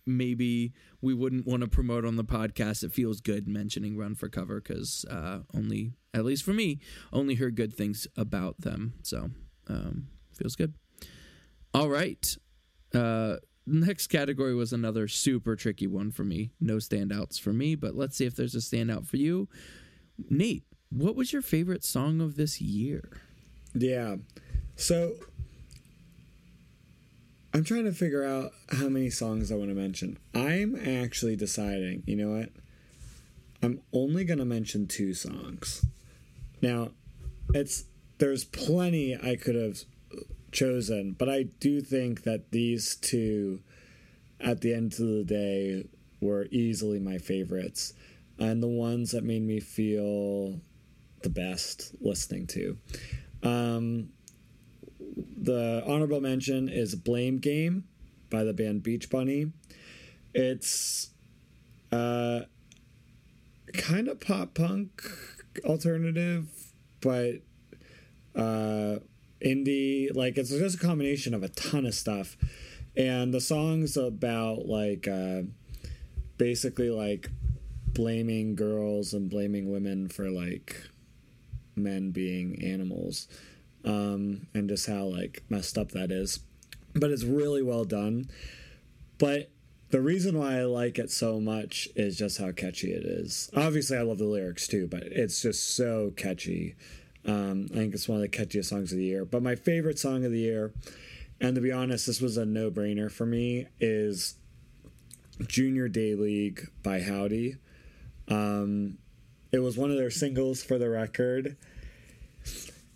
maybe 0.07 0.73
we 1.01 1.15
wouldn't 1.15 1.47
want 1.47 1.62
to 1.62 1.69
promote 1.69 2.05
on 2.05 2.16
the 2.16 2.24
podcast. 2.24 2.83
It 2.83 2.93
feels 2.93 3.20
good 3.20 3.47
mentioning 3.47 3.97
Run 3.97 4.15
for 4.15 4.29
Cover 4.29 4.61
because 4.61 5.05
uh, 5.11 5.41
only, 5.55 5.93
at 6.15 6.24
least 6.24 6.43
for 6.43 6.53
me, 6.53 6.81
only 7.12 7.35
heard 7.37 7.57
good 7.57 7.74
things 7.74 8.07
about 8.16 8.61
them. 8.61 8.95
So 9.03 9.31
um, 9.69 10.09
feels 10.37 10.57
good. 10.57 10.74
All 11.74 11.89
right. 11.89 12.37
Uh, 12.95 13.37
next 13.66 14.09
category 14.09 14.55
was 14.55 14.73
another 14.73 15.09
super 15.09 15.57
tricky 15.57 15.87
one 15.87 16.11
for 16.11 16.24
me. 16.24 16.51
No 16.61 16.77
standouts 16.77 17.41
for 17.41 17.53
me, 17.53 17.74
but 17.74 17.95
let's 17.95 18.16
see 18.16 18.27
if 18.27 18.35
there's 18.35 18.55
a 18.55 18.59
standout 18.59 19.07
for 19.07 19.16
you. 19.16 19.49
Nate, 20.29 20.65
what 20.91 21.16
was 21.16 21.33
your 21.33 21.43
favorite 21.43 21.85
song 21.85 22.20
of 22.20 22.37
this 22.37 22.61
year? 22.61 23.20
Yeah. 23.74 24.16
So 24.77 25.15
I'm 27.55 27.65
trying 27.65 27.85
to 27.85 27.93
figure 27.93 28.24
out 28.24 28.53
how 28.70 28.89
many 28.89 29.11
songs 29.11 29.53
I 29.53 29.57
want 29.57 29.69
to 29.69 29.74
mention. 29.74 30.19
I'm 30.35 30.74
actually 30.74 31.37
deciding, 31.37 32.03
you 32.07 32.16
know 32.16 32.31
what? 32.39 32.49
I'm 33.62 33.81
only 33.93 34.24
going 34.24 34.39
to 34.39 34.45
mention 34.45 34.87
two 34.87 35.12
songs. 35.12 35.85
Now, 36.62 36.93
it's 37.53 37.85
there's 38.19 38.45
plenty 38.45 39.16
I 39.16 39.37
could 39.37 39.55
have 39.55 39.83
chosen, 40.51 41.12
but 41.12 41.29
I 41.29 41.45
do 41.61 41.81
think 41.81 42.23
that 42.23 42.53
these 42.53 42.97
two 42.97 43.61
at 44.41 44.61
the 44.62 44.73
end 44.73 44.95
of 44.95 44.99
the 44.99 45.24
day 45.24 45.87
were 46.20 46.47
easily 46.51 46.99
my 47.01 47.19
favorites 47.19 47.93
and 48.39 48.62
the 48.62 48.69
ones 48.69 49.11
that 49.11 49.24
made 49.24 49.43
me 49.43 49.61
feel 49.61 50.59
the 51.23 51.29
best 51.29 51.95
listening 52.01 52.47
to. 52.49 52.79
Um, 53.43 54.09
the 55.43 55.82
honorable 55.86 56.20
mention 56.20 56.69
is 56.69 56.94
Blame 56.94 57.39
Game 57.39 57.85
by 58.31 58.44
the 58.44 58.52
band 58.52 58.82
Beach 58.85 59.10
Bunny. 59.10 59.52
It's 60.32 61.10
uh, 61.90 62.43
kind 63.74 64.06
of 64.09 64.20
pop 64.20 64.55
punk 64.55 65.02
alternative, 65.64 66.47
but 67.01 67.40
uh, 68.36 69.01
indie. 69.44 70.14
Like, 70.14 70.39
it's 70.39 70.51
just 70.51 70.77
a 70.77 70.78
combination 70.78 71.35
of 71.35 71.43
a 71.43 71.48
ton 71.48 71.86
of 71.86 71.94
stuff. 71.94 72.36
And 72.97 73.35
the 73.35 73.40
song's 73.40 73.97
about, 73.97 74.66
like, 74.66 75.09
uh, 75.09 75.43
basically, 76.39 76.90
like, 76.90 77.31
blaming 77.89 78.55
girls 78.55 79.12
and 79.12 79.28
blaming 79.28 79.73
women 79.73 80.09
for, 80.09 80.31
like, 80.31 80.77
men 81.74 82.10
being 82.10 82.62
animals 82.62 83.27
um, 83.85 84.47
and 84.55 84.69
just 84.69 84.87
how 84.87 85.05
like 85.05 85.43
messed 85.49 85.79
up 85.79 85.93
that 85.93 86.11
is. 86.11 86.41
But 86.95 87.11
it's 87.11 87.25
really 87.25 87.63
well 87.63 87.85
done. 87.85 88.31
But 89.19 89.51
the 89.91 90.01
reason 90.01 90.39
why 90.39 90.59
I 90.59 90.65
like 90.65 90.99
it 90.99 91.11
so 91.11 91.39
much 91.39 91.89
is 91.95 92.17
just 92.17 92.39
how 92.39 92.53
catchy 92.53 92.93
it 92.93 93.05
is. 93.05 93.51
Obviously, 93.55 93.97
I 93.97 94.03
love 94.03 94.19
the 94.19 94.25
lyrics 94.25 94.67
too, 94.67 94.89
but 94.89 95.03
it's 95.05 95.43
just 95.43 95.77
so 95.77 96.13
catchy. 96.17 96.77
Um, 97.25 97.69
I 97.73 97.77
think 97.77 97.95
it's 97.95 98.09
one 98.09 98.17
of 98.17 98.23
the 98.23 98.29
catchiest 98.29 98.67
songs 98.67 98.93
of 98.93 98.99
the 98.99 99.05
year. 99.05 99.25
But 99.25 99.43
my 99.43 99.55
favorite 99.55 99.99
song 99.99 100.25
of 100.25 100.33
the 100.33 100.41
year, 100.41 100.73
and 101.41 101.55
to 101.55 101.61
be 101.61 101.71
honest, 101.71 102.07
this 102.07 102.21
was 102.21 102.37
a 102.37 102.45
no 102.45 102.71
brainer 102.71 103.11
for 103.11 103.27
me, 103.27 103.67
is 103.81 104.37
Junior 105.47 105.89
Day 105.89 106.15
League 106.15 106.69
by 106.83 107.01
Hovvdy. 107.01 107.59
Um, 108.29 108.99
it 109.53 109.59
was 109.59 109.77
one 109.77 109.91
of 109.91 109.99
their 109.99 110.11
singles 110.11 110.63
for 110.63 110.79
the 110.79 110.89
record. 110.89 111.57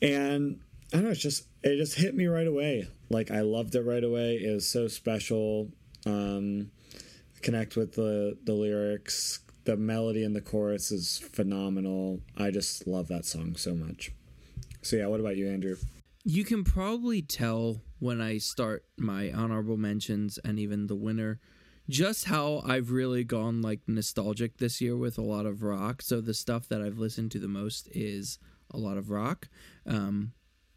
And 0.01 0.61
I 0.93 0.97
don't 0.97 1.05
know, 1.05 1.11
it's 1.11 1.21
just 1.21 1.47
it 1.63 1.77
just 1.77 1.97
hit 1.97 2.15
me 2.15 2.27
right 2.27 2.47
away. 2.47 2.89
Like 3.11 3.31
I 3.31 3.41
loved 3.41 3.75
it 3.75 3.83
right 3.83 4.05
away. 4.05 4.37
It 4.37 4.53
was 4.53 4.69
so 4.69 4.89
special. 4.89 5.71
Um, 6.05 6.71
connect 7.43 7.77
with 7.77 7.95
the 7.95 8.37
the 8.45 8.53
lyrics. 8.53 9.41
The 9.65 9.77
melody 9.77 10.23
in 10.23 10.33
the 10.33 10.41
chorus 10.41 10.93
is 10.93 11.19
phenomenal. 11.19 12.21
I 12.37 12.53
just 12.53 12.87
love 12.87 13.09
that 13.09 13.25
song 13.25 13.57
so 13.57 13.75
much. 13.75 14.13
So 14.83 14.95
yeah, 14.95 15.09
what 15.09 15.19
about 15.19 15.37
you, 15.37 15.49
Andrew? 15.49 15.77
You 16.23 16.45
can 16.45 16.63
probably 16.63 17.21
tell 17.21 17.83
when 17.99 18.21
I 18.21 18.39
start 18.39 18.85
my 18.97 19.33
honorable 19.33 19.77
mentions 19.77 20.39
and 20.39 20.59
even 20.61 20.87
the 20.87 20.95
winner 20.95 21.41
just 21.89 22.25
how 22.25 22.63
I've 22.67 22.91
really 22.91 23.25
gone 23.25 23.63
like 23.63 23.81
nostalgic 23.87 24.59
this 24.59 24.81
year 24.81 24.97
with 24.97 25.19
a 25.19 25.23
lot 25.23 25.47
of 25.47 25.63
rock. 25.63 26.03
So 26.03 26.21
the 26.21 26.35
stuff 26.35 26.69
that 26.69 26.83
I've 26.83 26.99
listened 26.99 27.31
to 27.33 27.39
the 27.39 27.49
most 27.49 27.89
is 27.93 28.39
a 28.71 28.79
lot 28.79 28.97
of 28.97 29.11
rock. 29.11 29.49
Um, 29.87 30.33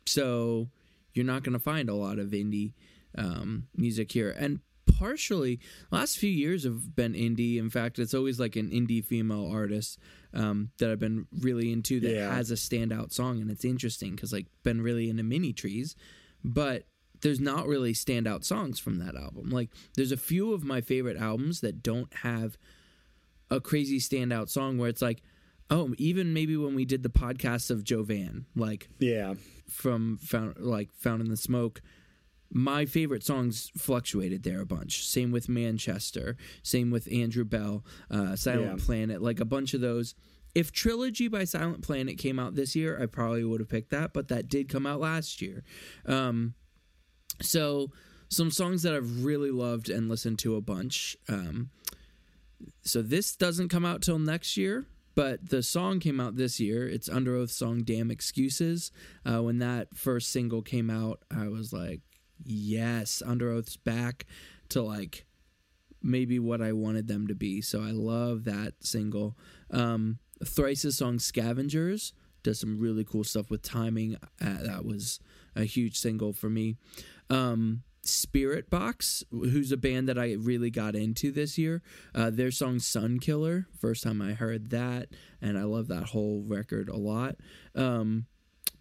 so 0.10 0.70
you're 1.14 1.26
not 1.26 1.44
going 1.44 1.54
to 1.54 1.60
find 1.60 1.90
a 1.90 1.94
lot 1.96 2.20
of 2.20 2.28
indie 2.30 2.74
um, 3.18 3.68
music 3.76 4.12
here. 4.12 4.32
And 4.38 4.60
partially, 4.98 5.60
last 5.92 6.18
few 6.18 6.30
years 6.30 6.64
have 6.64 6.96
been 6.96 7.14
indie. 7.14 7.58
In 7.58 7.70
fact, 7.70 8.00
it's 8.00 8.14
always 8.14 8.40
like 8.40 8.56
an 8.56 8.70
indie 8.70 9.04
female 9.04 9.50
artist 9.52 9.98
um, 10.34 10.70
that 10.78 10.90
I've 10.92 11.00
been 11.00 11.26
really 11.40 11.72
into 11.72 12.00
that 12.02 12.14
Yeah. 12.14 12.34
has 12.36 12.52
a 12.52 12.56
standout 12.56 13.12
song, 13.14 13.40
and 13.42 13.50
it's 13.50 13.66
interesting 13.66 14.16
because 14.16 14.34
like 14.34 14.48
been 14.64 14.82
really 14.82 15.10
into 15.10 15.24
mini 15.24 15.54
trees, 15.54 15.96
but 16.44 16.84
there's 17.22 17.40
not 17.40 17.68
really 17.68 17.94
standout 17.94 18.44
songs 18.46 18.80
from 18.80 19.00
that 19.00 19.16
album. 19.16 19.50
Like 19.50 19.70
there's 19.96 20.12
a 20.12 20.18
few 20.18 20.54
of 20.54 20.64
my 20.64 20.82
favorite 20.82 21.18
albums 21.18 21.62
that 21.62 21.84
don't 21.84 22.14
have 22.24 22.58
a 23.50 23.60
crazy 23.60 24.00
standout 24.00 24.48
song 24.50 24.78
where 24.78 24.90
it's 24.90 25.02
like, 25.02 25.22
oh, 25.70 25.94
even 25.98 26.34
maybe 26.34 26.58
when 26.58 26.76
we 26.76 26.86
did 26.86 27.04
the 27.04 27.10
podcast 27.10 27.70
of 27.70 27.84
Jovan, 27.84 28.46
like 28.56 28.90
Yeah, 29.00 29.36
from 29.70 30.18
found 30.18 30.56
like 30.60 30.92
found 30.94 31.22
in 31.22 31.30
the 31.30 31.38
smoke 31.38 31.82
my 32.52 32.84
favorite 32.88 33.24
songs 33.24 33.72
fluctuated 33.78 34.42
there 34.42 34.60
a 34.62 34.66
bunch. 34.66 35.06
Same 35.06 35.32
with 35.32 35.48
manchester 35.48 36.36
same 36.64 36.90
with 36.90 37.08
Andrew 37.12 37.44
Belle 37.46 37.86
uh, 38.10 38.36
silent 38.36 38.80
Yeah. 38.80 38.86
planet 38.86 39.22
like 39.22 39.40
a 39.40 39.46
bunch 39.46 39.76
of 39.76 39.82
those. 39.82 40.16
If 40.56 40.72
trilogy 40.72 41.28
by 41.28 41.44
silent 41.44 41.84
planet 41.84 42.18
came 42.18 42.40
out 42.40 42.56
this 42.56 42.76
year 42.76 43.00
i 43.00 43.06
probably 43.06 43.44
would 43.44 43.60
have 43.60 43.70
picked 43.70 43.92
that 43.92 44.14
but 44.14 44.30
that 44.30 44.48
did 44.48 44.68
come 44.68 44.88
out 44.88 45.00
last 45.00 45.44
year. 45.44 45.64
Um, 46.08 46.56
so 47.40 47.92
some 48.30 48.50
songs 48.50 48.82
that 48.82 48.96
i've 48.96 49.24
really 49.24 49.52
loved 49.52 49.90
and 49.90 50.10
listened 50.10 50.40
to 50.40 50.56
a 50.56 50.62
bunch 50.62 51.16
um, 51.30 51.70
so 52.82 53.02
this 53.04 53.36
doesn't 53.36 53.70
come 53.70 53.86
out 53.86 54.02
till 54.02 54.18
next 54.20 54.58
year 54.58 54.86
but 55.20 55.50
the 55.50 55.62
song 55.62 56.00
came 56.00 56.22
out 56.22 56.38
this 56.38 56.62
year. 56.62 56.88
It's 56.88 57.10
Underoath 57.10 57.50
song 57.50 57.84
damn 57.84 58.10
excuses. 58.10 58.90
Uh, 59.26 59.44
when 59.44 59.60
that 59.60 59.90
first 59.94 60.32
single 60.32 60.62
came 60.62 60.90
out 60.90 61.22
i 61.30 61.50
was 61.50 61.74
like 61.74 62.00
yes 62.42 63.22
Underoath's 63.26 63.76
back 63.76 64.26
to 64.70 64.82
like 64.82 65.26
maybe 66.02 66.40
what 66.40 66.62
i 66.62 66.72
wanted 66.72 67.10
them 67.10 67.28
to 67.28 67.36
be. 67.36 67.60
So 67.60 67.82
i 67.82 67.92
love 67.92 68.46
that 68.46 68.76
single. 68.80 69.38
Um 69.72 70.20
thrice's 70.46 70.98
song 70.98 71.20
scavengers 71.20 72.14
does 72.42 72.58
some 72.58 72.80
really 72.80 73.04
cool 73.04 73.26
stuff 73.26 73.50
with 73.50 73.62
timing. 73.62 74.16
Uh, 74.42 74.64
that 74.64 74.86
was 74.86 75.20
a 75.54 75.66
huge 75.66 75.98
single 75.98 76.32
for 76.32 76.50
me. 76.50 76.78
Um 77.30 77.84
Spiritbox, 78.10 79.24
who's 79.32 79.72
a 79.72 79.78
band 79.78 80.10
that 80.10 80.18
I 80.18 80.34
really 80.34 80.70
got 80.70 80.96
into 80.96 81.32
this 81.32 81.58
year. 81.58 81.82
Uh, 82.14 82.30
their 82.30 82.52
song 82.52 82.80
Sun 82.80 83.20
Killer, 83.20 83.68
first 83.80 84.04
time 84.04 84.22
I 84.22 84.34
heard 84.34 84.70
that, 84.72 85.10
and 85.42 85.58
I 85.58 85.64
love 85.64 85.88
that 85.88 86.06
whole 86.06 86.44
record 86.46 86.90
a 86.90 86.98
lot. 86.98 87.36
Um, 87.76 88.26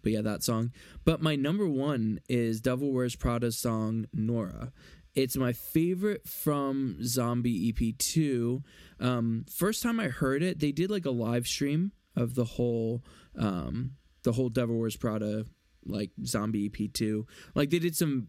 but 0.01 0.11
yeah, 0.11 0.21
that 0.21 0.43
song. 0.43 0.71
But 1.05 1.21
my 1.21 1.35
number 1.35 1.67
one 1.67 2.19
is 2.29 2.61
Devil 2.61 2.91
Wears 2.91 3.15
Prada's 3.15 3.57
song 3.57 4.05
Nora. 4.13 4.71
It's 5.15 5.35
my 5.35 5.53
favorite 5.53 6.27
from 6.27 6.97
Zombie 7.03 7.73
EP2. 7.73 8.63
Um, 8.99 9.45
first 9.51 9.83
time 9.83 9.99
I 9.99 10.07
heard 10.07 10.43
it, 10.43 10.59
they 10.59 10.71
did 10.71 10.89
like 10.89 11.05
a 11.05 11.11
live 11.11 11.47
stream 11.47 11.91
of 12.15 12.35
the 12.35 12.45
whole 12.45 13.03
um, 13.37 13.91
the 14.23 14.33
whole 14.33 14.49
Devil 14.49 14.77
Wears 14.77 14.95
Prada 14.95 15.45
like 15.85 16.11
Zombie 16.25 16.69
EP2. 16.69 17.25
Like 17.55 17.69
they 17.69 17.79
did 17.79 17.95
some 17.95 18.27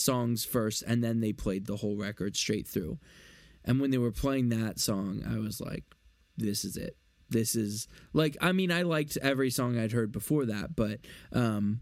songs 0.00 0.44
first 0.44 0.82
and 0.86 1.02
then 1.02 1.20
they 1.20 1.32
played 1.32 1.66
the 1.66 1.76
whole 1.76 1.96
record 1.96 2.36
straight 2.36 2.66
through. 2.66 2.98
And 3.64 3.80
when 3.80 3.90
they 3.90 3.98
were 3.98 4.12
playing 4.12 4.48
that 4.48 4.78
song, 4.78 5.22
I 5.28 5.38
was 5.38 5.60
like, 5.60 5.84
this 6.36 6.64
is 6.64 6.76
it. 6.76 6.96
This 7.28 7.54
is 7.54 7.86
like 8.12 8.36
I 8.40 8.52
mean 8.52 8.72
I 8.72 8.82
liked 8.82 9.16
every 9.22 9.50
song 9.50 9.78
I'd 9.78 9.92
heard 9.92 10.10
before 10.10 10.46
that, 10.46 10.74
but 10.74 10.98
um 11.32 11.80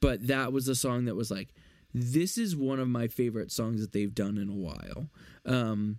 but 0.00 0.26
that 0.28 0.52
was 0.52 0.68
a 0.68 0.74
song 0.74 1.04
that 1.04 1.14
was 1.14 1.30
like 1.30 1.50
this 1.92 2.38
is 2.38 2.56
one 2.56 2.80
of 2.80 2.88
my 2.88 3.08
favorite 3.08 3.50
songs 3.50 3.80
that 3.80 3.92
they've 3.92 4.14
done 4.14 4.38
in 4.38 4.48
a 4.48 4.54
while. 4.54 5.10
Um 5.44 5.98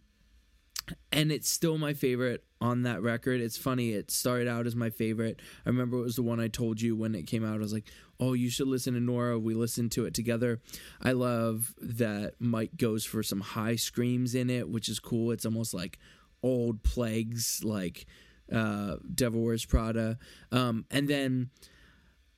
and 1.12 1.32
it's 1.32 1.50
still 1.50 1.78
my 1.78 1.94
favorite 1.94 2.44
on 2.60 2.84
that 2.84 3.02
record. 3.02 3.42
It's 3.42 3.58
funny. 3.58 3.92
It 3.92 4.12
started 4.12 4.48
out 4.48 4.68
as 4.68 4.76
my 4.76 4.90
favorite. 4.90 5.42
I 5.66 5.70
remember 5.70 5.98
it 5.98 6.04
was 6.04 6.16
the 6.16 6.24
one 6.24 6.40
I 6.40 6.48
told 6.48 6.82
you 6.82 6.96
when 6.96 7.16
it 7.16 7.28
came 7.28 7.46
out. 7.46 7.56
I 7.56 7.60
was 7.60 7.74
like, 7.74 7.90
"Oh, 8.20 8.34
you 8.34 8.50
should 8.50 8.68
listen 8.68 8.94
to 8.94 9.00
Nora." 9.00 9.40
We 9.40 9.54
listened 9.54 9.92
to 9.94 10.06
it 10.06 10.14
together. 10.14 10.62
I 11.02 11.12
love 11.12 11.74
that 11.82 12.36
Mike 12.40 12.78
goes 12.78 13.06
for 13.06 13.24
some 13.24 13.42
high 13.42 13.76
screams 13.76 14.36
in 14.36 14.50
it, 14.50 14.70
which 14.70 14.90
is 14.90 15.00
cool. 15.00 15.32
It's 15.32 15.46
almost 15.46 15.74
like 15.74 16.00
old 16.44 16.84
plagues, 16.84 17.64
like 17.64 18.06
uh, 18.52 18.98
Devil 19.14 19.44
Wears 19.44 19.66
Prada. 19.66 20.18
Um, 20.52 20.86
and 20.92 21.08
then 21.08 21.50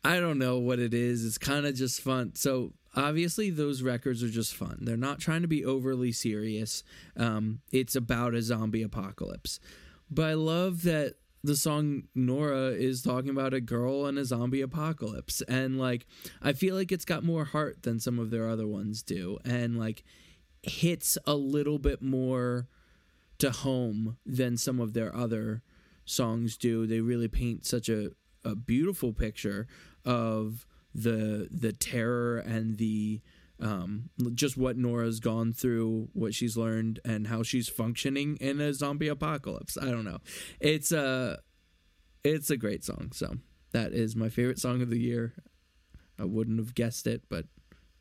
I 0.03 0.19
don't 0.19 0.39
know 0.39 0.59
what 0.59 0.80
it 0.80 0.93
is. 0.93 1.26
It's 1.26 1.38
kind 1.38 1.65
of 1.65 1.76
just 1.76 2.01
fun. 2.01 2.34
So 2.35 2.73
obviously 2.95 3.49
those 3.49 3.82
records 3.82 4.24
are 4.24 4.30
just 4.30 4.56
fun. 4.56 4.80
They're 4.82 4.98
not 4.98 5.20
trying 5.20 5.41
to 5.41 5.48
be 5.48 5.66
overly 5.66 6.11
serious. 6.11 6.84
Um, 7.16 7.61
it's 7.72 7.95
about 7.95 8.36
a 8.36 8.41
zombie 8.41 8.84
apocalypse. 8.84 9.60
But 10.10 10.26
I 10.26 10.34
love 10.34 10.84
that 10.84 11.16
the 11.44 11.56
song 11.56 12.03
Nora 12.16 12.72
is 12.72 13.02
talking 13.02 13.30
about 13.30 13.53
a 13.53 13.61
girl 13.61 14.06
and 14.06 14.18
a 14.18 14.26
zombie 14.26 14.61
apocalypse. 14.61 15.41
And 15.44 15.80
like 15.80 16.06
I 16.41 16.53
feel 16.53 16.76
like 16.76 16.91
it's 16.91 17.06
got 17.06 17.24
more 17.24 17.45
heart 17.45 17.84
than 17.84 17.99
some 17.99 18.20
of 18.20 18.30
their 18.30 18.49
other 18.49 18.68
ones 18.68 19.03
do. 19.03 19.38
And 19.45 19.78
like 19.78 20.03
hits 20.64 21.18
a 21.26 21.36
little 21.36 21.80
bit 21.80 22.02
more 22.02 22.68
to 23.38 23.52
home 23.52 24.18
than 24.26 24.57
some 24.57 24.80
of 24.80 24.94
their 24.94 25.16
other 25.16 25.61
songs 26.06 26.57
do. 26.57 26.86
They 26.86 26.99
really 26.99 27.28
paint 27.28 27.66
such 27.66 27.88
a, 27.88 28.11
a 28.44 28.56
beautiful 28.56 29.14
picture 29.14 29.68
of 30.03 30.66
the 30.94 31.48
the 31.52 31.74
terror 31.74 32.38
and 32.38 32.78
the 32.78 33.22
um, 33.61 34.10
just 34.34 34.56
what 34.57 34.78
Nora's 34.78 35.20
gone 35.20 35.52
through, 35.52 36.10
what 36.14 36.34
she's 36.34 36.56
learned, 36.56 36.99
and 37.03 37.28
how 37.28 37.44
she's 37.44 37.68
functioning 37.68 38.38
in 38.38 38.61
a 38.61 38.74
zombie 38.74 39.10
apocalypse. 39.10 39.78
I 39.78 39.86
don't 39.86 40.06
know. 40.06 40.20
It's 40.60 40.91
a 40.91 41.40
it's 42.24 42.49
a 42.49 42.57
great 42.57 42.84
song. 42.84 43.11
So 43.14 43.36
that 43.72 43.94
is 43.94 44.16
my 44.16 44.30
favorite 44.30 44.60
song 44.60 44.82
of 44.82 44.90
the 44.90 44.99
year. 44.99 45.34
I 46.18 46.26
wouldn't 46.26 46.60
have 46.60 46.76
guessed 46.76 47.07
it, 47.07 47.24
but 47.30 47.45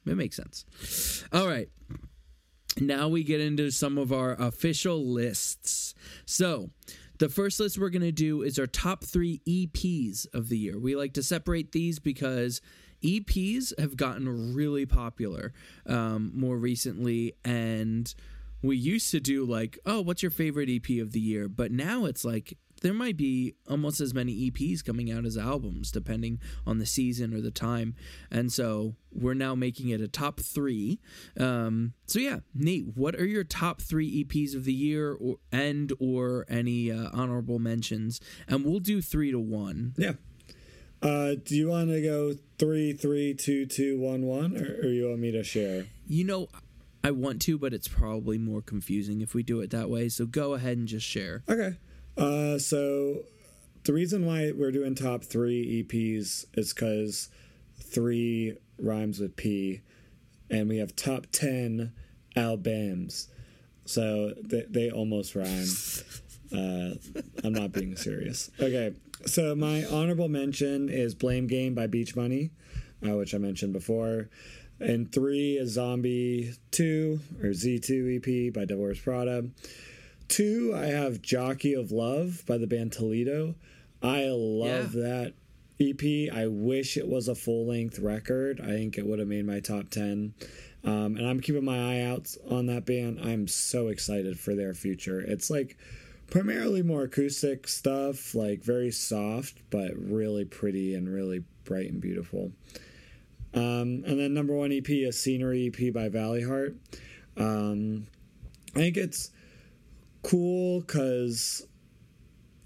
it 0.07 0.17
makes 0.17 0.37
sense. 0.37 1.25
All 1.33 1.47
right. 1.47 1.69
Now 2.81 3.09
we 3.09 3.25
get 3.25 3.41
into 3.41 3.71
some 3.71 3.99
of 3.99 4.13
our 4.13 4.33
official 4.35 5.05
lists. 5.05 5.95
So, 6.27 6.71
the 7.19 7.29
first 7.29 7.61
list 7.61 7.79
we're 7.79 7.91
going 7.91 8.03
to 8.03 8.13
do 8.13 8.43
is 8.43 8.59
our 8.59 8.67
top 8.67 9.05
three 9.05 9.41
EPs 9.47 10.27
of 10.33 10.49
the 10.49 10.59
year. 10.59 10.79
We 10.79 10.97
like 10.97 11.15
to 11.15 11.23
separate 11.23 11.73
these 11.73 11.99
because 11.99 12.61
EPs 13.03 13.79
have 13.79 13.97
gotten 13.97 14.55
really 14.55 14.87
popular 14.87 15.53
um, 15.87 16.33
more 16.35 16.57
recently, 16.57 17.35
and 17.45 18.13
we 18.63 18.77
used 18.77 19.11
to 19.13 19.21
do 19.21 19.45
like, 19.45 19.79
oh, 19.87 20.01
what's 20.01 20.23
your 20.23 20.31
favorite 20.31 20.69
EP 20.69 21.01
of 21.01 21.13
the 21.13 21.21
year? 21.21 21.49
But 21.49 21.71
now 21.71 22.05
it's 22.05 22.25
like 22.25 22.57
there 22.83 22.95
might 22.95 23.17
be 23.17 23.55
almost 23.69 24.01
as 24.01 24.15
many 24.15 24.51
EPs 24.51 24.85
coming 24.85 25.11
out 25.11 25.25
as 25.25 25.37
albums, 25.37 25.91
depending 25.91 26.41
on 26.67 26.79
the 26.79 26.87
season 26.87 27.35
or 27.35 27.41
the 27.41 27.51
time. 27.51 27.95
And 28.31 28.53
so 28.53 28.95
we're 29.13 29.35
now 29.35 29.55
making 29.55 29.89
it 29.89 30.01
a 30.01 30.09
top 30.09 30.41
three. 30.41 31.01
Um, 31.39 31.95
so 32.07 32.19
yeah, 32.19 32.39
Nate, 32.55 32.97
what 32.97 33.15
are 33.17 33.27
your 33.27 33.45
top 33.45 33.81
three 33.81 34.25
EPs 34.25 34.55
of 34.55 34.65
the 34.65 34.73
year, 34.73 35.13
or 35.13 35.37
and 35.51 35.93
or 35.99 36.47
any 36.49 36.91
uh, 36.91 37.11
honorable 37.13 37.59
mentions? 37.59 38.21
And 38.47 38.65
we'll 38.65 38.81
do 38.81 39.01
three 39.03 39.31
to 39.31 39.41
one. 39.41 39.95
Yeah. 39.97 40.13
Uh, 41.01 41.35
do 41.45 41.55
you 41.55 41.69
want 41.69 41.91
to 41.91 42.03
go 42.03 42.35
three, 42.59 42.93
three, 42.93 43.33
two, 43.33 43.67
two, 43.67 44.01
one, 44.01 44.23
one, 44.23 44.57
or, 44.57 44.81
or 44.83 44.89
you 44.89 45.09
want 45.09 45.21
me 45.21 45.31
to 45.31 45.45
share? 45.45 45.87
You 46.09 46.25
know, 46.25 46.49
I 47.05 47.13
want 47.13 47.41
to, 47.43 47.57
but 47.57 47.73
it's 47.73 47.87
probably 47.87 48.37
more 48.37 48.61
confusing 48.61 49.21
if 49.21 49.33
we 49.33 49.45
do 49.45 49.61
it 49.61 49.71
that 49.71 49.89
way. 49.89 50.09
So 50.09 50.27
go 50.27 50.55
ahead 50.55 50.77
and 50.77 50.89
just 50.89 51.07
share. 51.07 51.45
Okay. 51.49 51.77
Uh, 52.19 52.59
so 52.59 53.21
the 53.85 53.93
reason 53.93 54.27
why 54.27 54.53
we're 54.55 54.73
doing 54.73 54.95
top 54.95 55.25
three 55.25 55.83
EPs 55.83 56.47
is 56.55 56.75
because 56.75 57.29
three 57.81 58.57
rhymes 58.79 59.21
with 59.21 59.37
P, 59.37 59.83
and 60.51 60.69
we 60.69 60.79
have 60.79 60.97
top 60.97 61.27
ten 61.31 61.93
albums. 62.37 63.29
So 63.85 64.35
they, 64.43 64.65
they 64.69 64.91
almost 64.91 65.35
rhyme. 65.35 65.69
Uh, 66.53 66.95
I'm 67.45 67.53
not 67.53 67.73
being 67.73 67.97
serious. 67.97 68.51
Okay, 68.61 68.95
so 69.27 69.55
my 69.55 69.85
honorable 69.85 70.29
mention 70.29 70.89
is 70.89 71.15
"Blame 71.15 71.47
Game" 71.47 71.75
by 71.75 71.87
Beach 71.87 72.15
Bunny, 72.15 72.51
uh, 73.07 73.17
which 73.17 73.35
I 73.35 73.39
mentioned 73.39 73.73
before. 73.73 74.29
And 74.81 75.11
three 75.11 75.57
is 75.57 75.73
"Zombie 75.73 76.55
Two" 76.73 77.21
or 77.43 77.51
Z2 77.51 78.49
EP 78.49 78.53
by 78.53 78.75
Wears 78.75 78.99
Prada. 79.01 79.45
Two, 80.29 80.75
I 80.77 80.87
have 80.87 81.23
Jockey 81.23 81.75
of 81.75 81.91
Love 81.91 82.45
by 82.47 82.59
the 82.59 82.67
band 82.67 82.93
Toledo. 82.93 83.55
I 84.03 84.27
love 84.29 84.95
yeah. 84.95 85.03
that 85.03 85.35
EP. 85.81 86.33
I 86.33 86.47
wish 86.47 86.97
it 86.97 87.09
was 87.09 87.29
a 87.29 87.35
full 87.35 87.67
length 87.67 87.99
record. 87.99 88.61
I 88.61 88.69
think 88.69 88.99
it 88.99 89.07
would 89.07 89.19
have 89.19 89.29
made 89.29 89.47
my 89.47 89.61
top 89.61 89.91
10. 89.91 90.35
Um, 90.85 91.17
and 91.17 91.27
I'm 91.27 91.41
keeping 91.41 91.65
my 91.65 91.79
eye 91.79 92.03
out 92.03 92.29
on 92.49 92.67
that 92.67 92.85
band. 92.85 93.21
I'm 93.21 93.49
so 93.49 93.89
excited 93.89 94.39
for 94.39 94.55
their 94.55 94.75
future. 94.75 95.21
It's 95.21 95.51
like 95.51 95.77
primarily 96.31 96.83
more 96.83 97.05
acoustic 97.05 97.67
stuff, 97.67 98.35
like 98.35 98.63
very 98.63 98.91
soft, 98.91 99.63
but 99.71 99.93
really 99.97 100.45
pretty 100.45 100.95
and 100.95 101.13
really 101.13 101.45
bright 101.65 101.91
and 101.91 102.01
beautiful. 102.01 102.53
Um, 103.55 104.05
and 104.07 104.21
then 104.21 104.35
number 104.35 104.55
one 104.55 104.73
EP 104.73 104.89
is 104.89 105.21
Scenery 105.21 105.67
EP 105.67 105.93
by 105.93 106.09
Valleyheart. 106.09 106.77
Um, 107.37 108.07
I 108.75 108.81
think 108.81 108.97
it's 108.97 109.31
cool 110.23 110.81
because 110.81 111.67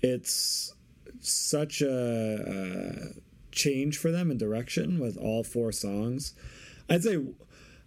it's 0.00 0.74
such 1.20 1.80
a, 1.82 2.44
a, 2.46 3.20
change 3.52 3.98
for 3.98 4.10
them 4.10 4.30
in 4.30 4.38
direction 4.38 4.98
with 4.98 5.16
all 5.18 5.44
four 5.44 5.70
songs. 5.72 6.34
I'd 6.88 7.02
say 7.02 7.18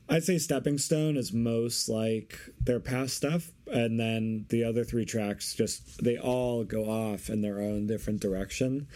I'd 0.08 0.24
say 0.24 0.38
Stepping 0.38 0.78
Stone 0.78 1.18
is 1.18 1.34
most 1.34 1.90
like 1.90 2.38
their 2.64 2.80
past 2.80 3.16
stuff, 3.16 3.52
and 3.66 4.00
then 4.00 4.46
the 4.50 4.64
other 4.64 4.84
three 4.84 5.06
tracks 5.06 5.56
just 5.56 6.04
they 6.04 6.18
all 6.18 6.64
go 6.64 6.86
off 6.86 7.30
in 7.30 7.42
their 7.42 7.60
own 7.60 7.88
different 7.88 8.22
direction. 8.22 8.88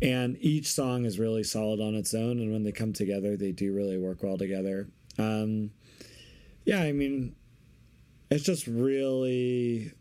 And 0.00 0.36
each 0.40 0.72
song 0.72 1.04
is 1.04 1.20
really 1.20 1.44
solid 1.44 1.80
on 1.80 1.94
its 1.94 2.12
own, 2.12 2.40
and 2.40 2.52
when 2.52 2.64
they 2.64 2.72
come 2.72 2.92
together, 2.92 3.36
they 3.36 3.52
do 3.52 3.72
really 3.72 3.98
work 3.98 4.24
well 4.24 4.36
together. 4.36 4.88
Um, 5.16 5.70
yeah, 6.64 6.82
I 6.82 6.90
mean, 6.90 7.36
it's 8.32 8.44
just 8.44 8.66
really 8.66 9.92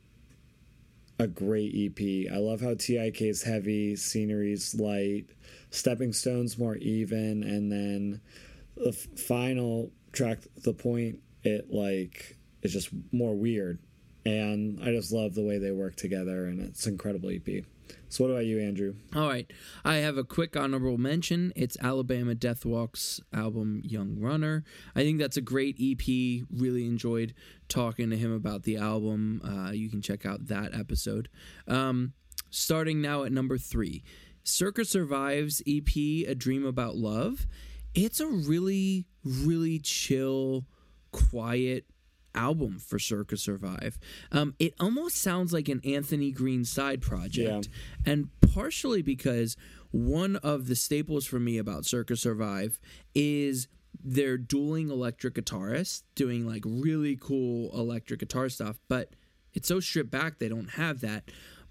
a 1.20 1.28
great 1.28 1.74
EP. 1.76 2.32
I 2.34 2.38
love 2.38 2.62
how 2.62 2.76
TIK 2.76 3.22
is 3.24 3.44
heavy, 3.44 3.98
scenery's 3.98 4.74
light, 4.74 5.26
stepping 5.70 6.14
stones 6.14 6.58
more 6.58 6.78
even, 6.78 7.44
and 7.44 7.70
then 7.70 8.22
the 8.78 8.94
final 8.94 9.92
track, 10.14 10.40
the 10.64 10.74
point, 10.74 11.20
it 11.44 11.74
like 11.74 12.38
is 12.62 12.72
just 12.72 12.90
more 13.12 13.36
weird. 13.36 13.80
And 14.26 14.80
I 14.82 14.92
just 14.92 15.12
love 15.12 15.36
the 15.36 15.44
way 15.44 15.58
they 15.58 15.72
work 15.72 15.98
together, 15.98 16.46
and 16.46 16.62
it's 16.62 16.86
an 16.86 16.94
incredible 16.94 17.32
EP. 17.32 17.66
So, 18.10 18.24
what 18.24 18.32
about 18.32 18.46
you, 18.46 18.60
Andrew? 18.60 18.96
All 19.16 19.28
right. 19.28 19.50
I 19.86 19.96
have 19.98 20.18
a 20.18 20.24
quick 20.24 20.56
honorable 20.56 20.98
mention. 20.98 21.54
It's 21.56 21.78
Alabama 21.82 22.36
Deathwalk's 22.36 23.22
album 23.34 23.82
Young 23.84 24.20
Runner. 24.20 24.64
I 24.96 25.02
think 25.02 25.20
that's 25.20 25.38
a 25.38 25.42
great 25.42 25.78
EP. 25.80 26.46
Really 26.52 26.86
enjoyed 26.86 27.34
talking 27.68 28.10
to 28.10 28.18
him 28.18 28.34
about 28.34 28.64
the 28.64 28.78
album. 28.78 29.42
Uh, 29.44 29.72
you 29.72 29.90
can 29.90 30.02
check 30.02 30.26
out 30.26 30.48
that 30.48 30.74
episode. 30.74 31.30
Um, 31.68 32.14
starting 32.50 33.02
now 33.02 33.24
at 33.24 33.32
number 33.32 33.58
three 33.58 34.04
Circa 34.44 34.86
Survive's 34.86 35.62
EP 35.68 35.96
A 36.28 36.34
Dream 36.36 36.66
About 36.66 36.96
Love. 36.96 37.48
It's 37.94 38.20
a 38.20 38.28
really, 38.28 39.06
really 39.24 39.80
chill, 39.80 40.66
quiet 41.12 41.86
album 42.36 42.80
for 42.80 43.00
Circa 43.00 43.38
Survive. 43.38 44.00
Um, 44.32 44.56
it 44.60 44.74
almost 44.80 45.18
sounds 45.18 45.54
like 45.54 45.70
an 45.70 45.82
Anthony 45.84 46.32
Green 46.32 46.66
side 46.66 47.02
project, 47.02 47.70
yeah. 48.06 48.12
and 48.12 48.30
partially 48.54 49.02
because 49.02 49.58
one 49.92 50.38
of 50.38 50.68
the 50.68 50.76
staples 50.76 51.26
for 51.26 51.40
me 51.40 51.58
about 51.58 51.86
Circa 51.86 52.16
Survive 52.16 52.80
is 53.14 53.68
they're 54.04 54.38
dueling 54.38 54.90
electric 54.90 55.36
guitarists 55.36 56.04
doing 56.16 56.48
like 56.48 56.64
really 56.66 57.18
cool 57.20 57.70
electric 57.78 58.20
guitar 58.20 58.50
stuff, 58.50 58.80
but 58.88 59.10
it's 59.54 59.68
so 59.68 59.80
stripped 59.80 60.12
back 60.12 60.40
they 60.40 60.50
don't 60.50 60.72
have 60.72 61.02
that. 61.02 61.26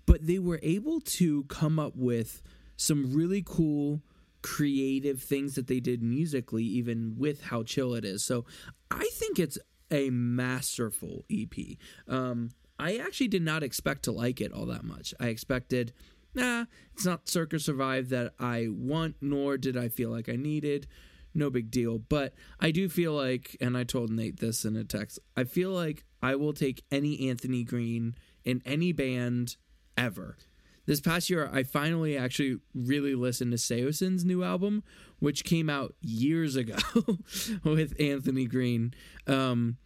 But 0.06 0.26
they 0.26 0.38
were 0.38 0.60
able 0.62 1.00
to 1.00 1.44
come 1.44 1.78
up 1.78 1.96
with 1.96 2.42
some 2.76 3.14
really 3.14 3.42
cool 3.44 4.02
creative 4.42 5.22
things 5.22 5.54
that 5.54 5.66
they 5.66 5.80
did 5.80 6.02
musically 6.02 6.64
even 6.64 7.14
with 7.18 7.44
how 7.44 7.62
chill 7.62 7.94
it 7.94 8.04
is. 8.04 8.24
So 8.24 8.44
I 8.90 9.08
think 9.12 9.38
it's 9.38 9.58
a 9.90 10.10
masterful 10.10 11.24
EP. 11.30 11.76
Um, 12.08 12.50
I 12.78 12.96
actually 12.96 13.28
did 13.28 13.42
not 13.42 13.62
expect 13.62 14.04
to 14.04 14.12
like 14.12 14.40
it 14.40 14.52
all 14.52 14.66
that 14.66 14.84
much. 14.84 15.12
I 15.20 15.28
expected, 15.28 15.92
nah, 16.34 16.64
it's 16.94 17.04
not 17.04 17.28
Circa 17.28 17.58
Survive 17.58 18.08
that 18.08 18.32
I 18.38 18.68
want, 18.70 19.16
nor 19.20 19.58
did 19.58 19.76
I 19.76 19.88
feel 19.88 20.10
like 20.10 20.28
I 20.28 20.36
needed. 20.36 20.86
No 21.34 21.50
big 21.50 21.70
deal. 21.70 21.98
But 21.98 22.34
I 22.58 22.70
do 22.70 22.88
feel 22.88 23.12
like, 23.12 23.56
and 23.60 23.76
I 23.76 23.84
told 23.84 24.10
Nate 24.10 24.40
this 24.40 24.64
in 24.64 24.76
a 24.76 24.84
text, 24.84 25.18
I 25.36 25.44
feel 25.44 25.70
like 25.70 26.04
I 26.22 26.34
will 26.36 26.52
take 26.52 26.82
any 26.90 27.28
Anthony 27.28 27.64
Green 27.64 28.14
in 28.44 28.62
any 28.64 28.92
band 28.92 29.56
ever. 29.96 30.36
This 30.86 31.00
past 31.00 31.30
year, 31.30 31.48
I 31.52 31.62
finally 31.62 32.16
actually 32.16 32.58
really 32.74 33.14
listened 33.14 33.52
to 33.52 33.58
Saosin's 33.58 34.24
new 34.24 34.42
album, 34.42 34.82
which 35.18 35.44
came 35.44 35.70
out 35.70 35.94
years 36.00 36.56
ago 36.56 36.76
with 37.64 37.94
Anthony 38.00 38.46
Green. 38.46 38.94
Um, 39.26 39.76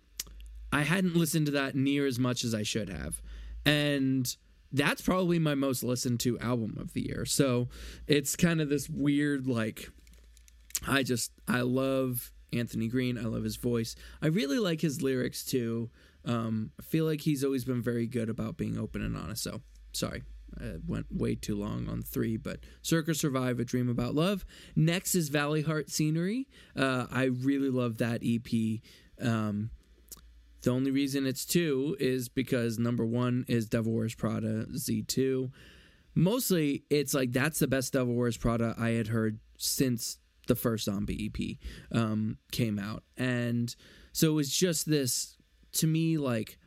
I 0.73 0.83
hadn't 0.83 1.17
listened 1.17 1.47
to 1.47 1.53
that 1.53 1.75
near 1.75 2.07
as 2.07 2.19
much 2.19 2.45
as 2.45 2.55
I 2.55 2.63
should 2.63 2.89
have. 2.89 3.21
And 3.67 4.35
that's 4.73 5.03
probably 5.03 5.39
my 5.39 5.55
most 5.55 5.85
listened 5.85 6.21
to 6.21 6.39
album 6.41 6.77
of 6.81 6.93
the 6.95 7.07
year. 7.07 7.25
So 7.25 7.69
it's 8.07 8.35
kind 8.35 8.61
of 8.61 8.69
this 8.69 8.89
weird, 8.89 9.47
like, 9.47 9.89
I 10.87 11.03
just, 11.03 11.33
I 11.47 11.61
love 11.61 12.33
Anthony 12.53 12.89
Green. 12.89 13.19
I 13.19 13.23
love 13.23 13.45
his 13.45 13.57
voice. 13.57 13.95
I 14.23 14.27
really 14.27 14.59
like 14.59 14.81
his 14.81 15.03
lyrics 15.03 15.45
too. 15.45 15.91
Um, 16.25 16.71
I 16.81 16.83
feel 16.83 17.05
like 17.05 17.21
he's 17.21 17.45
always 17.45 17.65
been 17.65 17.83
very 17.83 18.07
good 18.07 18.29
about 18.29 18.57
being 18.57 18.79
open 18.79 19.03
and 19.03 19.17
honest. 19.17 19.43
So, 19.43 19.61
sorry, 19.93 20.23
I 20.61 20.77
went 20.87 21.07
way 21.11 21.35
too 21.35 21.57
long 21.57 21.89
on 21.89 22.03
three, 22.03 22.37
but 22.37 22.61
Circa 22.83 23.15
Survive, 23.15 23.61
A 23.61 23.65
Dream 23.65 23.89
About 23.89 24.15
Love. 24.15 24.45
Next 24.77 25.15
is 25.15 25.31
Valleyheart 25.31 25.91
Scenery. 25.91 26.49
Uh, 26.77 27.07
I 27.11 27.25
really 27.25 27.71
love 27.71 27.99
that 27.99 28.23
EP. 28.25 28.81
Um, 29.21 29.71
the 30.63 30.71
only 30.71 30.91
reason 30.91 31.27
it's 31.27 31.45
two 31.45 31.97
is 32.01 32.29
because 32.29 32.79
number 32.79 33.05
one 33.05 33.45
is 33.49 33.69
Devil 33.69 33.93
Wears 33.93 34.15
Prada 34.15 34.67
Z2. 34.67 35.51
Mostly, 36.15 36.85
it's 36.91 37.13
like 37.13 37.33
that's 37.33 37.59
the 37.59 37.67
best 37.67 37.93
Devil 37.93 38.15
Wears 38.15 38.37
Prada 38.37 38.75
I 38.79 38.91
had 38.91 39.09
heard 39.09 39.41
since 39.59 40.19
the 40.47 40.55
first 40.55 40.85
zombie 40.85 41.31
EP 41.31 41.57
um, 41.97 42.39
came 42.51 42.79
out. 42.79 43.03
And 43.17 43.75
so 44.13 44.31
it 44.31 44.35
was 44.35 44.51
just 44.51 44.89
this, 44.89 45.37
to 45.73 45.87
me, 45.87 46.17
like, 46.17 46.59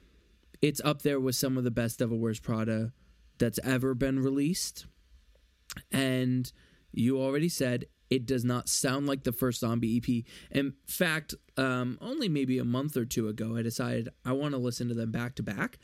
it's 0.61 0.81
up 0.83 1.01
there 1.01 1.19
with 1.19 1.35
some 1.35 1.57
of 1.57 1.63
the 1.63 1.71
best 1.71 1.99
Devil 1.99 2.17
Wears 2.17 2.39
Prada 2.39 2.91
that's 3.37 3.59
ever 3.63 3.93
been 3.93 4.19
released. 4.19 4.85
And 5.91 6.51
you 6.91 7.21
already 7.21 7.49
said 7.49 7.85
it 8.09 8.25
does 8.25 8.45
not 8.45 8.69
sound 8.69 9.07
like 9.07 9.23
the 9.23 9.31
first 9.31 9.59
zombie 9.59 9.97
EP. 9.97 10.23
In 10.51 10.73
fact, 10.85 11.35
um, 11.57 11.97
only 12.01 12.29
maybe 12.29 12.57
a 12.57 12.65
month 12.65 12.95
or 12.95 13.05
two 13.05 13.27
ago, 13.27 13.55
I 13.55 13.61
decided 13.61 14.09
I 14.25 14.31
want 14.31 14.53
to 14.53 14.59
listen 14.59 14.87
to 14.87 14.93
them 14.93 15.11
back 15.11 15.35
to 15.35 15.43
back. 15.43 15.77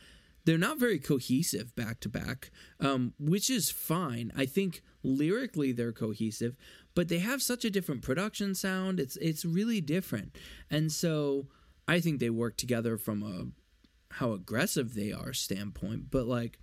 They're 0.45 0.57
not 0.57 0.79
very 0.79 0.99
cohesive 0.99 1.73
back 1.75 2.01
to 2.01 2.09
back, 2.09 2.51
um, 2.79 3.13
which 3.17 3.49
is 3.49 3.69
fine. 3.69 4.31
I 4.35 4.45
think 4.45 4.81
lyrically 5.01 5.71
they're 5.71 5.93
cohesive, 5.93 6.55
but 6.95 7.07
they 7.07 7.19
have 7.19 7.41
such 7.41 7.63
a 7.63 7.69
different 7.69 8.01
production 8.01 8.53
sound. 8.53 8.99
It's 8.99 9.15
it's 9.17 9.45
really 9.45 9.79
different, 9.79 10.37
and 10.69 10.91
so 10.91 11.47
I 11.87 12.01
think 12.01 12.19
they 12.19 12.29
work 12.29 12.57
together 12.57 12.97
from 12.97 13.23
a 13.23 14.15
how 14.15 14.33
aggressive 14.33 14.95
they 14.95 15.13
are 15.13 15.31
standpoint. 15.31 16.11
But 16.11 16.27
like 16.27 16.59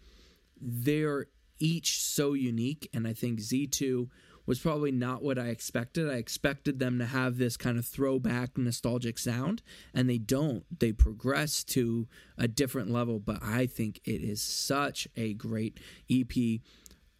they're 0.61 1.27
each 1.59 2.01
so 2.01 2.33
unique, 2.33 2.89
and 2.93 3.07
I 3.07 3.13
think 3.13 3.41
Z 3.41 3.69
two 3.69 4.11
was 4.47 4.59
probably 4.59 4.91
not 4.91 5.23
what 5.23 5.39
I 5.39 5.47
expected. 5.49 6.11
I 6.11 6.15
expected 6.15 6.79
them 6.79 6.99
to 6.99 7.07
have 7.07 7.39
this 7.39 7.57
kind 7.57 7.79
of 7.79 7.87
throwback 7.87 8.59
nostalgic 8.59 9.19
sound, 9.19 9.63
and 9.95 10.09
they 10.09 10.19
don't. 10.19 10.65
They 10.77 10.93
progress 10.93 11.63
to 11.65 12.09
a 12.37 12.49
different 12.49 12.91
level, 12.91 13.21
but 13.21 13.43
I 13.43 13.67
think 13.67 14.01
it 14.05 14.23
is 14.23 14.43
such 14.43 15.07
a 15.17 15.35
great 15.35 15.79
EP. 16.11 16.61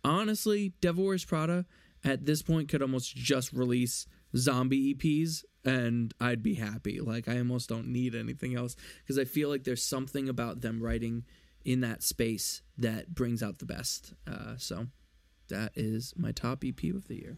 Honestly, 0.03 0.73
Devil 0.81 1.05
Wears 1.05 1.25
Prada 1.25 1.67
at 2.03 2.25
this 2.25 2.43
point 2.43 2.69
could 2.69 2.83
almost 2.83 3.15
just 3.15 3.53
release 3.53 4.07
zombie 4.37 4.95
EPs 4.95 5.45
and 5.65 6.15
I'd 6.21 6.43
be 6.43 6.55
happy. 6.55 7.01
Like 7.01 7.29
I 7.29 7.39
almost 7.39 7.69
don't 7.69 7.89
need 7.89 8.15
anything 8.15 8.55
else 8.55 8.77
because 9.03 9.19
I 9.19 9.25
feel 9.25 9.49
like 9.49 9.65
there's 9.65 9.85
something 9.85 10.29
about 10.29 10.63
them 10.63 10.83
writing 10.83 11.25
in 11.65 11.81
that 11.81 12.03
space 12.03 12.63
that 12.79 13.15
brings 13.15 13.43
out 13.43 13.59
the 13.59 13.67
best. 13.67 14.15
Uh, 14.27 14.55
so 14.57 14.87
that 15.49 15.73
is 15.75 16.15
my 16.17 16.33
top 16.33 16.65
EP 16.65 16.83
of 16.95 17.09
the 17.09 17.17
year. 17.17 17.37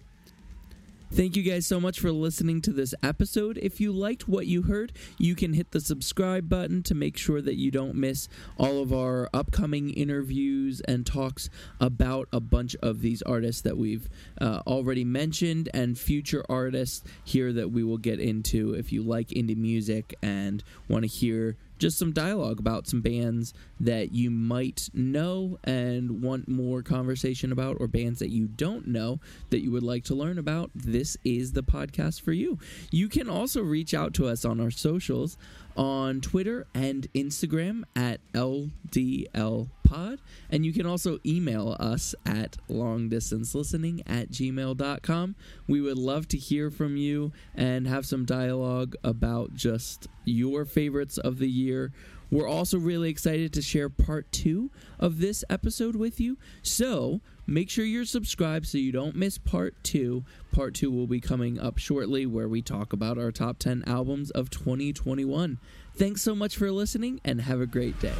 Thank 1.14 1.36
you 1.36 1.42
guys 1.42 1.66
so 1.66 1.78
much 1.78 2.00
for 2.00 2.10
listening 2.10 2.62
to 2.62 2.72
this 2.72 2.94
episode. 3.02 3.58
If 3.58 3.82
you 3.82 3.92
liked 3.92 4.28
what 4.28 4.46
you 4.46 4.62
heard, 4.62 4.94
you 5.18 5.34
can 5.34 5.52
hit 5.52 5.72
the 5.72 5.80
subscribe 5.80 6.48
button 6.48 6.82
to 6.84 6.94
make 6.94 7.18
sure 7.18 7.42
that 7.42 7.56
you 7.56 7.70
don't 7.70 7.96
miss 7.96 8.28
all 8.56 8.80
of 8.80 8.94
our 8.94 9.28
upcoming 9.34 9.90
interviews 9.90 10.80
and 10.88 11.04
talks 11.04 11.50
about 11.78 12.28
a 12.32 12.40
bunch 12.40 12.74
of 12.76 13.02
these 13.02 13.20
artists 13.20 13.60
that 13.60 13.76
we've 13.76 14.08
uh, 14.40 14.62
already 14.66 15.04
mentioned 15.04 15.68
and 15.74 15.98
future 15.98 16.46
artists 16.48 17.04
here 17.24 17.52
that 17.52 17.70
we 17.70 17.84
will 17.84 17.98
get 17.98 18.18
into 18.18 18.72
if 18.72 18.90
you 18.90 19.02
like 19.02 19.28
indie 19.28 19.54
music 19.54 20.14
and 20.22 20.64
want 20.88 21.02
to 21.02 21.08
hear 21.08 21.58
just 21.82 21.98
some 21.98 22.12
dialogue 22.12 22.60
about 22.60 22.86
some 22.86 23.00
bands 23.00 23.52
that 23.80 24.12
you 24.12 24.30
might 24.30 24.88
know 24.94 25.59
and 25.64 26.22
want 26.22 26.46
more 26.46 26.80
conversation 26.80 27.50
about, 27.50 27.76
or 27.80 27.88
bands 27.88 28.20
that 28.20 28.30
you 28.30 28.46
don't 28.46 28.86
know 28.86 29.18
that 29.50 29.62
you 29.62 29.72
would 29.72 29.82
like 29.82 30.04
to 30.04 30.14
learn 30.14 30.38
about, 30.38 30.70
this 30.76 31.16
is 31.24 31.52
the 31.52 31.62
podcast 31.62 32.20
for 32.20 32.32
you. 32.32 32.56
You 32.92 33.09
can 33.09 33.28
also 33.28 33.60
reach 33.62 33.94
out 33.94 34.14
to 34.14 34.28
us 34.28 34.44
on 34.44 34.60
our 34.60 34.70
socials 34.70 35.36
on 35.76 36.20
Twitter 36.20 36.68
and 36.72 37.12
Instagram 37.14 37.82
at 37.96 38.20
LDL 38.32 39.68
Pod. 39.93 40.20
And 40.48 40.64
you 40.64 40.73
can 40.73 40.86
also 40.86 41.19
email 41.27 41.77
us 41.78 42.14
at 42.24 42.56
longdistancelistening 42.70 44.02
at 44.06 44.31
gmail.com. 44.31 45.36
We 45.69 45.81
would 45.82 45.98
love 45.98 46.28
to 46.28 46.39
hear 46.39 46.70
from 46.70 46.97
you 46.97 47.32
and 47.55 47.86
have 47.86 48.06
some 48.06 48.24
dialogue 48.24 48.97
about 49.05 49.55
just 49.55 50.09
your 50.24 50.64
favorites 50.64 51.19
of 51.19 51.39
the 51.39 51.51
year. 51.51 51.93
We're 52.31 52.48
also 52.48 52.78
really 52.78 53.10
excited 53.10 53.52
to 53.52 53.60
share 53.60 53.90
part 53.90 54.32
two 54.32 54.70
of 54.98 55.20
this 55.20 55.44
episode 55.51 55.94
with 55.94 56.19
you. 56.19 56.39
So 56.62 57.20
make 57.47 57.69
sure 57.69 57.85
you're 57.85 58.06
subscribed 58.06 58.66
so 58.66 58.78
you 58.78 58.93
don't 58.93 59.14
miss 59.14 59.36
part 59.36 59.74
two. 59.82 60.24
Part 60.52 60.74
two 60.74 60.90
will 60.90 61.06
be 61.06 61.20
coming 61.20 61.60
up 61.60 61.77
shortly 61.77 62.24
where 62.24 62.48
we 62.48 62.62
talk 62.62 62.94
about 62.94 63.19
our 63.19 63.31
top 63.31 63.59
10 63.59 63.85
albums 63.86 64.31
of 64.31 64.48
2021. 64.48 65.59
Thanks 65.94 66.23
so 66.23 66.35
much 66.35 66.56
for 66.56 66.73
listening 66.73 67.20
and 67.23 67.43
have 67.43 67.60
a 67.60 67.66
great 67.66 68.01
day. 68.01 68.14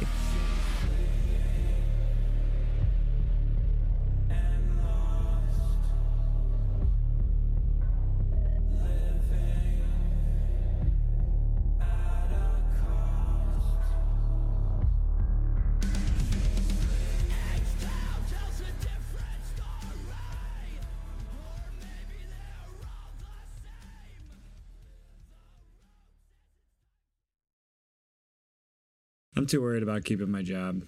I'm 29.43 29.47
too 29.47 29.61
worried 29.61 29.83
about 29.83 30.05
keeping 30.05 30.31
my 30.31 30.41
job. 30.41 30.85